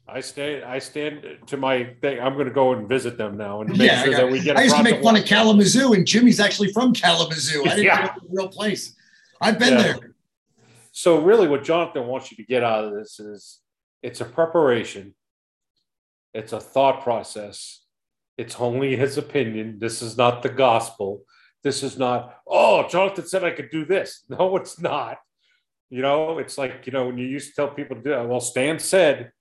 I 0.07 0.19
stand. 0.19 0.65
I 0.65 0.79
stand 0.79 1.25
to 1.47 1.57
my 1.57 1.95
thing. 2.01 2.19
I'm 2.19 2.33
going 2.33 2.47
to 2.47 2.53
go 2.53 2.73
and 2.73 2.87
visit 2.87 3.17
them 3.17 3.37
now 3.37 3.61
and 3.61 3.69
make 3.69 3.89
yeah, 3.89 4.03
sure 4.03 4.13
that 4.13 4.29
we 4.29 4.41
get. 4.41 4.57
I 4.57 4.63
used 4.63 4.75
to 4.75 4.83
make 4.83 5.01
fun 5.01 5.15
of 5.15 5.25
Kalamazoo, 5.25 5.93
and 5.93 6.05
Jimmy's 6.05 6.39
actually 6.39 6.73
from 6.73 6.93
Kalamazoo. 6.93 7.61
I 7.61 7.69
didn't 7.69 7.83
yeah. 7.85 8.01
know 8.01 8.11
the 8.21 8.27
real 8.29 8.49
place. 8.49 8.95
I've 9.39 9.57
been 9.57 9.73
yeah. 9.73 9.83
there. 9.83 10.15
So 10.91 11.21
really, 11.21 11.47
what 11.47 11.63
Jonathan 11.63 12.05
wants 12.07 12.31
you 12.31 12.37
to 12.37 12.43
get 12.43 12.63
out 12.63 12.83
of 12.83 12.93
this 12.93 13.19
is 13.19 13.59
it's 14.01 14.21
a 14.21 14.25
preparation 14.25 15.15
it's 16.33 16.53
a 16.53 16.59
thought 16.59 17.03
process. 17.03 17.81
It's 18.37 18.59
only 18.59 18.95
his 18.95 19.17
opinion. 19.17 19.77
This 19.79 20.01
is 20.01 20.17
not 20.17 20.41
the 20.41 20.49
gospel. 20.49 21.23
This 21.63 21.83
is 21.83 21.97
not, 21.97 22.37
oh, 22.47 22.87
Jonathan 22.89 23.27
said 23.27 23.43
I 23.43 23.51
could 23.51 23.69
do 23.69 23.85
this. 23.85 24.23
No, 24.29 24.57
it's 24.57 24.79
not. 24.79 25.17
You 25.89 26.01
know, 26.01 26.39
it's 26.39 26.57
like, 26.57 26.87
you 26.87 26.91
know, 26.91 27.05
when 27.05 27.19
you 27.19 27.27
used 27.27 27.49
to 27.49 27.55
tell 27.55 27.67
people 27.67 27.95
to 27.95 28.01
do 28.01 28.13
it, 28.13 28.27
well, 28.27 28.41
Stan 28.41 28.79
said, 28.79 29.31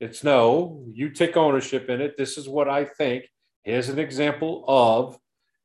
it's 0.00 0.22
no, 0.22 0.84
you 0.92 1.10
take 1.10 1.36
ownership 1.36 1.88
in 1.88 2.00
it. 2.00 2.16
This 2.16 2.36
is 2.36 2.48
what 2.48 2.68
I 2.68 2.84
think. 2.84 3.24
Here's 3.62 3.88
an 3.88 3.98
example 3.98 4.64
of 4.68 5.18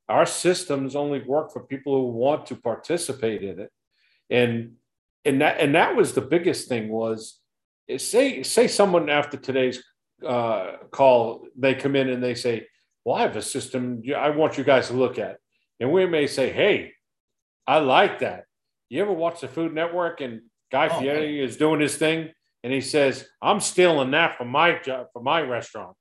our 0.08 0.26
systems 0.26 0.96
only 0.96 1.20
work 1.20 1.52
for 1.52 1.60
people 1.60 1.94
who 1.94 2.08
want 2.08 2.46
to 2.46 2.56
participate 2.56 3.42
in 3.42 3.60
it. 3.60 3.70
And 4.30 4.72
and 5.24 5.40
that 5.40 5.60
and 5.60 5.74
that 5.74 5.94
was 5.94 6.14
the 6.14 6.20
biggest 6.20 6.68
thing 6.68 6.88
was 6.88 7.38
say 7.96 8.42
say 8.42 8.68
someone 8.68 9.08
after 9.08 9.36
today's 9.36 9.82
uh, 10.26 10.76
call, 10.90 11.46
they 11.56 11.74
come 11.74 11.96
in 11.96 12.08
and 12.08 12.22
they 12.22 12.34
say, 12.34 12.66
Well, 13.04 13.16
I 13.16 13.22
have 13.22 13.36
a 13.36 13.42
system 13.42 14.02
I 14.16 14.30
want 14.30 14.58
you 14.58 14.64
guys 14.64 14.88
to 14.88 14.94
look 14.94 15.18
at. 15.18 15.38
And 15.80 15.92
we 15.92 16.06
may 16.06 16.26
say, 16.26 16.50
Hey, 16.50 16.92
I 17.66 17.78
like 17.78 18.20
that. 18.20 18.44
You 18.88 19.02
ever 19.02 19.12
watch 19.12 19.40
the 19.40 19.48
Food 19.48 19.74
Network 19.74 20.20
and 20.20 20.42
Guy 20.70 20.88
oh, 20.88 20.98
Fieri 20.98 21.36
man. 21.38 21.48
is 21.48 21.56
doing 21.56 21.80
his 21.80 21.96
thing 21.96 22.30
and 22.62 22.72
he 22.72 22.80
says, 22.80 23.26
I'm 23.40 23.60
stealing 23.60 24.12
that 24.12 24.36
from 24.36 24.48
my 24.48 24.78
job, 24.78 25.06
from 25.12 25.24
my 25.24 25.40
restaurant. 25.42 25.96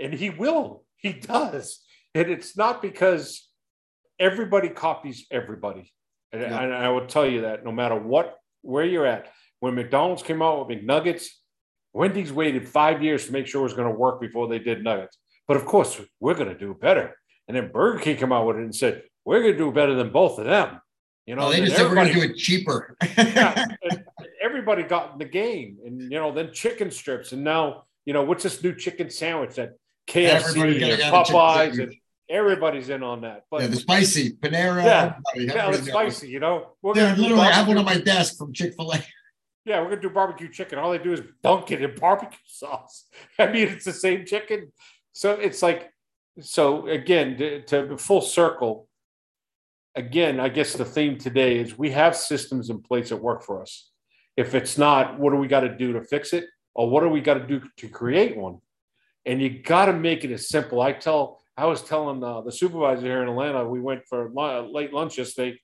And 0.00 0.12
he 0.12 0.30
will, 0.30 0.84
he 0.96 1.12
does. 1.12 1.80
And 2.14 2.30
it's 2.30 2.56
not 2.56 2.80
because 2.80 3.48
everybody 4.18 4.68
copies 4.68 5.26
everybody. 5.30 5.92
And, 6.32 6.42
and 6.42 6.74
I 6.74 6.88
will 6.88 7.06
tell 7.06 7.26
you 7.26 7.42
that 7.42 7.64
no 7.64 7.72
matter 7.72 7.96
what, 7.96 8.36
where 8.62 8.84
you're 8.84 9.06
at, 9.06 9.28
when 9.60 9.74
McDonald's 9.74 10.22
came 10.22 10.42
out 10.42 10.66
with 10.66 10.78
McNuggets, 10.78 11.26
Wendy's 11.92 12.32
waited 12.32 12.68
five 12.68 13.02
years 13.02 13.26
to 13.26 13.32
make 13.32 13.46
sure 13.46 13.60
it 13.60 13.64
was 13.64 13.74
going 13.74 13.88
to 13.88 13.98
work 13.98 14.20
before 14.20 14.48
they 14.48 14.58
did 14.58 14.84
nuggets. 14.84 15.18
But 15.48 15.56
of 15.56 15.64
course, 15.64 16.00
we're 16.20 16.34
going 16.34 16.48
to 16.48 16.58
do 16.58 16.74
better. 16.74 17.14
And 17.48 17.56
then 17.56 17.70
Burger 17.72 18.00
King 18.00 18.16
came 18.16 18.32
out 18.32 18.46
with 18.46 18.56
it 18.56 18.62
and 18.62 18.74
said, 18.74 19.02
we're 19.24 19.40
going 19.40 19.52
to 19.52 19.58
do 19.58 19.72
better 19.72 19.94
than 19.94 20.10
both 20.10 20.38
of 20.38 20.46
them. 20.46 20.80
You 21.26 21.36
know, 21.36 21.46
oh, 21.46 21.50
they 21.50 21.60
just 21.60 21.76
said 21.76 21.88
we're 21.88 21.94
going 21.94 22.08
to 22.08 22.14
do 22.14 22.22
it 22.22 22.36
cheaper. 22.36 22.96
yeah, 23.18 23.66
everybody 24.66 24.88
got 24.88 25.12
in 25.12 25.18
the 25.18 25.24
game. 25.24 25.78
And, 25.84 26.00
you 26.00 26.18
know, 26.18 26.32
then 26.32 26.52
chicken 26.52 26.90
strips. 26.90 27.32
And 27.32 27.44
now, 27.44 27.84
you 28.04 28.12
know, 28.12 28.22
what's 28.22 28.42
this 28.42 28.62
new 28.62 28.74
chicken 28.74 29.10
sandwich 29.10 29.56
that 29.56 29.72
KFC 30.08 30.82
and 30.82 31.02
Popeyes 31.02 31.82
and 31.82 31.94
everybody's 32.28 32.88
in 32.88 33.02
on 33.02 33.22
that. 33.22 33.44
But 33.50 33.62
yeah, 33.62 33.66
the 33.68 33.76
spicy 33.76 34.32
Panera. 34.32 34.84
Yeah, 34.84 35.16
yeah, 35.34 35.70
it's 35.70 35.86
spicy. 35.86 36.28
You 36.28 36.40
know, 36.40 36.72
we're 36.82 36.96
yeah, 36.96 37.14
literally, 37.16 37.42
I 37.42 37.52
have 37.52 37.68
one 37.68 37.78
on 37.78 37.84
my 37.84 37.98
desk 37.98 38.38
from 38.38 38.52
Chick 38.52 38.74
Fil 38.76 38.92
A 38.92 39.02
yeah, 39.66 39.80
we're 39.80 39.88
gonna 39.88 40.00
do 40.00 40.10
barbecue 40.10 40.48
chicken. 40.48 40.78
All 40.78 40.92
they 40.92 40.98
do 40.98 41.12
is 41.12 41.22
dunk 41.42 41.72
it 41.72 41.82
in 41.82 41.94
barbecue 41.96 42.38
sauce. 42.46 43.06
I 43.38 43.46
mean, 43.46 43.68
it's 43.68 43.84
the 43.84 43.92
same 43.92 44.24
chicken. 44.24 44.72
So 45.12 45.32
it's 45.32 45.60
like, 45.60 45.92
so 46.40 46.86
again, 46.86 47.36
to, 47.38 47.62
to 47.62 47.98
full 47.98 48.20
circle. 48.20 48.88
Again, 49.96 50.38
I 50.38 50.50
guess 50.50 50.74
the 50.74 50.84
theme 50.84 51.18
today 51.18 51.58
is 51.58 51.76
we 51.76 51.90
have 51.90 52.14
systems 52.14 52.70
in 52.70 52.82
place 52.82 53.08
that 53.08 53.16
work 53.16 53.42
for 53.42 53.62
us. 53.62 53.90
If 54.36 54.54
it's 54.54 54.76
not, 54.76 55.18
what 55.18 55.30
do 55.30 55.36
we 55.36 55.48
got 55.48 55.60
to 55.60 55.74
do 55.74 55.92
to 55.94 56.02
fix 56.02 56.32
it, 56.32 56.44
or 56.74 56.90
what 56.90 57.02
do 57.02 57.08
we 57.08 57.20
got 57.20 57.34
to 57.34 57.46
do 57.46 57.62
to 57.78 57.88
create 57.88 58.36
one? 58.36 58.58
And 59.24 59.40
you 59.40 59.62
got 59.62 59.86
to 59.86 59.92
make 59.92 60.24
it 60.24 60.30
as 60.30 60.48
simple. 60.48 60.80
I 60.80 60.92
tell, 60.92 61.40
I 61.56 61.66
was 61.66 61.82
telling 61.82 62.22
uh, 62.22 62.42
the 62.42 62.52
supervisor 62.52 63.06
here 63.06 63.22
in 63.22 63.28
Atlanta, 63.28 63.66
we 63.66 63.80
went 63.80 64.06
for 64.08 64.26
a 64.26 64.70
late 64.70 64.92
lunch 64.92 65.18
yesterday, 65.18 65.58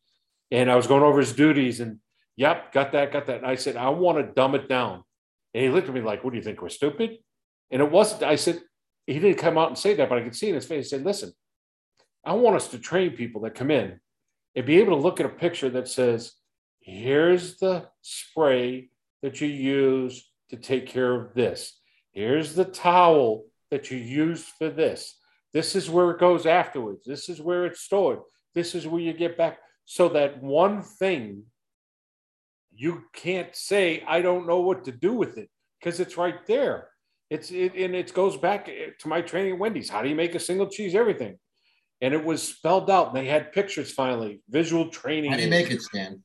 and 0.51 0.71
I 0.71 0.77
was 0.77 0.87
going 0.87 1.03
over 1.03 1.21
his 1.21 1.33
duties 1.33 1.81
and 1.81 1.99
Yep, 2.37 2.73
got 2.73 2.93
that, 2.93 3.13
got 3.13 3.27
that. 3.27 3.39
And 3.39 3.47
I 3.47 3.57
said, 3.57 3.77
I 3.77 3.91
want 3.91 4.19
to 4.19 4.33
dumb 4.33 4.55
it 4.55 4.69
down. 4.69 5.05
And 5.55 5.63
he 5.63 5.69
looked 5.69 5.89
at 5.89 5.95
me 5.95 6.01
like, 6.01 6.25
What 6.25 6.31
do 6.31 6.37
you 6.37 6.43
think? 6.43 6.63
We're 6.63 6.71
stupid? 6.71 7.19
And 7.71 7.83
it 7.83 7.91
wasn't. 7.91 8.23
I 8.23 8.37
said, 8.37 8.61
he 9.07 9.19
didn't 9.19 9.39
come 9.39 9.59
out 9.59 9.69
and 9.69 9.79
say 9.79 9.95
that, 9.95 10.09
but 10.09 10.19
I 10.19 10.23
could 10.23 10.37
see 10.37 10.49
in 10.49 10.55
his 10.55 10.67
face. 10.67 10.87
He 10.87 10.91
said, 10.91 11.05
"Listen, 11.05 11.33
I 12.25 12.35
want 12.35 12.57
us 12.57 12.69
to 12.69 12.79
train 12.79 13.17
people 13.17 13.41
that 13.43 13.55
come 13.55 13.71
in 13.71 13.99
and 14.55 14.67
be 14.67 14.79
able 14.79 14.95
to 14.97 15.03
look 15.03 15.19
at 15.19 15.27
a 15.27 15.31
picture 15.31 15.69
that 15.71 15.89
says, 15.89 16.35
here's 16.83 17.57
the 17.59 17.89
spray 18.03 18.91
that 19.23 19.41
you 19.41 19.49
use 19.49 20.31
to 20.51 20.57
take 20.57 20.87
care 20.87 21.15
of 21.15 21.35
this. 21.35 21.79
Here's 22.13 22.55
the 22.55 22.65
towel 22.65 23.45
that 23.71 23.91
you 23.91 23.99
use 23.99 24.45
for 24.45 24.69
this. 24.69 25.17
This 25.53 25.75
is 25.77 25.89
where 25.89 26.11
it 26.11 26.21
goes 26.21 26.47
afterwards. 26.47 27.05
This 27.07 27.29
is 27.29 27.41
where 27.41 27.65
it's 27.65 27.81
stored. 27.81 28.21
This 28.55 28.75
is 28.75 28.87
where 28.87 29.01
you 29.01 29.13
get 29.13 29.39
back. 29.39 29.59
So 29.85 30.11
that 30.11 30.43
one 30.43 30.83
thing 30.83 31.45
you 32.75 33.05
can't 33.13 33.55
say, 33.55 34.03
I 34.07 34.23
don't 34.23 34.47
know 34.47 34.61
what 34.61 34.85
to 34.85 34.93
do 34.93 35.13
with 35.13 35.39
it 35.39 35.49
because 35.79 36.01
it's 36.01 36.17
right 36.17 36.47
there. 36.47 36.89
It's 37.31 37.51
it, 37.51 37.75
and 37.75 37.95
it 37.95 38.13
goes 38.13 38.37
back 38.37 38.69
eh, 38.69 38.91
to 38.99 39.09
my 39.09 39.23
training 39.23 39.55
at 39.55 39.59
Wendy's. 39.59 39.89
How 39.89 40.03
do 40.03 40.09
you 40.09 40.15
make 40.15 40.35
a 40.35 40.41
single 40.41 40.67
cheese 40.67 40.95
everything? 40.95 41.39
And 42.01 42.13
it 42.13 42.23
was 42.23 42.43
spelled 42.43 42.91
out. 42.91 43.09
And 43.09 43.17
they 43.17 43.27
had 43.27 43.53
pictures 43.53 43.93
finally, 43.93 44.43
visual 44.51 44.89
training. 44.89 45.31
How 45.31 45.39
do 45.39 45.45
you 45.45 45.51
make 45.51 45.71
it, 45.71 45.81
Stan? 45.81 46.23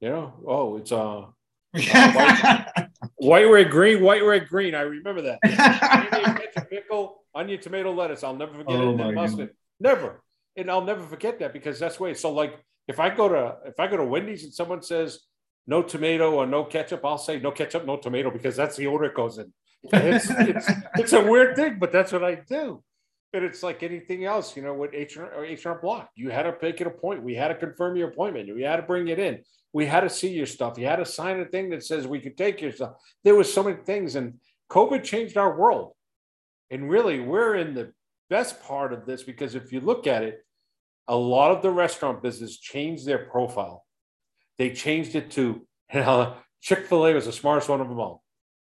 You 0.00 0.08
know, 0.08 0.34
oh, 0.46 0.76
it's 0.78 0.92
uh, 0.92 1.20
uh 1.20 1.26
white, 1.74 2.88
white, 3.16 3.44
red, 3.44 3.70
green, 3.70 4.02
white, 4.02 4.24
red, 4.24 4.48
green. 4.48 4.74
I 4.74 4.80
remember 4.80 5.22
that. 5.22 5.40
ketchup, 6.54 6.70
pickle, 6.70 7.22
onion, 7.34 7.60
tomato, 7.60 7.92
lettuce. 7.92 8.24
I'll 8.24 8.34
never 8.34 8.52
forget 8.52 8.76
oh, 8.76 8.94
it. 8.94 9.00
And 9.00 9.14
mustard. 9.14 9.50
Never. 9.78 10.22
And 10.56 10.70
I'll 10.70 10.84
never 10.84 11.04
forget 11.04 11.38
that 11.40 11.52
because 11.52 11.78
that's 11.78 11.98
the 11.98 12.02
way. 12.02 12.14
So 12.14 12.32
like, 12.32 12.58
if 12.88 12.98
I 12.98 13.14
go 13.14 13.28
to 13.28 13.56
if 13.66 13.78
I 13.78 13.86
go 13.88 13.98
to 13.98 14.04
Wendy's 14.04 14.44
and 14.44 14.52
someone 14.52 14.82
says 14.82 15.20
no 15.66 15.82
tomato 15.82 16.32
or 16.32 16.46
no 16.46 16.64
ketchup, 16.64 17.04
I'll 17.04 17.18
say 17.18 17.38
no 17.38 17.50
ketchup, 17.50 17.86
no 17.86 17.96
tomato 17.96 18.30
because 18.30 18.56
that's 18.56 18.76
the 18.76 18.86
order 18.86 19.04
it 19.04 19.14
goes 19.14 19.38
in. 19.38 19.52
It's, 19.82 20.26
it's, 20.30 20.70
it's 20.96 21.12
a 21.12 21.24
weird 21.24 21.56
thing, 21.56 21.78
but 21.78 21.92
that's 21.92 22.12
what 22.12 22.24
I 22.24 22.34
do. 22.34 22.82
And 23.32 23.44
it's 23.44 23.62
like 23.62 23.82
anything 23.82 24.24
else, 24.24 24.56
you 24.56 24.62
know, 24.62 24.74
with 24.74 24.92
HR 24.92 25.22
or 25.22 25.44
uh, 25.44 25.48
H&R 25.48 25.80
Block, 25.80 26.10
you 26.16 26.30
had 26.30 26.42
to 26.42 26.56
make 26.60 26.80
it 26.80 26.86
a 26.86 26.90
point. 26.90 27.22
We 27.22 27.34
had 27.34 27.48
to 27.48 27.54
confirm 27.54 27.96
your 27.96 28.08
appointment. 28.08 28.52
We 28.54 28.62
had 28.62 28.76
to 28.76 28.82
bring 28.82 29.08
it 29.08 29.20
in. 29.20 29.42
We 29.72 29.86
had 29.86 30.00
to 30.00 30.10
see 30.10 30.30
your 30.30 30.46
stuff. 30.46 30.78
You 30.78 30.86
had 30.86 30.96
to 30.96 31.04
sign 31.04 31.38
a 31.38 31.44
thing 31.44 31.70
that 31.70 31.84
says 31.84 32.06
we 32.06 32.20
could 32.20 32.36
take 32.36 32.60
your 32.60 32.72
stuff. 32.72 32.94
There 33.22 33.36
was 33.36 33.52
so 33.52 33.62
many 33.62 33.76
things, 33.76 34.16
and 34.16 34.34
COVID 34.68 35.04
changed 35.04 35.36
our 35.36 35.56
world. 35.56 35.92
And 36.70 36.90
really, 36.90 37.20
we're 37.20 37.54
in 37.54 37.74
the 37.74 37.92
best 38.30 38.60
part 38.62 38.92
of 38.92 39.06
this 39.06 39.22
because 39.22 39.54
if 39.54 39.72
you 39.72 39.80
look 39.80 40.08
at 40.08 40.24
it, 40.24 40.44
a 41.06 41.16
lot 41.16 41.52
of 41.52 41.62
the 41.62 41.70
restaurant 41.70 42.22
business 42.22 42.58
changed 42.58 43.06
their 43.06 43.26
profile. 43.26 43.84
They 44.58 44.70
changed 44.70 45.14
it 45.14 45.30
to 45.32 45.66
you 45.94 46.00
know, 46.00 46.36
Chick 46.60 46.86
fil 46.86 47.06
A 47.06 47.14
was 47.14 47.26
the 47.26 47.32
smartest 47.32 47.68
one 47.68 47.80
of 47.80 47.88
them 47.88 47.98
all. 47.98 48.22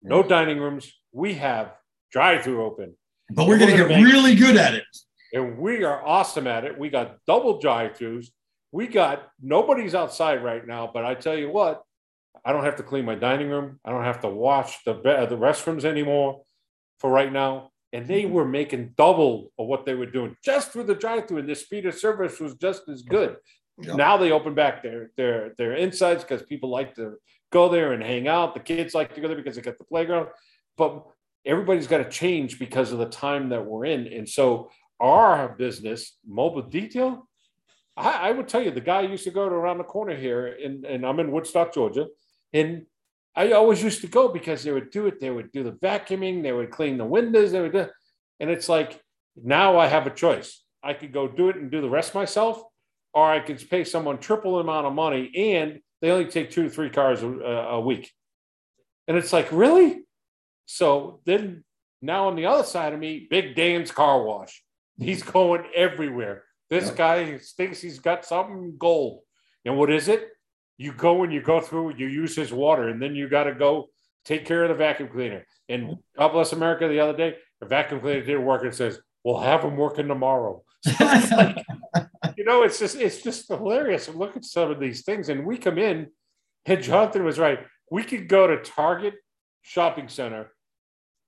No 0.02 0.22
dining 0.22 0.58
rooms. 0.58 0.92
We 1.12 1.34
have 1.34 1.72
drive 2.10 2.42
through 2.42 2.64
open. 2.64 2.94
But 3.34 3.46
we're, 3.46 3.58
going 3.58 3.70
to 3.70 3.76
get 3.76 4.02
really 4.02 4.34
good 4.34 4.56
at 4.56 4.74
it. 4.74 4.84
And 5.32 5.58
we 5.58 5.84
are 5.84 6.04
awesome 6.04 6.46
at 6.46 6.64
it. 6.64 6.78
We 6.78 6.90
got 6.90 7.16
double 7.26 7.58
drive 7.58 7.96
throughs. 7.96 8.26
We 8.70 8.86
got 8.86 9.28
nobody's 9.40 9.94
outside 9.94 10.44
right 10.44 10.66
now. 10.66 10.90
But 10.92 11.04
I 11.04 11.14
tell 11.14 11.36
you 11.36 11.50
what, 11.50 11.82
I 12.44 12.52
don't 12.52 12.64
have 12.64 12.76
to 12.76 12.82
clean 12.82 13.04
my 13.04 13.14
dining 13.14 13.48
room. 13.48 13.80
I 13.84 13.90
don't 13.90 14.04
have 14.04 14.20
to 14.20 14.28
wash 14.28 14.82
the, 14.84 14.94
the 14.94 15.36
restrooms 15.36 15.84
anymore 15.84 16.42
for 16.98 17.10
right 17.10 17.32
now. 17.32 17.70
And 17.94 18.06
they 18.06 18.24
were 18.24 18.46
making 18.46 18.94
double 18.96 19.52
of 19.58 19.66
what 19.66 19.84
they 19.84 19.94
were 19.94 20.06
doing 20.06 20.36
just 20.42 20.72
through 20.72 20.84
the 20.84 20.94
drive 20.94 21.28
through. 21.28 21.38
And 21.38 21.48
the 21.48 21.54
speed 21.54 21.86
of 21.86 21.94
service 21.94 22.40
was 22.40 22.54
just 22.54 22.88
as 22.88 23.02
good. 23.02 23.36
Yep. 23.80 23.96
Now 23.96 24.16
they 24.16 24.32
open 24.32 24.54
back 24.54 24.82
their 24.82 25.10
their 25.16 25.54
their 25.56 25.74
insides 25.74 26.22
because 26.22 26.42
people 26.42 26.70
like 26.70 26.94
to 26.96 27.16
go 27.50 27.68
there 27.68 27.92
and 27.92 28.02
hang 28.02 28.28
out. 28.28 28.54
The 28.54 28.60
kids 28.60 28.94
like 28.94 29.14
to 29.14 29.20
go 29.20 29.28
there 29.28 29.36
because 29.36 29.56
they 29.56 29.62
got 29.62 29.78
the 29.78 29.84
playground. 29.84 30.28
But 30.76 31.04
everybody's 31.44 31.86
got 31.86 31.98
to 31.98 32.08
change 32.08 32.58
because 32.58 32.92
of 32.92 32.98
the 32.98 33.06
time 33.06 33.48
that 33.50 33.64
we're 33.64 33.84
in. 33.84 34.06
And 34.06 34.28
so 34.28 34.70
our 35.00 35.54
business, 35.58 36.16
mobile 36.26 36.62
detail, 36.62 37.28
I, 37.96 38.28
I 38.28 38.30
would 38.30 38.48
tell 38.48 38.62
you 38.62 38.70
the 38.70 38.80
guy 38.80 39.02
used 39.02 39.24
to 39.24 39.30
go 39.30 39.48
to 39.48 39.54
around 39.54 39.78
the 39.78 39.84
corner 39.84 40.16
here, 40.16 40.46
and, 40.46 40.84
and 40.84 41.04
I'm 41.04 41.20
in 41.20 41.32
Woodstock, 41.32 41.74
Georgia, 41.74 42.06
and 42.52 42.86
I 43.34 43.52
always 43.52 43.82
used 43.82 44.02
to 44.02 44.06
go 44.06 44.28
because 44.28 44.62
they 44.62 44.72
would 44.72 44.90
do 44.90 45.06
it. 45.06 45.20
They 45.20 45.30
would 45.30 45.52
do 45.52 45.64
the 45.64 45.72
vacuuming, 45.72 46.42
they 46.42 46.52
would 46.52 46.70
clean 46.70 46.98
the 46.98 47.04
windows, 47.04 47.52
they 47.52 47.60
would 47.60 47.72
do, 47.72 47.86
and 48.40 48.50
it's 48.50 48.68
like 48.68 49.00
now 49.36 49.78
I 49.78 49.86
have 49.86 50.06
a 50.06 50.10
choice. 50.10 50.62
I 50.82 50.94
could 50.94 51.12
go 51.12 51.28
do 51.28 51.48
it 51.48 51.56
and 51.56 51.70
do 51.70 51.80
the 51.80 51.88
rest 51.88 52.14
myself, 52.14 52.62
or 53.14 53.30
I 53.30 53.40
could 53.40 53.68
pay 53.68 53.84
someone 53.84 54.18
triple 54.18 54.54
the 54.54 54.60
amount 54.60 54.86
of 54.86 54.92
money, 54.92 55.30
and 55.34 55.80
they 56.00 56.10
only 56.10 56.26
take 56.26 56.50
two 56.50 56.64
to 56.64 56.70
three 56.70 56.90
cars 56.90 57.22
a, 57.22 57.26
a 57.26 57.80
week. 57.80 58.10
And 59.08 59.16
it's 59.16 59.32
like, 59.32 59.50
really? 59.52 60.02
So 60.66 61.20
then 61.24 61.64
now 62.00 62.28
on 62.28 62.36
the 62.36 62.46
other 62.46 62.64
side 62.64 62.92
of 62.92 63.00
me, 63.00 63.26
Big 63.30 63.54
Dan's 63.54 63.90
car 63.90 64.22
wash. 64.22 64.62
He's 64.98 65.22
mm-hmm. 65.22 65.32
going 65.32 65.64
everywhere. 65.74 66.44
This 66.70 66.88
yeah. 66.88 66.94
guy 66.94 67.38
thinks 67.38 67.80
he's 67.80 67.98
got 67.98 68.24
something 68.24 68.74
gold. 68.78 69.20
And 69.64 69.76
what 69.76 69.90
is 69.90 70.08
it? 70.08 70.28
You 70.78 70.92
go 70.92 71.22
and 71.22 71.32
you 71.32 71.42
go 71.42 71.60
through, 71.60 71.96
you 71.96 72.08
use 72.08 72.34
his 72.34 72.52
water, 72.52 72.88
and 72.88 73.00
then 73.00 73.14
you 73.14 73.28
got 73.28 73.44
to 73.44 73.54
go 73.54 73.90
take 74.24 74.46
care 74.46 74.64
of 74.64 74.70
the 74.70 74.74
vacuum 74.74 75.08
cleaner. 75.12 75.46
And 75.68 75.96
God 76.16 76.28
bless 76.30 76.52
America 76.52 76.88
the 76.88 77.00
other 77.00 77.16
day, 77.16 77.36
the 77.60 77.66
vacuum 77.66 78.00
cleaner 78.00 78.22
didn't 78.22 78.44
work 78.44 78.62
and 78.64 78.74
says, 78.74 78.98
We'll 79.24 79.40
have 79.40 79.62
him 79.62 79.76
working 79.76 80.08
tomorrow. 80.08 80.64
So 80.84 81.36
like, 81.36 81.64
you 82.36 82.44
know, 82.44 82.62
it's 82.62 82.78
just 82.78 82.96
it's 82.96 83.22
just 83.22 83.46
hilarious. 83.48 84.08
Look 84.08 84.36
at 84.36 84.44
some 84.44 84.70
of 84.70 84.80
these 84.80 85.04
things. 85.04 85.28
And 85.28 85.46
we 85.46 85.58
come 85.58 85.78
in, 85.78 86.08
and 86.66 86.82
Jonathan 86.82 87.24
was 87.24 87.38
right. 87.38 87.60
We 87.90 88.02
could 88.02 88.28
go 88.28 88.46
to 88.46 88.56
Target 88.62 89.14
shopping 89.62 90.08
center, 90.08 90.52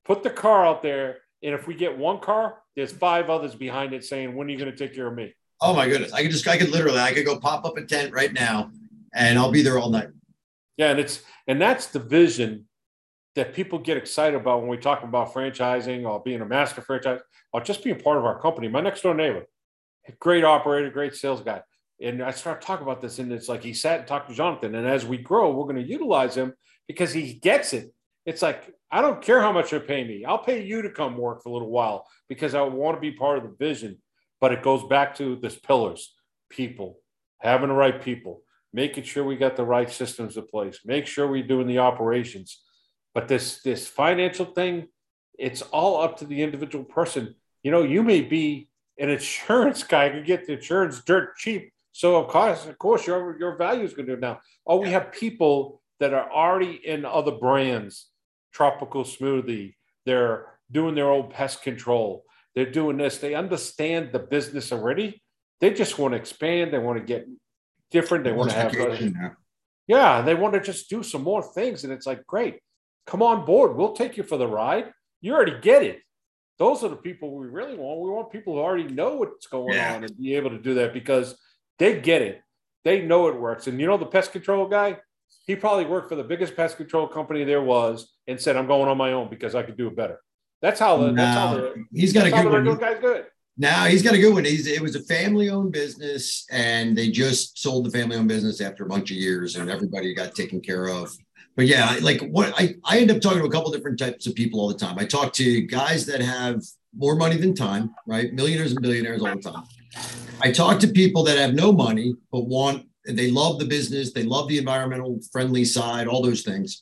put 0.04 0.22
the 0.22 0.30
car 0.30 0.66
out 0.66 0.82
there, 0.82 1.18
and 1.42 1.54
if 1.54 1.66
we 1.66 1.74
get 1.74 1.96
one 1.96 2.20
car, 2.20 2.58
there's 2.76 2.92
five 2.92 3.30
others 3.30 3.54
behind 3.54 3.92
it 3.92 4.04
saying, 4.04 4.34
"When 4.34 4.48
are 4.48 4.50
you 4.50 4.58
going 4.58 4.70
to 4.70 4.76
take 4.76 4.94
care 4.94 5.06
of 5.06 5.14
me?" 5.14 5.34
Oh 5.60 5.74
my 5.74 5.88
goodness! 5.88 6.12
I 6.12 6.22
could 6.22 6.30
just, 6.30 6.46
I 6.46 6.58
could 6.58 6.70
literally, 6.70 6.98
I 6.98 7.12
could 7.12 7.24
go 7.24 7.38
pop 7.38 7.64
up 7.64 7.76
a 7.76 7.84
tent 7.84 8.12
right 8.12 8.32
now, 8.32 8.70
and 9.14 9.38
I'll 9.38 9.50
be 9.50 9.62
there 9.62 9.78
all 9.78 9.90
night. 9.90 10.08
Yeah, 10.76 10.90
and 10.90 11.00
it's 11.00 11.22
and 11.46 11.60
that's 11.60 11.86
the 11.86 12.00
vision 12.00 12.66
that 13.34 13.52
people 13.54 13.78
get 13.78 13.96
excited 13.96 14.36
about 14.36 14.60
when 14.60 14.68
we 14.68 14.76
talk 14.76 15.02
about 15.02 15.32
franchising 15.32 16.08
or 16.08 16.22
being 16.22 16.40
a 16.40 16.46
master 16.46 16.80
franchise 16.80 17.20
or 17.52 17.60
just 17.60 17.82
being 17.82 17.98
part 17.98 18.16
of 18.16 18.24
our 18.24 18.40
company. 18.40 18.68
My 18.68 18.80
next 18.80 19.02
door 19.02 19.14
neighbor, 19.14 19.46
great 20.20 20.44
operator, 20.44 20.90
great 20.90 21.14
sales 21.14 21.40
guy. 21.40 21.62
And 22.00 22.22
I 22.22 22.32
start 22.32 22.60
talking 22.60 22.84
about 22.84 23.00
this, 23.00 23.18
and 23.18 23.32
it's 23.32 23.48
like 23.48 23.62
he 23.62 23.72
sat 23.72 24.00
and 24.00 24.08
talked 24.08 24.28
to 24.28 24.34
Jonathan. 24.34 24.74
And 24.74 24.86
as 24.86 25.06
we 25.06 25.16
grow, 25.16 25.52
we're 25.52 25.64
going 25.64 25.82
to 25.82 25.88
utilize 25.88 26.36
him 26.36 26.54
because 26.88 27.12
he 27.12 27.34
gets 27.34 27.72
it. 27.72 27.92
It's 28.26 28.42
like, 28.42 28.72
I 28.90 29.02
don't 29.02 29.20
care 29.20 29.40
how 29.40 29.52
much 29.52 29.72
you 29.72 29.80
pay 29.80 30.04
me. 30.04 30.24
I'll 30.24 30.38
pay 30.38 30.64
you 30.64 30.82
to 30.82 30.90
come 30.90 31.16
work 31.16 31.42
for 31.42 31.48
a 31.48 31.52
little 31.52 31.70
while 31.70 32.06
because 32.28 32.54
I 32.54 32.62
want 32.62 32.96
to 32.96 33.00
be 33.00 33.12
part 33.12 33.38
of 33.38 33.44
the 33.44 33.56
vision. 33.58 33.98
But 34.40 34.52
it 34.52 34.62
goes 34.62 34.84
back 34.84 35.16
to 35.16 35.36
this 35.36 35.56
pillars 35.58 36.14
people, 36.50 36.98
having 37.40 37.68
the 37.68 37.74
right 37.74 38.00
people, 38.00 38.42
making 38.72 39.04
sure 39.04 39.24
we 39.24 39.36
got 39.36 39.56
the 39.56 39.64
right 39.64 39.90
systems 39.90 40.36
in 40.36 40.46
place, 40.46 40.80
make 40.84 41.06
sure 41.06 41.26
we're 41.26 41.46
doing 41.46 41.66
the 41.66 41.78
operations. 41.78 42.62
But 43.14 43.28
this 43.28 43.62
this 43.62 43.86
financial 43.86 44.46
thing, 44.46 44.88
it's 45.38 45.62
all 45.62 46.02
up 46.02 46.18
to 46.18 46.26
the 46.26 46.42
individual 46.42 46.84
person. 46.84 47.34
You 47.62 47.70
know, 47.70 47.82
you 47.82 48.02
may 48.02 48.20
be 48.20 48.68
an 48.98 49.10
insurance 49.10 49.82
guy 49.94 50.10
can 50.10 50.24
get 50.24 50.46
the 50.46 50.54
insurance 50.54 51.02
dirt 51.02 51.36
cheap. 51.36 51.72
So 51.92 52.16
of 52.16 52.28
course, 52.28 52.66
of 52.66 52.78
course, 52.78 53.06
your 53.06 53.38
your 53.38 53.56
value 53.56 53.84
is 53.84 53.94
going 53.94 54.06
to 54.06 54.16
go 54.16 54.20
down. 54.20 54.38
Oh, 54.66 54.76
we 54.76 54.90
have 54.90 55.12
people 55.12 55.80
that 56.00 56.12
are 56.12 56.30
already 56.30 56.80
in 56.84 57.04
other 57.04 57.32
brands 57.32 58.10
tropical 58.54 59.04
smoothie. 59.04 59.74
They're 60.06 60.46
doing 60.70 60.94
their 60.94 61.10
own 61.10 61.30
pest 61.30 61.62
control. 61.62 62.24
They're 62.54 62.70
doing 62.70 62.96
this. 62.96 63.18
They 63.18 63.34
understand 63.34 64.12
the 64.12 64.20
business 64.20 64.72
already. 64.72 65.22
They 65.60 65.72
just 65.72 65.98
want 65.98 66.12
to 66.12 66.18
expand. 66.18 66.72
They 66.72 66.78
want 66.78 66.98
to 66.98 67.04
get 67.04 67.26
different. 67.90 68.24
They 68.24 68.32
want 68.32 68.50
to 68.50 68.56
have, 68.56 68.74
yeah, 69.86 70.22
they 70.22 70.34
want 70.34 70.54
to 70.54 70.60
just 70.60 70.88
do 70.88 71.02
some 71.02 71.22
more 71.22 71.42
things. 71.42 71.84
And 71.84 71.92
it's 71.92 72.06
like, 72.06 72.26
great, 72.26 72.60
come 73.06 73.22
on 73.22 73.44
board. 73.44 73.76
We'll 73.76 73.92
take 73.92 74.16
you 74.16 74.22
for 74.22 74.36
the 74.36 74.46
ride. 74.46 74.92
You 75.20 75.34
already 75.34 75.58
get 75.60 75.82
it. 75.82 76.00
Those 76.58 76.84
are 76.84 76.88
the 76.88 76.96
people 76.96 77.34
we 77.34 77.48
really 77.48 77.76
want. 77.76 78.00
We 78.00 78.10
want 78.10 78.30
people 78.30 78.54
who 78.54 78.60
already 78.60 78.88
know 78.88 79.16
what's 79.16 79.48
going 79.48 79.74
yeah. 79.74 79.96
on 79.96 80.04
and 80.04 80.16
be 80.16 80.36
able 80.36 80.50
to 80.50 80.58
do 80.58 80.74
that 80.74 80.92
because 80.92 81.36
they 81.78 82.00
get 82.00 82.22
it. 82.22 82.40
They 82.84 83.02
know 83.02 83.28
it 83.28 83.40
works. 83.40 83.66
And 83.66 83.80
you 83.80 83.86
know, 83.86 83.96
the 83.96 84.06
pest 84.06 84.30
control 84.30 84.68
guy, 84.68 84.98
he 85.46 85.56
probably 85.56 85.86
worked 85.86 86.08
for 86.08 86.14
the 86.14 86.22
biggest 86.22 86.54
pest 86.54 86.76
control 86.76 87.08
company 87.08 87.42
there 87.42 87.62
was 87.62 88.13
and 88.26 88.40
said, 88.40 88.56
"I'm 88.56 88.66
going 88.66 88.88
on 88.88 88.96
my 88.96 89.12
own 89.12 89.28
because 89.28 89.54
I 89.54 89.62
could 89.62 89.76
do 89.76 89.88
it 89.88 89.96
better." 89.96 90.20
That's 90.62 90.80
how 90.80 90.96
the. 90.98 91.12
No, 91.12 91.14
that's 91.14 91.38
how 91.38 91.54
the 91.54 91.84
he's 91.92 92.12
got 92.12 92.26
a 92.26 92.30
good 92.30 92.46
one. 92.50 92.78
Guy's 92.78 93.00
good. 93.00 93.26
Now 93.56 93.84
he's 93.84 94.02
got 94.02 94.14
a 94.14 94.18
good 94.18 94.34
one. 94.34 94.44
He's 94.44 94.66
it 94.66 94.80
was 94.80 94.96
a 94.96 95.02
family-owned 95.02 95.72
business, 95.72 96.46
and 96.50 96.96
they 96.96 97.10
just 97.10 97.58
sold 97.58 97.86
the 97.86 97.90
family-owned 97.90 98.28
business 98.28 98.60
after 98.60 98.84
a 98.84 98.88
bunch 98.88 99.10
of 99.10 99.16
years, 99.16 99.56
and 99.56 99.70
everybody 99.70 100.12
got 100.14 100.34
taken 100.34 100.60
care 100.60 100.86
of. 100.88 101.16
But 101.56 101.66
yeah, 101.66 101.96
like 102.02 102.20
what 102.30 102.52
I 102.60 102.74
I 102.84 102.98
end 102.98 103.10
up 103.10 103.20
talking 103.20 103.38
to 103.40 103.44
a 103.44 103.50
couple 103.50 103.70
different 103.70 103.98
types 103.98 104.26
of 104.26 104.34
people 104.34 104.60
all 104.60 104.68
the 104.68 104.78
time. 104.78 104.98
I 104.98 105.04
talk 105.04 105.32
to 105.34 105.62
guys 105.62 106.04
that 106.06 106.20
have 106.20 106.62
more 106.96 107.14
money 107.14 107.36
than 107.36 107.54
time, 107.54 107.94
right? 108.06 108.32
Millionaires 108.32 108.72
and 108.72 108.82
billionaires 108.82 109.22
all 109.22 109.36
the 109.36 109.42
time. 109.42 109.64
I 110.40 110.50
talk 110.50 110.80
to 110.80 110.88
people 110.88 111.22
that 111.24 111.38
have 111.38 111.54
no 111.54 111.72
money 111.72 112.14
but 112.32 112.46
want 112.46 112.86
they 113.06 113.30
love 113.30 113.58
the 113.58 113.66
business, 113.66 114.12
they 114.12 114.22
love 114.22 114.48
the 114.48 114.58
environmental 114.58 115.20
friendly 115.30 115.64
side, 115.64 116.08
all 116.08 116.22
those 116.22 116.42
things. 116.42 116.80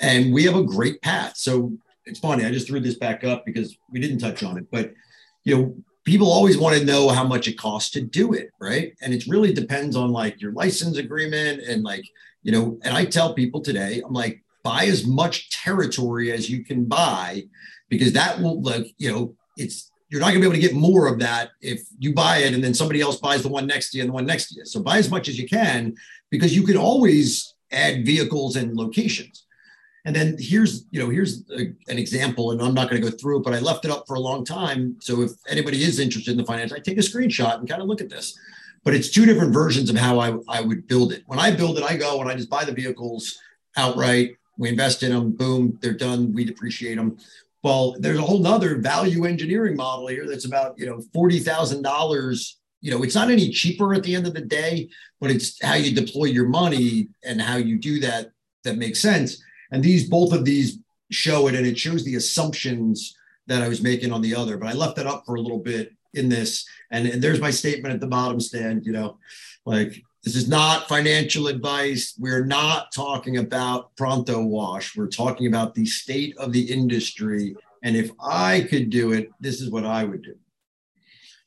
And 0.00 0.32
we 0.32 0.44
have 0.44 0.56
a 0.56 0.62
great 0.62 1.02
path. 1.02 1.36
So 1.36 1.72
it's 2.04 2.20
funny. 2.20 2.44
I 2.44 2.50
just 2.50 2.68
threw 2.68 2.80
this 2.80 2.96
back 2.96 3.24
up 3.24 3.44
because 3.44 3.76
we 3.90 4.00
didn't 4.00 4.18
touch 4.18 4.42
on 4.42 4.56
it, 4.56 4.66
but 4.70 4.92
you 5.44 5.56
know, 5.56 5.76
people 6.04 6.32
always 6.32 6.56
want 6.56 6.76
to 6.76 6.84
know 6.84 7.08
how 7.10 7.24
much 7.24 7.48
it 7.48 7.58
costs 7.58 7.90
to 7.90 8.00
do 8.00 8.32
it, 8.32 8.50
right? 8.60 8.94
And 9.02 9.12
it 9.12 9.26
really 9.26 9.52
depends 9.52 9.94
on 9.94 10.10
like 10.10 10.40
your 10.40 10.52
license 10.52 10.96
agreement 10.96 11.62
and 11.62 11.82
like, 11.82 12.04
you 12.42 12.52
know, 12.52 12.78
and 12.82 12.96
I 12.96 13.04
tell 13.04 13.34
people 13.34 13.60
today, 13.60 14.00
I'm 14.04 14.14
like, 14.14 14.42
buy 14.64 14.84
as 14.84 15.06
much 15.06 15.50
territory 15.50 16.32
as 16.32 16.48
you 16.48 16.64
can 16.64 16.84
buy 16.86 17.44
because 17.88 18.12
that 18.14 18.40
will 18.40 18.60
like, 18.62 18.86
you 18.98 19.12
know, 19.12 19.34
it's 19.56 19.90
you're 20.10 20.20
not 20.20 20.28
gonna 20.28 20.40
be 20.40 20.46
able 20.46 20.54
to 20.54 20.60
get 20.60 20.74
more 20.74 21.06
of 21.06 21.18
that 21.18 21.50
if 21.60 21.82
you 21.98 22.14
buy 22.14 22.38
it 22.38 22.54
and 22.54 22.64
then 22.64 22.72
somebody 22.72 23.00
else 23.00 23.16
buys 23.16 23.42
the 23.42 23.48
one 23.48 23.66
next 23.66 23.90
to 23.90 23.98
you 23.98 24.04
and 24.04 24.08
the 24.08 24.14
one 24.14 24.26
next 24.26 24.48
to 24.48 24.54
you. 24.56 24.64
So 24.64 24.82
buy 24.82 24.96
as 24.98 25.10
much 25.10 25.28
as 25.28 25.38
you 25.38 25.46
can 25.46 25.94
because 26.30 26.56
you 26.56 26.62
can 26.62 26.76
always 26.76 27.54
add 27.70 28.06
vehicles 28.06 28.56
and 28.56 28.74
locations. 28.74 29.44
And 30.08 30.16
then 30.16 30.36
here's, 30.38 30.86
you 30.90 30.98
know, 30.98 31.10
here's 31.10 31.42
a, 31.50 31.66
an 31.88 31.98
example, 31.98 32.52
and 32.52 32.62
I'm 32.62 32.72
not 32.72 32.88
going 32.88 33.02
to 33.02 33.10
go 33.10 33.14
through 33.14 33.40
it, 33.40 33.44
but 33.44 33.52
I 33.52 33.58
left 33.58 33.84
it 33.84 33.90
up 33.90 34.04
for 34.06 34.14
a 34.14 34.20
long 34.20 34.42
time. 34.42 34.96
So 35.00 35.20
if 35.20 35.32
anybody 35.46 35.82
is 35.82 35.98
interested 35.98 36.30
in 36.30 36.38
the 36.38 36.46
finance, 36.46 36.72
I 36.72 36.78
take 36.78 36.96
a 36.96 37.02
screenshot 37.02 37.58
and 37.58 37.68
kind 37.68 37.82
of 37.82 37.88
look 37.88 38.00
at 38.00 38.08
this. 38.08 38.34
But 38.84 38.94
it's 38.94 39.10
two 39.10 39.26
different 39.26 39.52
versions 39.52 39.90
of 39.90 39.96
how 39.96 40.18
I, 40.18 40.34
I 40.48 40.62
would 40.62 40.86
build 40.86 41.12
it. 41.12 41.24
When 41.26 41.38
I 41.38 41.50
build 41.50 41.76
it, 41.76 41.84
I 41.84 41.98
go 41.98 42.22
and 42.22 42.30
I 42.30 42.34
just 42.34 42.48
buy 42.48 42.64
the 42.64 42.72
vehicles 42.72 43.38
outright. 43.76 44.36
We 44.56 44.70
invest 44.70 45.02
in 45.02 45.12
them, 45.12 45.32
boom, 45.32 45.78
they're 45.82 45.92
done. 45.92 46.32
We 46.32 46.46
depreciate 46.46 46.94
them. 46.94 47.18
Well, 47.62 47.94
there's 47.98 48.18
a 48.18 48.22
whole 48.22 48.38
nother 48.38 48.78
value 48.78 49.26
engineering 49.26 49.76
model 49.76 50.06
here 50.06 50.26
that's 50.26 50.46
about, 50.46 50.78
you 50.78 50.86
know, 50.86 51.02
$40,000 51.14 52.54
you 52.80 52.92
know, 52.92 53.02
it's 53.02 53.16
not 53.16 53.28
any 53.28 53.50
cheaper 53.50 53.92
at 53.92 54.04
the 54.04 54.14
end 54.14 54.28
of 54.28 54.34
the 54.34 54.40
day, 54.40 54.88
but 55.20 55.32
it's 55.32 55.60
how 55.60 55.74
you 55.74 55.92
deploy 55.92 56.26
your 56.26 56.48
money 56.48 57.08
and 57.24 57.42
how 57.42 57.56
you 57.56 57.76
do 57.76 57.98
that 57.98 58.30
that 58.62 58.76
makes 58.76 59.00
sense. 59.00 59.42
And 59.70 59.82
these, 59.82 60.08
both 60.08 60.32
of 60.32 60.44
these 60.44 60.78
show 61.10 61.48
it 61.48 61.54
and 61.54 61.66
it 61.66 61.78
shows 61.78 62.04
the 62.04 62.16
assumptions 62.16 63.16
that 63.46 63.62
I 63.62 63.68
was 63.68 63.82
making 63.82 64.12
on 64.12 64.20
the 64.20 64.34
other, 64.34 64.56
but 64.58 64.68
I 64.68 64.72
left 64.72 64.96
that 64.96 65.06
up 65.06 65.24
for 65.24 65.36
a 65.36 65.40
little 65.40 65.58
bit 65.58 65.92
in 66.14 66.28
this. 66.28 66.66
And, 66.90 67.06
and 67.06 67.22
there's 67.22 67.40
my 67.40 67.50
statement 67.50 67.94
at 67.94 68.00
the 68.00 68.06
bottom 68.06 68.40
Stan, 68.40 68.82
you 68.84 68.92
know, 68.92 69.18
like 69.64 70.02
this 70.24 70.36
is 70.36 70.48
not 70.48 70.88
financial 70.88 71.46
advice. 71.46 72.14
We're 72.18 72.44
not 72.44 72.92
talking 72.92 73.38
about 73.38 73.94
pronto 73.96 74.42
wash. 74.42 74.96
We're 74.96 75.06
talking 75.06 75.46
about 75.46 75.74
the 75.74 75.86
state 75.86 76.36
of 76.36 76.52
the 76.52 76.70
industry. 76.70 77.56
And 77.82 77.96
if 77.96 78.10
I 78.20 78.66
could 78.68 78.90
do 78.90 79.12
it, 79.12 79.30
this 79.40 79.60
is 79.60 79.70
what 79.70 79.86
I 79.86 80.04
would 80.04 80.22
do. 80.22 80.34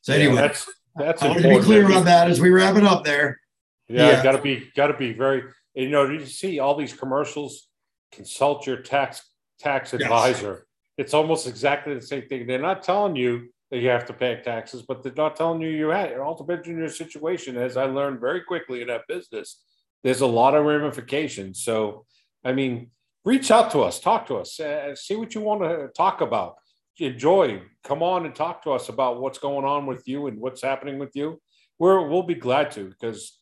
So 0.00 0.12
anyway, 0.12 0.34
Yeah, 0.34 0.40
that's 0.40 0.70
that's 0.96 1.22
I 1.22 1.28
want 1.28 1.42
to 1.42 1.48
be 1.48 1.58
clear 1.60 1.92
on 1.92 2.04
that 2.06 2.28
as 2.28 2.40
we 2.40 2.50
wrap 2.50 2.76
it 2.76 2.84
up 2.84 3.04
there. 3.04 3.40
Yeah, 3.88 4.10
Yeah. 4.10 4.22
got 4.22 4.32
to 4.32 4.42
be 4.42 4.68
got 4.74 4.88
to 4.88 4.94
be 4.94 5.12
very. 5.12 5.44
You 5.74 5.88
know, 5.88 6.10
you 6.10 6.26
see 6.26 6.58
all 6.58 6.74
these 6.74 6.92
commercials. 6.92 7.68
Consult 8.12 8.66
your 8.66 8.76
tax 8.76 9.28
tax 9.58 9.92
Yes. 9.92 10.02
advisor. 10.02 10.66
It's 10.98 11.14
almost 11.14 11.46
exactly 11.46 11.94
the 11.94 12.02
same 12.02 12.28
thing. 12.28 12.46
They're 12.46 12.58
not 12.58 12.82
telling 12.82 13.16
you 13.16 13.48
that 13.70 13.78
you 13.78 13.88
have 13.88 14.04
to 14.06 14.12
pay 14.12 14.40
taxes, 14.42 14.82
but 14.82 15.02
they're 15.02 15.12
not 15.16 15.34
telling 15.36 15.62
you 15.62 15.68
you 15.70 15.88
have. 15.88 16.10
It 16.10 16.20
all 16.20 16.34
depends 16.36 16.68
on 16.68 16.76
your 16.76 16.88
situation. 16.88 17.56
As 17.56 17.76
I 17.76 17.84
learned 17.84 18.20
very 18.20 18.42
quickly 18.42 18.82
in 18.82 18.88
that 18.88 19.06
business, 19.08 19.62
there's 20.04 20.20
a 20.20 20.26
lot 20.26 20.54
of 20.54 20.66
ramifications. 20.66 21.62
So, 21.62 22.04
I 22.44 22.52
mean, 22.52 22.90
reach 23.24 23.50
out 23.50 23.70
to 23.70 23.80
us, 23.80 23.98
talk 24.00 24.26
to 24.26 24.36
us, 24.36 24.60
uh, 24.60 24.94
see 24.94 25.16
what 25.16 25.34
you 25.34 25.40
want 25.40 25.62
to 25.62 25.88
talk 25.96 26.20
about. 26.20 26.56
Enjoy, 26.98 27.62
come 27.82 28.02
on 28.02 28.26
and 28.26 28.34
talk 28.34 28.62
to 28.64 28.72
us 28.72 28.90
about 28.90 29.20
what's 29.20 29.38
going 29.38 29.64
on 29.64 29.86
with 29.86 30.06
you 30.06 30.26
and 30.26 30.38
what's 30.38 30.60
happening 30.60 30.98
with 30.98 31.12
you. 31.14 31.40
We're 31.78 32.06
we'll 32.06 32.22
be 32.24 32.34
glad 32.34 32.70
to 32.72 32.88
because 32.88 33.38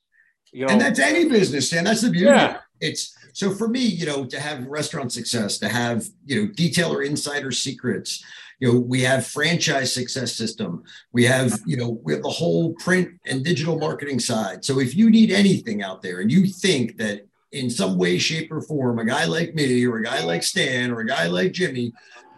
you 0.53 0.67
know 0.67 0.73
And 0.73 0.81
that's 0.81 0.99
any 0.99 1.29
business, 1.29 1.73
and 1.73 1.87
that's 1.87 2.03
the 2.03 2.11
beauty. 2.11 2.27
Yeah. 2.27 2.59
It's 2.81 3.15
so 3.33 3.51
for 3.51 3.69
me, 3.69 3.81
you 3.81 4.07
know, 4.07 4.25
to 4.25 4.41
have 4.41 4.67
restaurant 4.67 5.13
success, 5.13 5.59
to 5.59 5.69
have, 5.69 6.07
you 6.27 6.43
know, 6.43 6.49
detailer 6.53 7.05
insider 7.07 7.53
secrets, 7.53 8.25
you 8.59 8.73
know, 8.73 8.79
we 8.79 9.03
have 9.03 9.27
franchise 9.27 9.93
success 9.95 10.35
system. 10.35 10.83
We 11.13 11.25
have, 11.25 11.59
you 11.67 11.77
know, 11.77 12.01
we 12.03 12.13
have 12.13 12.23
the 12.23 12.29
whole 12.29 12.75
print 12.75 13.09
and 13.27 13.45
digital 13.45 13.79
marketing 13.79 14.19
side. 14.19 14.65
So 14.65 14.81
if 14.81 14.95
you 14.95 15.11
need 15.11 15.31
anything 15.31 15.83
out 15.83 16.03
there 16.03 16.21
and 16.21 16.31
you 16.31 16.47
think 16.47 16.97
that 16.99 17.27
in 17.53 17.71
some 17.71 17.97
way, 17.97 18.19
shape, 18.19 18.53
or 18.53 18.61
form, 18.61 18.99
a 18.99 19.05
guy 19.05 19.25
like 19.25 19.55
me 19.55 19.87
or 19.87 19.97
a 19.97 20.05
guy 20.05 20.23
like 20.25 20.43
Stan 20.43 20.91
or 20.91 21.01
a 21.01 21.07
guy 21.07 21.27
like 21.27 21.53
Jimmy 21.53 21.93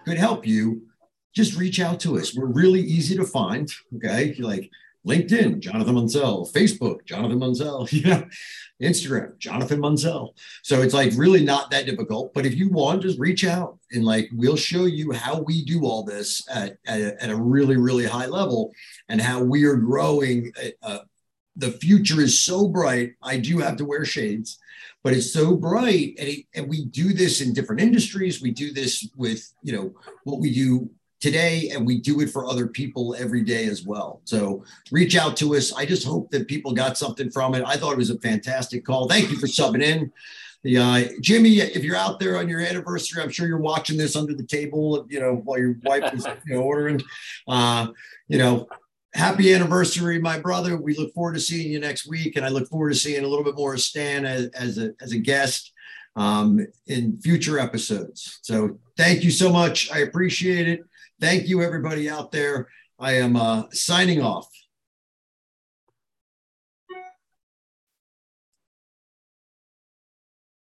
could 0.04 0.16
help 0.16 0.46
you, 0.46 0.82
just 1.34 1.56
reach 1.56 1.80
out 1.80 1.98
to 2.00 2.18
us. 2.18 2.34
We're 2.34 2.46
really 2.46 2.80
easy 2.80 3.16
to 3.16 3.24
find. 3.24 3.70
Okay. 3.96 4.34
Like 4.38 4.70
LinkedIn, 5.06 5.58
Jonathan 5.58 5.96
Munzel, 5.96 6.52
Facebook, 6.52 7.04
Jonathan 7.04 7.40
Munzel, 7.40 7.88
yeah, 8.04 8.24
Instagram, 8.80 9.36
Jonathan 9.38 9.80
Munzel. 9.80 10.36
So 10.62 10.82
it's 10.82 10.94
like 10.94 11.12
really 11.16 11.44
not 11.44 11.70
that 11.70 11.86
difficult. 11.86 12.32
But 12.34 12.46
if 12.46 12.54
you 12.54 12.68
want, 12.68 13.02
just 13.02 13.18
reach 13.18 13.44
out 13.44 13.78
and 13.90 14.04
like 14.04 14.28
we'll 14.32 14.56
show 14.56 14.84
you 14.84 15.12
how 15.12 15.40
we 15.40 15.64
do 15.64 15.84
all 15.84 16.04
this 16.04 16.46
at, 16.48 16.78
at, 16.86 17.00
a, 17.00 17.22
at 17.22 17.30
a 17.30 17.36
really, 17.36 17.76
really 17.76 18.06
high 18.06 18.26
level 18.26 18.72
and 19.08 19.20
how 19.20 19.42
we 19.42 19.64
are 19.64 19.76
growing. 19.76 20.52
Uh, 20.82 20.98
the 21.56 21.72
future 21.72 22.20
is 22.20 22.42
so 22.42 22.68
bright. 22.68 23.12
I 23.22 23.38
do 23.38 23.58
have 23.58 23.76
to 23.76 23.84
wear 23.84 24.04
shades, 24.04 24.58
but 25.02 25.12
it's 25.12 25.32
so 25.32 25.56
bright. 25.56 26.14
And, 26.18 26.28
it, 26.28 26.46
and 26.54 26.68
we 26.68 26.86
do 26.86 27.12
this 27.12 27.40
in 27.40 27.52
different 27.52 27.82
industries. 27.82 28.40
We 28.40 28.52
do 28.52 28.72
this 28.72 29.08
with, 29.16 29.52
you 29.62 29.72
know, 29.72 29.94
what 30.24 30.40
we 30.40 30.54
do 30.54 30.90
today 31.22 31.70
and 31.72 31.86
we 31.86 31.98
do 31.98 32.20
it 32.20 32.30
for 32.30 32.44
other 32.46 32.66
people 32.66 33.14
every 33.16 33.42
day 33.42 33.66
as 33.66 33.84
well. 33.86 34.20
So 34.24 34.64
reach 34.90 35.16
out 35.16 35.36
to 35.38 35.54
us. 35.54 35.72
I 35.72 35.86
just 35.86 36.04
hope 36.04 36.30
that 36.32 36.48
people 36.48 36.72
got 36.72 36.98
something 36.98 37.30
from 37.30 37.54
it. 37.54 37.62
I 37.64 37.76
thought 37.76 37.92
it 37.92 37.98
was 37.98 38.10
a 38.10 38.18
fantastic 38.18 38.84
call. 38.84 39.08
Thank 39.08 39.30
you 39.30 39.38
for 39.38 39.46
subbing 39.46 39.82
in. 39.82 40.12
The 40.64 40.78
uh, 40.78 41.04
Jimmy, 41.20 41.60
if 41.60 41.82
you're 41.82 41.96
out 41.96 42.20
there 42.20 42.36
on 42.36 42.48
your 42.48 42.60
anniversary, 42.60 43.22
I'm 43.22 43.30
sure 43.30 43.46
you're 43.46 43.58
watching 43.58 43.96
this 43.96 44.16
under 44.16 44.34
the 44.34 44.46
table, 44.46 45.06
you 45.08 45.20
know, 45.20 45.36
while 45.44 45.58
your 45.58 45.76
wife 45.84 46.12
is 46.12 46.26
you 46.46 46.54
know, 46.54 46.62
ordering. 46.62 47.00
Uh, 47.48 47.88
you 48.28 48.38
know, 48.38 48.68
happy 49.14 49.52
anniversary, 49.52 50.20
my 50.20 50.38
brother. 50.38 50.76
We 50.76 50.96
look 50.96 51.14
forward 51.14 51.34
to 51.34 51.40
seeing 51.40 51.72
you 51.72 51.80
next 51.80 52.08
week, 52.08 52.36
and 52.36 52.46
I 52.46 52.48
look 52.48 52.68
forward 52.68 52.90
to 52.90 52.98
seeing 52.98 53.24
a 53.24 53.26
little 53.26 53.44
bit 53.44 53.56
more 53.56 53.74
of 53.74 53.80
Stan 53.80 54.24
as, 54.24 54.46
as 54.50 54.78
a 54.78 54.92
as 55.00 55.12
a 55.12 55.18
guest 55.18 55.72
um, 56.14 56.64
in 56.86 57.18
future 57.20 57.58
episodes. 57.58 58.38
So 58.42 58.78
thank 58.96 59.24
you 59.24 59.32
so 59.32 59.52
much. 59.52 59.90
I 59.90 60.00
appreciate 60.00 60.68
it. 60.68 60.80
Thank 61.22 61.46
you, 61.46 61.62
everybody 61.62 62.10
out 62.10 62.32
there. 62.32 62.66
I 62.98 63.12
am 63.12 63.36
uh, 63.36 63.62
signing 63.70 64.20
off. 64.20 64.48